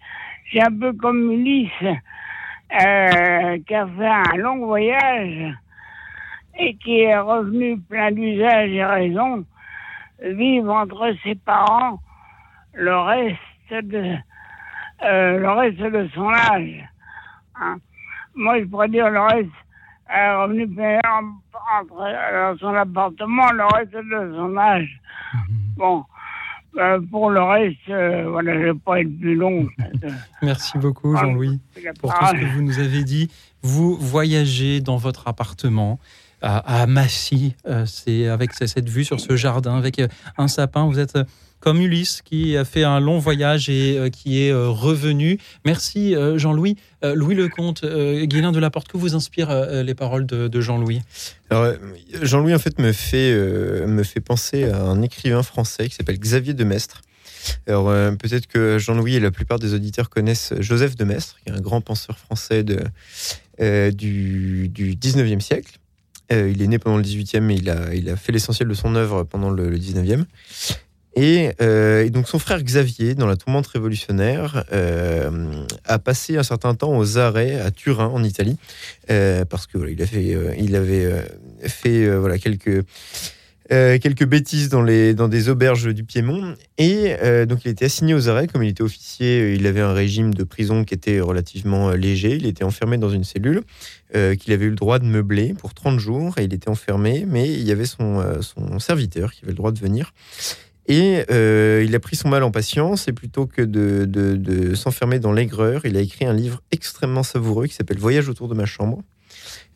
c'est 0.53 0.63
un 0.67 0.79
peu 0.79 0.93
comme 0.93 1.33
Ulysse, 1.33 1.71
euh, 1.83 3.59
qui 3.67 3.75
a 3.75 3.87
fait 3.87 4.07
un 4.07 4.37
long 4.37 4.67
voyage 4.67 5.55
et 6.59 6.75
qui 6.77 7.01
est 7.01 7.19
revenu 7.19 7.79
plein 7.81 8.13
d'usage 8.13 8.71
et 8.71 8.85
raison, 8.85 9.45
vivre 10.23 10.73
entre 10.73 11.13
ses 11.25 11.35
parents 11.35 11.99
le 12.75 12.97
reste 12.97 13.85
de, 13.87 14.15
euh, 15.03 15.39
le 15.39 15.51
reste 15.51 15.79
de 15.79 16.09
son 16.15 16.29
âge. 16.29 16.90
Hein. 17.61 17.77
Moi, 18.35 18.61
je 18.61 18.65
pourrais 18.65 18.89
dire 18.89 19.11
le 19.11 19.21
reste, 19.21 19.51
est 20.09 20.35
revenu 20.35 20.67
en- 21.07 21.81
entre, 21.81 21.95
dans 22.33 22.59
son 22.59 22.75
appartement 22.75 23.51
le 23.53 23.65
reste 23.75 23.93
de 23.93 24.35
son 24.37 24.57
âge. 24.57 25.01
Bon, 25.77 26.05
euh, 26.79 27.01
pour 27.11 27.31
le 27.31 27.43
reste, 27.43 27.77
euh, 27.89 28.29
voilà, 28.31 28.55
je 28.55 28.59
vais 28.67 28.75
pas 28.75 29.01
être 29.01 29.19
plus 29.21 29.35
long. 29.35 29.67
Merci 30.43 30.79
beaucoup, 30.79 31.17
Jean-Louis, 31.17 31.61
la 31.85 31.93
pour 31.95 32.13
tout 32.15 32.27
ce 32.27 32.33
que 32.33 32.45
vous 32.47 32.63
nous 32.63 32.79
avez 32.79 33.05
dit. 33.05 33.31
Vous 33.63 33.97
voyagez 33.97 34.81
dans 34.81 34.97
votre 34.97 35.29
appartement 35.29 35.99
à, 36.43 36.87
Massy, 36.87 37.55
euh, 37.67 37.85
c'est 37.87 38.27
avec 38.27 38.53
cette 38.55 38.89
vue 38.89 39.05
sur 39.05 39.21
ce 39.21 39.37
jardin, 39.37 39.77
avec 39.77 39.99
euh, 39.99 40.09
un 40.39 40.49
sapin. 40.49 40.87
Vous 40.87 40.99
êtes 40.99 41.17
euh, 41.17 41.25
comme 41.61 41.81
Ulysse 41.81 42.23
qui 42.25 42.57
a 42.57 42.65
fait 42.65 42.85
un 42.85 43.01
long 43.01 43.19
voyage 43.19 43.69
et 43.69 44.11
qui 44.11 44.43
est 44.43 44.51
revenu. 44.51 45.39
Merci, 45.67 46.15
Jean-Louis. 46.37 46.77
Louis 47.03 47.35
Lecomte, 47.35 47.85
Guilain 47.85 48.51
de 48.51 48.59
la 48.59 48.71
Porte, 48.71 48.89
que 48.89 48.97
vous 48.97 49.15
inspirent 49.15 49.53
les 49.71 49.95
paroles 49.95 50.25
de, 50.25 50.61
Jean-Louis? 50.63 51.03
Jean-Louis, 52.23 52.55
en 52.55 52.59
fait, 52.59 52.79
me 52.79 52.93
fait, 52.93 53.35
me 53.87 54.03
fait 54.05 54.21
penser 54.21 54.65
à 54.65 54.81
un 54.81 55.03
écrivain 55.03 55.43
français 55.43 55.91
qui 55.91 55.97
s'appelle 55.97 56.19
Xavier 56.19 56.55
de 56.55 56.65
Maistre. 56.65 57.03
Alors, 57.67 57.89
peut-être 58.17 58.47
que 58.47 58.79
Jean-Louis 58.79 59.17
et 59.17 59.21
la 59.21 59.31
plupart 59.31 59.59
des 59.59 59.75
auditeurs 59.75 60.09
connaissent 60.09 60.55
Joseph 60.61 60.97
de 60.97 61.05
Maistre, 61.05 61.37
qui 61.45 61.53
est 61.53 61.55
un 61.55 61.61
grand 61.61 61.83
penseur 61.83 62.19
français 62.19 62.65
du, 62.65 64.69
du 64.71 64.97
19e 64.97 65.41
siècle. 65.41 65.80
Euh, 66.33 66.51
il 66.51 66.63
est 66.63 66.67
né 66.67 66.79
pendant 66.79 66.97
le 66.97 67.03
18e 67.03 67.51
et 67.51 67.55
il 67.97 68.09
a, 68.09 68.17
fait 68.17 68.33
l'essentiel 68.33 68.69
de 68.69 68.75
son 68.75 68.95
œuvre 68.95 69.25
pendant 69.25 69.51
le, 69.51 69.69
le 69.69 69.79
19e. 69.79 70.25
Et, 71.17 71.51
euh, 71.61 72.05
et 72.05 72.11
donc 72.11 72.29
son 72.29 72.39
frère 72.39 72.63
Xavier, 72.63 73.15
dans 73.15 73.27
la 73.27 73.37
tourmente 73.37 73.67
révolutionnaire, 73.67 74.65
euh, 74.73 75.65
a 75.85 75.99
passé 75.99 76.37
un 76.37 76.43
certain 76.43 76.75
temps 76.75 76.97
aux 76.97 77.19
arrêts 77.19 77.61
à 77.61 77.71
Turin, 77.71 78.07
en 78.07 78.23
Italie, 78.23 78.57
parce 79.09 79.67
que 79.67 79.77
voilà, 79.77 79.93
il, 79.93 80.01
a 80.03 80.07
fait, 80.07 80.35
euh, 80.35 80.55
il 80.59 80.77
avait 80.77 81.27
fait 81.67 82.09
quelques, 82.41 82.85
euh, 83.73 83.99
quelques 83.99 84.27
bêtises 84.27 84.69
dans, 84.69 84.83
les, 84.83 85.15
dans 85.15 85.29
des 85.29 85.49
auberges 85.49 85.95
du 85.95 86.05
Piémont. 86.05 86.55
Et 86.79 87.15
euh, 87.23 87.47
donc 87.47 87.65
il 87.65 87.71
était 87.71 87.85
assigné 87.85 88.15
aux 88.15 88.29
arrêts, 88.29 88.47
comme 88.47 88.63
il 88.63 88.69
était 88.71 88.83
officier, 88.83 89.41
euh, 89.41 89.55
il 89.55 89.67
avait 89.67 89.81
un 89.81 89.93
régime 89.93 90.35
de 90.35 90.43
prison 90.45 90.85
qui 90.85 90.95
était 90.95 91.21
relativement 91.21 91.91
léger. 91.91 92.35
Il 92.37 92.47
était 92.47 92.65
enfermé 92.65 92.99
dans 92.99 93.11
une 93.11 93.25
cellule 93.25 93.63
qu'il 94.13 94.53
avait 94.53 94.65
eu 94.65 94.71
le 94.71 94.75
droit 94.77 94.99
de 94.99 95.05
meubler 95.05 95.55
pour 95.55 95.73
30 95.73 96.01
jours, 96.01 96.37
et 96.39 96.43
il 96.43 96.53
était 96.53 96.69
enfermé, 96.69 97.25
mais 97.29 97.49
il 97.49 97.63
y 97.63 97.71
avait 97.71 97.85
son, 97.85 98.21
son 98.43 98.81
serviteur 98.81 99.31
qui 99.33 99.45
avait 99.45 99.53
le 99.53 99.57
droit 99.57 99.71
de 99.71 99.79
venir. 99.79 100.13
Et 100.89 101.23
il 101.31 101.95
a 101.95 102.01
pris 102.01 102.17
son 102.17 102.29
mal 102.29 102.43
en 102.43 102.51
patience 102.51 103.07
et 103.07 103.13
plutôt 103.13 103.47
que 103.47 103.63
de, 103.63 104.07
de- 104.07 104.35
de 104.35 104.75
s'enfermer 104.75 105.21
dans 105.21 105.31
l'aigreur, 105.33 105.83
il 105.85 105.97
a 105.97 106.01
écrit 106.01 106.25
un 106.25 106.33
livre 106.33 106.61
extrêmement 106.73 107.23
savoureux 107.23 107.69
qui 107.69 107.75
s'appelle 107.75 107.99
Voyage 107.99 108.29
autour 108.29 108.49
de 108.49 108.55
ma 108.55 108.67
chambre, 108.67 109.01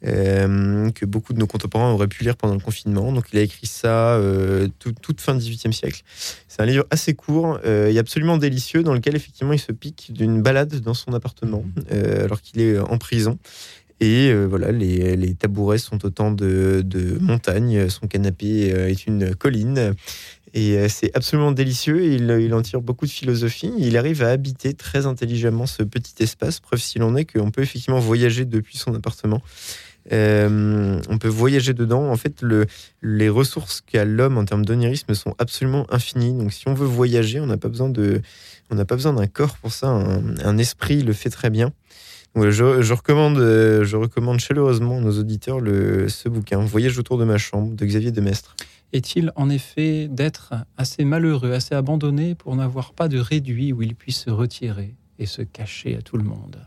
euh, 0.07 0.91
que 0.91 1.07
beaucoup 1.07 1.33
de 1.33 1.39
nos 1.39 1.47
contemporains 1.47 1.91
auraient 1.93 2.09
pu 2.09 2.25
lire 2.25 2.37
pendant 2.37 2.55
le 2.55 2.61
confinement. 2.61 3.13
Donc 3.13 3.27
il 3.33 3.39
a 3.39 3.43
écrit 3.43 3.67
ça 3.67 4.15
euh, 4.17 4.69
tout- 4.79 4.93
toute 5.01 5.21
fin 5.21 5.35
du 5.35 5.41
XVIIIe 5.41 5.73
siècle. 5.73 6.03
C'est 6.49 6.61
un 6.63 6.67
livre 6.67 6.85
assez 6.91 7.15
court 7.15 7.59
euh, 7.65 7.91
et 7.91 7.99
absolument 7.99 8.37
délicieux 8.37 8.83
dans 8.83 8.95
lequel 8.95 9.17
effectivement 9.17 9.53
il 9.53 9.59
se 9.59 9.73
pique 9.73 10.13
d'une 10.13 10.43
balade 10.43 10.81
dans 10.81 10.95
son 10.95 11.13
appartement 11.15 11.65
euh, 11.93 12.25
alors 12.25 12.41
qu'il 12.43 12.61
est 12.61 12.79
en 12.79 12.99
prison. 12.99 13.39
Et 14.01 14.29
euh, 14.31 14.45
voilà, 14.47 14.73
les, 14.73 15.17
les 15.17 15.35
tabourets 15.35 15.79
sont 15.79 16.05
autant 16.05 16.33
de, 16.33 16.83
de 16.85 17.17
montagnes, 17.21 17.89
son 17.89 18.09
canapé 18.09 18.69
est 18.69 19.07
une 19.07 19.35
colline. 19.35 19.95
Et 20.55 20.79
euh, 20.79 20.89
c'est 20.89 21.15
absolument 21.17 21.53
délicieux. 21.53 22.05
Il, 22.05 22.31
il 22.41 22.55
en 22.55 22.63
tire 22.63 22.81
beaucoup 22.81 23.07
de 23.07 23.11
philosophie. 23.11 23.73
Il 23.77 23.97
arrive 23.97 24.23
à 24.23 24.31
habiter 24.31 24.73
très 24.73 25.05
intelligemment 25.05 25.67
ce 25.67 25.83
petit 25.83 26.15
espace. 26.23 26.61
Preuve 26.61 26.81
s'il 26.81 27.03
en 27.03 27.17
est 27.17 27.25
qu'on 27.25 27.51
peut 27.51 27.63
effectivement 27.63 27.99
voyager 27.99 28.45
depuis 28.45 28.79
son 28.79 28.95
appartement. 28.95 29.43
Euh, 30.13 31.01
on 31.09 31.19
peut 31.19 31.29
voyager 31.29 31.75
dedans. 31.75 32.09
En 32.09 32.17
fait, 32.17 32.41
le, 32.41 32.67
les 33.03 33.29
ressources 33.29 33.81
qu'a 33.81 34.05
l'homme 34.05 34.39
en 34.39 34.45
termes 34.45 34.65
d'onirisme 34.65 35.13
sont 35.15 35.35
absolument 35.39 35.87
infinies. 35.91 36.35
Donc, 36.35 36.53
si 36.53 36.69
on 36.69 36.75
veut 36.75 36.87
voyager, 36.87 37.41
on 37.41 37.47
n'a 37.47 37.57
pas 37.57 37.69
besoin 37.69 37.89
d'un 37.91 39.27
corps 39.27 39.57
pour 39.59 39.73
ça. 39.73 39.89
Un, 39.89 40.59
esprit 40.59 41.03
le 41.03 41.13
fait 41.13 41.31
très 41.31 41.51
bien. 41.51 41.73
Je 42.37 42.93
recommande, 42.93 43.39
euh, 43.39 43.85
je 43.85 43.97
recommande 43.97 44.41
chaleureusement 44.41 44.99
à 44.99 45.01
nos 45.01 45.19
auditeurs 45.19 45.61
le, 45.61 46.09
ce 46.09 46.29
bouquin, 46.29 46.59
Voyage 46.59 46.99
autour 46.99 47.17
de 47.17 47.25
ma 47.25 47.39
chambre, 47.39 47.75
de 47.75 47.87
Xavier 47.87 48.11
Demestre. 48.11 48.57
Est-il 48.95 49.33
en 49.35 49.51
effet 49.51 50.07
d'être 50.07 50.55
assez 50.77 51.05
malheureux, 51.05 51.51
assez 51.51 51.75
abandonné 51.75 52.37
pour 52.37 52.55
n'avoir 52.55 52.93
pas 52.93 53.09
de 53.09 53.19
réduit 53.19 53.73
où 53.73 53.83
il 53.83 53.97
puisse 53.97 54.21
se 54.21 54.31
retirer 54.31 54.95
et 55.19 55.27
se 55.27 55.43
cacher 55.43 55.97
à 55.97 56.01
tout 56.01 56.17
le 56.17 56.23
monde? 56.23 56.65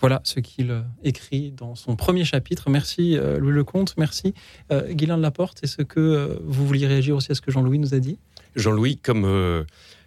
Voilà 0.00 0.20
ce 0.24 0.40
qu'il 0.40 0.72
euh, 0.72 0.82
écrit 1.04 1.52
dans 1.52 1.76
son 1.76 1.94
premier 1.94 2.24
chapitre. 2.24 2.70
Merci 2.70 3.16
euh, 3.16 3.38
Louis 3.38 3.52
Lecomte, 3.52 3.94
merci 3.96 4.34
euh, 4.72 4.92
de 4.92 5.06
Laporte. 5.22 5.62
Est-ce 5.62 5.82
que 5.82 6.00
euh, 6.00 6.38
vous 6.42 6.66
vouliez 6.66 6.88
réagir 6.88 7.14
aussi 7.14 7.30
à 7.30 7.36
ce 7.36 7.40
que 7.40 7.52
Jean-Louis 7.52 7.78
nous 7.78 7.94
a 7.94 8.00
dit? 8.00 8.18
Jean-Louis, 8.56 8.96
comme, 8.96 9.64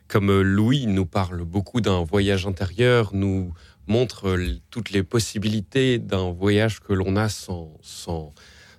comme 0.09 0.41
Louis 0.41 0.85
nous 0.85 1.05
parle 1.05 1.45
beaucoup 1.45 1.79
d'un 1.79 2.03
voyage 2.03 2.45
intérieur, 2.45 3.11
nous 3.13 3.53
montre 3.87 4.37
toutes 4.69 4.89
les 4.89 5.01
possibilités 5.01 5.97
d'un 5.97 6.29
voyage 6.29 6.81
que 6.81 6.91
l'on 6.91 7.15
a 7.15 7.29
sans, 7.29 7.71
sans, 7.81 8.33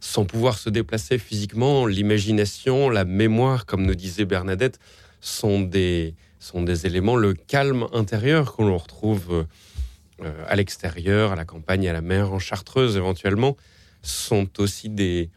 sans 0.04 0.26
pouvoir 0.26 0.58
se 0.58 0.68
déplacer 0.68 1.16
physiquement. 1.16 1.86
L'imagination, 1.86 2.90
la 2.90 3.06
mémoire, 3.06 3.64
comme 3.64 3.86
nous 3.86 3.94
disait 3.94 4.26
Bernadette, 4.26 4.78
sont 5.22 5.62
des, 5.62 6.14
sont 6.38 6.62
des 6.62 6.84
éléments, 6.84 7.16
le 7.16 7.32
calme 7.32 7.86
intérieur 7.94 8.54
qu'on 8.54 8.76
retrouve 8.76 9.46
euh, 10.22 10.44
à 10.46 10.56
l'extérieur, 10.56 11.32
à 11.32 11.36
la 11.36 11.46
campagne, 11.46 11.88
à 11.88 11.94
la 11.94 12.02
mer, 12.02 12.34
en 12.34 12.38
chartreuse 12.38 12.98
éventuellement, 12.98 13.56
sont 14.02 14.60
aussi 14.60 14.90
des, 14.90 15.30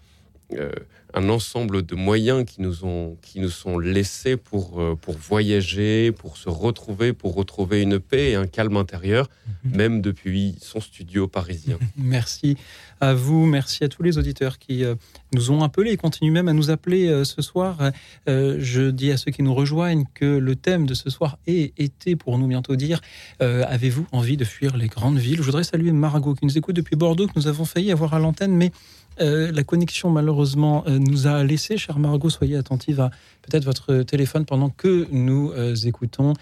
euh, 0.51 0.69
un 1.17 1.29
ensemble 1.29 1.83
de 1.83 1.95
moyens 1.95 2.45
qui 2.45 2.61
nous, 2.61 2.85
ont, 2.85 3.17
qui 3.21 3.39
nous 3.39 3.49
sont 3.49 3.79
laissés 3.79 4.37
pour, 4.37 4.79
euh, 4.79 4.95
pour 4.95 5.15
voyager, 5.15 6.11
pour 6.11 6.37
se 6.37 6.47
retrouver, 6.47 7.11
pour 7.11 7.33
retrouver 7.33 7.81
une 7.81 7.99
paix 7.99 8.31
et 8.31 8.35
un 8.35 8.45
calme 8.45 8.77
intérieur, 8.77 9.27
même 9.63 10.01
depuis 10.01 10.55
son 10.61 10.79
studio 10.79 11.27
parisien. 11.27 11.79
Merci 11.97 12.55
à 12.99 13.13
vous, 13.13 13.45
merci 13.45 13.83
à 13.83 13.89
tous 13.89 14.01
les 14.01 14.17
auditeurs 14.17 14.57
qui 14.57 14.83
euh, 14.83 14.95
nous 15.31 15.51
ont 15.51 15.61
appelés 15.61 15.91
et 15.91 15.97
continuent 15.97 16.31
même 16.31 16.47
à 16.47 16.53
nous 16.53 16.71
appeler 16.71 17.07
euh, 17.07 17.23
ce 17.23 17.43
soir. 17.43 17.91
Je 18.25 18.89
dis 18.89 19.11
à 19.11 19.17
ceux 19.17 19.29
qui 19.29 19.43
nous 19.43 19.53
rejoignent 19.53 20.05
que 20.15 20.25
le 20.25 20.55
thème 20.55 20.87
de 20.87 20.95
ce 20.95 21.11
soir 21.11 21.37
est 21.45 21.73
été 21.79 22.15
pour 22.15 22.39
nous 22.39 22.47
bientôt 22.47 22.75
dire 22.75 23.01
avez-vous 23.39 24.07
envie 24.11 24.37
de 24.37 24.45
fuir 24.45 24.77
les 24.77 24.87
grandes 24.87 25.19
villes? 25.19 25.37
Je 25.37 25.43
voudrais 25.43 25.63
saluer 25.63 25.91
Margot 25.91 26.33
qui 26.33 26.45
nous 26.45 26.57
écoute 26.57 26.75
depuis 26.75 26.95
Bordeaux, 26.95 27.27
que 27.27 27.33
nous 27.35 27.47
avons 27.47 27.65
failli 27.65 27.91
avoir 27.91 28.13
à 28.13 28.19
l'antenne, 28.19 28.55
mais 28.55 28.71
euh, 29.19 29.51
la 29.51 29.63
connexion 29.63 30.09
malheureusement 30.09 30.83
euh, 30.87 30.99
nous 30.99 31.27
a 31.27 31.43
laissé. 31.43 31.77
Chère 31.77 31.99
Margot, 31.99 32.29
soyez 32.29 32.55
attentive 32.55 32.99
à 32.99 33.09
peut-être 33.41 33.65
votre 33.65 34.03
téléphone 34.03 34.45
pendant 34.45 34.69
que 34.69 35.07
nous 35.11 35.51
euh, 35.51 35.75
écoutons 35.75 36.33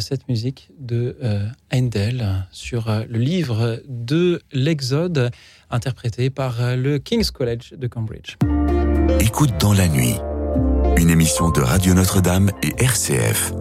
cette 0.00 0.28
musique 0.28 0.68
de 0.78 1.16
Handel 1.72 2.46
sur 2.50 2.94
le 3.08 3.18
livre 3.18 3.80
de 3.88 4.42
l'Exode, 4.52 5.30
interprété 5.70 6.28
par 6.28 6.76
le 6.76 6.98
King's 6.98 7.30
College 7.30 7.72
de 7.74 7.86
Cambridge. 7.86 8.36
Écoute 9.18 9.52
dans 9.58 9.72
la 9.72 9.88
nuit, 9.88 10.12
une 10.98 11.08
émission 11.08 11.48
de 11.50 11.62
Radio 11.62 11.94
Notre-Dame 11.94 12.50
et 12.62 12.74
RCF. 12.84 13.54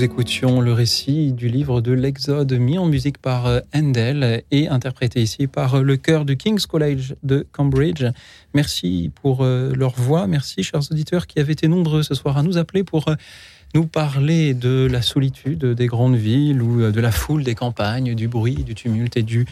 Nous 0.00 0.06
écoutions 0.06 0.62
le 0.62 0.72
récit 0.72 1.30
du 1.32 1.50
livre 1.50 1.82
de 1.82 1.92
l'Exode 1.92 2.50
mis 2.54 2.78
en 2.78 2.86
musique 2.86 3.18
par 3.18 3.46
euh, 3.46 3.60
Handel 3.74 4.42
et 4.50 4.66
interprété 4.66 5.20
ici 5.20 5.46
par 5.46 5.74
euh, 5.74 5.82
le 5.82 5.98
chœur 5.98 6.24
du 6.24 6.38
King's 6.38 6.64
College 6.64 7.16
de 7.22 7.46
Cambridge. 7.52 8.06
Merci 8.54 9.10
pour 9.14 9.44
euh, 9.44 9.74
leur 9.74 9.92
voix. 9.92 10.26
Merci, 10.26 10.62
chers 10.62 10.90
auditeurs, 10.90 11.26
qui 11.26 11.38
avaient 11.38 11.52
été 11.52 11.68
nombreux 11.68 12.02
ce 12.02 12.14
soir 12.14 12.38
à 12.38 12.42
nous 12.42 12.56
appeler 12.56 12.82
pour 12.82 13.14
nous 13.74 13.86
parler 13.86 14.54
de 14.54 14.88
la 14.90 15.02
solitude 15.02 15.66
des 15.66 15.86
grandes 15.86 16.16
villes 16.16 16.62
ou 16.62 16.90
de 16.90 17.00
la 17.00 17.12
foule 17.12 17.44
des 17.44 17.54
campagnes, 17.54 18.14
du 18.14 18.26
bruit, 18.26 18.64
du 18.64 18.74
tumulte 18.74 19.18
et 19.18 19.22
du 19.22 19.44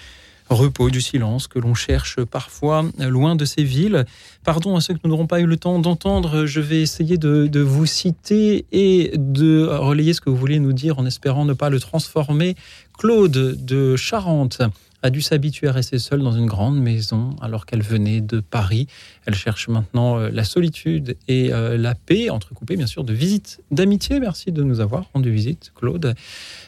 repos, 0.50 0.90
du 0.90 1.00
silence 1.00 1.46
que 1.46 1.58
l'on 1.58 1.74
cherche 1.74 2.22
parfois 2.24 2.84
loin 2.98 3.36
de 3.36 3.44
ces 3.44 3.64
villes. 3.64 4.06
Pardon 4.44 4.76
à 4.76 4.80
ceux 4.80 4.94
que 4.94 5.00
nous 5.04 5.10
n'aurons 5.10 5.26
pas 5.26 5.40
eu 5.40 5.46
le 5.46 5.56
temps 5.56 5.78
d'entendre, 5.78 6.46
je 6.46 6.60
vais 6.60 6.80
essayer 6.80 7.18
de, 7.18 7.60
vous 7.60 7.86
citer 7.86 8.66
et 8.72 9.12
de 9.16 9.66
relayer 9.66 10.12
ce 10.12 10.20
que 10.20 10.30
vous 10.30 10.36
voulez 10.36 10.58
nous 10.58 10.72
dire 10.72 10.98
en 10.98 11.06
espérant 11.06 11.44
ne 11.44 11.52
pas 11.52 11.70
le 11.70 11.80
transformer. 11.80 12.54
Claude 12.98 13.64
de 13.64 13.96
Charente 13.96 14.62
a 15.02 15.10
dû 15.10 15.20
s'habituer 15.22 15.68
à 15.68 15.72
rester 15.72 15.98
seule 15.98 16.22
dans 16.22 16.32
une 16.32 16.46
grande 16.46 16.80
maison 16.80 17.30
alors 17.40 17.66
qu'elle 17.66 17.82
venait 17.82 18.20
de 18.20 18.40
Paris. 18.40 18.86
Elle 19.26 19.34
cherche 19.34 19.68
maintenant 19.68 20.18
euh, 20.18 20.30
la 20.30 20.44
solitude 20.44 21.16
et 21.28 21.52
euh, 21.52 21.76
la 21.76 21.94
paix, 21.94 22.30
entrecoupée 22.30 22.76
bien 22.76 22.86
sûr 22.86 23.04
de 23.04 23.12
visites 23.12 23.60
d'amitié. 23.70 24.20
Merci 24.20 24.52
de 24.52 24.62
nous 24.62 24.80
avoir 24.80 25.10
rendu 25.14 25.30
visite, 25.30 25.72
Claude. 25.74 26.14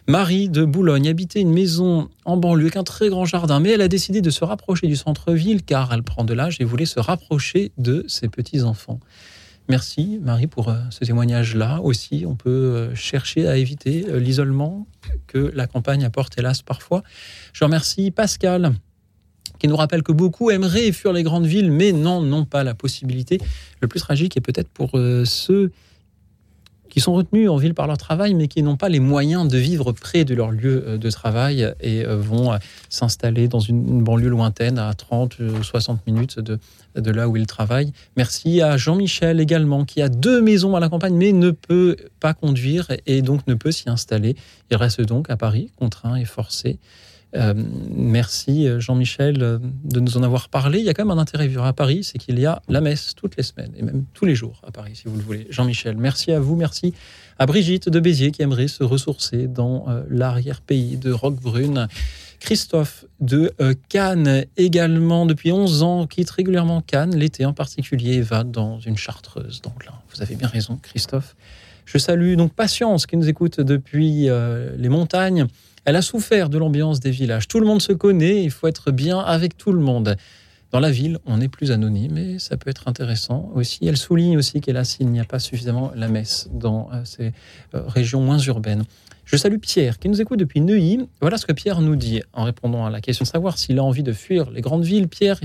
Marie 0.07 0.49
de 0.49 0.65
Boulogne 0.65 1.09
habitait 1.09 1.41
une 1.41 1.53
maison 1.53 2.09
en 2.25 2.37
banlieue 2.37 2.67
avec 2.67 2.77
un 2.77 2.85
très 2.85 3.09
grand 3.09 3.25
jardin, 3.25 3.59
mais 3.59 3.71
elle 3.71 3.81
a 3.81 3.89
décidé 3.89 4.21
de 4.21 4.31
se 4.31 4.45
rapprocher 4.45 4.87
du 4.87 4.97
centre-ville 4.97 5.63
car 5.63 5.93
elle 5.93 6.03
prend 6.03 6.25
de 6.25 6.35
l'âge 6.35 6.59
et 6.61 6.65
voulait 6.65 6.87
se 6.87 7.01
rapprocher 7.01 7.73
de 7.79 8.05
ses 8.07 8.29
petits-enfants. 8.29 9.01
Merci 9.71 10.19
Marie 10.21 10.49
pour 10.49 10.69
euh, 10.69 10.79
ce 10.91 11.05
témoignage-là. 11.05 11.81
Aussi, 11.81 12.25
on 12.27 12.35
peut 12.35 12.51
euh, 12.51 12.95
chercher 12.97 13.47
à 13.47 13.57
éviter 13.57 14.05
euh, 14.09 14.19
l'isolement 14.19 14.89
que 15.29 15.53
la 15.55 15.69
campagne 15.69 16.05
apporte 16.05 16.37
hélas 16.37 16.61
parfois. 16.61 17.05
Je 17.53 17.63
remercie 17.63 18.11
Pascal 18.11 18.73
qui 19.61 19.69
nous 19.69 19.77
rappelle 19.77 20.03
que 20.03 20.11
beaucoup 20.11 20.51
aimeraient 20.51 20.91
fuir 20.91 21.13
les 21.13 21.23
grandes 21.23 21.47
villes, 21.47 21.71
mais 21.71 21.93
non, 21.93 22.21
n'ont 22.21 22.47
pas 22.47 22.65
la 22.65 22.75
possibilité. 22.75 23.39
Le 23.81 23.87
plus 23.87 24.01
tragique 24.01 24.37
est 24.37 24.41
peut-être 24.41 24.71
pour 24.71 24.93
ceux 24.93 25.71
qui 26.89 26.99
sont 26.99 27.13
retenus 27.13 27.51
en 27.51 27.57
ville 27.57 27.75
par 27.75 27.87
leur 27.87 27.99
travail, 27.99 28.33
mais 28.33 28.49
qui 28.49 28.63
n'ont 28.63 28.79
pas 28.79 28.89
les 28.89 29.01
moyens 29.01 29.47
de 29.47 29.59
vivre 29.59 29.93
près 29.93 30.25
de 30.25 30.35
leur 30.35 30.51
lieu 30.51 30.97
de 30.99 31.11
travail 31.11 31.75
et 31.81 32.05
vont 32.05 32.59
s'installer 32.89 33.49
dans 33.49 33.61
une, 33.61 34.03
banlieue 34.03 34.31
lointaine 34.31 34.79
à 34.79 34.95
30 34.95 35.39
ou 35.41 35.63
60 35.63 36.07
minutes 36.07 36.41
de, 36.41 36.59
de 36.95 37.11
là 37.11 37.29
où 37.29 37.37
ils 37.37 37.47
travaillent. 37.47 37.93
Merci 38.17 38.61
à 38.63 38.77
Jean-Michel 38.77 39.41
également, 39.41 39.85
qui 39.85 40.03
a 40.03 40.09
deux 40.09 40.41
maisons 40.41 40.77
à 40.77 40.81
la 40.81 40.89
campagne, 40.89 41.15
mais 41.15 41.33
ne 41.33 41.51
peut 41.51 41.97
pas 42.21 42.35
conduire 42.35 42.89
et 43.07 43.23
donc 43.23 43.47
ne 43.47 43.55
peut 43.55 43.73
s'y 43.73 43.89
installer. 43.89 44.37
Il 44.71 44.77
reste 44.77 45.01
donc 45.01 45.31
à 45.31 45.37
Paris, 45.37 45.71
contraint 45.77 46.17
et 46.17 46.25
forcé. 46.25 46.79
Euh, 47.37 47.55
merci 47.95 48.67
Jean-Michel 48.81 49.39
de 49.39 50.01
nous 50.01 50.17
en 50.17 50.23
avoir 50.23 50.49
parlé. 50.49 50.81
Il 50.81 50.85
y 50.85 50.89
a 50.89 50.95
quand 50.95 51.05
même 51.05 51.17
un 51.17 51.21
intérêt 51.21 51.47
vivre 51.47 51.65
à 51.65 51.73
Paris, 51.73 52.03
c'est 52.03 52.19
qu'il 52.19 52.39
y 52.41 52.47
a 52.47 52.61
la 52.69 52.81
messe 52.81 53.15
toutes 53.15 53.37
les 53.37 53.43
semaines 53.43 53.73
et 53.77 53.83
même 53.83 54.05
tous 54.15 54.25
les 54.25 54.35
jours 54.35 54.61
à 54.67 54.73
Paris, 54.73 54.93
si 54.97 55.05
vous 55.07 55.17
le 55.17 55.23
voulez. 55.23 55.47
Jean-Michel, 55.51 55.97
merci 55.97 56.33
à 56.33 56.41
vous, 56.41 56.57
merci 56.57 56.93
à 57.39 57.47
Brigitte 57.47 57.89
de 57.89 58.01
Béziers 58.01 58.33
qui 58.33 58.43
aimerait 58.43 58.69
se 58.69 58.83
ressourcer 58.83 59.47
dans 59.47 59.89
euh, 59.89 60.03
l'arrière-pays 60.11 60.97
de 60.97 61.13
Roquebrune. 61.13 61.89
Christophe 62.41 63.05
de 63.21 63.53
Cannes 63.89 64.45
également 64.57 65.27
depuis 65.27 65.53
11 65.53 65.83
ans 65.83 66.07
quitte 66.07 66.31
régulièrement 66.31 66.81
Cannes 66.81 67.15
l'été 67.15 67.45
en 67.45 67.53
particulier 67.53 68.15
et 68.15 68.23
va 68.23 68.45
dans 68.45 68.81
une 68.81 68.97
chartreuse 68.97 69.61
dans 69.63 69.75
l'Ain. 69.85 69.95
Vous 70.13 70.23
avez 70.23 70.35
bien 70.35 70.49
raison 70.49 70.79
Christophe. 70.83 71.37
Je 71.85 71.99
salue 71.99 72.35
donc 72.35 72.55
Patience 72.55 73.07
qui 73.07 73.17
nous 73.17 73.29
écoute 73.29 73.61
depuis 73.61 74.29
les 74.77 74.89
montagnes. 74.89 75.47
Elle 75.85 75.97
a 75.97 76.03
souffert 76.03 76.49
de 76.49 76.59
l'ambiance 76.59 77.01
des 77.01 77.11
villages. 77.11 77.49
Tout 77.49 77.61
le 77.61 77.67
monde 77.67 77.83
se 77.83 77.93
connaît, 77.93 78.43
il 78.43 78.51
faut 78.51 78.67
être 78.67 78.91
bien 78.91 79.19
avec 79.19 79.57
tout 79.57 79.73
le 79.73 79.81
monde. 79.81 80.17
Dans 80.73 80.79
la 80.79 80.91
ville, 80.91 81.19
on 81.27 81.41
est 81.41 81.49
plus 81.49 81.73
anonyme 81.73 82.17
et 82.17 82.39
ça 82.39 82.57
peut 82.57 82.71
être 82.71 82.87
intéressant 82.87 83.51
aussi. 83.55 83.87
Elle 83.87 83.97
souligne 83.97 84.39
aussi 84.39 84.61
qu'hélas, 84.61 84.97
il 85.01 85.09
n'y 85.09 85.19
a 85.19 85.25
pas 85.25 85.41
suffisamment 85.41 85.91
la 85.97 86.07
messe 86.07 86.49
dans 86.53 86.89
euh, 86.93 87.05
ces 87.05 87.33
euh, 87.75 87.83
régions 87.89 88.21
moins 88.21 88.39
urbaines. 88.39 88.85
Je 89.31 89.37
salue 89.37 89.59
Pierre 89.59 90.01
qui 90.01 90.09
nous 90.09 90.21
écoute 90.21 90.41
depuis 90.41 90.61
Neuilly. 90.61 91.09
Voilà 91.21 91.39
ce 91.39 91.47
que 91.47 91.53
Pierre 91.53 91.81
nous 91.81 91.95
dit 91.95 92.21
en 92.33 92.43
répondant 92.43 92.85
à 92.85 92.91
la 92.91 93.01
question 93.01 93.23
de 93.23 93.29
savoir 93.29 93.59
s'il 93.59 93.79
a 93.79 93.85
envie 93.85 94.03
de 94.03 94.13
fuir 94.13 94.51
les 94.51 94.61
grandes 94.61 94.83
villes. 94.83 95.07
Pierre, 95.07 95.39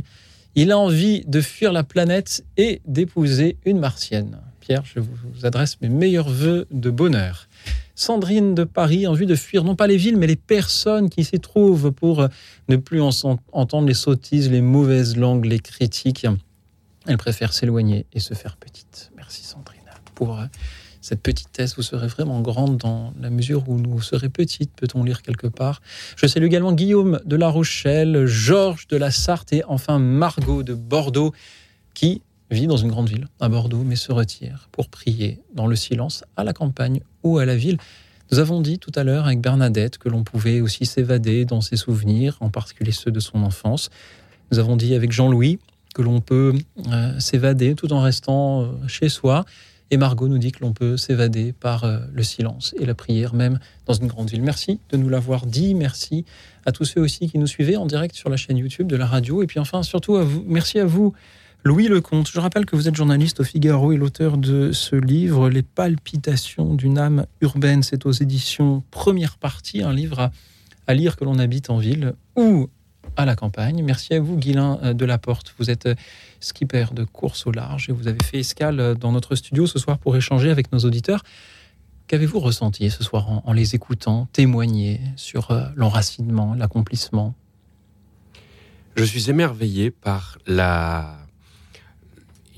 il 0.56 0.72
a 0.72 0.80
envie 0.80 1.24
de 1.28 1.40
fuir 1.40 1.72
la 1.72 1.84
planète 1.84 2.44
et 2.58 2.82
d'épouser 2.88 3.60
une 3.64 3.78
martienne. 3.78 4.40
Pierre, 4.60 4.82
je 4.86 5.00
vous 5.00 5.46
adresse 5.46 5.80
mes 5.82 5.90
meilleurs 5.90 6.30
voeux 6.30 6.66
de 6.72 6.90
bonheur. 6.90 7.48
Sandrine 7.94 8.56
de 8.56 8.64
Paris, 8.64 9.06
en 9.06 9.14
vue 9.14 9.28
de 9.28 9.36
fuir 9.36 9.64
non 9.64 9.76
pas 9.76 9.86
les 9.86 9.98
villes, 9.98 10.18
mais 10.18 10.26
les 10.26 10.36
personnes 10.36 11.12
qui 11.12 11.24
s'y 11.24 11.40
trouvent 11.40 11.92
pour 11.92 12.28
ne 12.70 12.78
plus 12.78 13.02
entendre 13.04 13.88
les 13.88 13.94
sottises, 13.94 14.50
les 14.50 14.62
mauvaises 14.62 15.16
langues, 15.16 15.46
les 15.46 15.60
critiques. 15.60 16.26
Elle 17.06 17.18
préfère 17.18 17.54
s'éloigner 17.54 18.08
et 18.14 18.20
se 18.20 18.34
faire 18.34 18.58
petite. 18.58 19.12
Merci 19.16 19.44
Sandrine. 19.44 19.82
Pour 20.16 20.40
cette 21.06 21.22
petitesse, 21.22 21.76
vous 21.76 21.84
serez 21.84 22.08
vraiment 22.08 22.42
grande 22.42 22.78
dans 22.78 23.14
la 23.22 23.30
mesure 23.30 23.70
où 23.70 23.78
vous 23.78 24.02
serez 24.02 24.28
petite, 24.28 24.72
peut-on 24.76 25.04
lire 25.04 25.22
quelque 25.22 25.46
part. 25.46 25.84
Je 26.16 26.26
salue 26.26 26.46
également 26.46 26.74
Guillaume 26.74 27.22
de 27.26 27.36
La 27.36 27.48
Rochelle, 27.48 28.26
Georges 28.26 28.88
de 28.88 28.98
la 28.98 29.12
Sarthe 29.12 29.54
et 29.54 29.64
enfin 29.68 30.00
Margot 30.00 30.64
de 30.64 30.74
Bordeaux 30.74 31.32
qui 31.94 32.24
vit 32.50 32.66
dans 32.66 32.78
une 32.78 32.90
grande 32.90 33.08
ville, 33.08 33.28
à 33.40 33.50
Bordeaux, 33.50 33.84
mais 33.86 33.96
se 33.96 34.12
retire 34.12 34.68
pour 34.72 34.90
prier 34.90 35.40
dans 35.54 35.68
le 35.68 35.76
silence 35.76 36.24
à 36.38 36.44
la 36.44 36.54
campagne 36.54 37.02
ou 37.22 37.38
à 37.38 37.46
la 37.46 37.56
ville. 37.56 37.78
Nous 38.32 38.40
avons 38.40 38.60
dit 38.60 38.80
tout 38.80 38.92
à 38.96 39.04
l'heure 39.04 39.28
avec 39.28 39.42
Bernadette 39.42 40.00
que 40.00 40.10
l'on 40.10 40.24
pouvait 40.24 40.60
aussi 40.60 40.88
s'évader 40.88 41.46
dans 41.46 41.62
ses 41.62 41.78
souvenirs, 41.78 42.36
en 42.40 42.50
particulier 42.50 42.92
ceux 42.92 43.12
de 43.12 43.20
son 43.20 43.44
enfance. 43.44 43.92
Nous 44.52 44.58
avons 44.58 44.76
dit 44.76 44.96
avec 44.96 45.12
Jean-Louis 45.12 45.60
que 45.94 46.02
l'on 46.02 46.20
peut 46.20 46.56
euh, 46.88 47.20
s'évader 47.20 47.76
tout 47.76 47.94
en 47.94 48.02
restant 48.02 48.64
euh, 48.64 48.68
chez 48.88 49.08
soi. 49.08 49.46
Et 49.92 49.98
Margot 49.98 50.28
nous 50.28 50.38
dit 50.38 50.52
que 50.52 50.62
l'on 50.62 50.74
peut 50.74 50.98
s'évader 50.98 51.54
par 51.54 51.84
euh, 51.84 52.00
le 52.12 52.24
silence 52.24 52.74
et 52.80 52.86
la 52.86 52.96
prière, 52.96 53.34
même 53.34 53.60
dans 53.86 53.94
une 53.94 54.08
grande 54.08 54.30
ville. 54.30 54.42
Merci 54.42 54.80
de 54.90 54.98
nous 54.98 55.10
l'avoir 55.10 55.46
dit. 55.46 55.76
Merci 55.76 56.26
à 56.66 56.72
tous 56.72 56.86
ceux 56.86 57.02
aussi 57.02 57.30
qui 57.30 57.38
nous 57.38 57.48
suivaient 57.48 57.76
en 57.76 57.86
direct 57.86 58.16
sur 58.16 58.30
la 58.30 58.38
chaîne 58.38 58.58
YouTube 58.58 58.88
de 58.88 58.96
la 58.96 59.06
radio. 59.06 59.44
Et 59.44 59.48
puis 59.48 59.60
enfin, 59.60 59.84
surtout 59.84 60.16
à 60.16 60.24
vous, 60.24 60.44
merci 60.48 60.80
à 60.80 60.86
vous 60.86 61.14
Louis 61.68 61.88
Lecomte, 61.88 62.30
je 62.32 62.40
rappelle 62.40 62.68
que 62.68 62.76
vous 62.76 62.88
êtes 62.88 62.96
journaliste 62.96 63.40
au 63.40 63.44
Figaro 63.44 63.92
et 63.92 63.98
l'auteur 63.98 64.38
de 64.38 64.72
ce 64.72 64.96
livre, 64.96 65.50
Les 65.50 65.64
palpitations 65.64 66.76
d'une 66.76 67.00
âme 67.00 67.26
urbaine. 67.42 67.82
C'est 67.82 68.06
aux 68.06 68.12
éditions 68.12 68.84
Première 68.92 69.40
Partie, 69.40 69.82
un 69.82 69.92
livre 69.92 70.30
à, 70.86 70.94
lire 70.94 71.16
que 71.16 71.24
l'on 71.24 71.40
habite 71.40 71.72
en 71.72 71.80
ville 71.80 72.14
ou 72.36 72.70
à 73.18 73.26
la 73.26 73.36
campagne. 73.36 73.84
Merci 73.84 74.14
à 74.14 74.20
vous, 74.20 74.38
Guilain 74.38 74.80
euh, 74.84 74.94
de 74.94 75.06
la 75.06 75.18
Porte. 75.18 75.54
Vous 75.58 75.70
êtes 75.70 75.86
euh, 75.86 75.96
skipper 76.40 76.86
de 76.94 77.04
course 77.04 77.48
au 77.48 77.52
large 77.52 77.90
et 77.90 77.94
vous 77.94 78.08
avez 78.08 78.24
fait 78.24 78.40
escale 78.40 78.80
euh, 78.80 78.96
dans 78.96 79.12
notre 79.12 79.36
studio 79.36 79.68
ce 79.68 79.80
soir 79.80 79.98
pour 79.98 80.16
échanger 80.16 80.50
avec 80.50 80.72
nos 80.72 80.80
auditeurs. 80.80 81.24
Qu'avez-vous 82.08 82.40
ressenti 82.40 82.90
ce 82.92 83.04
soir 83.04 83.42
en, 83.46 83.54
les 83.54 83.74
écoutant 83.74 84.28
témoigner 84.32 85.02
sur 85.16 85.50
l'enracinement, 85.76 86.54
l'accomplissement? 86.54 87.34
Je 88.96 89.04
suis 89.04 89.32
émerveillé 89.32 89.90
par 89.90 90.38
la 90.46 91.18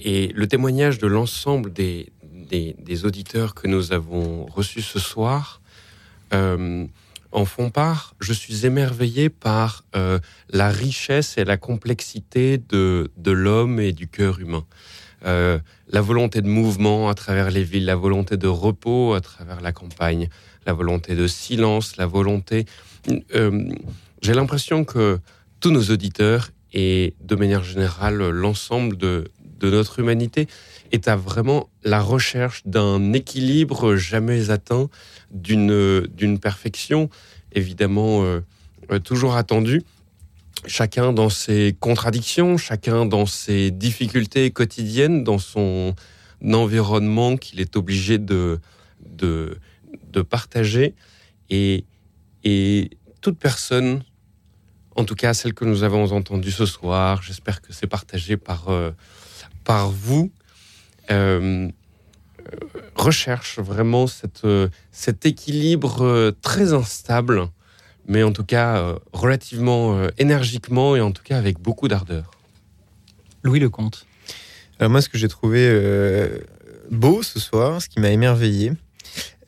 et 0.04 0.28
le 0.36 0.48
témoignage 0.48 0.98
de 0.98 1.08
l'ensemble 1.08 1.72
des, 1.72 2.12
des, 2.24 3.06
auditeurs 3.06 3.56
que 3.56 3.70
nous 3.70 3.94
avons 3.94 4.46
reçus 4.48 4.82
ce 4.82 5.00
soir 5.00 5.62
en 7.32 7.46
font 7.46 7.70
part. 7.70 8.16
Je 8.20 8.34
suis 8.34 8.66
émerveillé 8.66 9.30
par 9.30 9.86
euh, 9.96 10.20
la 10.50 10.70
richesse 10.70 11.38
et 11.38 11.46
la 11.46 11.58
complexité 11.58 12.58
de, 12.58 13.12
de 13.18 13.32
l'homme 13.32 13.80
et 13.80 13.94
du 13.94 14.08
cœur 14.08 14.40
humain. 14.40 14.66
Euh, 15.26 15.60
la 15.90 16.02
volonté 16.02 16.42
de 16.42 16.48
mouvement 16.48 17.10
à 17.10 17.16
travers 17.16 17.50
les 17.50 17.64
villes, 17.64 17.86
la 17.86 17.96
volonté 17.96 18.38
de 18.38 18.48
repos 18.48 19.14
à 19.14 19.22
travers 19.22 19.62
la 19.62 19.72
campagne, 19.72 20.30
la 20.66 20.74
volonté 20.74 21.16
de 21.16 21.28
silence, 21.28 21.98
la 21.98 22.06
volonté... 22.06 22.66
J'ai 24.22 24.34
l'impression 24.34 24.84
que 24.84 25.20
tous 25.60 25.72
nos 25.72 25.84
auditeurs 25.84 26.50
et 26.74 27.16
de 27.22 27.36
manière 27.36 27.64
générale 27.64 28.18
l'ensemble 28.30 28.98
de, 28.98 29.32
de 29.60 29.70
notre 29.70 30.00
humanité 30.00 30.48
est 30.92 31.08
à 31.08 31.16
vraiment 31.16 31.70
la 31.84 32.02
recherche 32.02 32.62
d'un 32.66 33.14
équilibre 33.14 33.96
jamais 33.96 34.50
atteint, 34.50 34.90
d'une 35.32 36.40
perfection 36.40 37.10
évidemment 37.52 38.24
euh, 38.24 38.42
euh, 38.92 39.00
toujours 39.00 39.36
attendue. 39.36 39.84
Chacun 40.66 41.14
dans 41.14 41.30
ses 41.30 41.76
contradictions, 41.80 42.58
chacun 42.58 43.06
dans 43.06 43.26
ses 43.26 43.72
difficultés 43.72 44.52
quotidiennes, 44.52 45.24
dans 45.24 45.38
son 45.38 45.96
environnement 46.44 47.38
qu'il 47.38 47.60
est 47.60 47.76
obligé 47.76 48.18
de, 48.18 48.60
de, 49.06 49.58
de 50.12 50.22
partager. 50.22 50.96
Et, 51.50 51.86
et 52.44 52.90
toute 53.22 53.38
personne, 53.38 54.04
en 54.96 55.04
tout 55.04 55.16
cas 55.16 55.34
celle 55.34 55.54
que 55.54 55.66
nous 55.66 55.84
avons 55.84 56.12
entendue 56.12 56.52
ce 56.52 56.66
soir, 56.66 57.22
j'espère 57.22 57.62
que 57.62 57.72
c'est 57.72 57.88
partagé 57.88 58.36
par, 58.36 58.70
euh, 58.70 58.92
par 59.64 59.90
vous, 59.90 60.32
recherche 62.96 63.60
vraiment 63.60 64.08
cette, 64.08 64.46
euh, 64.46 64.68
cet 64.92 65.26
équilibre 65.26 66.02
euh, 66.04 66.32
très 66.42 66.74
instable, 66.74 67.48
mais 68.08 68.24
en 68.24 68.32
tout 68.32 68.44
cas 68.46 68.78
euh, 68.78 69.00
relativement 69.14 69.98
euh, 69.98 70.10
énergiquement 70.18 70.96
et 70.96 71.02
en 71.02 71.12
tout 71.12 71.24
cas 71.24 71.38
avec 71.38 71.60
beaucoup 71.60 71.88
d'ardeur. 71.88 72.32
Louis 73.44 73.60
Lecomte. 73.60 74.06
Alors 74.80 74.92
moi, 74.92 75.02
ce 75.02 75.10
que 75.10 75.18
j'ai 75.18 75.28
trouvé 75.28 75.68
euh, 75.70 76.40
beau 76.92 77.24
ce 77.24 77.40
soir, 77.40 77.82
ce 77.82 77.90
qui 77.90 78.00
m'a 78.00 78.10
émerveillé, 78.10 78.74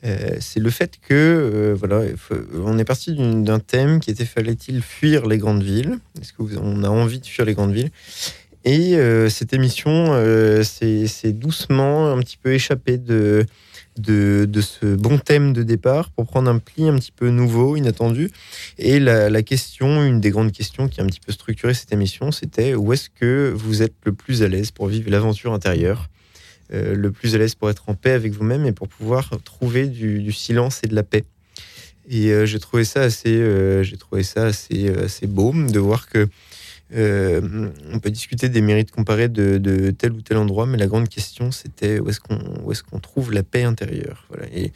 euh, 0.04 0.36
c'est 0.40 0.60
le 0.60 0.70
fait 0.70 0.94
que 1.00 1.12
euh, 1.14 1.74
voilà, 1.78 2.02
faut- 2.16 2.34
on 2.54 2.78
est 2.78 2.84
parti 2.84 3.14
d'un 3.14 3.58
thème 3.58 4.00
qui 4.00 4.10
était 4.10 4.24
fallait-il 4.24 4.82
fuir 4.82 5.26
les 5.26 5.38
grandes 5.38 5.62
villes? 5.62 5.98
Est-ce 6.20 6.32
qu'on 6.32 6.82
a 6.84 6.88
envie 6.88 7.20
de 7.20 7.26
fuir 7.26 7.44
les 7.44 7.54
grandes 7.54 7.72
villes? 7.72 7.90
Et 8.64 8.96
euh, 8.96 9.30
cette 9.30 9.52
émission, 9.54 10.08
euh, 10.10 10.62
c'est 10.62 11.32
doucement 11.32 12.12
un 12.12 12.18
petit 12.18 12.36
peu 12.36 12.52
échappé 12.52 12.98
de, 12.98 13.46
de, 13.96 14.60
ce 14.60 14.94
bon 14.96 15.18
thème 15.18 15.54
de 15.54 15.62
départ 15.62 16.10
pour 16.10 16.26
prendre 16.26 16.50
un 16.50 16.58
pli 16.58 16.86
un 16.86 16.96
petit 16.96 17.12
peu 17.12 17.30
nouveau, 17.30 17.76
inattendu. 17.76 18.30
Et 18.76 19.00
la, 19.00 19.42
question, 19.42 20.04
une 20.04 20.20
des 20.20 20.30
grandes 20.30 20.52
questions 20.52 20.88
qui 20.88 21.00
a 21.00 21.04
un 21.04 21.06
petit 21.06 21.20
peu 21.20 21.32
structuré 21.32 21.72
cette 21.72 21.92
émission, 21.92 22.32
c'était 22.32 22.74
où 22.74 22.92
est-ce 22.92 23.08
que 23.08 23.52
vous 23.54 23.82
êtes 23.82 23.94
le 24.04 24.12
plus 24.12 24.42
à 24.42 24.48
l'aise 24.48 24.70
pour 24.70 24.88
vivre 24.88 25.10
l'aventure 25.10 25.54
intérieure 25.54 26.08
euh, 26.72 26.94
le 26.94 27.10
plus 27.10 27.34
à 27.34 27.38
l'aise 27.38 27.56
pour 27.56 27.68
être 27.68 27.88
en 27.88 27.94
paix 27.94 28.12
avec 28.12 28.32
vous-même 28.32 28.64
et 28.66 28.72
pour 28.72 28.88
pouvoir 28.88 29.30
trouver 29.42 29.88
du, 29.88 30.30
silence 30.32 30.80
et 30.84 30.86
de 30.86 30.94
la 30.94 31.02
paix. 31.02 31.24
Et 32.08 32.32
j'ai 32.44 32.58
trouvé 32.58 32.84
ça 32.84 33.02
assez, 33.02 33.40
j'ai 33.84 33.96
trouvé 33.96 34.24
ça 34.24 34.46
assez, 34.46 34.88
assez 34.88 35.28
beau 35.28 35.52
de 35.54 35.78
voir 35.78 36.08
que 36.08 36.28
euh, 36.94 37.70
on 37.92 37.98
peut 38.00 38.10
discuter 38.10 38.48
des 38.48 38.60
mérites 38.60 38.90
comparés 38.90 39.28
de, 39.28 39.58
de 39.58 39.90
tel 39.90 40.12
ou 40.12 40.22
tel 40.22 40.36
endroit, 40.36 40.66
mais 40.66 40.78
la 40.78 40.86
grande 40.86 41.08
question 41.08 41.50
c'était 41.50 41.98
où 42.00 42.08
est-ce 42.08 42.82
qu'on 42.82 42.98
trouve 43.00 43.32
la 43.32 43.42
paix 43.42 43.62
intérieure? 43.64 44.26
Voilà. 44.28 44.46
Et 44.52 44.72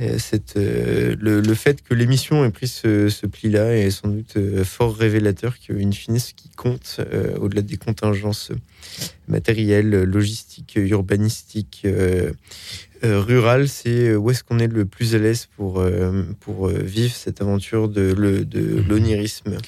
euh, 0.00 0.18
cette, 0.18 0.56
euh, 0.56 1.14
le, 1.20 1.40
le 1.40 1.54
fait 1.54 1.80
que 1.80 1.94
l'émission 1.94 2.44
ait 2.44 2.50
pris 2.50 2.66
ce, 2.66 3.08
ce 3.08 3.26
pli-là 3.28 3.76
est 3.76 3.90
sans 3.90 4.08
doute 4.08 4.36
fort 4.64 4.96
révélateur 4.96 5.56
qu'in 5.60 5.92
fine, 5.92 6.18
ce 6.18 6.34
qui 6.34 6.48
compte, 6.50 6.96
euh, 6.98 7.36
au-delà 7.38 7.62
des 7.62 7.76
contingences 7.76 8.50
matérielles, 9.28 10.02
logistiques, 10.02 10.74
urbanistiques, 10.76 11.86
rurales, 13.02 13.68
c'est 13.68 14.16
où 14.16 14.30
est-ce 14.30 14.42
qu'on 14.42 14.58
est 14.58 14.66
le 14.66 14.84
plus 14.84 15.14
à 15.14 15.18
l'aise 15.18 15.46
pour, 15.56 15.84
pour 16.40 16.68
vivre 16.68 17.14
cette 17.14 17.40
aventure 17.40 17.88
de, 17.88 18.12
de 18.14 18.82
l'onirisme? 18.88 19.58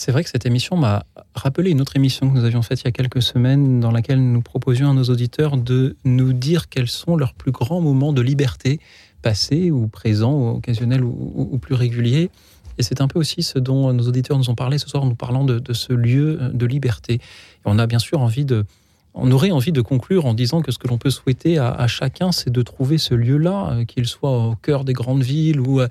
C'est 0.00 0.12
vrai 0.12 0.22
que 0.22 0.30
cette 0.30 0.46
émission 0.46 0.76
m'a 0.76 1.04
rappelé 1.34 1.72
une 1.72 1.80
autre 1.80 1.96
émission 1.96 2.30
que 2.30 2.38
nous 2.38 2.44
avions 2.44 2.62
faite 2.62 2.82
il 2.82 2.84
y 2.84 2.88
a 2.88 2.92
quelques 2.92 3.20
semaines, 3.20 3.80
dans 3.80 3.90
laquelle 3.90 4.22
nous 4.22 4.42
proposions 4.42 4.88
à 4.88 4.94
nos 4.94 5.02
auditeurs 5.02 5.56
de 5.56 5.96
nous 6.04 6.32
dire 6.32 6.68
quels 6.68 6.86
sont 6.86 7.16
leurs 7.16 7.34
plus 7.34 7.50
grands 7.50 7.80
moments 7.80 8.12
de 8.12 8.22
liberté, 8.22 8.78
passés 9.22 9.72
ou 9.72 9.88
présents, 9.88 10.34
ou 10.34 10.48
occasionnels 10.58 11.02
ou, 11.02 11.58
plus 11.60 11.74
réguliers. 11.74 12.30
Et 12.78 12.84
c'est 12.84 13.00
un 13.00 13.08
peu 13.08 13.18
aussi 13.18 13.42
ce 13.42 13.58
dont 13.58 13.92
nos 13.92 14.06
auditeurs 14.06 14.38
nous 14.38 14.50
ont 14.50 14.54
parlé 14.54 14.78
ce 14.78 14.88
soir 14.88 15.02
en 15.02 15.06
nous 15.06 15.16
parlant 15.16 15.42
de, 15.42 15.58
de 15.58 15.72
ce 15.72 15.92
lieu 15.92 16.38
de 16.54 16.64
liberté. 16.64 17.14
Et 17.14 17.20
on 17.64 17.76
a 17.80 17.88
bien 17.88 17.98
sûr 17.98 18.20
envie 18.20 18.44
de, 18.44 18.66
on 19.20 19.30
aurait 19.32 19.50
envie 19.50 19.72
de 19.72 19.80
conclure 19.80 20.26
en 20.26 20.34
disant 20.34 20.62
que 20.62 20.70
ce 20.70 20.78
que 20.78 20.86
l'on 20.86 20.96
peut 20.96 21.10
souhaiter 21.10 21.58
à, 21.58 21.86
chacun, 21.88 22.30
c'est 22.30 22.50
de 22.50 22.62
trouver 22.62 22.98
ce 22.98 23.14
lieu-là, 23.14 23.70
euh, 23.70 23.84
qu'il 23.84 24.06
soit 24.06 24.30
au 24.30 24.54
cœur 24.54 24.84
des 24.84 24.92
grandes 24.92 25.22
villes 25.22 25.60
ou, 25.60 25.80
euh, 25.80 25.88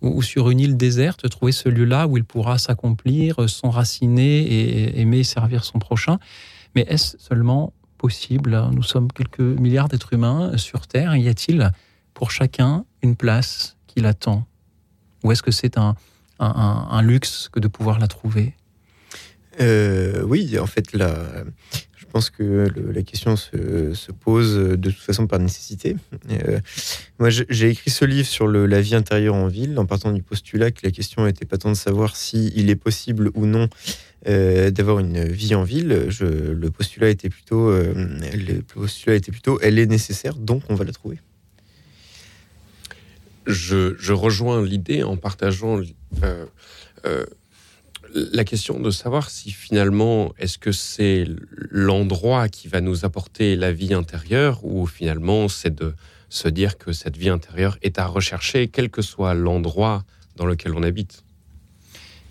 ou, 0.00 0.22
sur 0.22 0.48
une 0.48 0.60
île 0.60 0.76
déserte, 0.76 1.28
trouver 1.28 1.52
ce 1.52 1.68
lieu-là 1.68 2.06
où 2.06 2.16
il 2.16 2.24
pourra 2.24 2.56
s'accomplir, 2.56 3.42
euh, 3.42 3.48
s'enraciner 3.48 4.38
et 4.42 5.00
aimer 5.00 5.24
servir 5.24 5.64
son 5.64 5.80
prochain. 5.80 6.18
Mais 6.76 6.86
est-ce 6.88 7.18
seulement 7.18 7.72
possible? 7.98 8.68
Nous 8.72 8.84
sommes 8.84 9.10
quelques 9.10 9.40
milliards 9.40 9.88
d'êtres 9.88 10.12
humains 10.12 10.56
sur 10.56 10.86
Terre. 10.86 11.16
Y 11.16 11.28
a-t-il 11.28 11.72
pour 12.14 12.30
chacun 12.30 12.84
une 13.02 13.16
place 13.16 13.76
qui 13.88 14.00
l'attend? 14.00 14.46
Ou 15.24 15.32
est-ce 15.32 15.42
que 15.42 15.50
c'est 15.50 15.78
un, 15.78 15.96
luxe 17.02 17.48
que 17.50 17.58
de 17.58 17.66
pouvoir 17.66 17.98
la 17.98 18.06
trouver? 18.06 18.54
Oui, 19.58 20.56
en 20.60 20.66
fait, 20.66 20.90
je 20.92 20.98
pense 22.10 22.30
que 22.30 22.66
la 22.92 23.02
question 23.02 23.36
se, 23.36 23.94
se 23.94 24.12
pose 24.12 24.56
de 24.56 24.90
toute 24.90 25.00
façon 25.00 25.26
par 25.26 25.38
nécessité. 25.38 25.96
Euh, 26.30 26.60
moi, 27.18 27.28
j'ai 27.30 27.70
écrit 27.70 27.90
ce 27.90 28.04
livre 28.04 28.26
sur 28.26 28.48
la 28.48 28.80
vie 28.80 28.94
intérieure 28.94 29.34
en 29.34 29.46
ville, 29.46 29.78
en 29.78 29.86
partant 29.86 30.12
du 30.12 30.22
postulat 30.22 30.70
que 30.70 30.80
la 30.84 30.90
question 30.90 31.24
n'était 31.24 31.46
pas 31.46 31.58
tant 31.58 31.70
de 31.70 31.76
savoir 31.76 32.16
si 32.16 32.52
il 32.56 32.70
est 32.70 32.76
possible 32.76 33.30
ou 33.34 33.46
non 33.46 33.68
euh, 34.26 34.70
d'avoir 34.70 34.98
une 34.98 35.24
vie 35.24 35.54
en 35.54 35.62
ville. 35.62 36.06
Je, 36.08 36.24
le 36.24 36.70
postulat 36.70 37.10
était 37.10 37.30
plutôt, 37.30 37.68
euh, 37.68 37.92
le 37.94 38.60
postulat 38.62 39.16
était 39.16 39.32
plutôt, 39.32 39.60
elle 39.60 39.78
est 39.78 39.86
nécessaire, 39.86 40.34
donc 40.34 40.62
on 40.68 40.74
va 40.74 40.84
la 40.84 40.92
trouver. 40.92 41.18
je, 43.48 44.12
rejoins 44.12 44.62
l'idée 44.64 45.02
en 45.02 45.16
partageant 45.16 45.80
euh, 46.22 46.46
euh, 47.06 47.24
la 48.14 48.44
question 48.44 48.80
de 48.80 48.90
savoir 48.90 49.30
si 49.30 49.50
finalement 49.50 50.32
est-ce 50.38 50.58
que 50.58 50.72
c'est 50.72 51.26
l'endroit 51.70 52.48
qui 52.48 52.68
va 52.68 52.80
nous 52.80 53.04
apporter 53.04 53.56
la 53.56 53.72
vie 53.72 53.94
intérieure 53.94 54.64
ou 54.64 54.86
finalement 54.86 55.48
c'est 55.48 55.74
de 55.74 55.94
se 56.28 56.48
dire 56.48 56.78
que 56.78 56.92
cette 56.92 57.16
vie 57.16 57.28
intérieure 57.28 57.78
est 57.82 57.98
à 57.98 58.06
rechercher 58.06 58.68
quel 58.68 58.90
que 58.90 59.02
soit 59.02 59.34
l'endroit 59.34 60.04
dans 60.36 60.46
lequel 60.46 60.74
on 60.74 60.82
habite. 60.82 61.24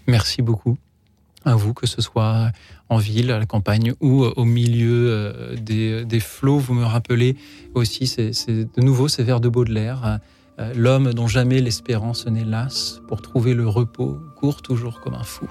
Merci 0.07 0.41
beaucoup 0.41 0.77
à 1.45 1.55
vous, 1.55 1.73
que 1.73 1.87
ce 1.87 2.01
soit 2.01 2.51
en 2.89 2.97
ville, 2.97 3.31
à 3.31 3.39
la 3.39 3.45
campagne 3.45 3.93
ou 4.01 4.23
au 4.23 4.45
milieu 4.45 5.09
euh, 5.09 5.55
des, 5.55 6.03
des 6.05 6.19
flots. 6.19 6.59
Vous 6.59 6.73
me 6.73 6.83
rappelez 6.83 7.37
aussi, 7.73 8.05
c'est 8.07 8.31
de 8.49 8.81
nouveau 8.81 9.07
ces 9.07 9.23
vers 9.23 9.39
de 9.39 9.47
Baudelaire. 9.47 10.19
euh, 10.59 10.73
L'homme 10.73 11.13
dont 11.13 11.27
jamais 11.27 11.61
l'espérance 11.61 12.25
n'est 12.27 12.43
lasse, 12.43 13.01
pour 13.07 13.21
trouver 13.21 13.53
le 13.53 13.67
repos, 13.67 14.19
court 14.35 14.61
toujours 14.61 14.99
comme 14.99 15.13
un 15.13 15.23
fou. 15.23 15.47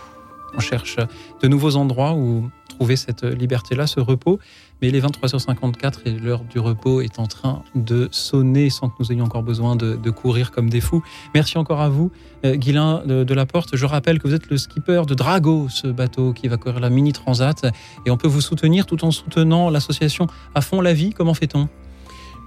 On 0.56 0.60
cherche 0.60 0.96
de 1.42 1.48
nouveaux 1.48 1.76
endroits 1.76 2.14
où 2.14 2.50
trouver 2.68 2.96
cette 2.96 3.22
liberté-là, 3.22 3.86
ce 3.86 4.00
repos. 4.00 4.38
Mais 4.82 4.90
les 4.90 5.00
23h54 5.00 6.00
et 6.04 6.10
l'heure 6.10 6.44
du 6.44 6.58
repos 6.58 7.00
est 7.00 7.18
en 7.18 7.26
train 7.26 7.62
de 7.74 8.08
sonner 8.10 8.68
sans 8.68 8.88
que 8.88 8.94
nous 9.00 9.12
ayons 9.12 9.24
encore 9.24 9.42
besoin 9.42 9.76
de, 9.76 10.10
courir 10.10 10.50
comme 10.50 10.68
des 10.68 10.80
fous. 10.80 11.02
Merci 11.34 11.58
encore 11.58 11.80
à 11.80 11.88
vous, 11.88 12.10
euh, 12.44 12.56
Guilain 12.56 13.02
de, 13.06 13.24
de 13.24 13.34
la 13.34 13.46
Porte. 13.46 13.76
Je 13.76 13.86
rappelle 13.86 14.18
que 14.18 14.28
vous 14.28 14.34
êtes 14.34 14.50
le 14.50 14.58
skipper 14.58 15.02
de 15.06 15.14
Drago, 15.14 15.68
ce 15.68 15.86
bateau 15.86 16.32
qui 16.32 16.48
va 16.48 16.56
courir 16.56 16.80
la 16.80 16.90
Mini 16.90 17.12
Transat. 17.12 17.66
Et 18.04 18.10
on 18.10 18.16
peut 18.16 18.28
vous 18.28 18.40
soutenir 18.40 18.86
tout 18.86 19.04
en 19.04 19.10
soutenant 19.10 19.70
l'association 19.70 20.26
À 20.54 20.60
fond 20.60 20.80
la 20.80 20.92
vie. 20.92 21.10
Comment 21.10 21.34
fait-on? 21.34 21.68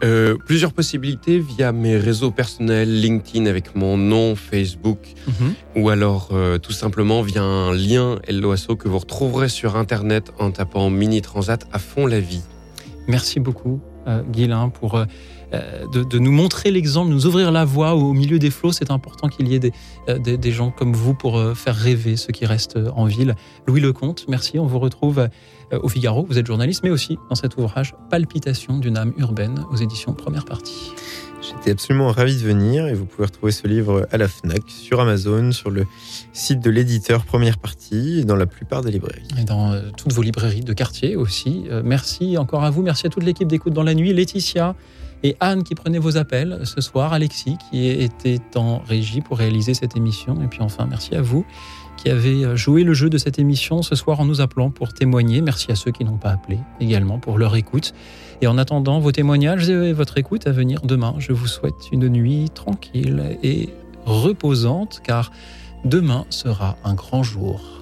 Euh, 0.01 0.38
plusieurs 0.45 0.71
possibilités 0.71 1.39
via 1.39 1.73
mes 1.73 1.97
réseaux 1.97 2.31
personnels, 2.31 3.01
LinkedIn 3.01 3.47
avec 3.47 3.76
mon 3.76 3.97
nom, 3.97 4.35
Facebook, 4.35 4.99
ou 5.76 5.89
alors 5.89 6.30
euh, 6.31 6.57
tout 6.57 6.71
simplement 6.71 7.21
via 7.21 7.43
un 7.43 7.73
lien 7.73 8.17
LOASO 8.30 8.77
que 8.77 8.88
vous 8.88 8.99
retrouverez 8.99 9.49
sur 9.49 9.76
Internet 9.76 10.31
en 10.39 10.51
tapant 10.51 10.89
Mini 10.89 11.21
Transat 11.21 11.67
à 11.73 11.80
fond 11.80 12.07
la 12.07 12.21
vie. 12.21 12.43
Merci 13.09 13.41
beaucoup, 13.41 13.81
euh, 14.07 14.21
Guilain, 14.31 14.69
pour 14.69 14.95
euh, 14.95 15.05
de, 15.93 16.03
de 16.03 16.19
nous 16.19 16.31
montrer 16.31 16.71
l'exemple, 16.71 17.11
nous 17.11 17.26
ouvrir 17.26 17.51
la 17.51 17.65
voie 17.65 17.95
au 17.95 18.13
milieu 18.13 18.39
des 18.39 18.51
flots. 18.51 18.71
C'est 18.71 18.91
important 18.91 19.27
qu'il 19.27 19.47
y 19.49 19.55
ait 19.55 19.59
des, 19.59 19.73
euh, 20.07 20.17
des, 20.17 20.38
des 20.38 20.51
gens 20.51 20.71
comme 20.71 20.93
vous 20.93 21.13
pour 21.13 21.41
faire 21.55 21.76
rêver 21.76 22.15
ceux 22.15 22.31
qui 22.31 22.45
restent 22.45 22.80
en 22.95 23.05
ville. 23.05 23.35
Louis 23.67 23.81
Lecomte, 23.81 24.26
merci. 24.30 24.59
On 24.59 24.65
vous 24.65 24.80
retrouve 24.80 25.27
au 25.71 25.89
Figaro. 25.89 26.25
Vous 26.27 26.37
êtes 26.37 26.47
journaliste, 26.47 26.81
mais 26.83 26.89
aussi 26.89 27.17
dans 27.29 27.35
cet 27.35 27.57
ouvrage 27.57 27.93
Palpitation 28.09 28.77
d'une 28.77 28.97
âme 28.97 29.13
urbaine 29.17 29.65
aux 29.71 29.75
éditions 29.75 30.13
Première 30.13 30.45
Partie. 30.45 30.93
J'étais 31.41 31.71
absolument 31.71 32.11
ravi 32.11 32.35
de 32.35 32.41
venir 32.41 32.87
et 32.87 32.93
vous 32.93 33.05
pouvez 33.05 33.25
retrouver 33.25 33.51
ce 33.51 33.67
livre 33.67 34.07
à 34.11 34.17
la 34.17 34.27
FNAC, 34.27 34.63
sur 34.67 34.99
Amazon, 34.99 35.51
sur 35.51 35.69
le 35.69 35.85
site 36.33 36.59
de 36.59 36.69
l'éditeur 36.69 37.23
Première 37.23 37.57
Partie 37.57 38.19
et 38.19 38.25
dans 38.25 38.35
la 38.35 38.45
plupart 38.45 38.81
des 38.81 38.91
librairies. 38.91 39.27
Et 39.39 39.45
dans 39.45 39.71
euh, 39.71 39.89
toutes 39.95 40.11
vos 40.11 40.21
librairies 40.21 40.61
de 40.61 40.73
quartier 40.73 41.15
aussi. 41.15 41.63
Euh, 41.69 41.81
merci 41.83 42.37
encore 42.37 42.63
à 42.63 42.69
vous. 42.69 42.81
Merci 42.81 43.07
à 43.07 43.09
toute 43.09 43.23
l'équipe 43.23 43.47
d'écoute 43.47 43.73
dans 43.73 43.83
la 43.83 43.93
nuit. 43.93 44.13
Laetitia 44.13 44.75
et 45.23 45.35
Anne 45.39 45.63
qui 45.63 45.75
prenaient 45.75 45.99
vos 45.99 46.17
appels 46.17 46.61
ce 46.65 46.81
soir. 46.81 47.13
Alexis 47.13 47.57
qui 47.69 47.87
était 47.87 48.41
en 48.55 48.79
régie 48.79 49.21
pour 49.21 49.37
réaliser 49.37 49.73
cette 49.73 49.95
émission. 49.95 50.41
Et 50.43 50.47
puis 50.47 50.61
enfin, 50.61 50.87
merci 50.89 51.15
à 51.15 51.21
vous 51.21 51.45
qui 51.99 52.09
avez 52.09 52.45
euh, 52.45 52.55
joué 52.55 52.84
le 52.84 52.93
jeu 52.93 53.09
de 53.09 53.17
cette 53.17 53.39
émission 53.39 53.81
ce 53.81 53.93
soir 53.93 54.19
en 54.21 54.26
nous 54.26 54.39
appelant 54.39 54.69
pour 54.69 54.93
témoigner. 54.93 55.41
Merci 55.41 55.71
à 55.71 55.76
ceux 55.76 55.91
qui 55.91 56.05
n'ont 56.05 56.17
pas 56.17 56.30
appelé 56.30 56.57
également 56.80 57.19
pour 57.19 57.38
leur 57.38 57.55
écoute. 57.55 57.93
Et 58.41 58.47
en 58.47 58.57
attendant 58.57 58.99
vos 58.99 59.11
témoignages 59.11 59.69
et 59.69 59.91
votre 59.91 60.17
écoute 60.17 60.47
à 60.47 60.51
venir 60.51 60.81
demain, 60.81 61.15
je 61.17 61.34
vous 61.34 61.47
souhaite 61.47 61.91
une 61.91 62.07
nuit 62.07 62.49
tranquille 62.53 63.38
et 63.43 63.69
reposante 64.05 65.01
car 65.03 65.31
demain 65.84 66.26
sera 66.30 66.77
un 66.85 66.93
grand 66.93 67.21
jour. 67.21 67.78